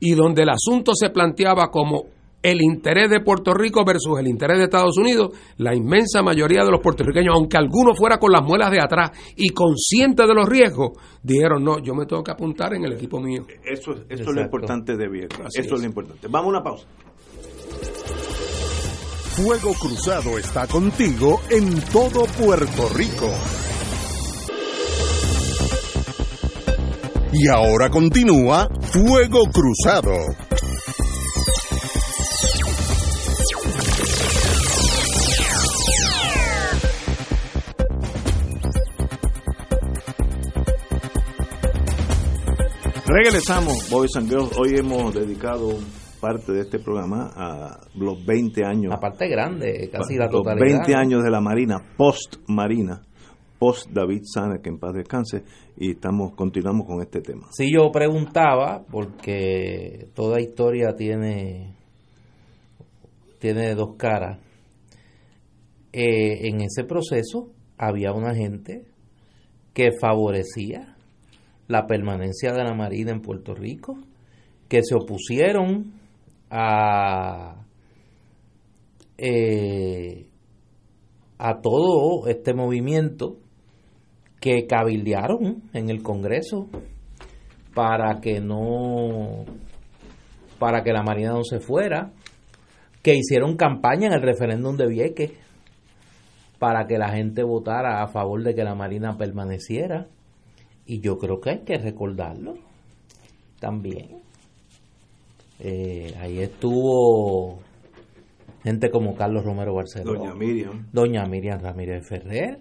y 0.00 0.14
donde 0.14 0.42
el 0.42 0.50
asunto 0.50 0.92
se 0.94 1.10
planteaba 1.10 1.70
como 1.70 2.04
el 2.44 2.60
interés 2.60 3.08
de 3.08 3.20
Puerto 3.20 3.54
Rico 3.54 3.84
versus 3.86 4.18
el 4.20 4.28
interés 4.28 4.58
de 4.58 4.64
Estados 4.64 4.98
Unidos, 4.98 5.32
la 5.56 5.74
inmensa 5.74 6.22
mayoría 6.22 6.62
de 6.62 6.70
los 6.70 6.80
puertorriqueños, 6.82 7.34
aunque 7.34 7.56
alguno 7.56 7.94
fuera 7.94 8.18
con 8.18 8.30
las 8.30 8.42
muelas 8.44 8.70
de 8.70 8.82
atrás 8.82 9.12
y 9.34 9.48
consciente 9.48 10.26
de 10.26 10.34
los 10.34 10.46
riesgos, 10.46 10.90
dijeron, 11.22 11.64
no, 11.64 11.78
yo 11.78 11.94
me 11.94 12.04
tengo 12.04 12.22
que 12.22 12.32
apuntar 12.32 12.74
en 12.74 12.84
el 12.84 12.92
equipo 12.92 13.18
mío. 13.18 13.46
Eso, 13.64 13.92
eso 14.10 14.22
es 14.30 14.34
lo 14.34 14.42
importante 14.42 14.94
de 14.94 15.08
Viejo. 15.08 15.42
Eso 15.54 15.74
es. 15.74 15.80
lo 15.80 15.86
importante. 15.86 16.28
Vamos 16.28 16.48
a 16.48 16.50
una 16.50 16.62
pausa. 16.62 16.86
Fuego 19.36 19.72
Cruzado 19.80 20.38
está 20.38 20.66
contigo 20.66 21.40
en 21.50 21.80
todo 21.92 22.26
Puerto 22.38 22.88
Rico. 22.94 23.28
Y 27.32 27.48
ahora 27.48 27.88
continúa 27.90 28.68
Fuego 28.82 29.44
Cruzado. 29.50 30.12
Regresamos, 43.06 43.90
Boys 43.90 44.16
and 44.16 44.30
Girls. 44.30 44.56
Hoy 44.58 44.76
hemos 44.78 45.14
dedicado 45.14 45.74
parte 46.22 46.52
de 46.52 46.62
este 46.62 46.78
programa 46.78 47.30
a 47.36 47.80
los 47.96 48.24
20 48.24 48.64
años. 48.64 48.90
La 48.90 48.98
parte 48.98 49.28
grande, 49.28 49.90
casi 49.92 50.16
la 50.16 50.30
totalidad. 50.30 50.66
Los 50.66 50.86
20 50.86 50.94
años 50.94 51.22
de 51.22 51.30
la 51.30 51.42
Marina, 51.42 51.82
post-Marina, 51.98 53.02
post-David 53.58 54.22
Sana, 54.24 54.58
que 54.62 54.70
en 54.70 54.78
paz 54.78 54.94
descanse, 54.94 55.42
y 55.76 55.90
estamos 55.90 56.34
continuamos 56.34 56.86
con 56.86 57.02
este 57.02 57.20
tema. 57.20 57.46
Sí, 57.52 57.70
yo 57.70 57.92
preguntaba, 57.92 58.86
porque 58.90 60.08
toda 60.14 60.40
historia 60.40 60.94
tiene, 60.96 61.76
tiene 63.38 63.74
dos 63.74 63.96
caras. 63.98 64.38
Eh, 65.92 66.48
en 66.48 66.62
ese 66.62 66.84
proceso 66.84 67.50
había 67.76 68.12
una 68.12 68.34
gente 68.34 68.86
que 69.74 69.90
favorecía 70.00 70.93
la 71.68 71.86
permanencia 71.86 72.52
de 72.52 72.64
la 72.64 72.74
Marina 72.74 73.10
en 73.10 73.20
Puerto 73.20 73.54
Rico, 73.54 73.96
que 74.68 74.82
se 74.82 74.94
opusieron 74.94 75.92
a, 76.50 77.64
eh, 79.18 80.28
a 81.38 81.60
todo 81.60 82.26
este 82.28 82.54
movimiento 82.54 83.38
que 84.40 84.66
cabildearon 84.66 85.62
en 85.72 85.88
el 85.88 86.02
Congreso 86.02 86.68
para 87.74 88.20
que 88.20 88.40
no 88.40 89.44
para 90.58 90.82
que 90.82 90.92
la 90.92 91.02
Marina 91.02 91.32
no 91.32 91.44
se 91.44 91.58
fuera, 91.58 92.12
que 93.02 93.14
hicieron 93.14 93.56
campaña 93.56 94.06
en 94.06 94.14
el 94.14 94.22
referéndum 94.22 94.76
de 94.76 94.86
Vieques 94.86 95.32
para 96.58 96.86
que 96.86 96.96
la 96.96 97.10
gente 97.10 97.42
votara 97.42 98.02
a 98.02 98.06
favor 98.08 98.42
de 98.42 98.54
que 98.54 98.64
la 98.64 98.74
Marina 98.74 99.18
permaneciera 99.18 100.06
y 100.86 101.00
yo 101.00 101.16
creo 101.18 101.40
que 101.40 101.50
hay 101.50 101.58
que 101.60 101.78
recordarlo 101.78 102.54
también. 103.58 104.20
Eh, 105.58 106.14
ahí 106.20 106.40
estuvo 106.40 107.60
gente 108.62 108.90
como 108.90 109.14
Carlos 109.14 109.44
Romero 109.44 109.74
Barceló. 109.74 110.14
Doña 110.14 110.34
Miriam. 110.34 110.86
Doña 110.92 111.24
Miriam 111.24 111.60
Ramírez 111.60 112.06
Ferrer. 112.06 112.58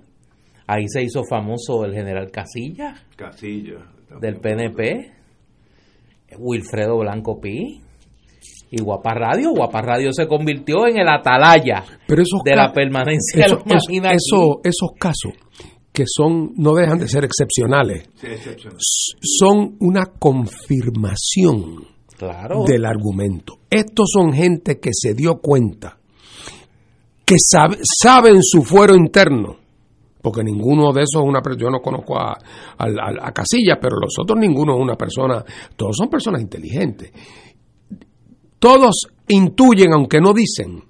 Ahí 0.67 0.87
se 0.87 1.03
hizo 1.03 1.23
famoso 1.23 1.83
el 1.85 1.93
general 1.93 2.31
Casilla. 2.31 2.95
Casilla. 3.15 3.79
Del 4.21 4.39
PNP. 4.39 5.11
Wilfredo 6.37 6.99
Blanco 6.99 7.39
Pi. 7.41 7.81
Y 8.71 8.81
Guapa 8.81 9.13
Radio. 9.13 9.51
Guapa 9.51 9.81
Radio 9.81 10.13
se 10.13 10.27
convirtió 10.27 10.87
en 10.87 10.97
el 10.99 11.07
atalaya 11.07 11.83
de 12.07 12.55
la 12.55 12.71
permanencia 12.71 13.45
de 13.45 13.51
los 13.51 13.63
Esos 14.63 14.91
casos 14.97 15.33
que 15.93 16.05
son 16.07 16.53
no 16.55 16.73
dejan 16.73 16.97
de 16.97 17.07
ser 17.07 17.23
excepcionales, 17.23 18.09
son 19.21 19.77
una 19.79 20.05
confirmación 20.17 21.85
del 22.67 22.85
argumento. 22.85 23.59
Estos 23.69 24.09
son 24.11 24.33
gente 24.33 24.79
que 24.79 24.89
se 24.91 25.13
dio 25.13 25.35
cuenta, 25.35 25.97
que 27.23 27.35
saben 27.37 28.41
su 28.41 28.63
fuero 28.63 28.95
interno, 28.95 29.57
porque 30.21 30.43
ninguno 30.43 30.91
de 30.91 31.03
esos 31.03 31.21
es 31.21 31.27
una 31.27 31.41
persona, 31.41 31.63
yo 31.63 31.69
no 31.69 31.79
conozco 31.79 32.17
a, 32.17 32.31
a, 32.31 32.85
a 33.27 33.31
Casilla, 33.31 33.77
pero 33.79 33.97
los 33.97 34.13
otros 34.19 34.39
ninguno 34.39 34.75
es 34.75 34.81
una 34.81 34.95
persona, 34.95 35.43
todos 35.75 35.95
son 35.97 36.09
personas 36.09 36.41
inteligentes. 36.41 37.11
Todos 38.57 39.07
intuyen, 39.27 39.91
aunque 39.91 40.21
no 40.21 40.33
dicen, 40.33 40.81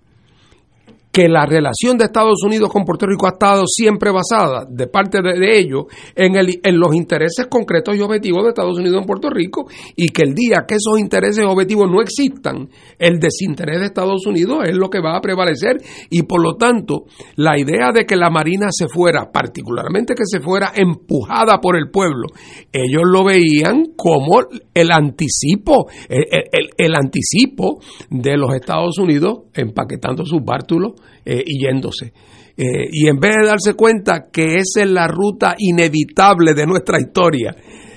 que 1.14 1.30
la 1.30 1.46
relación 1.46 1.96
de 1.96 2.06
Estados 2.06 2.42
Unidos 2.44 2.72
con 2.72 2.86
Puerto 2.86 3.06
Rico 3.06 3.28
ha 3.28 3.34
estado 3.34 3.66
siempre 3.68 4.10
basada, 4.10 4.66
de 4.68 4.88
parte 4.88 5.20
de, 5.22 5.60
ellos, 5.60 5.84
en, 6.16 6.36
el, 6.36 6.60
en 6.64 6.80
los 6.80 6.96
intereses 6.96 7.46
concretos 7.46 7.96
y 7.96 8.02
objetivos 8.02 8.42
de 8.42 8.50
Estados 8.50 8.80
Unidos 8.80 9.00
en 9.00 9.06
Puerto 9.06 9.30
Rico, 9.30 9.68
y 9.96 10.08
que 10.08 10.24
el 10.24 10.34
día 10.34 10.66
que 10.68 10.74
esos 10.74 11.00
intereses 11.00 11.46
objetivos 11.46 11.88
no 11.88 12.02
existan, 12.02 12.68
el 12.98 13.20
desinterés 13.20 13.80
de 13.80 13.86
Estados 13.86 14.26
Unidos 14.26 14.64
es 14.68 14.76
lo 14.76 14.90
que 14.90 15.02
va 15.02 15.16
a 15.16 15.22
prevalecer, 15.22 15.78
y 16.10 16.24
por 16.24 16.42
lo 16.42 16.56
tanto, 16.56 17.04
la 17.36 17.60
idea 17.60 17.92
de 17.94 18.08
que 18.08 18.16
la 18.16 18.32
Marina 18.32 18.70
se 18.72 18.88
fuera, 18.88 19.32
particularmente 19.32 20.16
que 20.16 20.26
se 20.26 20.42
fuera 20.42 20.72
empujada 20.76 21.60
por 21.62 21.78
el 21.78 21.92
pueblo, 21.92 22.26
ellos 22.72 23.04
lo 23.06 23.24
veían 23.24 23.94
como 23.96 24.42
el 24.74 24.92
anticipo, 24.92 25.86
el 26.10 26.96
anticipo 26.96 27.80
de 28.10 28.36
los 28.36 28.56
Estados 28.56 28.98
Unidos 28.98 29.42
empaquetando 29.54 30.26
sus 30.26 30.44
bártulos 30.44 31.03
eh, 31.26 31.44
y 31.46 31.66
yéndose. 31.66 32.14
Eh, 32.56 32.88
y 32.92 33.08
en 33.08 33.20
vez 33.20 33.36
de 33.42 33.48
darse 33.48 33.74
cuenta 33.74 34.28
que 34.32 34.56
esa 34.56 34.84
es 34.84 34.90
la 34.90 35.08
ruta 35.08 35.56
inevitable 35.58 36.54
de 36.54 36.68
nuestra 36.68 37.00
historia, 37.00 37.56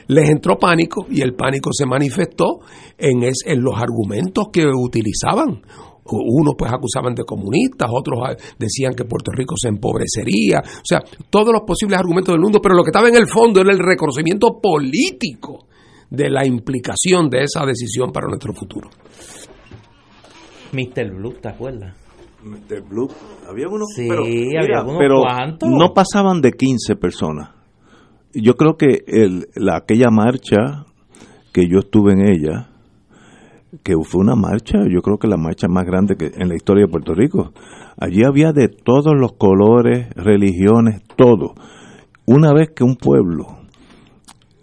les 0.09 0.31
entró 0.31 0.59
pánico 0.59 1.07
y 1.11 1.21
el 1.21 1.35
pánico 1.35 1.71
se 1.73 1.85
manifestó 1.85 2.61
en, 2.97 3.23
en 3.23 3.63
los 3.63 3.75
argumentos 3.77 4.47
que 4.53 4.65
utilizaban. 4.67 5.61
Unos 6.09 6.55
pues 6.57 6.73
acusaban 6.73 7.17
de 7.17 7.25
comunistas, 7.25 7.91
otros 7.93 8.21
ah, 8.25 8.37
decían 8.57 8.95
que 8.95 9.05
Puerto 9.05 9.33
Rico 9.33 9.57
se 9.61 9.69
empobrecería, 9.69 10.61
o 10.61 10.85
sea, 10.85 11.03
todos 11.29 11.53
los 11.53 11.63
posibles 11.67 11.99
argumentos 11.99 12.33
del 12.33 12.41
mundo, 12.41 12.61
pero 12.63 12.77
lo 12.77 12.85
que 12.85 12.91
estaba 12.91 13.09
en 13.09 13.17
el 13.17 13.27
fondo 13.27 13.61
era 13.61 13.73
el 13.73 13.81
reconocimiento 13.81 14.61
político 14.63 15.67
de 16.09 16.31
la 16.31 16.47
implicación 16.47 17.29
de 17.29 17.43
esa 17.43 17.67
decisión 17.67 18.13
para 18.13 18.29
nuestro 18.29 18.55
futuro. 18.55 18.89
Mr. 20.73 21.11
Blue, 21.13 21.35
¿te 21.41 21.49
acuerdas? 21.49 22.06
Blue. 22.89 23.09
Había 23.49 23.69
unos, 23.69 23.89
sí, 23.95 24.07
pero, 24.09 24.23
había 24.23 24.99
pero 24.99 25.23
no 25.69 25.95
pasaban 25.95 26.41
de 26.41 26.53
15 26.53 26.97
personas. 26.97 27.51
Yo 28.33 28.55
creo 28.55 28.77
que 28.77 29.05
el, 29.07 29.49
la, 29.55 29.77
aquella 29.77 30.11
marcha 30.11 30.87
que 31.53 31.69
yo 31.69 31.79
estuve 31.79 32.13
en 32.13 32.29
ella, 32.29 32.69
que 33.83 33.95
fue 34.03 34.21
una 34.21 34.37
marcha, 34.37 34.79
yo 34.89 35.01
creo 35.01 35.19
que 35.19 35.29
la 35.29 35.37
marcha 35.37 35.69
más 35.69 35.85
grande 35.85 36.17
que 36.17 36.33
en 36.37 36.49
la 36.49 36.57
historia 36.57 36.85
de 36.85 36.91
Puerto 36.91 37.15
Rico. 37.15 37.53
Allí 37.99 38.25
había 38.25 38.53
de 38.53 38.69
todos 38.69 39.15
los 39.19 39.33
colores, 39.33 40.09
religiones, 40.15 41.03
todo. 41.17 41.55
Una 42.27 42.53
vez 42.53 42.71
que 42.75 42.85
un 42.85 42.97
pueblo 42.97 43.47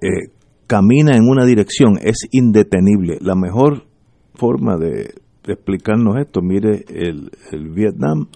eh, 0.01 0.29
camina 0.67 1.15
en 1.15 1.27
una 1.27 1.45
dirección, 1.45 1.97
es 2.01 2.27
indetenible. 2.31 3.17
La 3.21 3.35
mejor 3.35 3.85
forma 4.35 4.77
de, 4.77 5.15
explicarnos 5.47 6.17
esto. 6.17 6.41
Mire 6.41 6.85
el, 6.89 7.31
el 7.51 7.69
Vietnam 7.69 8.27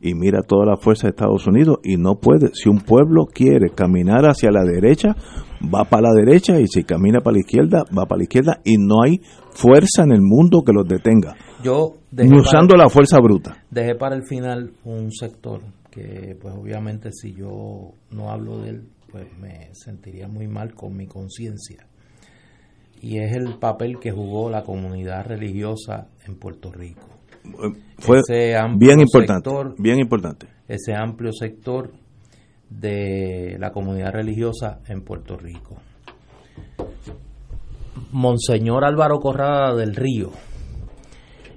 y 0.00 0.14
mira 0.14 0.42
toda 0.42 0.66
la 0.66 0.76
fuerza 0.76 1.06
de 1.06 1.12
Estados 1.12 1.46
Unidos 1.46 1.78
y 1.82 1.96
no 1.96 2.16
puede. 2.16 2.50
Si 2.52 2.68
un 2.68 2.80
pueblo 2.80 3.24
quiere 3.24 3.70
caminar 3.70 4.26
hacia 4.26 4.50
la 4.50 4.62
derecha, 4.62 5.16
va 5.62 5.84
para 5.84 6.10
la 6.10 6.14
derecha 6.14 6.60
y 6.60 6.66
si 6.66 6.84
camina 6.84 7.20
para 7.20 7.34
la 7.34 7.40
izquierda, 7.40 7.84
va 7.96 8.04
para 8.04 8.18
la 8.18 8.24
izquierda 8.24 8.60
y 8.64 8.76
no 8.76 9.02
hay 9.02 9.20
fuerza 9.50 10.02
en 10.02 10.12
el 10.12 10.20
mundo 10.20 10.62
que 10.62 10.72
los 10.72 10.86
detenga. 10.86 11.36
Yo 11.62 11.94
usando 12.12 12.76
la 12.76 12.90
fuerza 12.90 13.18
bruta. 13.18 13.64
Dejé 13.70 13.94
para 13.94 14.14
el 14.14 14.26
final 14.26 14.72
un 14.84 15.10
sector 15.10 15.62
que 15.90 16.36
pues 16.38 16.54
obviamente 16.54 17.10
si 17.12 17.32
yo 17.32 17.92
no 18.10 18.30
hablo 18.30 18.58
de 18.58 18.70
él, 18.70 18.88
pues 19.10 19.26
me 19.40 19.70
sentiría 19.72 20.28
muy 20.28 20.48
mal 20.48 20.74
con 20.74 20.94
mi 20.94 21.06
conciencia 21.06 21.86
y 23.04 23.18
es 23.18 23.36
el 23.36 23.58
papel 23.58 23.98
que 24.00 24.12
jugó 24.12 24.48
la 24.48 24.62
comunidad 24.62 25.26
religiosa 25.26 26.08
en 26.26 26.38
Puerto 26.38 26.72
Rico. 26.72 27.06
Fue 27.98 28.22
bien 28.78 29.00
importante, 29.00 29.50
bien 29.76 29.98
importante. 29.98 30.46
Ese 30.66 30.94
amplio 30.94 31.30
sector 31.30 31.92
de 32.70 33.58
la 33.58 33.72
comunidad 33.72 34.10
religiosa 34.10 34.80
en 34.88 35.02
Puerto 35.04 35.36
Rico. 35.36 35.76
Monseñor 38.10 38.86
Álvaro 38.86 39.18
Corrada 39.18 39.74
del 39.74 39.94
Río, 39.94 40.30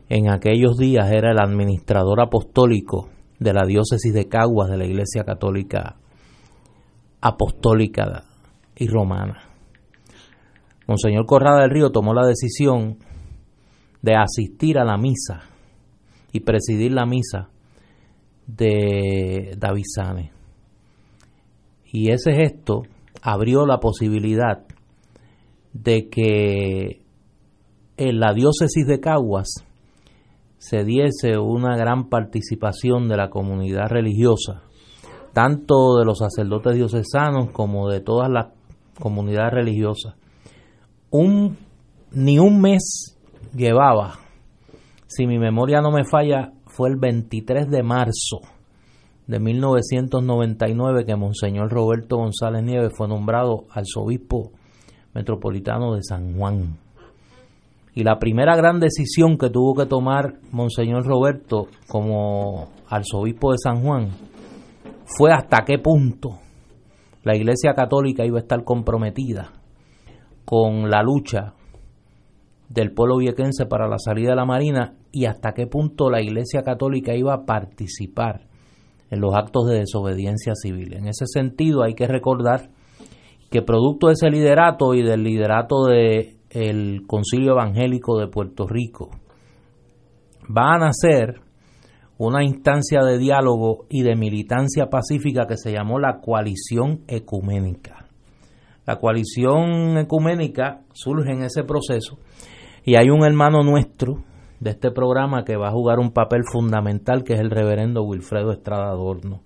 en 0.09 0.29
aquellos 0.29 0.75
días 0.75 1.09
era 1.09 1.31
el 1.31 1.39
administrador 1.39 2.19
apostólico 2.19 3.07
de 3.39 3.53
la 3.53 3.65
diócesis 3.65 4.13
de 4.13 4.27
Caguas 4.27 4.69
de 4.69 4.77
la 4.77 4.85
Iglesia 4.85 5.23
Católica 5.23 5.95
Apostólica 7.21 8.25
y 8.75 8.87
Romana. 8.89 9.46
Monseñor 10.87 11.25
Corrada 11.25 11.61
del 11.61 11.71
Río 11.71 11.91
tomó 11.91 12.13
la 12.13 12.25
decisión 12.25 12.97
de 14.01 14.15
asistir 14.15 14.79
a 14.79 14.85
la 14.85 14.97
misa 14.97 15.41
y 16.31 16.39
presidir 16.39 16.93
la 16.93 17.05
misa 17.05 17.49
de 18.45 19.55
David 19.57 19.83
Sane. 19.93 20.31
Y 21.91 22.11
ese 22.11 22.33
gesto 22.33 22.83
abrió 23.21 23.65
la 23.65 23.79
posibilidad 23.79 24.65
de 25.73 26.09
que 26.09 27.01
en 27.97 28.19
la 28.19 28.33
diócesis 28.33 28.87
de 28.87 28.99
Caguas 28.99 29.65
se 30.57 30.83
diese 30.83 31.37
una 31.37 31.75
gran 31.75 32.09
participación 32.09 33.07
de 33.07 33.17
la 33.17 33.29
comunidad 33.29 33.89
religiosa, 33.89 34.63
tanto 35.33 35.97
de 35.97 36.05
los 36.05 36.19
sacerdotes 36.19 36.75
diocesanos 36.75 37.51
como 37.51 37.89
de 37.89 37.99
todas 37.99 38.29
las 38.29 38.47
comunidades 38.99 39.53
religiosas. 39.53 40.15
Un, 41.09 41.57
ni 42.11 42.37
un 42.37 42.59
mes 42.59 43.17
llevaba, 43.55 44.15
si 45.07 45.25
mi 45.25 45.39
memoria 45.39 45.79
no 45.79 45.91
me 45.91 46.03
falla, 46.03 46.51
fue 46.65 46.89
el 46.89 46.97
23 46.97 47.69
de 47.69 47.81
marzo 47.81 48.41
de 49.25 49.39
1999 49.39 51.05
que 51.05 51.15
Monseñor 51.15 51.71
Roberto 51.71 52.17
González 52.17 52.63
Nieves 52.63 52.93
fue 52.95 53.07
nombrado 53.07 53.65
arzobispo 53.71 54.51
metropolitano 55.13 55.95
de 55.95 56.03
San 56.03 56.37
Juan. 56.37 56.77
Y 57.95 58.03
la 58.03 58.19
primera 58.19 58.55
gran 58.55 58.79
decisión 58.79 59.37
que 59.37 59.49
tuvo 59.49 59.75
que 59.75 59.87
tomar 59.87 60.35
Monseñor 60.51 61.05
Roberto 61.05 61.67
como 61.87 62.69
arzobispo 62.89 63.53
de 63.53 63.57
San 63.57 63.81
Juan 63.81 64.09
fue 65.05 65.31
hasta 65.31 65.63
qué 65.65 65.79
punto 65.79 66.39
la 67.23 67.35
Iglesia 67.35 67.73
Católica 67.73 68.25
iba 68.25 68.37
a 68.37 68.41
estar 68.41 68.63
comprometida 68.63 69.56
con 70.47 70.89
la 70.89 71.03
lucha 71.03 71.55
del 72.69 72.93
pueblo 72.93 73.17
viequense 73.17 73.65
para 73.65 73.89
la 73.89 73.97
salida 73.99 74.29
de 74.29 74.37
la 74.37 74.45
Marina 74.45 74.93
y 75.11 75.25
hasta 75.25 75.51
qué 75.51 75.67
punto 75.67 76.09
la 76.09 76.21
Iglesia 76.21 76.63
Católica 76.63 77.13
iba 77.13 77.33
a 77.33 77.45
participar 77.45 78.47
en 79.09 79.19
los 79.19 79.35
actos 79.35 79.67
de 79.67 79.79
desobediencia 79.79 80.53
civil. 80.55 80.93
En 80.93 81.09
ese 81.09 81.25
sentido 81.27 81.83
hay 81.83 81.95
que 81.95 82.07
recordar 82.07 82.69
que 83.49 83.61
producto 83.61 84.07
de 84.07 84.13
ese 84.13 84.29
liderato 84.29 84.93
y 84.93 85.03
del 85.03 85.23
liderato 85.23 85.83
del 85.87 87.01
Concilio 87.07 87.51
Evangélico 87.51 88.17
de 88.17 88.27
Puerto 88.27 88.67
Rico, 88.67 89.09
va 90.45 90.75
a 90.75 90.79
nacer 90.79 91.41
una 92.17 92.45
instancia 92.45 93.01
de 93.01 93.17
diálogo 93.17 93.85
y 93.89 94.03
de 94.03 94.15
militancia 94.15 94.89
pacífica 94.89 95.45
que 95.45 95.57
se 95.57 95.73
llamó 95.73 95.99
la 95.99 96.21
coalición 96.21 97.01
ecuménica. 97.09 97.96
La 98.87 98.97
coalición 98.97 99.97
ecuménica 99.97 100.81
surge 100.93 101.33
en 101.33 101.43
ese 101.43 101.63
proceso 101.63 102.17
y 102.83 102.95
hay 102.95 103.09
un 103.09 103.25
hermano 103.25 103.61
nuestro 103.61 104.23
de 104.61 104.71
este 104.71 104.91
programa 104.91 105.43
que 105.43 105.57
va 105.57 105.67
a 105.67 105.73
jugar 105.73 105.99
un 105.99 106.11
papel 106.11 106.43
fundamental, 106.49 107.25
que 107.25 107.33
es 107.33 107.39
el 107.41 107.51
reverendo 107.51 108.03
Wilfredo 108.03 108.53
Estrada 108.53 108.89
Adorno. 108.89 109.41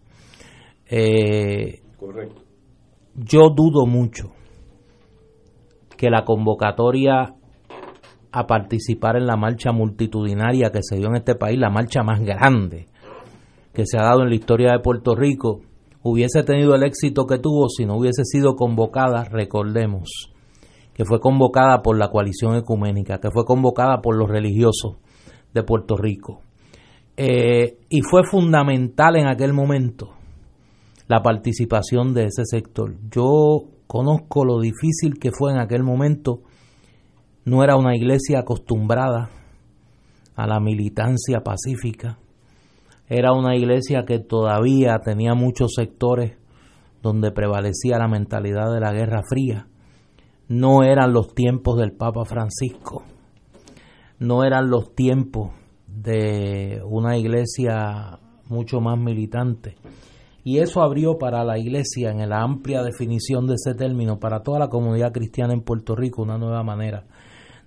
Eh, 0.88 1.82
Correcto. 1.98 2.44
Yo 3.16 3.50
dudo 3.50 3.88
mucho 3.88 4.32
que 5.98 6.12
la 6.12 6.24
convocatoria 6.24 7.34
a 8.32 8.48
participar 8.48 9.18
en 9.18 9.26
la 9.26 9.38
marcha 9.38 9.72
multitudinaria 9.72 10.70
que 10.72 10.84
se 10.84 10.98
dio 10.98 11.08
en 11.08 11.16
este 11.16 11.36
país, 11.36 11.60
la 11.60 11.70
marcha 11.70 12.04
más 12.04 12.22
grande 12.22 12.86
que 13.74 13.86
se 13.86 13.98
ha 13.98 14.04
dado 14.04 14.22
en 14.22 14.30
la 14.30 14.36
historia 14.36 14.72
de 14.72 14.80
Puerto 14.80 15.16
Rico, 15.16 15.62
hubiese 16.04 16.44
tenido 16.44 16.76
el 16.76 16.84
éxito 16.84 17.26
que 17.26 17.38
tuvo 17.38 17.70
si 17.70 17.86
no 17.86 17.98
hubiese 17.98 18.24
sido 18.26 18.56
convocada, 18.56 19.24
recordemos, 19.26 20.32
que 20.94 21.06
fue 21.06 21.20
convocada 21.20 21.82
por 21.82 21.98
la 21.98 22.10
coalición 22.10 22.56
ecuménica, 22.56 23.20
que 23.20 23.32
fue 23.32 23.46
convocada 23.46 24.02
por 24.02 24.16
los 24.16 24.30
religiosos 24.30 24.98
de 25.54 25.64
Puerto 25.64 25.96
Rico. 25.98 26.42
Eh, 27.18 27.78
y 27.90 28.02
fue 28.02 28.24
fundamental 28.24 29.18
en 29.18 29.28
aquel 29.28 29.54
momento 29.54 30.14
la 31.08 31.22
participación 31.22 32.14
de 32.14 32.26
ese 32.26 32.46
sector. 32.46 32.96
Yo 33.12 33.66
conozco 33.86 34.46
lo 34.46 34.60
difícil 34.60 35.20
que 35.20 35.32
fue 35.32 35.52
en 35.52 35.60
aquel 35.60 35.84
momento. 35.84 36.40
No 37.44 37.64
era 37.64 37.76
una 37.76 37.96
iglesia 37.96 38.40
acostumbrada 38.40 39.30
a 40.36 40.48
la 40.48 40.60
militancia 40.60 41.42
pacífica. 41.42 42.18
Era 43.14 43.34
una 43.34 43.58
iglesia 43.58 44.06
que 44.06 44.20
todavía 44.20 45.00
tenía 45.04 45.34
muchos 45.34 45.74
sectores 45.76 46.38
donde 47.04 47.34
prevalecía 47.34 47.98
la 47.98 48.08
mentalidad 48.08 48.74
de 48.74 48.80
la 48.80 48.94
Guerra 48.94 49.22
Fría. 49.28 49.68
No 50.48 50.84
eran 50.84 51.12
los 51.12 51.34
tiempos 51.34 51.78
del 51.78 51.92
Papa 51.92 52.24
Francisco, 52.24 53.04
no 54.18 54.46
eran 54.46 54.70
los 54.70 54.96
tiempos 54.96 55.52
de 55.88 56.82
una 56.86 57.18
iglesia 57.18 58.18
mucho 58.48 58.80
más 58.80 58.98
militante. 58.98 59.76
Y 60.46 60.60
eso 60.60 60.82
abrió 60.82 61.18
para 61.18 61.44
la 61.44 61.60
iglesia, 61.60 62.12
en 62.12 62.30
la 62.30 62.42
amplia 62.42 62.82
definición 62.82 63.46
de 63.46 63.56
ese 63.56 63.76
término, 63.76 64.20
para 64.20 64.42
toda 64.42 64.58
la 64.58 64.70
comunidad 64.70 65.12
cristiana 65.12 65.52
en 65.52 65.64
Puerto 65.64 65.98
Rico, 65.98 66.22
una 66.22 66.38
nueva 66.38 66.64
manera 66.64 67.04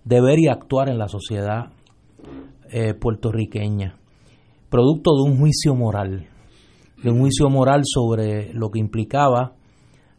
de 0.04 0.22
ver 0.22 0.38
y 0.38 0.48
actuar 0.48 0.88
en 0.88 0.96
la 0.96 1.08
sociedad 1.08 1.66
eh, 2.70 2.94
puertorriqueña, 2.94 3.98
producto 4.74 5.12
de 5.14 5.30
un 5.30 5.38
juicio 5.38 5.76
moral, 5.76 6.26
de 7.00 7.08
un 7.08 7.20
juicio 7.20 7.48
moral 7.48 7.82
sobre 7.84 8.52
lo 8.54 8.72
que 8.72 8.80
implicaba 8.80 9.52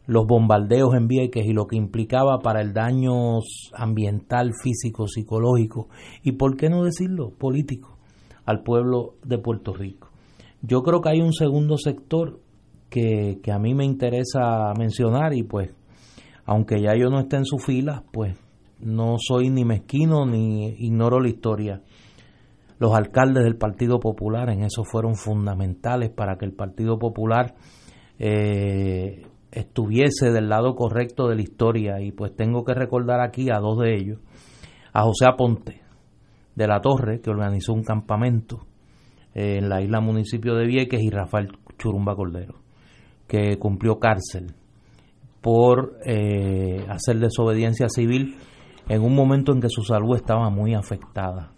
los 0.06 0.26
bombardeos 0.26 0.94
en 0.94 1.08
Vieques 1.08 1.44
y 1.44 1.52
lo 1.52 1.66
que 1.66 1.76
implicaba 1.76 2.38
para 2.38 2.62
el 2.62 2.72
daño 2.72 3.40
ambiental, 3.74 4.52
físico, 4.54 5.08
psicológico 5.08 5.88
y, 6.22 6.32
por 6.32 6.56
qué 6.56 6.70
no 6.70 6.84
decirlo, 6.84 7.32
político 7.36 7.98
al 8.46 8.62
pueblo 8.62 9.16
de 9.26 9.36
Puerto 9.36 9.74
Rico. 9.74 10.08
Yo 10.62 10.82
creo 10.82 11.02
que 11.02 11.10
hay 11.10 11.20
un 11.20 11.34
segundo 11.34 11.76
sector 11.76 12.40
que, 12.88 13.40
que 13.42 13.52
a 13.52 13.58
mí 13.58 13.74
me 13.74 13.84
interesa 13.84 14.72
mencionar 14.78 15.34
y 15.34 15.42
pues, 15.42 15.68
aunque 16.46 16.80
ya 16.80 16.96
yo 16.96 17.10
no 17.10 17.20
esté 17.20 17.36
en 17.36 17.44
su 17.44 17.58
fila, 17.58 18.04
pues 18.10 18.38
no 18.80 19.16
soy 19.18 19.50
ni 19.50 19.66
mezquino 19.66 20.24
ni 20.24 20.68
ignoro 20.78 21.20
la 21.20 21.28
historia. 21.28 21.82
Los 22.78 22.94
alcaldes 22.94 23.44
del 23.44 23.56
Partido 23.56 23.98
Popular 24.00 24.50
en 24.50 24.62
eso 24.62 24.84
fueron 24.84 25.14
fundamentales 25.14 26.10
para 26.10 26.36
que 26.36 26.44
el 26.44 26.52
Partido 26.52 26.98
Popular 26.98 27.54
eh, 28.18 29.26
estuviese 29.50 30.30
del 30.30 30.48
lado 30.48 30.74
correcto 30.74 31.28
de 31.28 31.36
la 31.36 31.42
historia. 31.42 32.00
Y 32.00 32.12
pues 32.12 32.34
tengo 32.36 32.64
que 32.64 32.74
recordar 32.74 33.20
aquí 33.20 33.50
a 33.50 33.58
dos 33.58 33.78
de 33.78 33.94
ellos, 33.94 34.18
a 34.92 35.02
José 35.02 35.26
Aponte 35.26 35.80
de 36.54 36.66
la 36.66 36.80
Torre, 36.80 37.20
que 37.20 37.30
organizó 37.30 37.72
un 37.72 37.82
campamento 37.82 38.66
en 39.34 39.68
la 39.68 39.82
isla 39.82 40.00
municipio 40.00 40.54
de 40.54 40.66
Vieques, 40.66 41.02
y 41.02 41.10
Rafael 41.10 41.48
Churumba 41.78 42.16
Cordero, 42.16 42.54
que 43.26 43.58
cumplió 43.58 43.98
cárcel 43.98 44.54
por 45.42 45.98
eh, 46.04 46.86
hacer 46.88 47.18
desobediencia 47.18 47.88
civil 47.88 48.36
en 48.88 49.02
un 49.02 49.14
momento 49.14 49.52
en 49.52 49.60
que 49.60 49.68
su 49.68 49.82
salud 49.82 50.16
estaba 50.16 50.48
muy 50.48 50.74
afectada, 50.74 51.52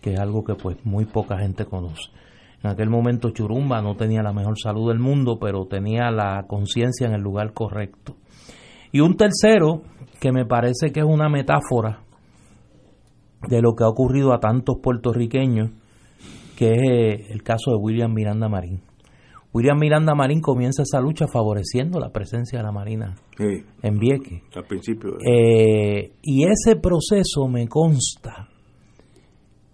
que 0.00 0.14
es 0.14 0.20
algo 0.20 0.44
que 0.44 0.54
pues 0.54 0.76
muy 0.84 1.04
poca 1.04 1.38
gente 1.38 1.64
conoce. 1.64 2.10
En 2.62 2.70
aquel 2.70 2.90
momento 2.90 3.30
Churumba 3.30 3.80
no 3.82 3.96
tenía 3.96 4.22
la 4.22 4.32
mejor 4.32 4.58
salud 4.58 4.88
del 4.88 4.98
mundo, 4.98 5.38
pero 5.40 5.66
tenía 5.66 6.10
la 6.10 6.44
conciencia 6.48 7.06
en 7.06 7.14
el 7.14 7.20
lugar 7.20 7.52
correcto. 7.52 8.16
Y 8.90 9.00
un 9.00 9.16
tercero, 9.16 9.82
que 10.20 10.32
me 10.32 10.44
parece 10.44 10.90
que 10.92 11.00
es 11.00 11.06
una 11.06 11.28
metáfora 11.28 12.00
de 13.48 13.62
lo 13.62 13.74
que 13.74 13.84
ha 13.84 13.88
ocurrido 13.88 14.32
a 14.32 14.40
tantos 14.40 14.76
puertorriqueños, 14.82 15.70
que 16.56 16.72
es 16.72 16.82
eh, 16.82 17.26
el 17.30 17.44
caso 17.44 17.70
de 17.70 17.76
William 17.76 18.12
Miranda 18.12 18.48
Marín. 18.48 18.80
William 19.52 19.78
Miranda 19.78 20.14
Marín 20.14 20.40
comienza 20.40 20.82
esa 20.82 21.00
lucha 21.00 21.26
favoreciendo 21.26 22.00
la 22.00 22.10
presencia 22.10 22.58
de 22.58 22.64
la 22.64 22.72
Marina 22.72 23.14
en 23.38 23.98
Vieques. 23.98 24.42
Al 24.54 24.64
principio. 24.64 25.16
Eh, 25.24 26.12
y 26.22 26.44
ese 26.44 26.76
proceso 26.76 27.46
me 27.48 27.66
consta 27.68 28.48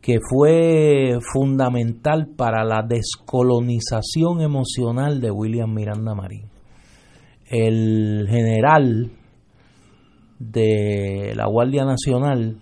que 0.04 0.18
fue 0.20 1.18
fundamental 1.32 2.28
para 2.36 2.62
la 2.62 2.82
descolonización 2.86 4.42
emocional 4.42 5.18
de 5.18 5.30
William 5.30 5.72
Miranda 5.72 6.14
Marín. 6.14 6.50
El 7.46 8.26
general 8.28 9.12
de 10.38 11.32
la 11.34 11.46
Guardia 11.46 11.86
Nacional 11.86 12.58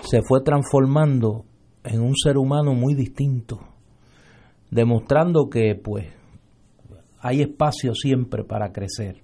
se 0.00 0.22
fue 0.26 0.40
transformando 0.40 1.44
en 1.84 2.00
un 2.00 2.16
ser 2.16 2.38
humano 2.38 2.72
muy 2.72 2.94
distinto, 2.94 3.58
demostrando 4.70 5.50
que 5.50 5.74
pues 5.74 6.06
hay 7.20 7.42
espacio 7.42 7.92
siempre 7.94 8.44
para 8.44 8.72
crecer. 8.72 9.16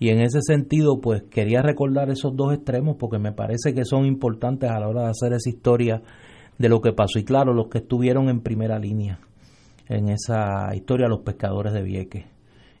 Y 0.00 0.08
en 0.08 0.22
ese 0.22 0.40
sentido, 0.42 1.00
pues 1.00 1.22
quería 1.30 1.62
recordar 1.62 2.10
esos 2.10 2.34
dos 2.34 2.52
extremos 2.52 2.96
porque 2.98 3.20
me 3.20 3.30
parece 3.30 3.74
que 3.74 3.84
son 3.84 4.06
importantes 4.06 4.68
a 4.68 4.80
la 4.80 4.88
hora 4.88 5.04
de 5.04 5.10
hacer 5.10 5.32
esa 5.34 5.48
historia 5.48 6.02
de 6.58 6.68
lo 6.68 6.80
que 6.80 6.92
pasó. 6.92 7.18
Y 7.18 7.24
claro, 7.24 7.52
los 7.54 7.68
que 7.68 7.78
estuvieron 7.78 8.28
en 8.28 8.40
primera 8.40 8.78
línea 8.78 9.20
en 9.88 10.08
esa 10.08 10.74
historia, 10.74 11.08
los 11.08 11.20
pescadores 11.20 11.72
de 11.72 11.82
Vieques. 11.82 12.24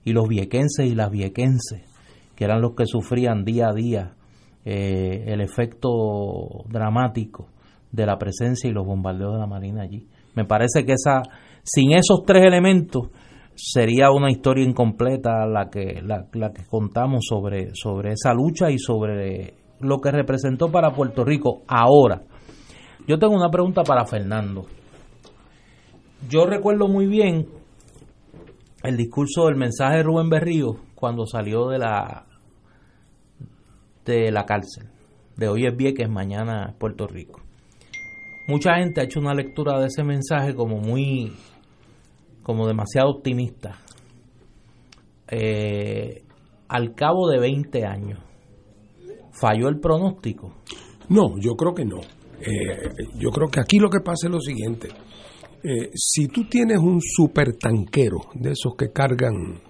Y 0.04 0.12
los 0.12 0.28
viequenses 0.28 0.86
y 0.86 0.94
las 0.94 1.10
viequenses, 1.10 1.82
que 2.36 2.44
eran 2.44 2.60
los 2.60 2.74
que 2.74 2.86
sufrían 2.86 3.44
día 3.44 3.68
a 3.68 3.74
día 3.74 4.14
eh, 4.64 5.24
el 5.26 5.40
efecto 5.40 6.64
dramático 6.68 7.48
de 7.90 8.06
la 8.06 8.18
presencia 8.18 8.68
y 8.68 8.72
los 8.72 8.86
bombardeos 8.86 9.34
de 9.34 9.40
la 9.40 9.46
Marina 9.46 9.82
allí. 9.82 10.06
Me 10.34 10.44
parece 10.44 10.84
que 10.84 10.92
esa, 10.92 11.22
sin 11.64 11.92
esos 11.92 12.22
tres 12.24 12.44
elementos, 12.44 13.08
sería 13.56 14.10
una 14.10 14.30
historia 14.30 14.64
incompleta 14.64 15.46
la 15.46 15.70
que, 15.70 16.02
la, 16.02 16.52
que 16.52 16.66
contamos 16.66 17.24
sobre, 17.28 17.70
sobre 17.74 18.12
esa 18.12 18.34
lucha 18.34 18.70
y 18.70 18.78
sobre 18.78 19.54
lo 19.80 19.98
que 19.98 20.10
representó 20.10 20.70
para 20.70 20.92
Puerto 20.92 21.24
Rico. 21.24 21.62
Ahora, 21.66 22.22
yo 23.06 23.18
tengo 23.18 23.34
una 23.34 23.50
pregunta 23.50 23.82
para 23.82 24.04
Fernando. 24.04 24.66
Yo 26.28 26.46
recuerdo 26.46 26.88
muy 26.88 27.06
bien 27.06 27.46
el 28.82 28.96
discurso 28.96 29.46
del 29.46 29.56
mensaje 29.56 29.98
de 29.98 30.02
Rubén 30.02 30.28
Berrío 30.28 30.76
cuando 30.94 31.26
salió 31.26 31.68
de 31.68 31.78
la 31.78 32.26
de 34.04 34.30
la 34.30 34.44
cárcel. 34.44 34.88
De 35.36 35.48
hoy 35.48 35.66
es 35.66 35.76
Vieques, 35.76 36.08
mañana 36.08 36.74
Puerto 36.78 37.06
Rico. 37.06 37.40
Mucha 38.48 38.76
gente 38.76 39.00
ha 39.00 39.04
hecho 39.04 39.20
una 39.20 39.34
lectura 39.34 39.78
de 39.80 39.86
ese 39.86 40.02
mensaje 40.02 40.54
como 40.54 40.78
muy 40.78 41.32
como 42.42 42.66
demasiado 42.66 43.10
optimista. 43.10 43.76
Eh, 45.28 46.24
al 46.68 46.94
cabo 46.94 47.28
de 47.28 47.40
20 47.40 47.84
años, 47.84 48.20
¿falló 49.32 49.68
el 49.68 49.80
pronóstico? 49.80 50.52
No, 51.08 51.36
yo 51.38 51.56
creo 51.56 51.74
que 51.74 51.84
no. 51.84 52.00
Eh, 52.40 52.92
yo 53.18 53.30
creo 53.30 53.48
que 53.48 53.60
aquí 53.60 53.78
lo 53.78 53.88
que 53.88 54.00
pasa 54.00 54.26
es 54.26 54.32
lo 54.32 54.40
siguiente. 54.40 54.88
Eh, 55.62 55.90
si 55.94 56.28
tú 56.28 56.48
tienes 56.48 56.78
un 56.78 57.00
supertanquero 57.00 58.18
de 58.34 58.52
esos 58.52 58.74
que 58.76 58.92
cargan 58.92 59.60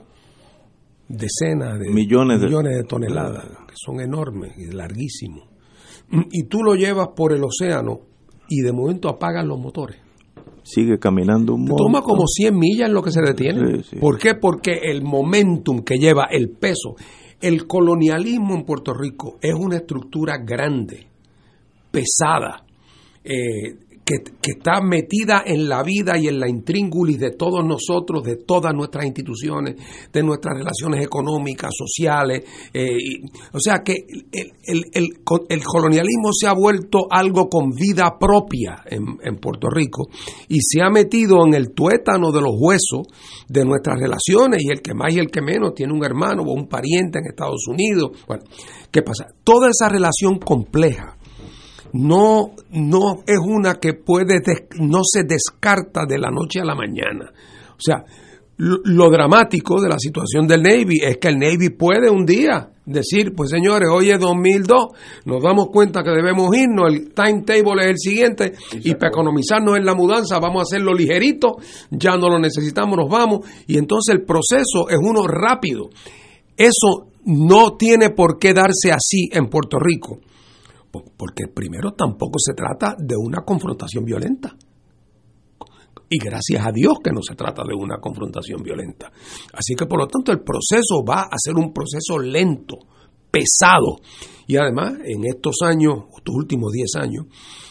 decenas 1.09 1.79
de 1.79 1.91
millones 1.91 2.41
de, 2.41 2.47
millones 2.47 2.77
de 2.77 2.85
toneladas, 2.85 3.45
que 3.67 3.75
son 3.75 4.01
enormes 4.01 4.53
y 4.59 4.73
larguísimos, 4.73 5.49
y 6.31 6.45
tú 6.45 6.63
lo 6.63 6.75
llevas 6.75 7.09
por 7.17 7.33
el 7.33 7.43
océano 7.45 8.01
y 8.49 8.61
de 8.61 8.73
momento 8.73 9.09
apagan 9.09 9.49
los 9.49 9.59
motores, 9.59 9.99
sigue 10.67 10.99
caminando 10.99 11.55
un 11.55 11.67
Toma 11.67 12.03
como 12.03 12.27
100 12.27 12.59
millas 12.59 12.89
en 12.89 12.95
lo 12.95 13.03
que 13.03 13.13
se 13.13 13.23
detiene. 13.23 13.83
¿Por 14.01 14.19
qué? 14.19 14.35
Porque 14.35 14.81
el 14.83 15.03
momentum 15.03 15.83
que 15.83 15.97
lleva, 15.97 16.27
el 16.31 16.51
peso, 16.51 16.97
el 17.41 17.67
colonialismo 17.67 18.55
en 18.55 18.65
Puerto 18.65 18.93
Rico 18.93 19.39
es 19.41 19.55
una 19.55 19.77
estructura 19.77 20.39
grande, 20.39 21.07
pesada, 21.97 22.63
eh, 23.25 23.87
que, 24.07 24.23
está 24.43 24.81
metida 24.81 25.43
en 25.45 25.69
la 25.69 25.83
vida 25.83 26.17
y 26.17 26.29
en 26.29 26.39
la 26.39 26.49
intríngulis 26.49 27.19
de 27.19 27.33
todos 27.33 27.65
nosotros, 27.67 28.23
de 28.23 28.37
todas 28.37 28.73
nuestras 28.73 29.05
instituciones, 29.05 29.75
de 30.13 30.23
nuestras 30.23 30.57
relaciones 30.59 31.05
económicas, 31.05 31.73
sociales. 31.77 32.45
Eh, 32.73 32.97
o 33.53 33.59
sea 33.59 33.83
que 33.83 34.07
el, 34.63 35.65
colonialismo 35.65 36.31
se 36.33 36.47
ha 36.47 36.53
vuelto 36.53 37.09
algo 37.11 37.49
con 37.49 37.71
vida 37.71 38.17
propia 38.17 38.85
en, 38.87 39.19
en, 39.25 39.37
Puerto 39.39 39.69
Rico 39.69 40.07
y 40.49 40.59
se 40.61 40.83
ha 40.83 40.89
metido 40.89 41.45
en 41.45 41.55
el 41.55 41.73
tuétano 41.73 42.31
de 42.31 42.41
los 42.43 42.55
huesos 42.57 43.09
de 43.49 43.65
nuestras 43.65 43.99
relaciones 43.99 44.63
y 44.63 44.71
el 44.71 44.83
que 44.83 44.95
más 44.95 45.13
y 45.13 45.19
el 45.19 45.31
que 45.33 45.43
menos 45.43 45.75
tiene 45.75 45.93
un 45.93 46.05
hermano 46.05 46.43
o 46.43 46.53
un 46.53 46.69
pariente 46.69 47.19
en 47.19 47.27
Estados 47.27 47.67
Unidos. 47.67 48.13
Bueno, 48.29 48.45
¿qué 48.93 49.03
pasa? 49.03 49.27
Toda 49.43 49.69
esa 49.69 49.89
relación 49.89 50.39
compleja 50.39 51.16
no, 51.97 52.53
no 52.71 53.23
es 53.27 53.39
una 53.43 53.75
que 53.75 53.95
puede, 53.95 54.41
no 54.79 55.01
se 55.03 55.25
descarta 55.25 56.05
de 56.07 56.19
la 56.19 56.31
noche 56.31 56.61
a 56.61 56.65
la 56.65 56.75
mañana. 56.75 57.33
O 57.71 57.81
sea, 57.81 58.05
lo, 58.59 59.11
dramático 59.11 59.81
de 59.81 59.89
la 59.89 59.99
situación 59.99 60.47
del 60.47 60.63
Navy 60.63 60.99
es 61.03 61.19
que 61.19 61.29
el 61.29 61.39
Navy 61.39 61.71
puede 61.71 62.11
un 62.11 62.25
día 62.25 62.71
decir, 62.85 63.35
pues 63.35 63.51
señores, 63.51 63.89
hoy 63.93 64.11
es 64.11 64.21
2002, 64.21 64.87
nos 65.25 65.43
damos 65.43 65.69
cuenta 65.69 66.03
que 66.03 66.11
debemos 66.11 66.57
irnos, 66.57 66.93
el 66.93 67.13
timetable 67.13 67.83
es 67.83 67.89
el 67.89 67.99
siguiente, 67.99 68.53
y, 68.83 68.95
para 68.95 69.09
economizarnos 69.09 69.77
en 69.77 69.85
la 69.85 69.95
mudanza 69.95 70.39
vamos 70.39 70.61
a 70.61 70.63
hacerlo 70.63 70.95
ligerito, 70.95 71.57
ya 71.91 72.17
no 72.17 72.29
lo 72.29 72.39
necesitamos, 72.39 72.97
nos 72.97 73.11
vamos, 73.11 73.41
y 73.67 73.77
entonces 73.77 74.15
el 74.15 74.25
proceso 74.25 74.89
es 74.89 74.99
uno 75.03 75.27
rápido. 75.27 75.91
Eso 76.57 77.09
no 77.25 77.77
tiene 77.77 78.11
por 78.11 78.39
qué 78.39 78.55
darse 78.55 78.93
así 78.93 79.29
en 79.33 79.49
Puerto 79.49 79.79
Rico. 79.79 80.21
Porque 81.17 81.49
primero 81.53 81.93
tampoco 81.93 82.39
se 82.39 82.55
trata 82.55 82.97
de 82.99 83.17
una 83.17 83.43
confrontación 83.43 84.05
violenta. 84.05 84.57
Y 86.09 86.19
gracias 86.19 86.65
a 86.65 86.71
Dios 86.71 86.99
que 87.03 87.11
no 87.11 87.21
se 87.21 87.35
trata 87.35 87.63
de 87.65 87.75
una 87.75 87.99
confrontación 87.99 88.63
violenta. 88.63 89.11
Así 89.53 89.75
que 89.75 89.87
por 89.87 89.99
lo 89.99 90.07
tanto 90.07 90.31
el 90.31 90.41
proceso 90.41 91.05
va 91.09 91.23
a 91.23 91.37
ser 91.37 91.55
un 91.55 91.73
proceso 91.73 92.19
lento, 92.19 92.77
pesado. 93.31 94.01
Y 94.47 94.57
además 94.57 94.95
en 95.05 95.25
estos 95.25 95.57
años, 95.65 96.05
estos 96.17 96.35
últimos 96.35 96.73
10 96.73 96.97
años, 96.97 97.27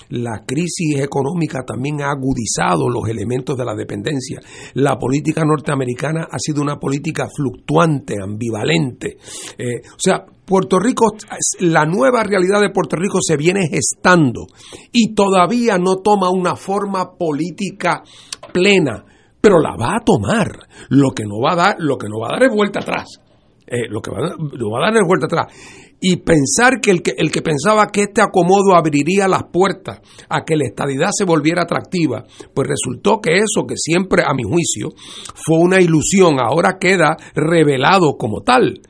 la 0.09 0.43
crisis 0.45 0.99
económica 0.99 1.63
también 1.65 2.01
ha 2.01 2.11
agudizado 2.11 2.89
los 2.89 3.07
elementos 3.09 3.57
de 3.57 3.65
la 3.65 3.73
dependencia. 3.73 4.39
La 4.73 4.97
política 4.97 5.43
norteamericana 5.45 6.27
ha 6.29 6.37
sido 6.37 6.61
una 6.61 6.77
política 6.77 7.27
fluctuante, 7.33 8.15
ambivalente. 8.21 9.17
Eh, 9.57 9.81
o 9.87 9.99
sea, 9.99 10.25
Puerto 10.45 10.77
Rico, 10.79 11.07
la 11.61 11.85
nueva 11.85 12.23
realidad 12.23 12.61
de 12.61 12.69
Puerto 12.69 12.95
Rico 12.97 13.17
se 13.19 13.35
viene 13.35 13.67
gestando 13.67 14.45
y 14.91 15.15
todavía 15.15 15.77
no 15.79 15.97
toma 15.97 16.29
una 16.29 16.55
forma 16.55 17.17
política 17.17 18.03
plena, 18.53 19.03
pero 19.41 19.59
la 19.59 19.75
va 19.75 19.95
a 19.95 20.03
tomar. 20.05 20.47
Lo 20.89 21.11
que 21.11 21.23
no 21.23 21.41
va 21.43 21.53
a 21.53 21.55
dar, 21.55 21.75
lo 21.79 21.97
que 21.97 22.07
no 22.07 22.19
va 22.19 22.27
a 22.27 22.39
dar 22.39 22.43
es 22.43 22.55
vuelta 22.55 22.79
atrás. 22.79 23.19
Eh, 23.67 23.87
lo 23.89 23.99
que 24.01 24.11
va 24.11 24.19
a 24.19 24.91
dar 24.91 24.95
es 24.95 25.07
vuelta 25.07 25.25
atrás 25.25 25.47
y 26.07 26.17
pensar 26.17 26.81
que 26.81 26.91
el, 26.91 27.01
que 27.01 27.13
el 27.17 27.31
que 27.31 27.41
pensaba 27.41 27.87
que 27.87 28.03
este 28.03 28.21
acomodo 28.21 28.75
abriría 28.75 29.27
las 29.27 29.45
puertas 29.51 30.01
a 30.29 30.43
que 30.45 30.55
la 30.55 30.65
estadidad 30.65 31.09
se 31.11 31.25
volviera 31.25 31.63
atractiva, 31.63 32.23
pues 32.53 32.67
resultó 32.67 33.19
que 33.19 33.37
eso, 33.37 33.65
que 33.67 33.75
siempre 33.75 34.23
a 34.23 34.33
mi 34.35 34.43
juicio 34.43 34.89
fue 35.33 35.57
una 35.57 35.81
ilusión, 35.81 36.39
ahora 36.39 36.77
queda 36.79 37.17
revelado 37.33 38.17
como 38.17 38.41
tal. 38.41 38.81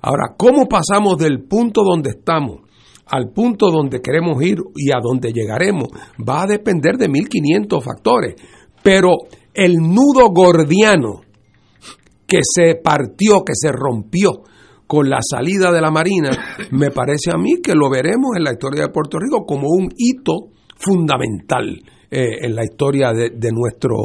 Ahora, 0.00 0.34
¿cómo 0.38 0.66
pasamos 0.66 1.18
del 1.18 1.42
punto 1.44 1.82
donde 1.82 2.10
estamos 2.10 2.60
al 3.06 3.30
punto 3.34 3.70
donde 3.70 4.00
queremos 4.00 4.42
ir 4.42 4.56
y 4.74 4.90
a 4.90 5.00
donde 5.02 5.32
llegaremos? 5.32 5.88
Va 6.26 6.44
a 6.44 6.46
depender 6.46 6.96
de 6.96 7.08
1500 7.08 7.84
factores, 7.84 8.36
pero 8.82 9.16
el 9.52 9.74
nudo 9.74 10.30
gordiano 10.32 11.23
que 12.26 12.38
se 12.42 12.76
partió, 12.76 13.44
que 13.44 13.52
se 13.54 13.70
rompió, 13.72 14.42
con 14.86 15.08
la 15.08 15.20
salida 15.22 15.72
de 15.72 15.80
la 15.80 15.90
Marina, 15.90 16.30
me 16.70 16.90
parece 16.90 17.30
a 17.32 17.38
mí 17.38 17.60
que 17.62 17.74
lo 17.74 17.90
veremos 17.90 18.36
en 18.36 18.44
la 18.44 18.52
historia 18.52 18.82
de 18.82 18.92
Puerto 18.92 19.18
Rico 19.18 19.44
como 19.46 19.68
un 19.68 19.88
hito 19.96 20.50
fundamental 20.76 21.80
eh, 22.10 22.38
en 22.42 22.54
la 22.54 22.64
historia 22.64 23.12
de, 23.12 23.30
de, 23.30 23.50
nuestro 23.50 23.96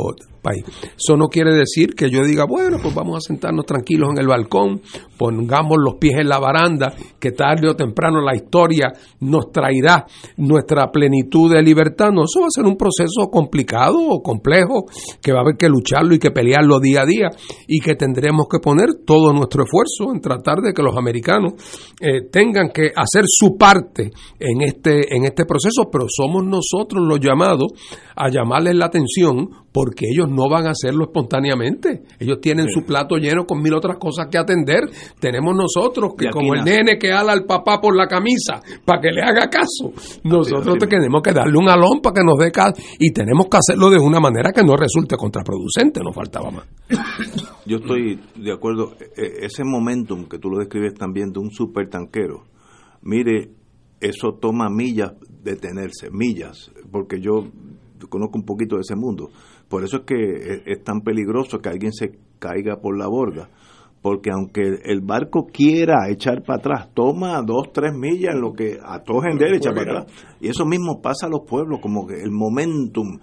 país. 0.41 0.63
Eso 0.97 1.15
no 1.17 1.27
quiere 1.27 1.53
decir 1.53 1.93
que 1.95 2.09
yo 2.09 2.23
diga, 2.23 2.45
bueno, 2.47 2.77
pues 2.81 2.93
vamos 2.93 3.17
a 3.17 3.21
sentarnos 3.21 3.65
tranquilos 3.65 4.09
en 4.11 4.19
el 4.19 4.27
balcón, 4.27 4.81
pongamos 5.17 5.77
los 5.79 5.95
pies 5.95 6.19
en 6.19 6.29
la 6.29 6.39
baranda, 6.39 6.93
que 7.19 7.31
tarde 7.31 7.69
o 7.69 7.75
temprano 7.75 8.21
la 8.21 8.35
historia 8.35 8.91
nos 9.19 9.51
traerá 9.51 10.05
nuestra 10.37 10.91
plenitud 10.91 11.53
de 11.53 11.61
libertad. 11.61 12.11
No, 12.11 12.23
eso 12.23 12.41
va 12.41 12.47
a 12.47 12.55
ser 12.55 12.65
un 12.65 12.77
proceso 12.77 13.29
complicado 13.31 13.97
o 13.99 14.21
complejo, 14.21 14.85
que 15.21 15.31
va 15.31 15.39
a 15.39 15.41
haber 15.41 15.55
que 15.57 15.69
lucharlo 15.69 16.15
y 16.15 16.19
que 16.19 16.31
pelearlo 16.31 16.79
día 16.79 17.01
a 17.01 17.05
día, 17.05 17.29
y 17.67 17.79
que 17.79 17.95
tendremos 17.95 18.47
que 18.49 18.59
poner 18.59 18.89
todo 19.05 19.33
nuestro 19.33 19.63
esfuerzo 19.63 20.13
en 20.13 20.21
tratar 20.21 20.59
de 20.59 20.73
que 20.73 20.83
los 20.83 20.95
americanos 20.97 21.53
eh, 21.99 22.29
tengan 22.31 22.69
que 22.69 22.91
hacer 22.95 23.23
su 23.27 23.57
parte 23.57 24.11
en 24.39 24.61
este, 24.61 25.15
en 25.15 25.25
este 25.25 25.45
proceso, 25.45 25.89
pero 25.91 26.05
somos 26.09 26.43
nosotros 26.45 27.05
los 27.05 27.19
llamados 27.19 27.67
a 28.15 28.29
llamarles 28.29 28.75
la 28.75 28.85
atención 28.85 29.49
porque 29.71 30.05
ellos 30.09 30.29
no 30.29 30.49
van 30.49 30.67
a 30.67 30.71
hacerlo 30.71 31.05
espontáneamente. 31.05 32.03
Ellos 32.19 32.39
tienen 32.41 32.67
su 32.69 32.83
plato 32.83 33.17
lleno 33.17 33.45
con 33.45 33.61
mil 33.61 33.73
otras 33.73 33.97
cosas 33.97 34.27
que 34.31 34.37
atender. 34.37 34.89
Tenemos 35.19 35.55
nosotros 35.55 36.13
que 36.17 36.29
como 36.29 36.55
el 36.55 36.63
nene 36.63 36.97
que 36.97 37.11
ala 37.11 37.33
al 37.33 37.45
papá 37.45 37.79
por 37.79 37.95
la 37.95 38.07
camisa 38.07 38.61
para 38.85 39.01
que 39.01 39.11
le 39.11 39.21
haga 39.21 39.49
caso, 39.49 39.93
nosotros 40.23 40.77
tenemos 40.89 41.21
que 41.21 41.33
darle 41.33 41.57
un 41.57 41.69
alón 41.69 42.01
para 42.01 42.15
que 42.15 42.23
nos 42.23 42.37
dé 42.37 42.51
caso 42.51 42.81
y 42.99 43.11
tenemos 43.11 43.47
que 43.47 43.57
hacerlo 43.57 43.89
de 43.89 43.99
una 43.99 44.19
manera 44.19 44.51
que 44.51 44.63
no 44.63 44.75
resulte 44.75 45.15
contraproducente, 45.15 46.01
nos 46.01 46.15
faltaba 46.15 46.51
más. 46.51 46.65
Yo 47.65 47.77
estoy 47.77 48.19
de 48.35 48.51
acuerdo, 48.51 48.93
e, 48.99 49.21
e, 49.21 49.45
ese 49.45 49.63
momentum 49.63 50.25
que 50.27 50.39
tú 50.39 50.49
lo 50.49 50.59
describes 50.59 50.95
también 50.95 51.31
de 51.31 51.39
un 51.39 51.51
supertanquero, 51.51 52.43
mire, 53.01 53.51
eso 53.99 54.37
toma 54.39 54.69
millas 54.69 55.13
detenerse, 55.43 56.09
millas, 56.11 56.71
porque 56.91 57.19
yo 57.21 57.47
conozco 58.09 58.37
un 58.37 58.45
poquito 58.45 58.75
de 58.75 58.81
ese 58.81 58.95
mundo 58.95 59.29
por 59.69 59.83
eso 59.83 59.97
es 59.97 60.03
que 60.03 60.63
es, 60.65 60.83
tan 60.83 61.01
peligroso 61.01 61.59
que 61.59 61.69
alguien 61.69 61.93
se 61.93 62.17
caiga 62.39 62.77
por 62.81 62.97
la 62.97 63.07
borda 63.07 63.49
porque 64.01 64.31
aunque 64.31 64.61
el 64.85 65.01
barco 65.01 65.47
quiera 65.51 66.09
echar 66.09 66.41
para 66.43 66.59
atrás, 66.59 66.89
toma 66.93 67.41
dos, 67.41 67.73
tres 67.73 67.93
millas 67.93 68.33
en 68.33 68.41
lo 68.41 68.53
que 68.53 68.77
a 68.81 69.03
todos 69.03 69.25
en 69.29 69.37
derecha 69.37 69.71
para 69.71 69.99
atrás. 69.99 70.37
Y 70.39 70.47
eso 70.47 70.65
mismo 70.65 71.01
pasa 71.01 71.25
a 71.25 71.29
los 71.29 71.41
pueblos, 71.45 71.79
como 71.81 72.07
que 72.07 72.13
el 72.13 72.31
momentum 72.31 73.19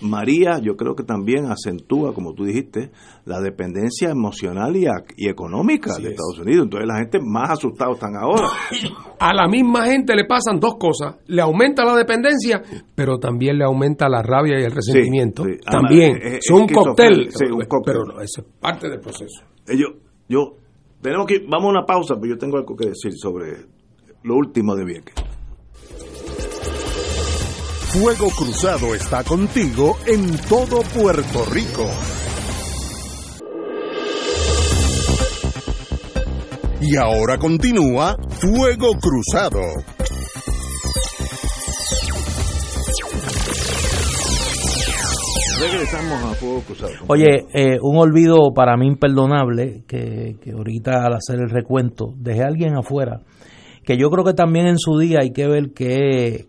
María, 0.00 0.58
yo 0.62 0.76
creo 0.76 0.94
que 0.94 1.02
también 1.02 1.46
acentúa, 1.46 2.14
como 2.14 2.32
tú 2.34 2.44
dijiste, 2.44 2.90
la 3.24 3.40
dependencia 3.40 4.10
emocional 4.10 4.76
y, 4.76 4.86
y 5.16 5.28
económica 5.28 5.96
de 5.96 6.10
Estados 6.10 6.38
Unidos. 6.38 6.64
Entonces 6.64 6.88
la 6.88 6.98
gente 6.98 7.18
más 7.20 7.50
asustada 7.50 7.92
están 7.92 8.16
ahora. 8.16 8.48
A 9.20 9.34
la 9.34 9.48
misma 9.48 9.86
gente 9.86 10.14
le 10.14 10.24
pasan 10.24 10.60
dos 10.60 10.76
cosas. 10.76 11.16
Le 11.26 11.42
aumenta 11.42 11.84
la 11.84 11.96
dependencia, 11.96 12.62
pero 12.94 13.18
también 13.18 13.58
le 13.58 13.64
aumenta 13.64 14.08
la 14.08 14.22
rabia 14.22 14.60
y 14.60 14.64
el 14.64 14.70
resentimiento. 14.70 15.44
También. 15.64 16.16
Es, 16.22 16.48
un, 16.50 16.68
cóctel, 16.68 17.28
Pero 17.84 18.04
no, 18.04 18.20
eso 18.20 18.42
es 18.42 18.46
parte 18.60 18.88
del 18.88 19.00
proceso. 19.00 19.42
Eh, 19.66 19.76
yo, 19.76 19.86
yo, 20.28 20.56
tenemos 21.02 21.26
que 21.26 21.40
vamos 21.40 21.66
a 21.66 21.70
una 21.70 21.84
pausa, 21.84 22.14
pero 22.14 22.34
yo 22.34 22.38
tengo 22.38 22.56
algo 22.56 22.76
que 22.76 22.90
decir 22.90 23.12
sobre 23.16 23.66
lo 24.22 24.36
último 24.36 24.76
de 24.76 24.84
Vieques. 24.84 25.14
Fuego 27.90 28.28
Cruzado 28.28 28.94
está 28.94 29.24
contigo 29.24 29.96
en 30.06 30.36
todo 30.46 30.82
Puerto 30.94 31.46
Rico. 31.50 31.86
Y 36.82 36.96
ahora 36.96 37.38
continúa 37.38 38.14
Fuego 38.28 38.90
Cruzado. 39.00 39.60
Regresamos 45.58 46.24
a 46.24 46.34
Fuego 46.34 46.60
Cruzado. 46.60 46.92
Oye, 47.06 47.46
eh, 47.54 47.78
un 47.80 47.96
olvido 47.96 48.52
para 48.54 48.76
mí 48.76 48.86
imperdonable, 48.86 49.84
que, 49.88 50.36
que 50.42 50.50
ahorita 50.50 51.06
al 51.06 51.14
hacer 51.14 51.40
el 51.40 51.48
recuento 51.48 52.12
dejé 52.18 52.42
a 52.42 52.48
alguien 52.48 52.76
afuera, 52.76 53.22
que 53.82 53.96
yo 53.96 54.10
creo 54.10 54.26
que 54.26 54.34
también 54.34 54.66
en 54.66 54.78
su 54.78 54.98
día 54.98 55.20
hay 55.22 55.32
que 55.32 55.48
ver 55.48 55.72
que 55.72 56.47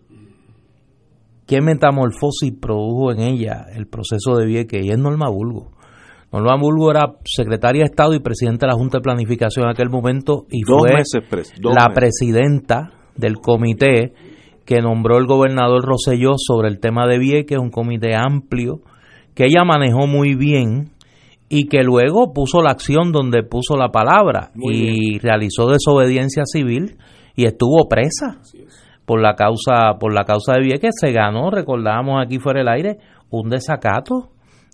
qué 1.50 1.60
metamorfosis 1.60 2.52
produjo 2.60 3.10
en 3.10 3.22
ella 3.22 3.66
el 3.74 3.88
proceso 3.88 4.36
de 4.36 4.46
Vieques, 4.46 4.86
y 4.86 4.90
es 4.90 4.98
Norma 4.98 5.28
Bulgo. 5.28 5.72
Norma 6.32 6.56
Bulgo 6.56 6.92
era 6.92 7.16
secretaria 7.24 7.82
de 7.82 7.90
Estado 7.90 8.14
y 8.14 8.20
presidenta 8.20 8.66
de 8.66 8.72
la 8.72 8.78
Junta 8.78 8.98
de 8.98 9.02
Planificación 9.02 9.64
en 9.64 9.72
aquel 9.72 9.90
momento 9.90 10.46
y 10.48 10.62
fue 10.62 10.92
la 11.74 11.92
presidenta 11.92 12.92
del 13.16 13.38
comité 13.38 14.12
que 14.64 14.80
nombró 14.80 15.18
el 15.18 15.26
gobernador 15.26 15.84
Roselló 15.84 16.34
sobre 16.36 16.68
el 16.68 16.78
tema 16.78 17.08
de 17.08 17.18
Vieques, 17.18 17.58
un 17.58 17.70
comité 17.70 18.14
amplio 18.14 18.82
que 19.34 19.46
ella 19.46 19.64
manejó 19.64 20.06
muy 20.06 20.36
bien 20.36 20.92
y 21.48 21.66
que 21.66 21.82
luego 21.82 22.32
puso 22.32 22.62
la 22.62 22.70
acción 22.70 23.10
donde 23.10 23.42
puso 23.42 23.76
la 23.76 23.88
palabra 23.88 24.52
y 24.54 25.18
realizó 25.18 25.68
desobediencia 25.68 26.44
civil 26.46 26.96
y 27.34 27.46
estuvo 27.46 27.88
presa 27.88 28.38
por 29.10 29.20
la 29.20 29.34
causa 29.34 29.98
por 29.98 30.14
la 30.14 30.22
causa 30.22 30.52
de 30.54 30.60
Vieques 30.60 30.92
se 31.00 31.10
ganó, 31.10 31.50
recordábamos 31.50 32.24
aquí 32.24 32.38
fuera 32.38 32.60
del 32.60 32.68
aire, 32.68 32.98
un 33.30 33.50
desacato 33.50 34.28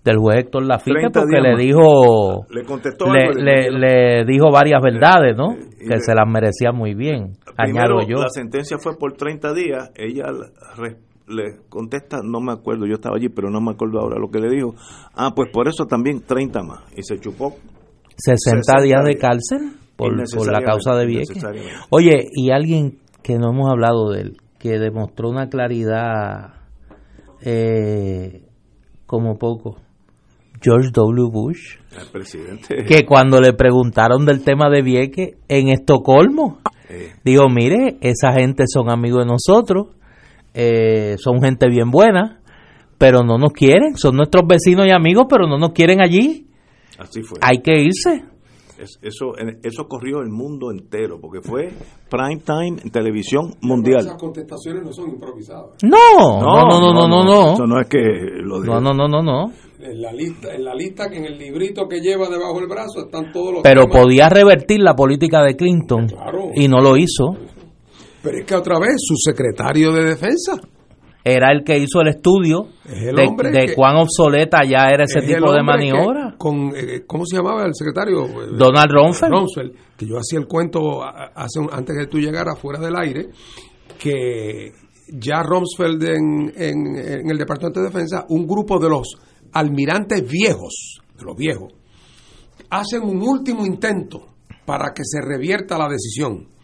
del 0.05 0.17
juez 0.17 0.41
Héctor 0.41 0.63
Lafite 0.67 1.09
porque 1.11 1.41
le 1.41 1.57
dijo 1.57 2.45
le, 2.51 2.63
contestó 2.63 3.07
le, 3.11 4.25
dijo 4.27 4.51
varias 4.51 4.79
verdades, 4.79 5.35
¿no? 5.35 5.55
que 5.55 5.99
se 6.01 6.13
las 6.13 6.29
merecía 6.29 6.71
muy 6.71 6.93
bien. 6.93 7.33
Añado 7.57 7.99
yo. 8.07 8.21
La 8.21 8.29
sentencia 8.29 8.77
fue 8.77 8.95
por 8.95 9.13
30 9.13 9.53
días, 9.55 9.89
ella 9.95 10.25
le 11.27 11.43
contesta, 11.67 12.19
no 12.23 12.39
me 12.39 12.53
acuerdo, 12.53 12.85
yo 12.85 12.93
estaba 12.93 13.15
allí, 13.15 13.29
pero 13.29 13.49
no 13.49 13.59
me 13.59 13.71
acuerdo 13.71 13.99
ahora 13.99 14.19
lo 14.19 14.29
que 14.29 14.37
le 14.37 14.55
dijo. 14.55 14.75
Ah, 15.15 15.31
pues 15.35 15.49
por 15.51 15.67
eso 15.67 15.85
también 15.85 16.21
30 16.21 16.61
más. 16.61 16.83
Y 16.95 17.01
se 17.01 17.17
chupó 17.19 17.55
60, 18.15 18.83
días 18.83 19.03
de 19.03 19.17
cárcel 19.17 19.71
por, 19.95 20.11
por 20.35 20.51
la 20.51 20.61
causa 20.61 20.93
de 20.93 21.07
Vieques. 21.07 21.43
Oye, 21.89 22.27
y 22.33 22.51
alguien 22.51 22.99
que 23.23 23.37
no 23.37 23.51
hemos 23.51 23.69
hablado 23.69 24.11
de 24.11 24.21
él, 24.21 24.37
que 24.59 24.79
demostró 24.79 25.29
una 25.29 25.49
claridad 25.49 26.53
eh, 27.41 28.43
como 29.05 29.37
poco. 29.37 29.77
George 30.61 30.89
W. 30.91 31.29
Bush, 31.31 31.77
el 31.99 32.07
presidente. 32.11 32.83
que 32.85 33.05
cuando 33.05 33.39
le 33.39 33.53
preguntaron 33.53 34.25
del 34.25 34.43
tema 34.43 34.69
de 34.69 34.81
Vieques 34.81 35.35
en 35.47 35.69
Estocolmo, 35.69 36.59
digo, 37.23 37.47
mire, 37.49 37.97
esa 38.01 38.33
gente 38.33 38.63
son 38.67 38.89
amigos 38.89 39.25
de 39.25 39.31
nosotros, 39.31 39.89
eh, 40.53 41.15
son 41.19 41.41
gente 41.41 41.67
bien 41.69 41.91
buena, 41.91 42.41
pero 42.97 43.23
no 43.23 43.37
nos 43.37 43.53
quieren, 43.53 43.95
son 43.97 44.15
nuestros 44.15 44.47
vecinos 44.47 44.87
y 44.87 44.91
amigos, 44.91 45.27
pero 45.29 45.47
no 45.47 45.59
nos 45.59 45.73
quieren 45.73 46.01
allí. 46.01 46.47
Así 46.97 47.21
fue. 47.21 47.37
Hay 47.41 47.61
que 47.61 47.79
irse 47.79 48.23
eso, 48.79 49.33
eso 49.63 49.87
corrió 49.87 50.19
el 50.21 50.29
mundo 50.29 50.71
entero, 50.71 51.19
porque 51.19 51.41
fue 51.41 51.69
prime 52.09 52.41
time 52.45 52.81
en 52.83 52.91
televisión 52.91 53.55
mundial. 53.61 54.01
Esas 54.01 54.17
contestaciones 54.17 54.83
no 54.83 54.93
son 54.93 55.09
improvisadas. 55.09 55.77
No, 55.83 56.39
no, 56.39 56.79
no, 56.79 56.93
no, 56.93 57.07
no, 57.07 57.23
no. 57.23 57.53
Eso 57.53 57.65
no 57.65 57.79
es 57.79 57.87
que 57.87 57.99
lo 58.41 58.59
No, 58.63 58.79
no, 58.79 58.93
no, 58.93 59.07
no, 59.07 59.21
no. 59.21 59.51
En 59.79 60.01
la 60.01 60.11
lista, 60.11 60.53
en 60.53 60.63
la 60.63 60.73
lista 60.73 61.09
que 61.09 61.17
en 61.17 61.25
el 61.25 61.37
librito 61.37 61.87
que 61.87 61.99
lleva 61.99 62.27
debajo 62.29 62.59
del 62.59 62.67
brazo 62.67 63.05
están 63.05 63.31
todos 63.31 63.53
los 63.53 63.63
Pero 63.63 63.87
podía 63.87 64.27
revertir 64.29 64.81
la 64.81 64.95
política 64.95 65.43
de 65.43 65.55
Clinton 65.55 66.07
y 66.55 66.67
no 66.67 66.79
lo 66.79 66.97
hizo. 66.97 67.35
Pero 68.23 68.39
es 68.39 68.45
que 68.45 68.55
otra 68.55 68.79
vez 68.79 68.95
su 68.97 69.15
secretario 69.15 69.91
de 69.91 70.03
defensa 70.03 70.59
era 71.33 71.51
el 71.51 71.63
que 71.63 71.77
hizo 71.77 72.01
el 72.01 72.09
estudio 72.09 72.67
de, 72.85 73.73
cuán 73.75 73.97
obsoleta 73.97 74.63
ya 74.63 74.89
era 74.89 75.03
ese 75.03 75.21
tipo 75.21 75.51
de 75.51 75.61
maniobra. 75.61 76.35
con, 76.37 76.71
eh, 76.75 77.03
¿Cómo 77.05 77.25
se 77.25 77.37
llamaba 77.37 77.65
el 77.65 77.73
secretario? 77.73 78.27
Donald 78.57 78.91
Rumsfeld. 78.91 79.71
que 79.97 80.05
yo 80.05 80.17
hacía 80.17 80.39
el 80.39 80.47
cuento 80.47 81.03
hace 81.03 81.59
antes 81.71 81.97
que 81.97 82.07
tú 82.07 82.19
llegaras 82.19 82.59
fuera 82.59 82.79
del 82.79 82.95
aire, 82.95 83.29
que 83.99 84.71
ya 85.09 85.43
Rumsfeld 85.43 86.03
en, 86.03 86.53
en, 86.55 87.29
el 87.29 87.37
Departamento 87.37 87.81
de 87.81 87.87
Defensa, 87.87 88.25
un 88.29 88.47
grupo 88.47 88.79
de 88.79 88.89
los 88.89 89.15
almirantes 89.53 90.27
viejos, 90.29 91.01
de 91.17 91.25
los 91.25 91.35
viejos, 91.35 91.73
hacen 92.69 93.03
un 93.03 93.21
último 93.21 93.65
intento 93.65 94.27
para 94.65 94.93
que 94.93 95.03
se 95.05 95.21
revierta 95.21 95.77
la 95.77 95.87
decisión 95.87 96.56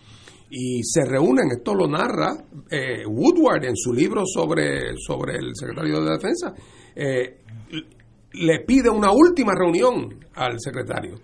y 0.55 0.83
se 0.83 1.03
reúnen, 1.03 1.49
esto 1.49 1.73
lo 1.73 1.87
narra 1.87 2.45
eh, 2.69 3.03
Woodward 3.07 3.65
en 3.65 3.75
su 3.75 3.91
libro 3.91 4.21
sobre, 4.23 4.95
sobre 4.97 5.37
el 5.37 5.55
secretario 5.55 6.01
de 6.01 6.11
Defensa, 6.11 6.53
eh, 6.95 7.39
le 8.33 8.59
pide 8.59 8.87
una 8.87 9.11
última 9.11 9.53
reunión 9.55 10.23
al 10.35 10.59
secretario. 10.59 11.15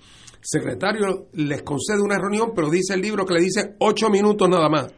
Secretario 0.41 1.27
les 1.33 1.61
concede 1.61 2.01
una 2.01 2.17
reunión, 2.17 2.53
pero 2.55 2.71
dice 2.71 2.95
el 2.95 3.01
libro 3.01 3.23
que 3.23 3.35
le 3.35 3.41
dice 3.41 3.75
ocho 3.77 4.09
minutos 4.09 4.49
nada 4.49 4.67
más. 4.67 4.91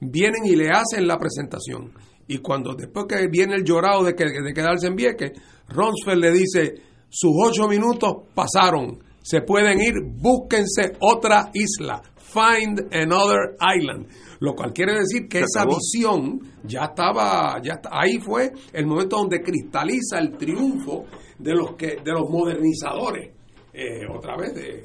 Vienen 0.00 0.44
y 0.44 0.54
le 0.54 0.68
hacen 0.68 1.06
la 1.06 1.16
presentación. 1.16 1.92
Y 2.28 2.38
cuando 2.38 2.74
después 2.74 3.06
que 3.08 3.26
viene 3.28 3.54
el 3.54 3.64
llorado 3.64 4.04
de, 4.04 4.14
que, 4.14 4.24
de 4.24 4.52
quedarse 4.52 4.88
en 4.88 4.96
Vieques, 4.96 5.32
Ronsfeld 5.68 6.20
le 6.20 6.30
dice, 6.30 6.74
sus 7.08 7.32
ocho 7.42 7.68
minutos 7.68 8.16
pasaron, 8.34 8.98
se 9.22 9.40
pueden 9.40 9.80
ir, 9.80 9.94
búsquense 10.04 10.92
otra 11.00 11.50
isla. 11.54 12.02
Find 12.32 12.80
Another 12.92 13.56
Island. 13.60 14.06
Lo 14.40 14.54
cual 14.54 14.72
quiere 14.72 14.94
decir 14.94 15.28
que 15.28 15.40
esa 15.40 15.64
visión 15.64 16.40
ya 16.64 16.86
estaba, 16.86 17.60
ya 17.62 17.80
ahí 17.90 18.18
fue 18.18 18.50
el 18.72 18.86
momento 18.86 19.18
donde 19.18 19.40
cristaliza 19.40 20.18
el 20.18 20.36
triunfo 20.36 21.04
de 21.38 21.54
los 21.54 21.74
que, 21.76 21.98
de 22.02 22.12
los 22.12 22.28
modernizadores. 22.28 23.34
Eh, 23.74 24.06
otra 24.06 24.36
vez 24.36 24.54
de, 24.54 24.84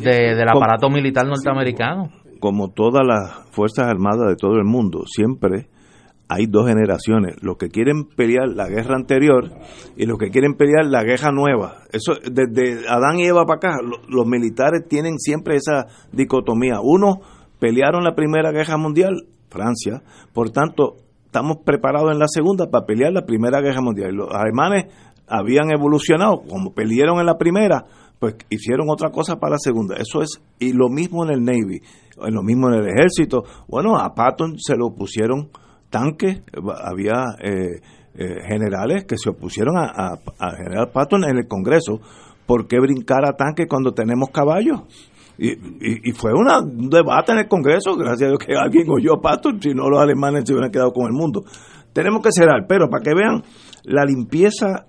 del 0.00 0.48
aparato 0.48 0.88
militar 0.88 1.26
norteamericano. 1.26 2.10
Como 2.40 2.70
todas 2.70 3.02
las 3.06 3.46
Fuerzas 3.50 3.86
Armadas 3.86 4.28
de 4.30 4.36
todo 4.36 4.56
el 4.56 4.64
mundo, 4.64 5.04
siempre 5.06 5.68
hay 6.32 6.46
dos 6.46 6.66
generaciones, 6.66 7.36
los 7.42 7.58
que 7.58 7.68
quieren 7.68 8.04
pelear 8.04 8.48
la 8.48 8.66
guerra 8.66 8.96
anterior 8.96 9.50
y 9.96 10.06
los 10.06 10.16
que 10.18 10.30
quieren 10.30 10.54
pelear 10.54 10.86
la 10.86 11.04
guerra 11.04 11.30
nueva. 11.30 11.82
Eso 11.92 12.14
desde 12.14 12.88
Adán 12.88 13.18
y 13.18 13.26
Eva 13.26 13.44
para 13.44 13.56
acá, 13.56 13.76
los, 13.82 14.26
militares 14.26 14.88
tienen 14.88 15.18
siempre 15.18 15.56
esa 15.56 15.86
dicotomía. 16.10 16.80
Uno 16.82 17.20
pelearon 17.58 18.02
la 18.02 18.14
Primera 18.14 18.50
Guerra 18.50 18.78
Mundial, 18.78 19.26
Francia, 19.50 20.02
por 20.32 20.50
tanto, 20.50 20.96
estamos 21.26 21.58
preparados 21.64 22.12
en 22.12 22.18
la 22.18 22.28
segunda 22.28 22.70
para 22.70 22.86
pelear 22.86 23.12
la 23.12 23.26
Primera 23.26 23.60
Guerra 23.60 23.82
Mundial. 23.82 24.14
Los 24.14 24.30
alemanes 24.32 24.86
habían 25.28 25.70
evolucionado, 25.70 26.42
como 26.48 26.72
pelearon 26.72 27.20
en 27.20 27.26
la 27.26 27.36
primera, 27.36 27.84
pues 28.18 28.36
hicieron 28.48 28.88
otra 28.88 29.10
cosa 29.10 29.36
para 29.36 29.52
la 29.52 29.58
segunda. 29.58 29.96
Eso 29.96 30.22
es, 30.22 30.40
y 30.58 30.72
lo 30.72 30.88
mismo 30.88 31.24
en 31.24 31.30
el 31.30 31.44
Navy, 31.44 31.82
lo 32.16 32.42
mismo 32.42 32.68
en 32.68 32.74
el 32.80 32.88
ejército. 32.88 33.44
Bueno, 33.68 33.98
a 33.98 34.14
Patton 34.14 34.58
se 34.58 34.76
lo 34.76 34.94
pusieron 34.94 35.50
tanques, 35.92 36.42
había 36.82 37.36
eh, 37.38 37.80
eh, 38.14 38.42
generales 38.48 39.04
que 39.04 39.16
se 39.16 39.30
opusieron 39.30 39.76
a, 39.76 40.18
General 40.56 40.90
Patton 40.90 41.24
en 41.24 41.36
el 41.36 41.46
Congreso. 41.46 42.00
¿Por 42.46 42.66
qué 42.66 42.80
brincar 42.80 43.24
a 43.24 43.36
tanques 43.36 43.68
cuando 43.68 43.92
tenemos 43.92 44.30
caballos? 44.30 44.80
Y, 45.38 45.50
y, 46.08 46.12
fue 46.12 46.32
un 46.32 46.88
debate 46.90 47.32
en 47.32 47.38
el 47.38 47.48
Congreso, 47.48 47.96
gracias 47.96 48.22
a 48.22 48.28
Dios 48.28 48.38
que 48.38 48.54
alguien 48.54 48.86
oyó 48.90 49.14
a 49.14 49.20
Patton, 49.20 49.60
si 49.62 49.70
no 49.70 49.88
los 49.88 50.00
alemanes 50.00 50.44
se 50.46 50.52
hubieran 50.52 50.70
quedado 50.70 50.92
con 50.92 51.06
el 51.06 51.12
mundo. 51.12 51.44
Tenemos 51.92 52.22
que 52.22 52.30
cerrar, 52.32 52.66
pero 52.68 52.88
para 52.88 53.02
que 53.02 53.14
vean 53.14 53.42
la 53.84 54.04
limpieza 54.04 54.86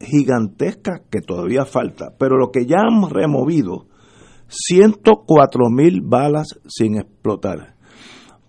gigantesca 0.00 1.02
que 1.10 1.20
todavía 1.20 1.64
falta, 1.64 2.12
pero 2.18 2.36
lo 2.36 2.50
que 2.50 2.66
ya 2.66 2.78
han 2.78 3.08
removido, 3.10 3.86
104 4.48 5.70
mil 5.70 6.02
balas 6.02 6.58
sin 6.66 6.96
explotar. 6.98 7.74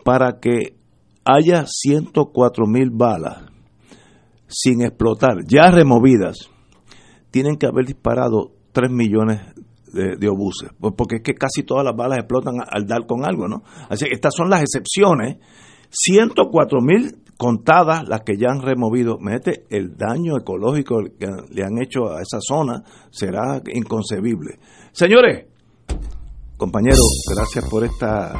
Para 0.03 0.39
que 0.39 0.77
haya 1.27 1.65
104 1.67 2.65
mil 2.65 2.89
balas 2.91 3.43
sin 4.47 4.81
explotar, 4.81 5.43
ya 5.45 5.69
removidas, 5.69 6.49
tienen 7.31 7.57
que 7.57 7.67
haber 7.67 7.85
disparado 7.85 8.51
3 8.71 8.89
millones 8.91 9.41
de, 9.91 10.29
obuses, 10.29 10.69
porque 10.79 11.17
es 11.17 11.23
que 11.23 11.33
casi 11.33 11.63
todas 11.63 11.83
las 11.83 11.95
balas 11.95 12.19
explotan 12.19 12.55
al 12.65 12.85
dar 12.85 13.05
con 13.05 13.25
algo, 13.25 13.47
¿no? 13.47 13.63
Así 13.89 14.05
que 14.05 14.13
estas 14.13 14.33
son 14.35 14.49
las 14.49 14.61
excepciones. 14.61 15.37
104 15.89 16.81
mil 16.81 17.23
contadas 17.37 18.07
las 18.07 18.21
que 18.21 18.37
ya 18.37 18.49
han 18.49 18.61
removido. 18.61 19.17
El 19.69 19.95
daño 19.95 20.37
ecológico 20.37 20.97
que 21.17 21.27
le 21.49 21.63
han 21.63 21.81
hecho 21.81 22.11
a 22.11 22.21
esa 22.21 22.39
zona 22.41 22.83
será 23.09 23.61
inconcebible. 23.73 24.59
Señores, 24.91 25.45
compañeros, 26.57 27.23
gracias 27.33 27.69
por 27.69 27.83
esta 27.83 28.33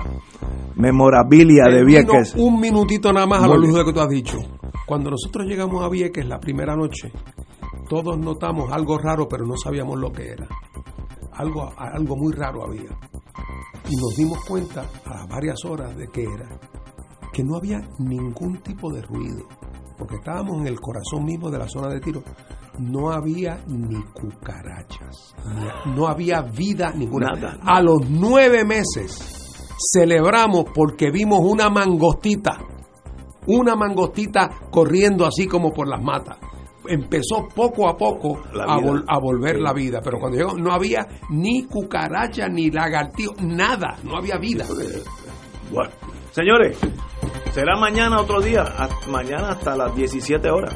memorabilia 0.76 1.66
de 1.72 1.86
Vieques. 1.86 2.34
Un 2.36 2.60
minutito 2.60 3.14
nada 3.14 3.28
más 3.28 3.44
a 3.44 3.48
lo 3.48 3.58
luz 3.58 3.74
de 3.74 3.80
lo 3.80 3.86
que 3.86 3.94
tú 3.94 4.00
has 4.00 4.10
dicho. 4.10 4.38
Cuando 4.86 5.12
nosotros 5.12 5.46
llegamos 5.46 5.84
a 5.84 5.90
Vieques 5.90 6.28
la 6.28 6.40
primera 6.40 6.76
noche, 6.76 7.12
todos 7.88 8.18
notamos 8.18 8.72
algo 8.72 8.98
raro, 8.98 9.28
pero 9.28 9.46
no 9.46 9.56
sabíamos 9.56 10.00
lo 10.00 10.12
que 10.12 10.30
era. 10.30 10.48
Algo, 11.34 11.72
algo 11.78 12.16
muy 12.18 12.34
raro 12.34 12.64
había. 12.66 12.90
Y 13.90 13.96
nos 13.96 14.16
dimos 14.18 14.44
cuenta 14.46 14.86
a 15.06 15.26
varias 15.28 15.64
horas 15.66 15.96
de 15.96 16.08
qué 16.08 16.24
era. 16.24 16.60
Que 17.32 17.44
no 17.44 17.56
había 17.58 17.80
ningún 18.00 18.58
tipo 18.58 18.92
de 18.92 19.02
ruido. 19.04 19.46
Porque 19.98 20.16
estábamos 20.16 20.62
en 20.62 20.68
el 20.68 20.80
corazón 20.80 21.24
mismo 21.24 21.50
de 21.50 21.60
la 21.60 21.68
zona 21.68 21.90
de 21.90 22.00
tiro. 22.00 22.24
No 22.80 23.12
había 23.12 23.64
ni 23.68 24.02
cucarachas. 24.14 25.36
no 25.96 26.08
había 26.08 26.42
vida 26.42 26.92
ninguna. 26.96 27.30
A 27.62 27.82
los 27.82 28.10
nueve 28.10 28.64
meses 28.64 29.68
celebramos 29.94 30.66
porque 30.74 31.12
vimos 31.12 31.40
una 31.42 31.70
mangostita. 31.70 32.58
Una 33.48 33.76
mangostita 33.76 34.50
corriendo 34.70 35.26
así 35.26 35.48
como 35.48 35.72
por 35.72 35.88
las 35.88 36.02
matas 36.02 36.38
empezó 36.88 37.48
poco 37.54 37.90
a 37.90 37.98
poco 37.98 38.42
a, 38.56 39.20
volver 39.20 39.60
la 39.60 39.74
vida, 39.74 40.02
pero 40.04 40.20
cuando 40.20 40.38
llegó 40.38 40.58
no 40.58 40.72
había 40.72 41.08
ni 41.30 41.66
cucaracha, 41.66 42.48
ni 42.48 42.72
lagartijo, 42.72 43.36
nada, 43.42 43.98
no 44.04 44.18
había 44.18 44.38
vida. 44.38 44.66
Bueno, 45.72 45.92
señores, 46.32 46.78
será 47.52 47.78
mañana 47.78 48.22
otro 48.22 48.42
día, 48.42 48.64
mañana 49.10 49.50
hasta 49.50 49.76
las 49.76 49.96
17 49.96 50.50
horas. 50.50 50.76